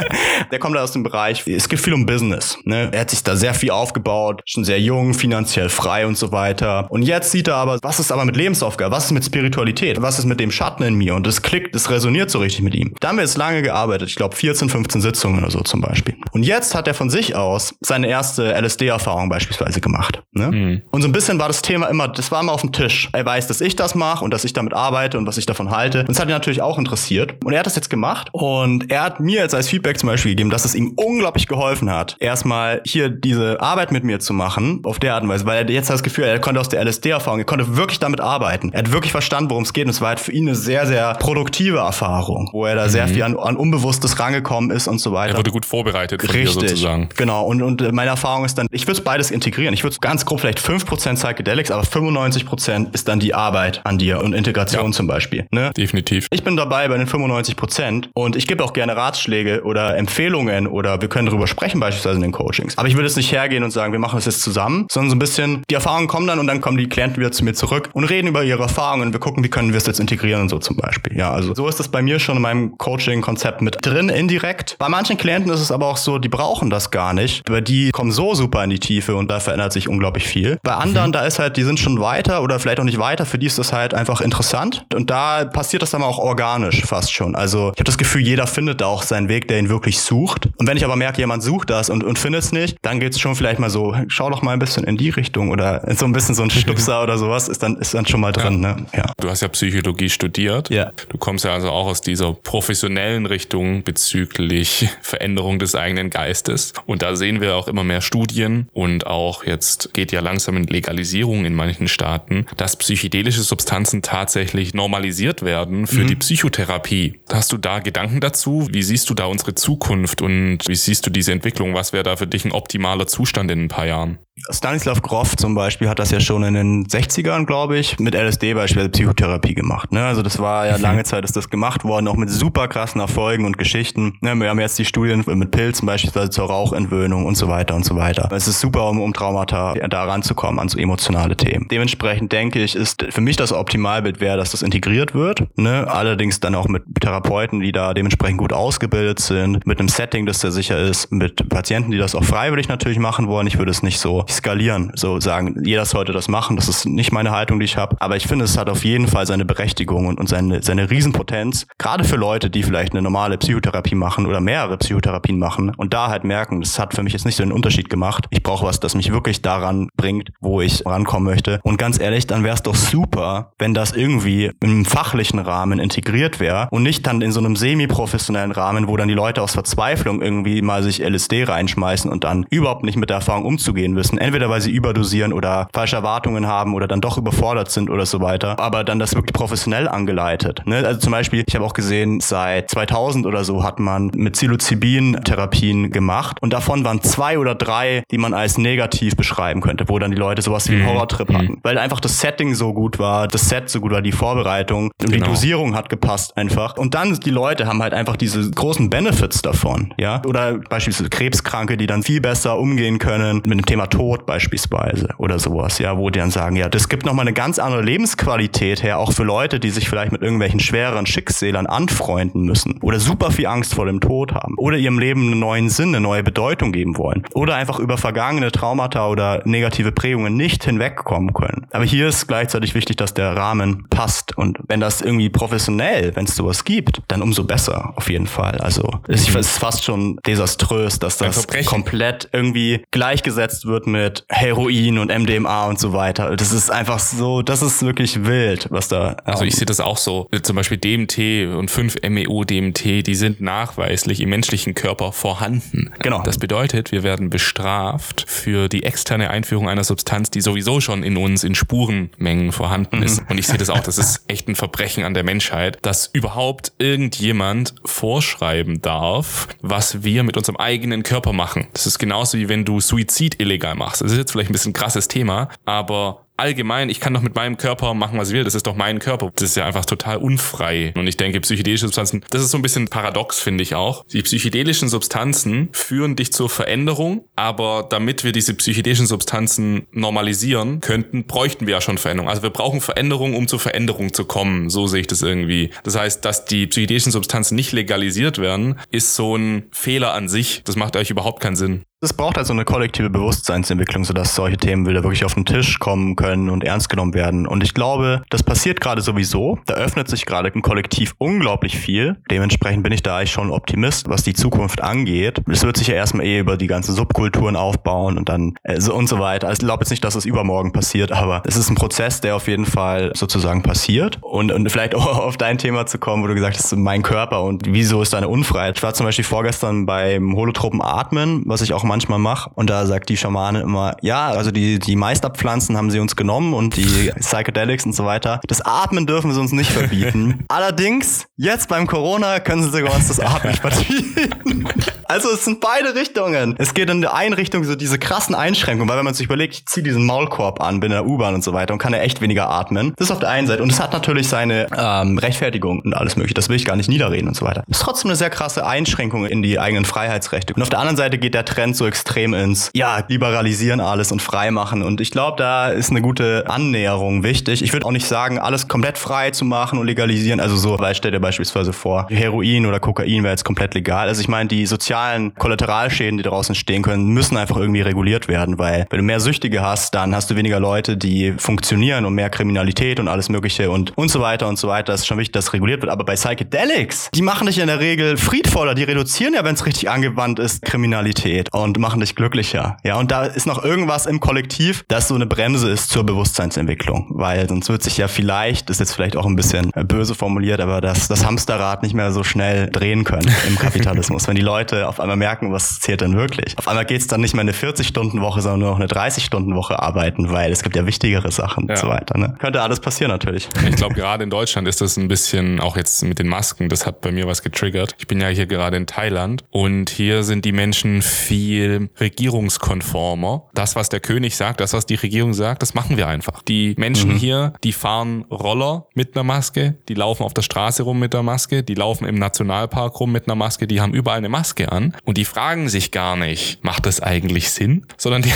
der 0.51 0.59
kommt 0.59 0.77
da 0.77 0.83
aus 0.83 0.93
dem 0.93 1.03
Bereich, 1.03 1.47
es 1.47 1.69
geht 1.69 1.81
viel 1.81 1.95
um 1.95 2.07
Business. 2.07 2.59
Ne? 2.65 2.91
Er 2.93 3.01
hat 3.01 3.11
sich 3.11 3.23
da 3.23 3.37
sehr 3.37 3.55
viel 3.55 3.71
aufgebaut, 3.71 4.43
schon 4.47 4.65
sehr 4.65 4.81
jung, 4.81 5.15
finanziell 5.15 5.69
frei 5.69 6.07
und 6.07 6.17
so 6.17 6.33
weiter. 6.33 6.87
Und 6.91 7.03
jetzt 7.03 7.31
sieht 7.31 7.49
er 7.49 7.57
aber, 7.57 7.79
was 7.83 8.01
ist 8.01 8.13
aber 8.13 8.25
mit 8.25 8.37
Lebensaufgabe, 8.37 8.95
was 8.95 9.07
ist 9.07 9.13
mit 9.13 9.25
Spiritualität, 9.25 10.01
was 10.03 10.19
ist 10.19 10.22
mit 10.27 10.41
dem 10.41 10.51
Schatten 10.51 10.83
in 10.83 10.95
mir 10.95 11.15
und 11.15 11.27
das 11.27 11.43
klickt, 11.43 11.75
das 11.75 11.91
resoniert 11.91 12.31
so 12.31 12.39
richtig 12.39 12.63
mit 12.63 12.75
ihm. 12.75 12.95
Da 13.01 13.09
haben 13.09 13.17
wir 13.17 13.23
jetzt 13.23 13.37
lange 13.37 13.63
gearbeitet, 13.63 14.09
ich 14.09 14.17
glaube 14.17 14.37
14, 14.37 14.69
15 14.69 15.01
Sitzungen 15.01 15.39
oder 15.39 15.51
so 15.51 15.61
zum 15.61 15.81
Beispiel. 15.81 16.17
Und 16.33 16.43
jetzt 16.43 16.75
hat 16.75 16.89
er 16.89 16.95
von 16.95 17.11
sich 17.11 17.35
aus 17.35 17.75
seine 17.81 18.09
erste 18.09 18.55
LSD-Erfahrung 18.55 19.29
beispielsweise 19.29 19.81
gemacht. 19.81 20.23
Ne? 20.33 20.51
Mhm. 20.51 20.83
Und 20.91 21.03
so 21.03 21.09
ein 21.09 21.13
bisschen 21.13 21.39
war 21.39 21.49
das 21.49 21.63
Thema 21.63 21.87
immer, 21.87 22.09
das 22.09 22.31
war 22.31 22.41
immer 22.41 22.53
auf 22.53 22.63
dem 22.63 22.73
Tisch. 22.73 23.09
Er 23.13 23.25
weiß, 23.25 23.47
dass 23.47 23.61
ich 23.61 23.77
das 23.77 23.95
mache 23.95 24.25
und 24.25 24.33
dass 24.33 24.45
ich 24.45 24.53
damit 24.53 24.75
arbeite 24.75 25.19
und 25.19 25.27
was 25.27 25.39
ich 25.39 25.47
davon 25.47 25.71
halte. 25.71 26.01
Und 26.01 26.11
das 26.11 26.21
hat 26.21 26.29
ihn 26.29 26.33
natürlich 26.33 26.63
auch 26.63 26.79
interessiert. 26.79 27.35
Und 27.45 27.53
er 27.53 27.61
hat 27.61 27.67
das 27.67 27.77
jetzt 27.77 27.91
gemacht 27.91 28.29
und 28.33 28.91
er 28.91 29.03
hat 29.03 29.21
mir 29.21 29.41
jetzt 29.41 29.55
als 29.55 29.69
Feedback 29.69 29.99
zum 29.99 30.09
Beispiel 30.09 30.33
gegeben, 30.33 30.51
dass 30.51 30.65
es 30.65 30.75
ihm 30.75 30.93
unglaublich 30.97 31.47
geholfen 31.49 31.91
hat, 31.91 32.17
erstmal 32.21 32.81
hier 32.85 33.09
diese 33.09 33.61
Arbeit 33.61 33.93
mit 33.93 34.05
mir 34.05 34.21
zu 34.21 34.33
machen, 34.33 34.81
auf 34.85 34.99
der 34.99 35.15
Art 35.15 35.23
und 35.23 35.29
Weise, 35.29 35.47
weil 35.47 35.65
er 35.65 35.71
jetzt 35.71 35.89
hat 35.89 35.95
das 35.95 36.03
Gefühl, 36.03 36.25
er 36.25 36.39
konnte 36.39 36.61
aus 36.61 36.69
der 36.69 36.85
LSD-Erfahrung, 36.85 37.41
er 37.41 37.45
konnte 37.45 37.77
wirklich 37.77 37.99
damit 37.99 38.21
arbeiten. 38.21 38.71
Er 38.73 38.81
hat 38.81 38.93
wirklich 38.93 39.13
verstanden, 39.13 39.51
worum 39.51 39.65
es 39.65 39.73
geht 39.73 39.85
und 39.85 39.91
es 39.91 40.01
war 40.01 40.12
halt 40.13 40.21
für 40.21 40.33
ihn 40.33 40.49
eine 40.49 40.57
sehr, 40.57 40.87
sehr 40.87 41.15
produktive 41.15 41.79
Erfahrung, 41.79 42.51
wo 42.53 42.67
er 42.67 42.75
da 42.75 42.85
mhm. 42.85 42.91
sehr 42.91 43.09
viel 43.09 43.23
an, 43.23 43.37
an 43.37 43.57
Unbewusstes 43.57 44.19
rangekommen 44.19 44.71
ist 44.71 44.89
und 44.89 44.99
so 44.99 45.13
weiter. 45.13 45.35
Er 45.35 45.39
wurde 45.39 45.51
gut 45.51 45.67
vorbereitet 45.67 46.23
von 46.23 46.31
Richtig, 46.31 46.55
sozusagen. 46.55 47.09
Genau. 47.17 47.45
Und, 47.45 47.63
und 47.63 47.93
meine 47.93 48.11
Erfahrung 48.11 48.45
ist 48.45 48.59
dann, 48.59 48.67
ich 48.71 48.87
würde 48.87 49.01
beides 49.03 49.31
integrieren. 49.31 49.75
Ich 49.75 49.83
würde 49.83 49.97
ganz 50.01 50.25
grob 50.25 50.41
vielleicht 50.41 50.61
5% 50.61 51.15
Psychedelics, 51.15 51.71
aber 51.71 51.83
95% 51.83 52.95
ist 52.95 53.09
dann 53.09 53.21
die 53.21 53.35
Arbeit 53.35 53.81
an 53.85 53.99
dir 53.99 54.23
und 54.23 54.35
Integration 54.35 54.87
ja. 54.87 54.93
zum 54.93 55.07
Beispiel. 55.07 55.47
Ne? 55.51 55.71
Definitiv. 55.77 56.27
Ich 56.31 56.45
bin 56.45 56.57
dabei 56.57 56.89
bei 56.89 56.99
den 56.99 57.07
95% 57.07 58.09
und 58.15 58.37
ich 58.37 58.47
gebe 58.47 58.63
auch 58.63 58.73
gerne 58.73 58.97
Ratschläge 58.97 59.63
oder 59.65 59.97
Empfehlungen 59.97 60.67
oder 60.67 61.01
wir 61.01 61.09
können 61.09 61.27
darüber 61.27 61.47
sprechen, 61.47 61.81
beispielsweise 61.81 62.17
in 62.17 62.23
den 62.23 62.33
Coachings. 62.33 62.77
Aber 62.79 62.89
ich 62.89 62.95
würde 62.95 63.07
jetzt 63.07 63.17
nicht 63.17 63.33
hergehen 63.33 63.65
und 63.65 63.71
sagen, 63.71 63.93
wir 63.93 63.99
machen 63.99 64.17
das 64.17 64.27
jetzt 64.27 64.43
zusammen, 64.43 64.87
sondern 64.91 65.11
so 65.11 65.17
ein 65.17 65.19
bisschen, 65.19 65.63
die 65.71 65.75
Erfahrungen 65.75 66.09
kommen 66.09 66.27
dann 66.27 66.39
und 66.39 66.47
dann 66.47 66.61
kommen 66.61 66.77
die 66.77 66.89
Klienten 66.89 67.19
wieder 67.19 67.33
zu 67.33 67.45
mir 67.45 67.55
zurück 67.55 67.91
und 67.93 68.05
reden 68.05 68.29
über 68.29 68.45
ihre 68.45 68.63
Erfahrungen. 68.63 69.13
Wir 69.13 69.21
gucken, 69.21 69.43
wie 69.45 69.49
können 69.49 69.71
wir 69.71 69.79
es 69.79 69.87
jetzt 69.87 70.01
integrieren 70.03 70.43
und 70.43 70.49
so 70.49 70.59
zum 70.59 70.77
Beispiel. 70.77 71.17
Ja, 71.17 71.33
also 71.33 71.55
so 71.55 71.67
ist 71.69 71.81
das 71.81 71.89
bei 71.89 72.03
mir 72.03 72.19
schon 72.19 72.37
in 72.37 72.43
meinem 72.43 72.77
Coaching-Konzept 72.79 73.63
mit 73.63 73.79
drin, 73.81 74.09
indirekt. 74.09 74.77
Bei 74.79 74.89
manchen 74.89 75.17
Klienten 75.17 75.51
ist 75.53 75.61
es 75.61 75.73
aber 75.73 75.87
auch 75.87 75.97
so, 75.97 76.19
die 76.19 76.29
brauchen 76.29 76.69
das 76.69 76.91
gar 76.91 77.15
nicht. 77.15 77.43
Weil 77.49 77.63
die 77.63 77.91
kommen 77.91 78.13
so 78.13 78.35
super 78.35 78.63
in 78.65 78.71
die 78.71 78.79
Tiefe 78.79 79.17
und 79.17 79.31
da 79.31 79.41
verändert 79.41 79.73
sich 79.73 79.89
unglaublich 79.89 80.27
viel. 80.27 80.59
Bei 80.63 80.75
anderen, 80.75 81.09
mhm. 81.09 81.13
da 81.13 81.25
ist 81.25 81.39
halt, 81.39 81.57
die 81.57 81.63
sind 81.63 81.81
schon 81.81 82.01
weiter 82.01 82.43
oder 82.43 82.59
vielleicht 82.59 82.81
auch 82.81 82.85
nicht 82.85 82.99
weiter, 82.99 83.25
für 83.25 83.39
die 83.39 83.47
ist 83.47 83.59
das 83.59 83.73
halt 83.73 83.95
einfach 83.95 84.21
interessant. 84.21 84.85
Und 84.95 85.11
da 85.11 85.45
passiert 85.45 85.83
das 85.83 85.91
dann 85.91 86.03
auch 86.03 86.19
organisch 86.19 86.85
fast 86.85 87.13
schon. 87.13 87.35
Also 87.35 87.73
ich 87.75 87.79
habe 87.79 87.85
das 87.85 87.99
Gefühl, 87.99 88.23
jeder 88.23 88.47
findet 88.47 88.81
da 88.81 88.87
auch 88.87 89.03
seinen 89.03 89.29
Weg, 89.29 89.49
der 89.49 89.59
ihn 89.59 89.69
wirklich 89.69 90.01
sucht. 90.01 90.49
Und 90.57 90.67
wenn 90.67 90.77
ich 90.77 90.85
aber 90.85 90.97
merke, 90.97 91.19
jemand 91.19 91.43
sucht 91.43 91.71
das 91.71 91.91
und, 91.91 92.05
und 92.05 92.19
findet 92.19 92.43
es 92.43 92.53
nicht, 92.53 92.77
dann 92.83 93.01
geht 93.01 93.13
es 93.13 93.21
schon 93.21 93.35
vielleicht 93.35 93.59
mal 93.59 93.71
so, 93.71 93.95
schau 94.09 94.31
doch 94.31 94.43
mal 94.43 94.53
ein 94.53 94.59
bisschen 94.59 94.85
in 94.85 94.97
die 94.97 95.11
Richtung 95.11 95.51
oder 95.51 95.83
so 95.95 96.05
ein 96.05 96.13
bisschen 96.13 96.35
so 96.35 96.43
ein 96.43 96.51
Stupser 96.63 97.03
oder 97.03 97.19
sowas 97.19 97.49
ist 97.49 97.63
dann, 97.63 97.77
ist 97.77 97.95
dann 97.95 98.07
schon 98.07 98.21
mal 98.21 98.33
drin. 98.33 98.63
Ja. 98.63 98.75
Ne? 98.75 98.87
Ja. 98.97 99.05
Du 99.21 99.29
hast 99.29 99.41
ja 99.41 99.49
Psychologie 99.49 99.92
studiert. 100.09 100.71
Ja. 100.71 100.93
Du 101.09 101.19
kommst 101.19 101.45
ja 101.45 101.53
also 101.53 101.71
auch 101.71 101.87
aus 101.87 102.01
dieser 102.01 102.33
professionellen 102.35 103.27
Richtung 103.27 103.83
bezüglich 103.83 104.89
Veränderung 105.03 105.59
des 105.59 105.75
eigenen 105.75 106.11
Geistes. 106.11 106.73
Und 106.87 107.03
da 107.03 107.17
sehen 107.17 107.41
wir 107.41 107.57
auch 107.57 107.69
immer 107.69 107.85
mehr 107.85 108.01
Studien 108.01 108.69
und 108.73 109.07
auch 109.07 109.45
jetzt 109.45 109.95
geht 109.95 110.13
ja 110.13 110.21
langsam 110.21 110.57
in 110.57 110.67
Legalisierung 110.67 111.45
in 111.45 111.55
manchen 111.55 111.89
Staaten, 111.89 112.47
dass 112.57 112.77
psychedelische 112.77 113.43
Substanzen 113.43 114.03
tatsächlich 114.03 114.75
normalisiert 114.75 115.43
werden 115.43 115.87
für 115.87 116.03
mhm. 116.03 116.09
die 116.09 116.17
Psychotherapie. 116.17 117.21
Hast 117.33 117.53
du 117.53 117.59
da 117.59 117.79
Gedanken 117.81 118.21
dazu? 118.21 118.69
Wie 118.71 118.83
siehst 118.83 119.11
du 119.11 119.15
da 119.15 119.27
unsere 119.27 119.55
Zukunft 119.55 120.23
und 120.23 120.59
wie 120.67 120.75
siehst 120.75 121.07
du 121.07 121.11
diese 121.11 121.33
Entwicklung? 121.33 121.75
Was 121.75 121.93
wäre 121.93 122.03
da 122.03 122.17
für 122.17 122.27
dich 122.27 122.45
ein 122.45 122.53
optimaler 122.53 123.07
Zustand 123.07 123.51
in 123.51 123.65
ein 123.65 123.69
paar 123.69 123.87
Jahren? 123.87 124.19
Stanislav 124.51 125.03
Grof 125.03 125.37
zum 125.37 125.55
Beispiel 125.55 125.91
hat 125.91 125.99
das 125.99 126.11
ja 126.11 126.19
schon 126.19 126.43
in 126.43 126.55
den 126.55 126.87
60ern, 126.87 127.45
glaube 127.45 127.77
ich, 127.77 127.99
mit 127.99 128.15
LSD 128.15 128.55
beispielsweise 128.55 128.89
Psychotherapie 128.89 129.55
gemacht. 129.55 129.93
Ne? 129.93 130.03
Also 130.07 130.23
das 130.23 130.39
war 130.39 130.67
ja 130.67 130.77
lange 130.77 131.05
Zeit, 131.05 131.25
ist 131.25 131.37
das 131.37 131.51
gemacht 131.51 131.85
worden, 131.85 132.09
auch 132.09 132.17
mit 132.17 132.31
super 132.31 132.67
krassen 132.67 133.01
Erfolgen 133.03 133.45
und 133.45 133.59
Geschichten. 133.59 134.17
Ne? 134.23 134.35
Wir 134.37 134.49
haben 134.49 134.59
jetzt 134.59 134.79
die 134.79 134.87
Studien 134.87 135.23
mit 135.27 135.51
Pilzen 135.51 135.85
beispielsweise 135.85 136.31
zur 136.31 136.47
Rauchentwöhnung 136.47 137.27
und 137.27 137.35
so 137.35 137.49
weiter 137.49 137.75
und 137.75 137.85
so 137.85 137.95
weiter. 137.97 138.31
Es 138.33 138.49
ist 138.49 138.61
super, 138.61 138.89
um, 138.89 139.03
um 139.03 139.13
Traumata 139.13 139.75
da 139.75 140.05
ranzukommen, 140.05 140.59
an 140.59 140.69
so 140.69 140.79
emotionale 140.79 141.37
Themen. 141.37 141.69
Dementsprechend 141.71 142.33
denke 142.33 142.63
ich, 142.63 142.75
ist 142.75 143.05
für 143.11 143.21
mich 143.21 143.37
das 143.37 143.53
Optimalbild 143.53 144.21
wäre, 144.21 144.39
dass 144.39 144.53
das 144.53 144.63
integriert 144.63 145.13
wird. 145.13 145.47
Ne? 145.59 145.87
Allerdings 145.89 146.41
dann 146.41 146.55
auch 146.55 146.69
mit 146.69 146.85
Therapeuten, 147.03 147.61
die 147.61 147.73
da 147.73 147.93
dementsprechend 147.93 148.39
gut 148.39 148.55
ausgebildet 148.55 149.21
sind, 149.21 149.67
mit 149.67 149.79
einem 149.79 149.89
Setting, 149.89 150.25
das 150.25 150.41
sehr 150.41 150.53
sicher 150.53 150.79
ist, 150.79 151.13
mit 151.13 151.51
Patienten, 151.51 151.91
die 151.91 151.99
das 151.99 152.15
auch 152.15 152.25
freiwillig 152.25 152.69
natürlich 152.69 152.99
machen 152.99 153.29
wollen. 153.29 153.47
Ich 153.47 153.59
würde 153.59 153.71
es 153.71 153.83
nicht 153.83 153.99
so 153.99 154.22
so 154.29 154.35
skalieren, 154.35 154.93
so 154.95 155.21
sagen, 155.21 155.63
jeder 155.65 155.85
sollte 155.85 156.13
das 156.13 156.29
machen. 156.29 156.57
Das 156.57 156.69
ist 156.69 156.87
nicht 156.87 157.13
meine 157.13 157.31
Haltung, 157.31 157.59
die 157.59 157.65
ich 157.65 157.77
habe. 157.77 157.97
Aber 158.01 158.17
ich 158.17 158.27
finde, 158.27 158.45
es 158.45 158.57
hat 158.57 158.69
auf 158.69 158.85
jeden 158.85 159.09
Fall 159.09 159.27
seine 159.27 159.45
Berechtigung 159.45 160.07
und, 160.07 160.19
und 160.19 160.29
seine, 160.29 160.63
seine 160.63 160.91
Riesenpotenz. 160.91 161.67
Gerade 161.79 162.05
für 162.05 162.17
Leute, 162.17 162.51
die 162.51 162.63
vielleicht 162.63 162.93
eine 162.93 163.03
normale 163.03 163.39
Psychotherapie 163.39 163.95
machen 163.95 164.27
oder 164.27 164.41
mehrere 164.41 164.79
Psychotherapien 164.79 165.39
machen 165.39 165.73
und 165.77 165.95
da 165.95 166.09
halt 166.09 166.25
merken, 166.25 166.61
das 166.61 166.79
hat 166.79 166.95
für 166.95 167.03
mich 167.03 167.13
jetzt 167.13 167.25
nicht 167.25 167.37
so 167.37 167.43
einen 167.43 167.53
Unterschied 167.53 167.91
gemacht. 167.91 168.27
Ich 168.31 168.43
brauche 168.43 168.67
was, 168.67 168.81
das 168.81 168.95
mich 168.95 169.13
wirklich 169.13 169.43
daran 169.43 169.89
bringt, 169.97 170.31
wo 170.41 170.61
ich 170.61 170.85
rankommen 170.87 171.25
möchte. 171.25 171.61
Und 171.63 171.79
ganz 171.79 172.01
ehrlich, 172.01 172.27
dann 172.27 172.45
wäre 172.45 172.55
es 172.55 172.63
doch 172.63 172.75
super, 172.75 173.53
wenn 173.59 173.75
das 173.75 173.93
irgendwie 173.93 174.51
im 174.61 174.85
fachlichen 174.85 175.39
Rahmen 175.39 175.79
integriert 175.79 176.41
wäre 176.41 176.69
und 176.71 176.83
nicht 176.83 177.07
dann 177.07 177.23
in 177.23 177.33
so 177.33 177.41
einem 177.41 177.57
semi-professionellen 177.57 178.53
Rahmen, 178.53 178.89
wo 178.89 178.97
dann 178.97 179.09
die 179.09 179.15
Leute 179.15 179.43
aus 179.43 179.53
Verzweiflung 179.53 180.23
irgendwie 180.23 180.63
mal 180.63 180.83
sich 180.83 181.03
LSD 181.03 181.45
reinschmeißen 181.45 182.11
und 182.11 182.25
dann 182.25 182.47
überhaupt 182.51 182.85
nicht 182.85 182.97
mit 182.97 183.11
der 183.11 183.17
Erfahrung 183.17 183.45
umzugehen 183.45 183.97
wissen. 183.97 184.12
Entweder 184.19 184.51
weil 184.51 184.61
sie 184.61 184.71
überdosieren 184.71 185.33
oder 185.33 185.69
falsche 185.73 185.97
Erwartungen 185.97 186.47
haben 186.47 186.75
oder 186.75 186.87
dann 186.87 187.01
doch 187.01 187.19
überfordert 187.19 187.71
sind 187.71 187.91
oder 187.91 188.07
so 188.07 188.21
weiter. 188.21 188.59
Aber 188.59 188.85
dann 188.85 188.99
das 188.99 189.15
wirklich 189.15 189.33
professionell 189.33 189.89
angeleitet. 189.89 190.63
Ne? 190.65 190.85
Also 190.85 191.01
zum 191.01 191.13
Beispiel, 191.13 191.45
ich 191.47 191.55
habe 191.55 191.65
auch 191.65 191.75
gesehen, 191.75 192.21
seit 192.21 192.71
2000 192.71 193.27
oder 193.27 193.45
so 193.45 193.65
hat 193.65 193.79
man 193.79 194.11
mit 194.15 194.35
Psilocybin 194.35 195.21
Therapien 195.25 195.91
gemacht 195.91 196.39
und 196.41 196.53
davon 196.53 196.85
waren 196.85 197.01
zwei 197.03 197.39
oder 197.39 197.55
drei, 197.55 198.03
die 198.11 198.19
man 198.19 198.35
als 198.35 198.59
negativ 198.59 199.17
beschreiben 199.17 199.61
könnte, 199.61 199.89
wo 199.89 199.99
dann 199.99 200.11
die 200.11 200.17
Leute 200.17 200.43
sowas 200.43 200.69
wie 200.69 200.75
einen 200.75 200.83
mhm. 200.83 200.89
Horrortrip 200.89 201.31
mhm. 201.31 201.37
hatten. 201.37 201.61
Weil 201.63 201.79
einfach 201.79 202.01
das 202.01 202.21
Setting 202.21 202.55
so 202.55 202.73
gut 202.73 202.99
war, 202.99 203.29
das 203.29 203.49
Set 203.49 203.71
so 203.71 203.81
gut 203.81 203.93
war, 203.93 204.03
die 204.03 204.13
Vorbereitung 204.13 204.91
und 205.01 205.13
genau. 205.13 205.13
die 205.25 205.31
Dosierung 205.31 205.75
hat 205.75 205.89
gepasst 205.89 206.37
einfach. 206.37 206.77
Und 206.77 206.95
dann 206.95 207.19
die 207.21 207.31
Leute 207.31 207.67
haben 207.67 207.83
halt 207.83 207.95
einfach 207.95 208.17
diese 208.17 208.51
großen 208.51 208.91
Benefits 208.91 209.43
davon, 209.43 209.95
ja. 209.99 210.23
Oder 210.27 210.59
beispielsweise 210.59 211.11
Krebskranke, 211.11 211.77
die 211.77 211.87
dann 211.87 212.03
viel 212.03 212.21
besser 212.21 212.59
umgehen 212.59 212.99
können 212.99 213.43
mit 213.47 213.59
dem 213.59 213.67
Thema 213.67 213.87
Tod 213.87 214.02
beispielsweise 214.27 215.09
oder 215.19 215.39
sowas, 215.39 215.79
ja, 215.79 215.97
wo 215.97 216.11
die 216.11 216.19
dann 216.19 216.31
sagen, 216.31 216.57
ja, 216.57 216.69
das 216.69 216.89
gibt 216.89 217.07
nochmal 217.07 217.27
eine 217.27 217.33
ganz 217.33 217.59
andere 217.59 217.83
Lebensqualität 217.83 218.83
her, 218.83 218.99
auch 218.99 219.13
für 219.13 219.25
Leute, 219.25 219.61
die 219.61 219.71
sich 219.71 219.89
vielleicht 219.89 220.13
mit 220.13 220.23
irgendwelchen 220.23 220.61
schwereren 220.61 221.07
Schicksälern 221.07 221.67
anfreunden 221.67 222.43
müssen 222.43 222.79
oder 222.83 222.99
super 223.01 223.31
viel 223.31 223.47
Angst 223.47 223.75
vor 223.75 223.87
dem 223.87 224.01
Tod 224.01 224.35
haben 224.35 224.55
oder 224.57 224.77
ihrem 224.77 224.99
Leben 224.99 225.27
einen 225.27 225.41
neuen 225.41 225.69
Sinn, 225.69 225.89
eine 225.89 226.01
neue 226.01 226.23
Bedeutung 226.23 226.73
geben 226.73 226.99
wollen 226.99 227.23
oder 227.35 227.57
einfach 227.57 227.79
über 227.79 227.99
vergangene 227.99 228.51
Traumata 228.53 229.09
oder 229.09 229.43
negative 229.45 229.93
Prägungen 229.93 230.37
nicht 230.37 230.65
hinwegkommen 230.65 231.33
können. 231.33 231.67
Aber 231.71 231.85
hier 231.85 232.09
ist 232.09 232.27
gleichzeitig 232.27 232.75
wichtig, 232.75 232.97
dass 232.97 233.15
der 233.15 233.37
Rahmen 233.37 233.87
passt 233.91 234.37
und 234.37 234.59
wenn 234.69 234.81
das 234.81 235.01
irgendwie 235.01 235.29
professionell, 235.31 236.15
wenn 236.17 236.25
es 236.25 236.35
sowas 236.35 236.65
gibt, 236.65 237.03
dann 237.09 237.23
umso 237.23 237.45
besser 237.45 237.93
auf 237.97 238.11
jeden 238.11 238.27
Fall. 238.27 238.59
Also 238.59 238.89
es 239.09 239.29
ist 239.29 239.59
fast 239.59 239.85
schon 239.85 240.19
desaströs, 240.27 240.99
dass 240.99 241.19
das 241.19 241.47
komplett 241.67 242.29
irgendwie 242.33 242.85
gleichgesetzt 242.91 243.67
wird 243.67 243.87
mit 243.93 244.25
Heroin 244.29 244.99
und 244.99 245.17
MDMA 245.17 245.67
und 245.67 245.79
so 245.79 245.93
weiter. 245.93 246.35
Das 246.37 246.53
ist 246.53 246.71
einfach 246.71 246.99
so, 246.99 247.43
das 247.43 247.63
ist 247.63 247.83
wirklich 247.83 248.25
wild, 248.25 248.67
was 248.71 248.89
da. 248.89 249.17
Also 249.25 249.45
ich 249.45 249.55
sehe 249.55 249.67
das 249.67 249.81
auch 249.81 249.97
so. 249.97 250.29
Zum 250.43 250.57
Beispiel 250.57 250.79
DMT 250.79 251.55
und 251.57 251.71
5-MeO-DMT, 251.71 253.07
die 253.07 253.15
sind 253.15 253.41
nachweislich 253.41 254.21
im 254.21 254.31
menschlichen 254.31 254.75
Körper 254.75 255.13
vorhanden. 255.13 255.93
Genau. 256.01 256.23
Das 256.23 256.39
bedeutet, 256.39 256.93
wir 256.93 257.03
werden 257.03 257.31
bestraft 257.31 258.25
für 258.27 258.69
die 258.69 258.83
externe 258.83 259.31
Einführung 259.31 259.69
einer 259.69 259.85
Substanz, 259.85 260.31
die 260.31 260.41
sowieso 260.41 260.81
schon 260.81 261.03
in 261.03 261.17
uns 261.17 261.45
in 261.45 261.55
Spurenmengen 261.55 262.53
vorhanden 262.53 262.99
mhm. 262.99 263.03
ist. 263.05 263.23
Und 263.29 263.39
ich 263.39 263.47
sehe 263.47 263.59
das 263.59 263.71
auch, 263.71 263.81
das 263.81 263.99
ist 263.99 264.25
echt 264.29 264.49
ein 264.49 264.57
Verbrechen 264.57 265.05
an 265.05 265.15
der 265.15 265.25
Menschheit, 265.25 265.79
dass 265.83 266.11
überhaupt 266.13 266.73
irgendjemand 266.79 267.75
vorschreiben 267.85 268.81
darf, 268.81 269.49
was 269.61 270.03
wir 270.03 270.23
mit 270.23 270.37
unserem 270.37 270.57
eigenen 270.57 271.03
Körper 271.03 271.33
machen. 271.33 271.69
Das 271.73 271.87
ist 271.87 271.99
genauso 271.99 272.39
wie 272.39 272.49
wenn 272.49 272.65
du 272.65 272.81
Suizid 272.81 273.41
illegal 273.41 273.75
machst. 273.75 273.82
Das 273.91 274.13
ist 274.13 274.17
jetzt 274.17 274.33
vielleicht 274.33 274.51
ein 274.51 274.53
bisschen 274.53 274.73
krasses 274.73 275.09
Thema, 275.09 275.49
aber 275.65 276.27
allgemein, 276.37 276.91
ich 276.91 277.01
kann 277.01 277.15
doch 277.15 277.23
mit 277.23 277.35
meinem 277.35 277.57
Körper 277.57 277.95
machen, 277.95 278.19
was 278.19 278.29
ich 278.29 278.35
will. 278.35 278.45
Das 278.45 278.55
ist 278.55 278.67
doch 278.67 278.77
mein 278.77 278.99
Körper. 278.99 279.31
Das 279.35 279.43
ist 279.43 279.57
ja 279.57 279.67
einfach 279.67 279.85
total 279.85 280.19
unfrei. 280.19 280.93
Und 280.97 281.07
ich 281.07 281.17
denke, 281.17 281.41
psychedelische 281.41 281.87
Substanzen, 281.87 282.25
das 282.31 282.43
ist 282.43 282.51
so 282.51 282.59
ein 282.59 282.63
bisschen 282.63 282.89
paradox, 282.89 283.41
finde 283.41 283.63
ich 283.63 283.75
auch. 283.75 284.05
Die 284.07 284.23
psychedelischen 284.23 284.89
Substanzen 284.89 285.69
führen 285.73 286.17
dich 286.17 286.33
zur 286.33 286.49
Veränderung, 286.49 287.25
aber 287.37 287.87
damit 287.89 288.25
wir 288.25 288.33
diese 288.33 288.55
psychedelischen 288.55 289.07
Substanzen 289.07 289.87
normalisieren 289.93 290.81
könnten, 290.81 291.25
bräuchten 291.25 291.67
wir 291.67 291.75
ja 291.75 291.81
schon 291.81 291.99
Veränderung. 291.99 292.31
Also 292.31 292.43
wir 292.43 292.51
brauchen 292.51 292.81
Veränderung, 292.81 293.35
um 293.35 293.49
zur 293.49 293.61
Veränderung 293.61 294.13
zu 294.13 294.25
kommen. 294.25 294.71
So 294.71 294.87
sehe 294.87 295.01
ich 295.01 295.07
das 295.07 295.23
irgendwie. 295.23 295.71
Das 295.85 295.97
heißt, 295.97 296.25
dass 296.25 296.45
die 296.45 296.67
psychedelischen 296.67 297.13
Substanzen 297.13 297.55
nicht 297.55 297.73
legalisiert 297.73 298.39
werden, 298.39 298.79
ist 298.91 299.15
so 299.15 299.37
ein 299.37 299.65
Fehler 299.71 300.15
an 300.15 300.29
sich. 300.29 300.63
Das 300.65 300.77
macht 300.77 300.97
euch 300.97 301.11
überhaupt 301.11 301.41
keinen 301.41 301.57
Sinn. 301.57 301.83
Es 302.05 302.13
braucht 302.13 302.37
also 302.37 302.53
eine 302.53 302.65
kollektive 302.65 303.11
Bewusstseinsentwicklung, 303.11 304.03
sodass 304.03 304.35
solche 304.35 304.57
Themen 304.57 304.89
wieder 304.89 305.05
wirklich 305.05 305.25
auf 305.25 305.35
den 305.35 305.45
Tisch 305.45 305.79
kommen 305.79 306.17
können 306.23 306.51
und 306.51 306.63
ernst 306.63 306.89
genommen 306.89 307.15
werden. 307.15 307.47
Und 307.47 307.65
ich 307.65 307.75
glaube, 307.75 308.23
das 308.31 308.43
passiert 308.43 308.81
gerade 308.81 309.03
sowieso. 309.03 309.59
Da 309.67 309.75
öffnet 309.75 310.09
sich 310.09 310.25
gerade 310.25 310.49
im 310.51 310.63
Kollektiv 310.63 311.15
unglaublich 311.19 311.77
viel. 311.77 312.17
Dementsprechend 312.31 312.85
bin 312.85 312.93
ich 312.93 313.03
da 313.03 313.17
eigentlich 313.17 313.33
schon 313.33 313.51
Optimist, 313.51 314.09
was 314.09 314.23
die 314.23 314.33
Zukunft 314.33 314.83
angeht. 314.83 315.43
Es 315.51 315.65
wird 315.65 315.77
sich 315.77 315.89
ja 315.89 315.95
erstmal 315.95 316.25
eh 316.25 316.39
über 316.39 316.57
die 316.57 316.69
ganzen 316.69 316.95
Subkulturen 316.95 317.57
aufbauen 317.57 318.17
und 318.17 318.29
dann 318.29 318.55
äh, 318.63 318.81
so 318.81 318.95
und 318.95 319.09
so 319.09 319.19
weiter. 319.19 319.49
Also 319.49 319.63
ich 319.63 319.67
glaube 319.67 319.83
jetzt 319.83 319.91
nicht, 319.91 320.05
dass 320.05 320.15
es 320.15 320.25
übermorgen 320.25 320.73
passiert, 320.73 321.11
aber 321.11 321.43
es 321.45 321.57
ist 321.57 321.69
ein 321.71 321.75
Prozess, 321.75 322.21
der 322.21 322.37
auf 322.37 322.47
jeden 322.47 322.67
Fall 322.67 323.11
sozusagen 323.15 323.63
passiert. 323.63 324.19
Und, 324.23 324.53
und 324.53 324.71
vielleicht 324.71 324.95
auch 324.95 325.19
auf 325.19 325.37
dein 325.37 325.59
Thema 325.59 325.87
zu 325.87 325.99
kommen, 325.99 326.23
wo 326.23 326.29
du 326.29 326.35
gesagt 326.35 326.57
hast, 326.57 326.75
mein 326.77 327.03
Körper 327.03 327.43
und 327.43 327.65
wieso 327.67 328.01
ist 328.01 328.13
deine 328.13 328.29
Unfreiheit. 328.29 328.77
Ich 328.77 328.83
war 328.83 328.95
zum 328.95 329.07
Beispiel 329.07 329.25
vorgestern 329.25 329.87
beim 329.87 330.37
holotropen 330.37 330.81
Atmen, 330.83 331.43
was 331.47 331.63
ich 331.63 331.73
auch 331.73 331.83
manchmal 331.83 332.21
mache. 332.21 332.51
Und 332.55 332.71
da 332.71 332.87
sagt 332.87 333.09
die 333.09 333.17
Schamane 333.17 333.61
immer, 333.61 333.97
ja, 334.03 334.29
also 334.29 334.53
die, 334.53 334.79
die 334.79 334.95
Meisterpflanzen 334.95 335.77
haben 335.77 335.91
sie 335.91 335.99
uns 335.99 336.12
genommen 336.17 336.55
und 336.55 336.77
die 336.77 337.13
Psychedelics 337.21 337.85
und 337.85 337.93
so 337.93 338.07
weiter. 338.07 338.41
Das 338.47 338.61
Atmen 338.61 339.07
dürfen 339.07 339.33
sie 339.33 339.41
uns 339.41 339.53
nicht 339.53 339.71
verbieten. 339.71 340.45
Allerdings, 340.49 341.27
jetzt 341.37 341.69
beim 341.69 341.87
Corona 341.87 342.41
können 342.41 342.63
sie 342.63 342.71
sogar 342.71 342.95
uns 342.95 343.09
das 343.09 343.21
Atmen 343.21 343.55
verbieten. 343.61 344.67
also 345.05 345.31
es 345.33 345.45
sind 345.45 345.61
beide 345.61 345.95
Richtungen. 345.95 346.55
Es 346.59 346.75
geht 346.75 346.89
in 346.89 347.03
der 347.03 347.15
einen 347.15 347.35
Richtung 347.35 347.65
so 347.65 347.75
diese 347.75 347.99
krassen 347.99 348.35
Einschränkungen, 348.35 348.89
weil 348.89 348.97
wenn 348.97 349.05
man 349.05 349.15
sich 349.15 349.27
überlegt, 349.27 349.55
ich 349.55 349.67
ziehe 349.67 349.85
diesen 349.85 350.07
Maulkorb 350.07 350.63
an, 350.63 350.81
bin 350.81 350.91
in 350.91 350.97
der 350.97 351.07
U-Bahn 351.07 351.35
und 351.35 351.45
so 351.45 351.53
weiter 351.53 351.75
und 351.75 351.79
kann 351.79 351.93
ja 351.93 352.01
echt 352.01 352.21
weniger 352.23 352.49
atmen. 352.49 352.95
Das 352.97 353.09
ist 353.09 353.13
auf 353.13 353.21
der 353.21 353.29
einen 353.29 353.47
Seite. 353.47 353.63
Und 353.63 353.71
es 353.71 353.81
hat 353.81 353.93
natürlich 353.93 354.29
seine 354.29 354.69
ähm, 354.77 355.19
Rechtfertigung 355.19 355.81
und 355.81 355.95
alles 355.95 356.17
mögliche. 356.17 356.35
Das 356.35 356.49
will 356.49 356.57
ich 356.57 356.65
gar 356.65 356.77
nicht 356.77 356.89
niederreden 356.89 357.29
und 357.29 357.35
so 357.35 357.45
weiter. 357.45 357.65
Das 357.69 357.79
ist 357.79 357.85
trotzdem 357.85 358.11
eine 358.11 358.17
sehr 358.17 358.31
krasse 358.31 358.67
Einschränkung 358.67 359.27
in 359.27 359.43
die 359.43 359.59
eigenen 359.59 359.85
Freiheitsrechte. 359.85 360.55
Und 360.55 360.63
auf 360.63 360.71
der 360.71 360.79
anderen 360.79 360.97
Seite 360.97 361.19
geht 361.19 361.35
der 361.35 361.45
Trend 361.45 361.77
so 361.77 361.83
so 361.83 361.89
extrem 361.89 362.33
ins, 362.33 362.71
ja, 362.75 363.05
liberalisieren 363.09 363.81
alles 363.81 364.13
und 364.13 364.23
frei 364.23 364.51
machen. 364.53 364.83
Und 364.83 365.01
ich 365.01 365.11
glaube, 365.11 365.37
da 365.37 365.69
ist 365.69 365.91
eine 365.91 366.01
gute 366.03 366.45
Annäherung 366.49 367.23
wichtig. 367.23 367.63
Ich 367.63 367.73
würde 367.73 367.87
auch 367.87 367.93
nicht 367.93 368.07
sagen, 368.07 368.39
alles 368.39 368.69
komplett 368.69 368.99
frei 368.99 369.31
zu 369.31 369.45
machen 369.45 369.79
und 369.79 369.87
legalisieren. 369.87 370.41
Also 370.41 370.57
so, 370.57 370.79
weil 370.79 370.95
stell 370.95 371.11
dir 371.11 371.21
beispielsweise 371.21 371.73
vor, 371.73 372.07
Heroin 372.11 372.67
oder 372.67 372.81
Kokain 372.81 373.23
wäre 373.23 373.33
jetzt 373.33 373.45
komplett 373.45 373.75
legal. 373.75 374.09
Also 374.09 374.21
ich 374.21 374.29
meine, 374.29 374.49
die 374.49 374.67
sozialen 374.67 375.35
Kollateralschäden, 375.35 376.17
die 376.17 376.23
daraus 376.23 376.49
entstehen 376.49 376.83
können, 376.83 377.09
müssen 377.09 377.37
einfach 377.37 377.57
irgendwie 377.57 377.81
reguliert 377.81 378.29
werden, 378.29 378.59
weil 378.59 378.87
wenn 378.91 378.99
du 378.99 379.05
mehr 379.05 379.21
Süchtige 379.21 379.63
hast, 379.63 379.95
dann 379.95 380.15
hast 380.15 380.31
du 380.31 380.37
weniger 380.37 380.61
Leute, 380.61 380.97
die 380.97 381.35
funktionieren 381.37 382.05
und 382.05 382.15
mehr 382.15 382.31
Kriminalität 382.31 383.01
und 383.01 383.09
alles 383.09 383.29
Mögliche 383.29 383.71
und 383.71 383.93
und 383.97 384.11
so 384.11 384.21
weiter 384.21 384.49
und 384.49 384.59
so 384.59 384.69
weiter. 384.69 384.93
Das 384.93 385.03
ist 385.03 385.07
schon 385.07 385.19
wichtig, 385.19 385.33
dass 385.33 385.53
reguliert 385.53 385.83
wird. 385.83 385.93
Aber 385.93 386.05
bei 386.05 386.15
Psychedelics, 386.15 387.11
die 387.15 387.23
machen 387.23 387.47
dich 387.47 387.59
in 387.59 387.69
der 387.69 387.81
Regel 387.81 388.17
friedvoller. 388.17 388.75
Die 388.75 388.85
reduzieren 388.85 389.35
ja, 389.35 389.45
wenn 389.45 389.55
es 389.55 389.65
richtig 389.67 389.91
angewandt 389.91 390.39
ist, 390.39 390.63
Kriminalität. 390.63 391.49
Und 391.53 391.79
machen 391.79 392.01
dich 392.01 392.15
glücklicher. 392.15 392.77
Ja, 392.85 392.97
und 392.97 393.11
da 393.11 393.25
ist 393.25 393.47
noch 393.47 393.63
irgendwas 393.65 394.07
im 394.07 394.21
Kollektiv, 394.21 394.85
das 394.89 395.09
so 395.09 395.15
eine 395.15 395.27
Bremse 395.27 395.71
ist 395.71 395.91
zur 395.93 396.05
Bewusstseinsentwicklung, 396.05 397.07
weil 397.11 397.47
sonst 397.47 397.69
wird 397.69 397.83
sich 397.83 397.99
ja 397.99 398.09
vielleicht, 398.09 398.71
ist 398.71 398.81
jetzt 398.81 398.95
vielleicht 398.95 399.15
auch 399.15 399.27
ein 399.27 399.37
bisschen 399.37 399.71
böse 399.73 400.15
formuliert, 400.15 400.59
aber 400.59 400.81
das, 400.81 401.07
das 401.07 401.27
Hamsterrad 401.27 401.83
nicht 401.83 401.95
mehr 401.95 402.13
so 402.13 402.25
schnell 402.25 402.71
drehen 402.71 403.05
können 403.05 403.31
im 403.47 403.59
Kapitalismus. 403.59 404.27
Wenn 404.27 404.37
die 404.37 404.41
Leute 404.43 404.89
auf 404.89 405.01
einmal 405.01 405.19
merken, 405.19 405.53
was 405.53 405.81
zählt 405.81 406.01
denn 406.01 406.17
wirklich? 406.17 406.57
Auf 406.57 406.67
einmal 406.67 406.87
geht 406.87 407.03
es 407.03 407.09
dann 407.09 407.21
nicht 407.21 407.35
mehr 407.35 407.43
eine 407.43 407.53
40-Stunden-Woche, 407.53 408.41
sondern 408.41 408.61
nur 408.61 408.71
noch 408.71 408.77
eine 408.77 408.87
30-Stunden-Woche 408.87 409.81
arbeiten, 409.81 410.33
weil 410.33 410.51
es 410.51 410.63
gibt 410.63 410.77
ja 410.77 410.87
wichtigere 410.87 411.31
Sachen 411.31 411.67
ja. 411.67 411.75
und 411.75 411.79
so 411.79 411.89
weiter. 411.89 412.17
Ne? 412.17 412.37
Könnte 412.39 412.63
alles 412.63 412.81
passieren 412.81 413.11
natürlich. 413.11 413.51
Ich 413.69 413.77
glaube, 413.77 413.95
gerade 413.95 414.25
in 414.25 414.31
Deutschland 414.31 414.67
ist 414.69 414.81
das 414.81 414.97
ein 414.97 415.09
bisschen, 415.09 415.61
auch 415.61 415.77
jetzt 415.77 416.03
mit 416.05 416.19
den 416.19 416.29
Masken, 416.29 416.71
das 416.71 416.87
hat 416.87 417.03
bei 417.03 417.13
mir 417.13 417.27
was 417.27 417.43
getriggert. 417.43 417.97
Ich 417.99 418.07
bin 418.07 418.19
ja 418.19 418.29
hier 418.29 418.47
gerade 418.47 418.79
in 418.79 418.87
Thailand 418.87 419.45
und 419.51 419.91
hier 419.91 420.23
sind 420.23 420.47
die 420.47 420.53
Menschen 420.53 421.03
viel 421.03 421.91
regierungskonformer. 422.01 423.51
Das, 423.53 423.77
was 423.77 423.91
der 423.91 424.01
König 424.01 424.37
sagt, 424.37 424.61
das, 424.61 424.73
was 424.73 424.87
die 424.87 424.95
Regierung 424.95 425.35
sagt, 425.35 425.61
das 425.61 425.75
machen 425.83 425.97
wir 425.97 426.07
einfach. 426.07 426.43
Die 426.43 426.75
Menschen 426.79 427.15
mhm. 427.15 427.17
hier, 427.17 427.53
die 427.65 427.73
fahren 427.73 428.25
Roller 428.31 428.87
mit 428.95 429.17
einer 429.17 429.25
Maske, 429.25 429.75
die 429.89 429.95
laufen 429.95 430.23
auf 430.23 430.33
der 430.33 430.43
Straße 430.43 430.85
rum 430.85 431.01
mit 431.01 431.13
der 431.13 431.25
Maske, 431.25 431.65
die 431.65 431.75
laufen 431.75 432.07
im 432.07 432.15
Nationalpark 432.15 433.01
rum 433.01 433.11
mit 433.11 433.27
einer 433.27 433.35
Maske, 433.35 433.67
die 433.67 433.81
haben 433.81 433.93
überall 433.93 434.19
eine 434.19 434.29
Maske 434.29 434.71
an 434.71 434.95
und 435.05 435.19
die 435.19 435.25
fragen 435.25 435.69
sich 435.69 435.91
gar 435.91 436.15
nicht, 436.17 436.63
macht 436.63 436.87
das 436.87 437.01
eigentlich 437.01 437.51
Sinn? 437.51 437.85
Sondern 437.97 438.23
die, 438.23 438.33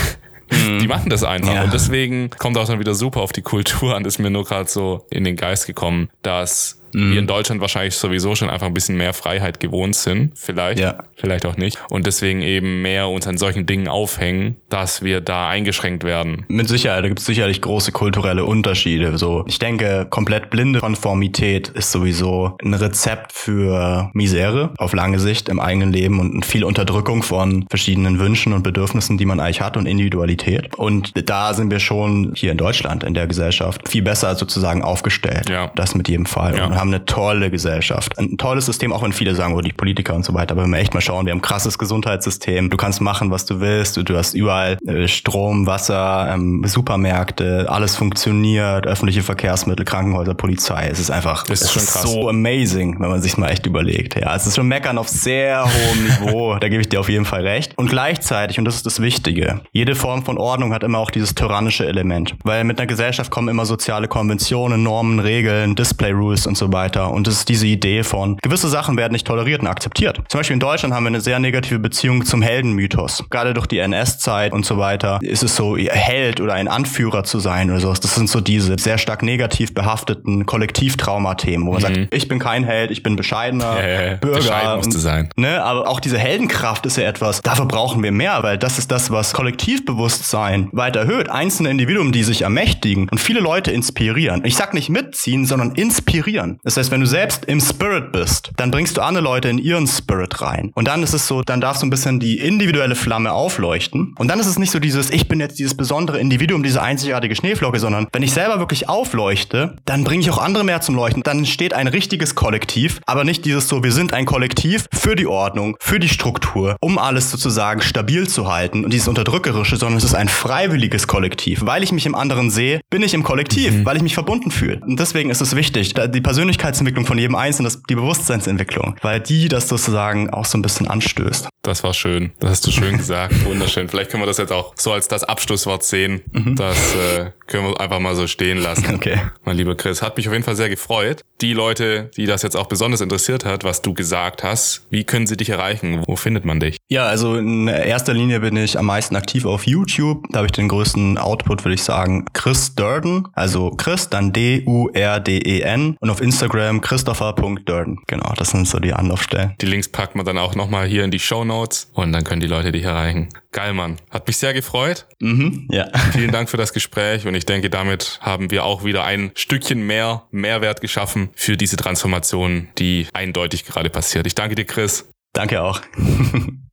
mhm. 0.51 0.78
die 0.80 0.88
machen 0.88 1.09
das 1.09 1.22
einfach. 1.22 1.55
Ja. 1.55 1.62
Und 1.62 1.72
deswegen 1.72 2.30
kommt 2.30 2.59
auch 2.59 2.66
dann 2.66 2.80
wieder 2.80 2.97
super 2.97 3.20
auf 3.20 3.32
die 3.32 3.42
Kultur 3.42 3.94
an. 3.94 4.03
Das 4.03 4.14
ist 4.14 4.18
mir 4.18 4.30
nur 4.30 4.44
gerade 4.44 4.68
so 4.68 5.07
in 5.11 5.22
den 5.22 5.36
Geist 5.36 5.68
gekommen, 5.68 6.09
dass 6.22 6.82
mhm. 6.97 7.12
wir 7.12 7.18
in 7.20 7.26
Deutschland 7.26 7.61
wahrscheinlich 7.61 7.94
sowieso 7.97 8.34
schon 8.34 8.51
einfach 8.51 8.66
ein 8.66 8.74
bisschen 8.74 8.97
mehr 8.97 9.12
Freiheit 9.12 9.61
gewohnt 9.61 9.94
sind. 9.94 10.32
Vielleicht, 10.36 10.80
ja. 10.80 10.99
vielleicht 11.16 11.47
auch 11.47 11.57
nicht. 11.57 11.78
Und 11.90 12.07
deswegen 12.07 12.42
eben 12.42 12.82
mehr 12.82 13.09
uns 13.09 13.26
an 13.26 13.38
solchen 13.38 13.66
Dingen 13.66 13.88
aufhängen, 13.88 14.57
dass 14.68 15.03
wir 15.03 15.20
da 15.20 15.49
eingeschränkt 15.49 16.05
werden. 16.05 16.44
Mit 16.49 16.68
Sicherheit, 16.68 17.05
da 17.05 17.09
gibt 17.09 17.20
es 17.20 17.26
sicherlich 17.26 17.61
große 17.61 17.92
kulturelle 17.92 18.44
Unterschiede. 18.44 19.18
So, 19.18 19.44
ich 19.47 19.59
denke, 19.59 20.07
komplett 20.09 20.51
blinde 20.51 20.80
Konformität 20.80 21.68
ist 21.68 21.92
sowieso 21.92 22.57
ein 22.62 22.74
Rezept 22.74 23.32
für 23.32 24.11
Misere 24.14 24.72
auf 24.78 24.92
lange 24.92 25.18
Sicht 25.18 25.49
im 25.49 25.61
eigenen 25.61 25.92
Leben 25.92 26.20
und 26.20 26.44
viel 26.47 26.64
Unterdrückung 26.64 27.22
von 27.22 27.66
verschiedenen 27.68 28.18
Wünschen 28.18 28.53
und 28.53 28.62
Bedürfnissen, 28.62 29.18
die 29.18 29.26
man 29.26 29.40
eigentlich 29.40 29.61
hat 29.61 29.76
und 29.76 29.86
Individualität. 29.86 30.74
Und 30.76 31.12
da 31.28 31.55
sind 31.55 31.70
wir 31.70 31.80
schon 31.80 32.32
hier 32.34 32.53
in 32.53 32.59
Deutschland 32.59 33.05
in 33.05 33.14
der 33.14 33.26
Gesellschaft 33.26 33.88
viel 33.88 34.03
besser 34.03 34.34
sozusagen 34.34 34.82
aufgestellt. 34.82 35.49
Ja. 35.49 35.70
Das 35.74 35.94
mit 35.94 36.09
jedem 36.09 36.26
Fall. 36.26 36.57
Ja. 36.57 36.66
Und 36.66 36.76
haben 36.76 36.86
eine 36.87 37.05
tolle 37.05 37.51
Gesellschaft. 37.51 38.18
Ein 38.18 38.37
tolles 38.37 38.66
System, 38.66 38.93
auch 38.93 39.03
wenn 39.03 39.12
viele 39.12 39.34
sagen, 39.34 39.55
oh, 39.55 39.61
die 39.61 39.72
Politiker 39.72 40.14
und 40.14 40.24
so 40.24 40.34
weiter. 40.34 40.53
Aber 40.53 40.64
wenn 40.64 40.70
wir 40.70 40.78
echt 40.78 40.95
mal 40.95 41.01
schauen, 41.01 41.26
wir 41.26 41.32
haben 41.32 41.39
ein 41.39 41.43
krasses 41.43 41.78
Gesundheitssystem. 41.78 42.70
Du 42.70 42.76
kannst 42.76 43.01
machen, 43.01 43.30
was 43.30 43.45
du 43.45 43.61
willst. 43.61 43.97
Du, 43.97 44.03
du 44.03 44.16
hast 44.16 44.34
überall 44.34 44.78
äh, 44.87 45.09
Strom, 45.09 45.66
Wasser, 45.66 46.28
ähm, 46.32 46.62
Supermärkte, 46.66 47.66
alles 47.68 47.97
funktioniert, 47.97 48.87
öffentliche 48.87 49.22
Verkehrsmittel, 49.22 49.84
Krankenhäuser, 49.84 50.34
Polizei. 50.34 50.89
Es 50.91 50.99
ist 50.99 51.11
einfach 51.11 51.45
das 51.45 51.62
ist 51.62 51.72
schon 51.72 51.84
krass. 51.84 52.03
so 52.03 52.28
amazing, 52.28 53.01
wenn 53.01 53.09
man 53.09 53.22
sich 53.22 53.37
mal 53.37 53.49
echt 53.49 53.66
überlegt. 53.66 54.16
Ja, 54.16 54.34
es 54.34 54.47
ist 54.47 54.57
schon 54.57 54.68
meckern 54.68 54.99
auf 54.99 55.09
sehr 55.09 55.64
hohem 55.64 56.05
Niveau. 56.05 56.57
da 56.61 56.68
gebe 56.68 56.80
ich 56.80 56.89
dir 56.89 57.01
auf 57.01 57.09
jeden 57.09 57.24
Fall 57.24 57.47
recht. 57.47 57.72
Und 57.76 57.91
gleichzeitig, 57.91 58.59
und 58.59 58.64
das 58.64 58.76
ist 58.76 58.87
das 58.87 59.01
Wichtige, 59.01 59.61
jede 59.72 59.95
Form 59.95 60.24
von 60.24 60.39
Ordnung 60.39 60.72
hat 60.72 60.82
immer 60.82 60.99
auch 60.99 61.11
dieses 61.11 61.34
tyrannische 61.34 61.87
Element. 61.87 62.34
Weil 62.45 62.64
mit 62.64 62.78
einer 62.78 62.87
Gesellschaft 62.87 63.30
kommen 63.30 63.49
immer 63.49 63.66
soziale 63.66 64.09
Konventionen, 64.09 64.82
Normen, 64.82 65.20
Regeln, 65.20 65.74
Display 65.74 66.12
Rules 66.12 66.47
und 66.47 66.57
so 66.57 66.72
weiter. 66.72 66.76
Und 66.77 67.27
das 67.27 67.35
ist 67.35 67.49
diese 67.49 67.66
Idee 67.66 68.03
von, 68.03 68.37
gewisse 68.39 68.68
Sachen 68.68 68.97
werden 68.97 69.12
nicht 69.12 69.27
toleriert 69.27 69.61
und 69.61 69.66
akzeptiert. 69.66 70.20
Zum 70.29 70.41
Beispiel 70.41 70.55
in 70.55 70.61
Deutschland 70.61 70.95
haben 70.95 71.05
wir 71.05 71.09
eine 71.09 71.20
sehr 71.20 71.39
negative 71.39 71.79
Beziehung 71.79 72.24
zum 72.24 72.43
Heldenmythos. 72.43 73.24
Gerade 73.31 73.55
durch 73.55 73.66
die 73.66 73.79
NS-Zeit 73.79 74.53
und 74.53 74.64
so 74.66 74.79
weiter 74.79 75.18
ist 75.22 75.43
es 75.43 75.57
so, 75.57 75.77
Held 75.77 76.41
oder 76.41 76.55
ein 76.55 76.68
Anführer 76.68 77.24
zu 77.24 77.39
sein 77.39 77.70
oder 77.70 77.81
sowas. 77.81 78.01
Das 78.01 78.14
sind 78.14 78.29
so 78.29 78.41
diese 78.41 78.77
sehr 78.79 78.99
stark 78.99 79.22
negativ 79.22 79.74
behafteten 79.74 80.47
Kollektivtraumathemen, 80.47 81.66
wo 81.66 81.72
man 81.72 81.81
mhm. 81.81 81.87
sagt, 81.87 82.14
ich 82.14 82.29
bin 82.29 82.39
kein 82.39 82.64
Held, 82.64 82.91
ich 82.91 83.03
bin 83.03 83.16
bescheidener 83.16 83.79
äh, 83.79 84.18
Bürger. 84.20 84.37
Bescheiden 84.37 84.77
musste 84.77 84.99
sein. 84.99 85.29
Ne? 85.37 85.62
Aber 85.62 85.89
auch 85.89 86.01
diese 86.01 86.18
Heldenkraft 86.18 86.87
ist 86.87 86.97
ja 86.97 87.05
etwas, 87.05 87.43
dafür 87.43 87.66
brauchen 87.66 88.03
wir 88.03 88.12
mehr, 88.12 88.43
weil 88.43 88.59
das 88.59 88.79
ist 88.79 88.91
das, 88.91 89.11
was 89.11 89.33
Kollektivbewusstsein 89.33 90.68
weiter 90.72 91.01
erhöht. 91.01 91.29
Einzelne 91.29 91.70
Individuen, 91.70 92.12
die 92.12 92.22
sich 92.22 92.43
ermächtigen 92.43 93.09
und 93.09 93.18
viele 93.18 93.41
Leute 93.41 93.70
inspirieren. 93.70 94.43
Ich 94.45 94.57
sag 94.57 94.74
nicht 94.74 94.89
mitziehen, 94.89 95.47
sondern 95.47 95.72
inspirieren. 95.72 96.55
Das 96.62 96.76
heißt, 96.76 96.90
wenn 96.90 97.00
du 97.00 97.07
selbst 97.07 97.44
im 97.46 97.61
Spirit 97.61 98.12
bist, 98.12 98.50
dann 98.57 98.70
bringst 98.70 98.96
du 98.96 99.02
andere 99.02 99.24
Leute 99.24 99.48
in 99.48 99.59
ihren 99.59 99.86
Spirit 99.86 100.40
rein. 100.40 100.72
Und 100.74 100.88
dann 100.88 101.02
ist 101.02 101.12
es 101.12 101.26
so, 101.26 101.42
dann 101.42 101.61
darfst 101.61 101.82
du 101.82 101.86
ein 101.86 101.90
bisschen 101.90 102.20
die 102.20 102.38
individuelle 102.38 102.94
Flamme 102.94 103.32
aufleuchten. 103.32 104.14
Und 104.18 104.28
dann 104.28 104.40
ist 104.40 104.46
es 104.46 104.59
nicht 104.59 104.70
so 104.70 104.78
dieses, 104.78 105.11
ich 105.11 105.28
bin 105.28 105.40
jetzt 105.40 105.59
dieses 105.59 105.76
besondere 105.76 106.18
Individuum, 106.18 106.62
diese 106.62 106.82
einzigartige 106.82 107.36
Schneeflocke, 107.36 107.78
sondern 107.78 108.07
wenn 108.12 108.22
ich 108.22 108.32
selber 108.32 108.59
wirklich 108.59 108.88
aufleuchte, 108.88 109.76
dann 109.84 110.04
bringe 110.04 110.22
ich 110.22 110.30
auch 110.30 110.38
andere 110.38 110.64
mehr 110.64 110.80
zum 110.80 110.94
Leuchten. 110.94 111.22
Dann 111.22 111.38
entsteht 111.38 111.74
ein 111.74 111.88
richtiges 111.88 112.34
Kollektiv, 112.34 113.00
aber 113.07 113.24
nicht 113.24 113.44
dieses 113.44 113.68
so, 113.68 113.82
wir 113.82 113.92
sind 113.92 114.12
ein 114.12 114.26
Kollektiv 114.26 114.86
für 114.92 115.16
die 115.16 115.26
Ordnung, 115.26 115.76
für 115.80 115.98
die 115.98 116.09
Struktur, 116.09 116.76
um 116.80 116.98
alles 116.98 117.30
sozusagen 117.30 117.80
stabil 117.80 118.28
zu 118.28 118.52
halten 118.52 118.84
und 118.84 118.92
dieses 118.92 119.09
Unterdrückerische, 119.09 119.76
sondern 119.76 119.98
es 119.98 120.04
ist 120.04 120.14
ein 120.14 120.28
freiwilliges 120.28 121.07
Kollektiv. 121.07 121.61
Weil 121.64 121.82
ich 121.82 121.92
mich 121.92 122.07
im 122.07 122.14
anderen 122.14 122.50
sehe, 122.50 122.80
bin 122.90 123.02
ich 123.02 123.14
im 123.14 123.22
Kollektiv, 123.22 123.72
mhm. 123.72 123.84
weil 123.84 123.96
ich 123.96 124.02
mich 124.02 124.14
verbunden 124.14 124.50
fühle. 124.50 124.80
Und 124.80 124.98
deswegen 124.98 125.30
ist 125.30 125.40
es 125.40 125.57
wichtig, 125.57 125.94
die 125.94 126.20
Persönlichkeitsentwicklung 126.47 127.07
von 127.07 127.18
jedem 127.18 127.34
Einzelnen, 127.34 127.72
die 127.88 127.94
Bewusstseinsentwicklung, 127.97 128.97
weil 129.03 129.20
die 129.20 129.49
das 129.49 129.68
sozusagen 129.68 130.30
auch 130.30 130.44
so 130.44 130.57
ein 130.59 130.62
bisschen 130.62 130.86
anstößt. 130.86 131.49
Das 131.62 131.82
war 131.82 131.94
schön. 131.94 132.32
Das 132.38 132.51
hast 132.51 132.66
du 132.66 132.70
schön 132.70 132.97
gesagt. 132.99 133.44
Wunderschön. 133.44 133.88
Vielleicht 133.88 134.11
können 134.11 134.22
wir 134.22 134.26
das 134.28 134.38
jetzt 134.38 134.53
auch 134.53 134.72
so 134.76 134.92
als 134.92 135.09
das 135.09 135.24
Abschlusswort 135.24 135.82
sehen. 135.82 136.22
Mhm. 136.30 136.55
Das 136.55 136.94
äh, 136.94 137.30
können 137.49 137.66
wir 137.68 137.80
einfach 137.80 137.99
mal 137.99 138.14
so 138.14 138.26
stehen 138.26 138.59
lassen. 138.59 138.84
Okay. 138.97 139.20
Mein 139.44 139.57
lieber 139.59 139.74
Chris, 139.74 140.01
hat 140.01 140.16
mich 140.16 140.26
auf 140.26 140.32
jeden 140.32 140.44
Fall 140.44 140.57
sehr 140.57 140.70
gefreut. 140.70 141.20
Die 141.42 141.53
Leute, 141.53 142.11
die 142.16 142.24
das 142.24 142.42
jetzt 142.42 142.57
auch 142.57 142.66
besonders 142.66 143.03
interessiert 143.03 143.44
hat, 143.44 143.62
was 143.62 143.82
du 143.82 143.92
gesagt 143.92 144.42
hast, 144.42 144.86
wie 144.90 145.05
können 145.05 145.26
sie 145.26 145.36
dich 145.36 145.51
erreichen? 145.51 146.03
Wo 146.07 146.16
findet 146.16 146.47
man 146.47 146.61
dich? 146.61 146.78
Ja, 146.88 147.05
also 147.05 147.36
in 147.36 147.68
erster 147.68 148.14
Linie 148.14 148.40
bin 148.40 148.57
ich 148.57 148.78
am 148.78 148.86
meisten 148.86 149.16
aktiv 149.16 149.44
auf 149.44 149.66
YouTube. 149.66 150.24
Da 150.30 150.38
habe 150.38 150.47
ich 150.47 150.53
den 150.53 150.68
größten 150.68 151.18
Output, 151.18 151.64
würde 151.64 151.74
ich 151.74 151.82
sagen, 151.82 152.24
Chris 152.32 152.74
Durden. 152.74 153.28
Also 153.34 153.70
Chris, 153.70 154.09
dann 154.09 154.32
D-U-R-D-E-N. 154.32 155.97
Und 156.01 156.11
auf 156.11 156.20
Instagram 156.22 156.36
christopher.durden. 156.80 157.99
Genau, 158.07 158.32
das 158.37 158.51
sind 158.51 158.68
so 158.68 158.78
die 158.78 158.93
Anlaufstellen. 158.93 159.55
Die 159.61 159.66
Links 159.66 159.89
packen 159.89 160.18
wir 160.18 160.24
dann 160.24 160.39
auch 160.39 160.55
nochmal 160.55 160.87
hier 160.87 161.05
in 161.05 161.11
die 161.11 161.18
Show 161.18 161.45
Notes 161.45 161.91
und 161.93 162.12
dann 162.12 162.24
können 162.24 162.41
die 162.41 162.47
Leute 162.47 162.72
dich 162.72 162.84
erreichen. 162.84 163.28
Geil, 163.53 163.72
Mann. 163.72 163.97
Hat 164.11 164.26
mich 164.26 164.37
sehr 164.37 164.55
gefreut. 164.55 165.07
Mhm, 165.20 165.68
ja. 165.70 165.89
Vielen 166.12 166.32
Dank 166.32 166.51
für 166.51 166.57
das 166.57 166.72
Gespräch 166.72 167.26
und 167.26 167.34
ich 167.34 167.47
denke, 167.47 167.70
damit 167.70 168.18
haben 168.22 168.51
wir 168.51 168.64
auch 168.64 168.84
wieder 168.84 169.05
ein 169.05 169.30
Stückchen 169.34 169.87
mehr 169.87 170.24
Mehrwert 170.30 170.80
geschaffen 170.80 171.30
für 171.34 171.57
diese 171.57 171.76
Transformation, 171.76 172.68
die 172.78 173.07
eindeutig 173.12 173.64
gerade 173.64 173.91
passiert. 173.91 174.26
Ich 174.26 174.34
danke 174.34 174.55
dir, 174.55 174.66
Chris. 174.66 175.09
Danke 175.32 175.62
auch. 175.62 175.80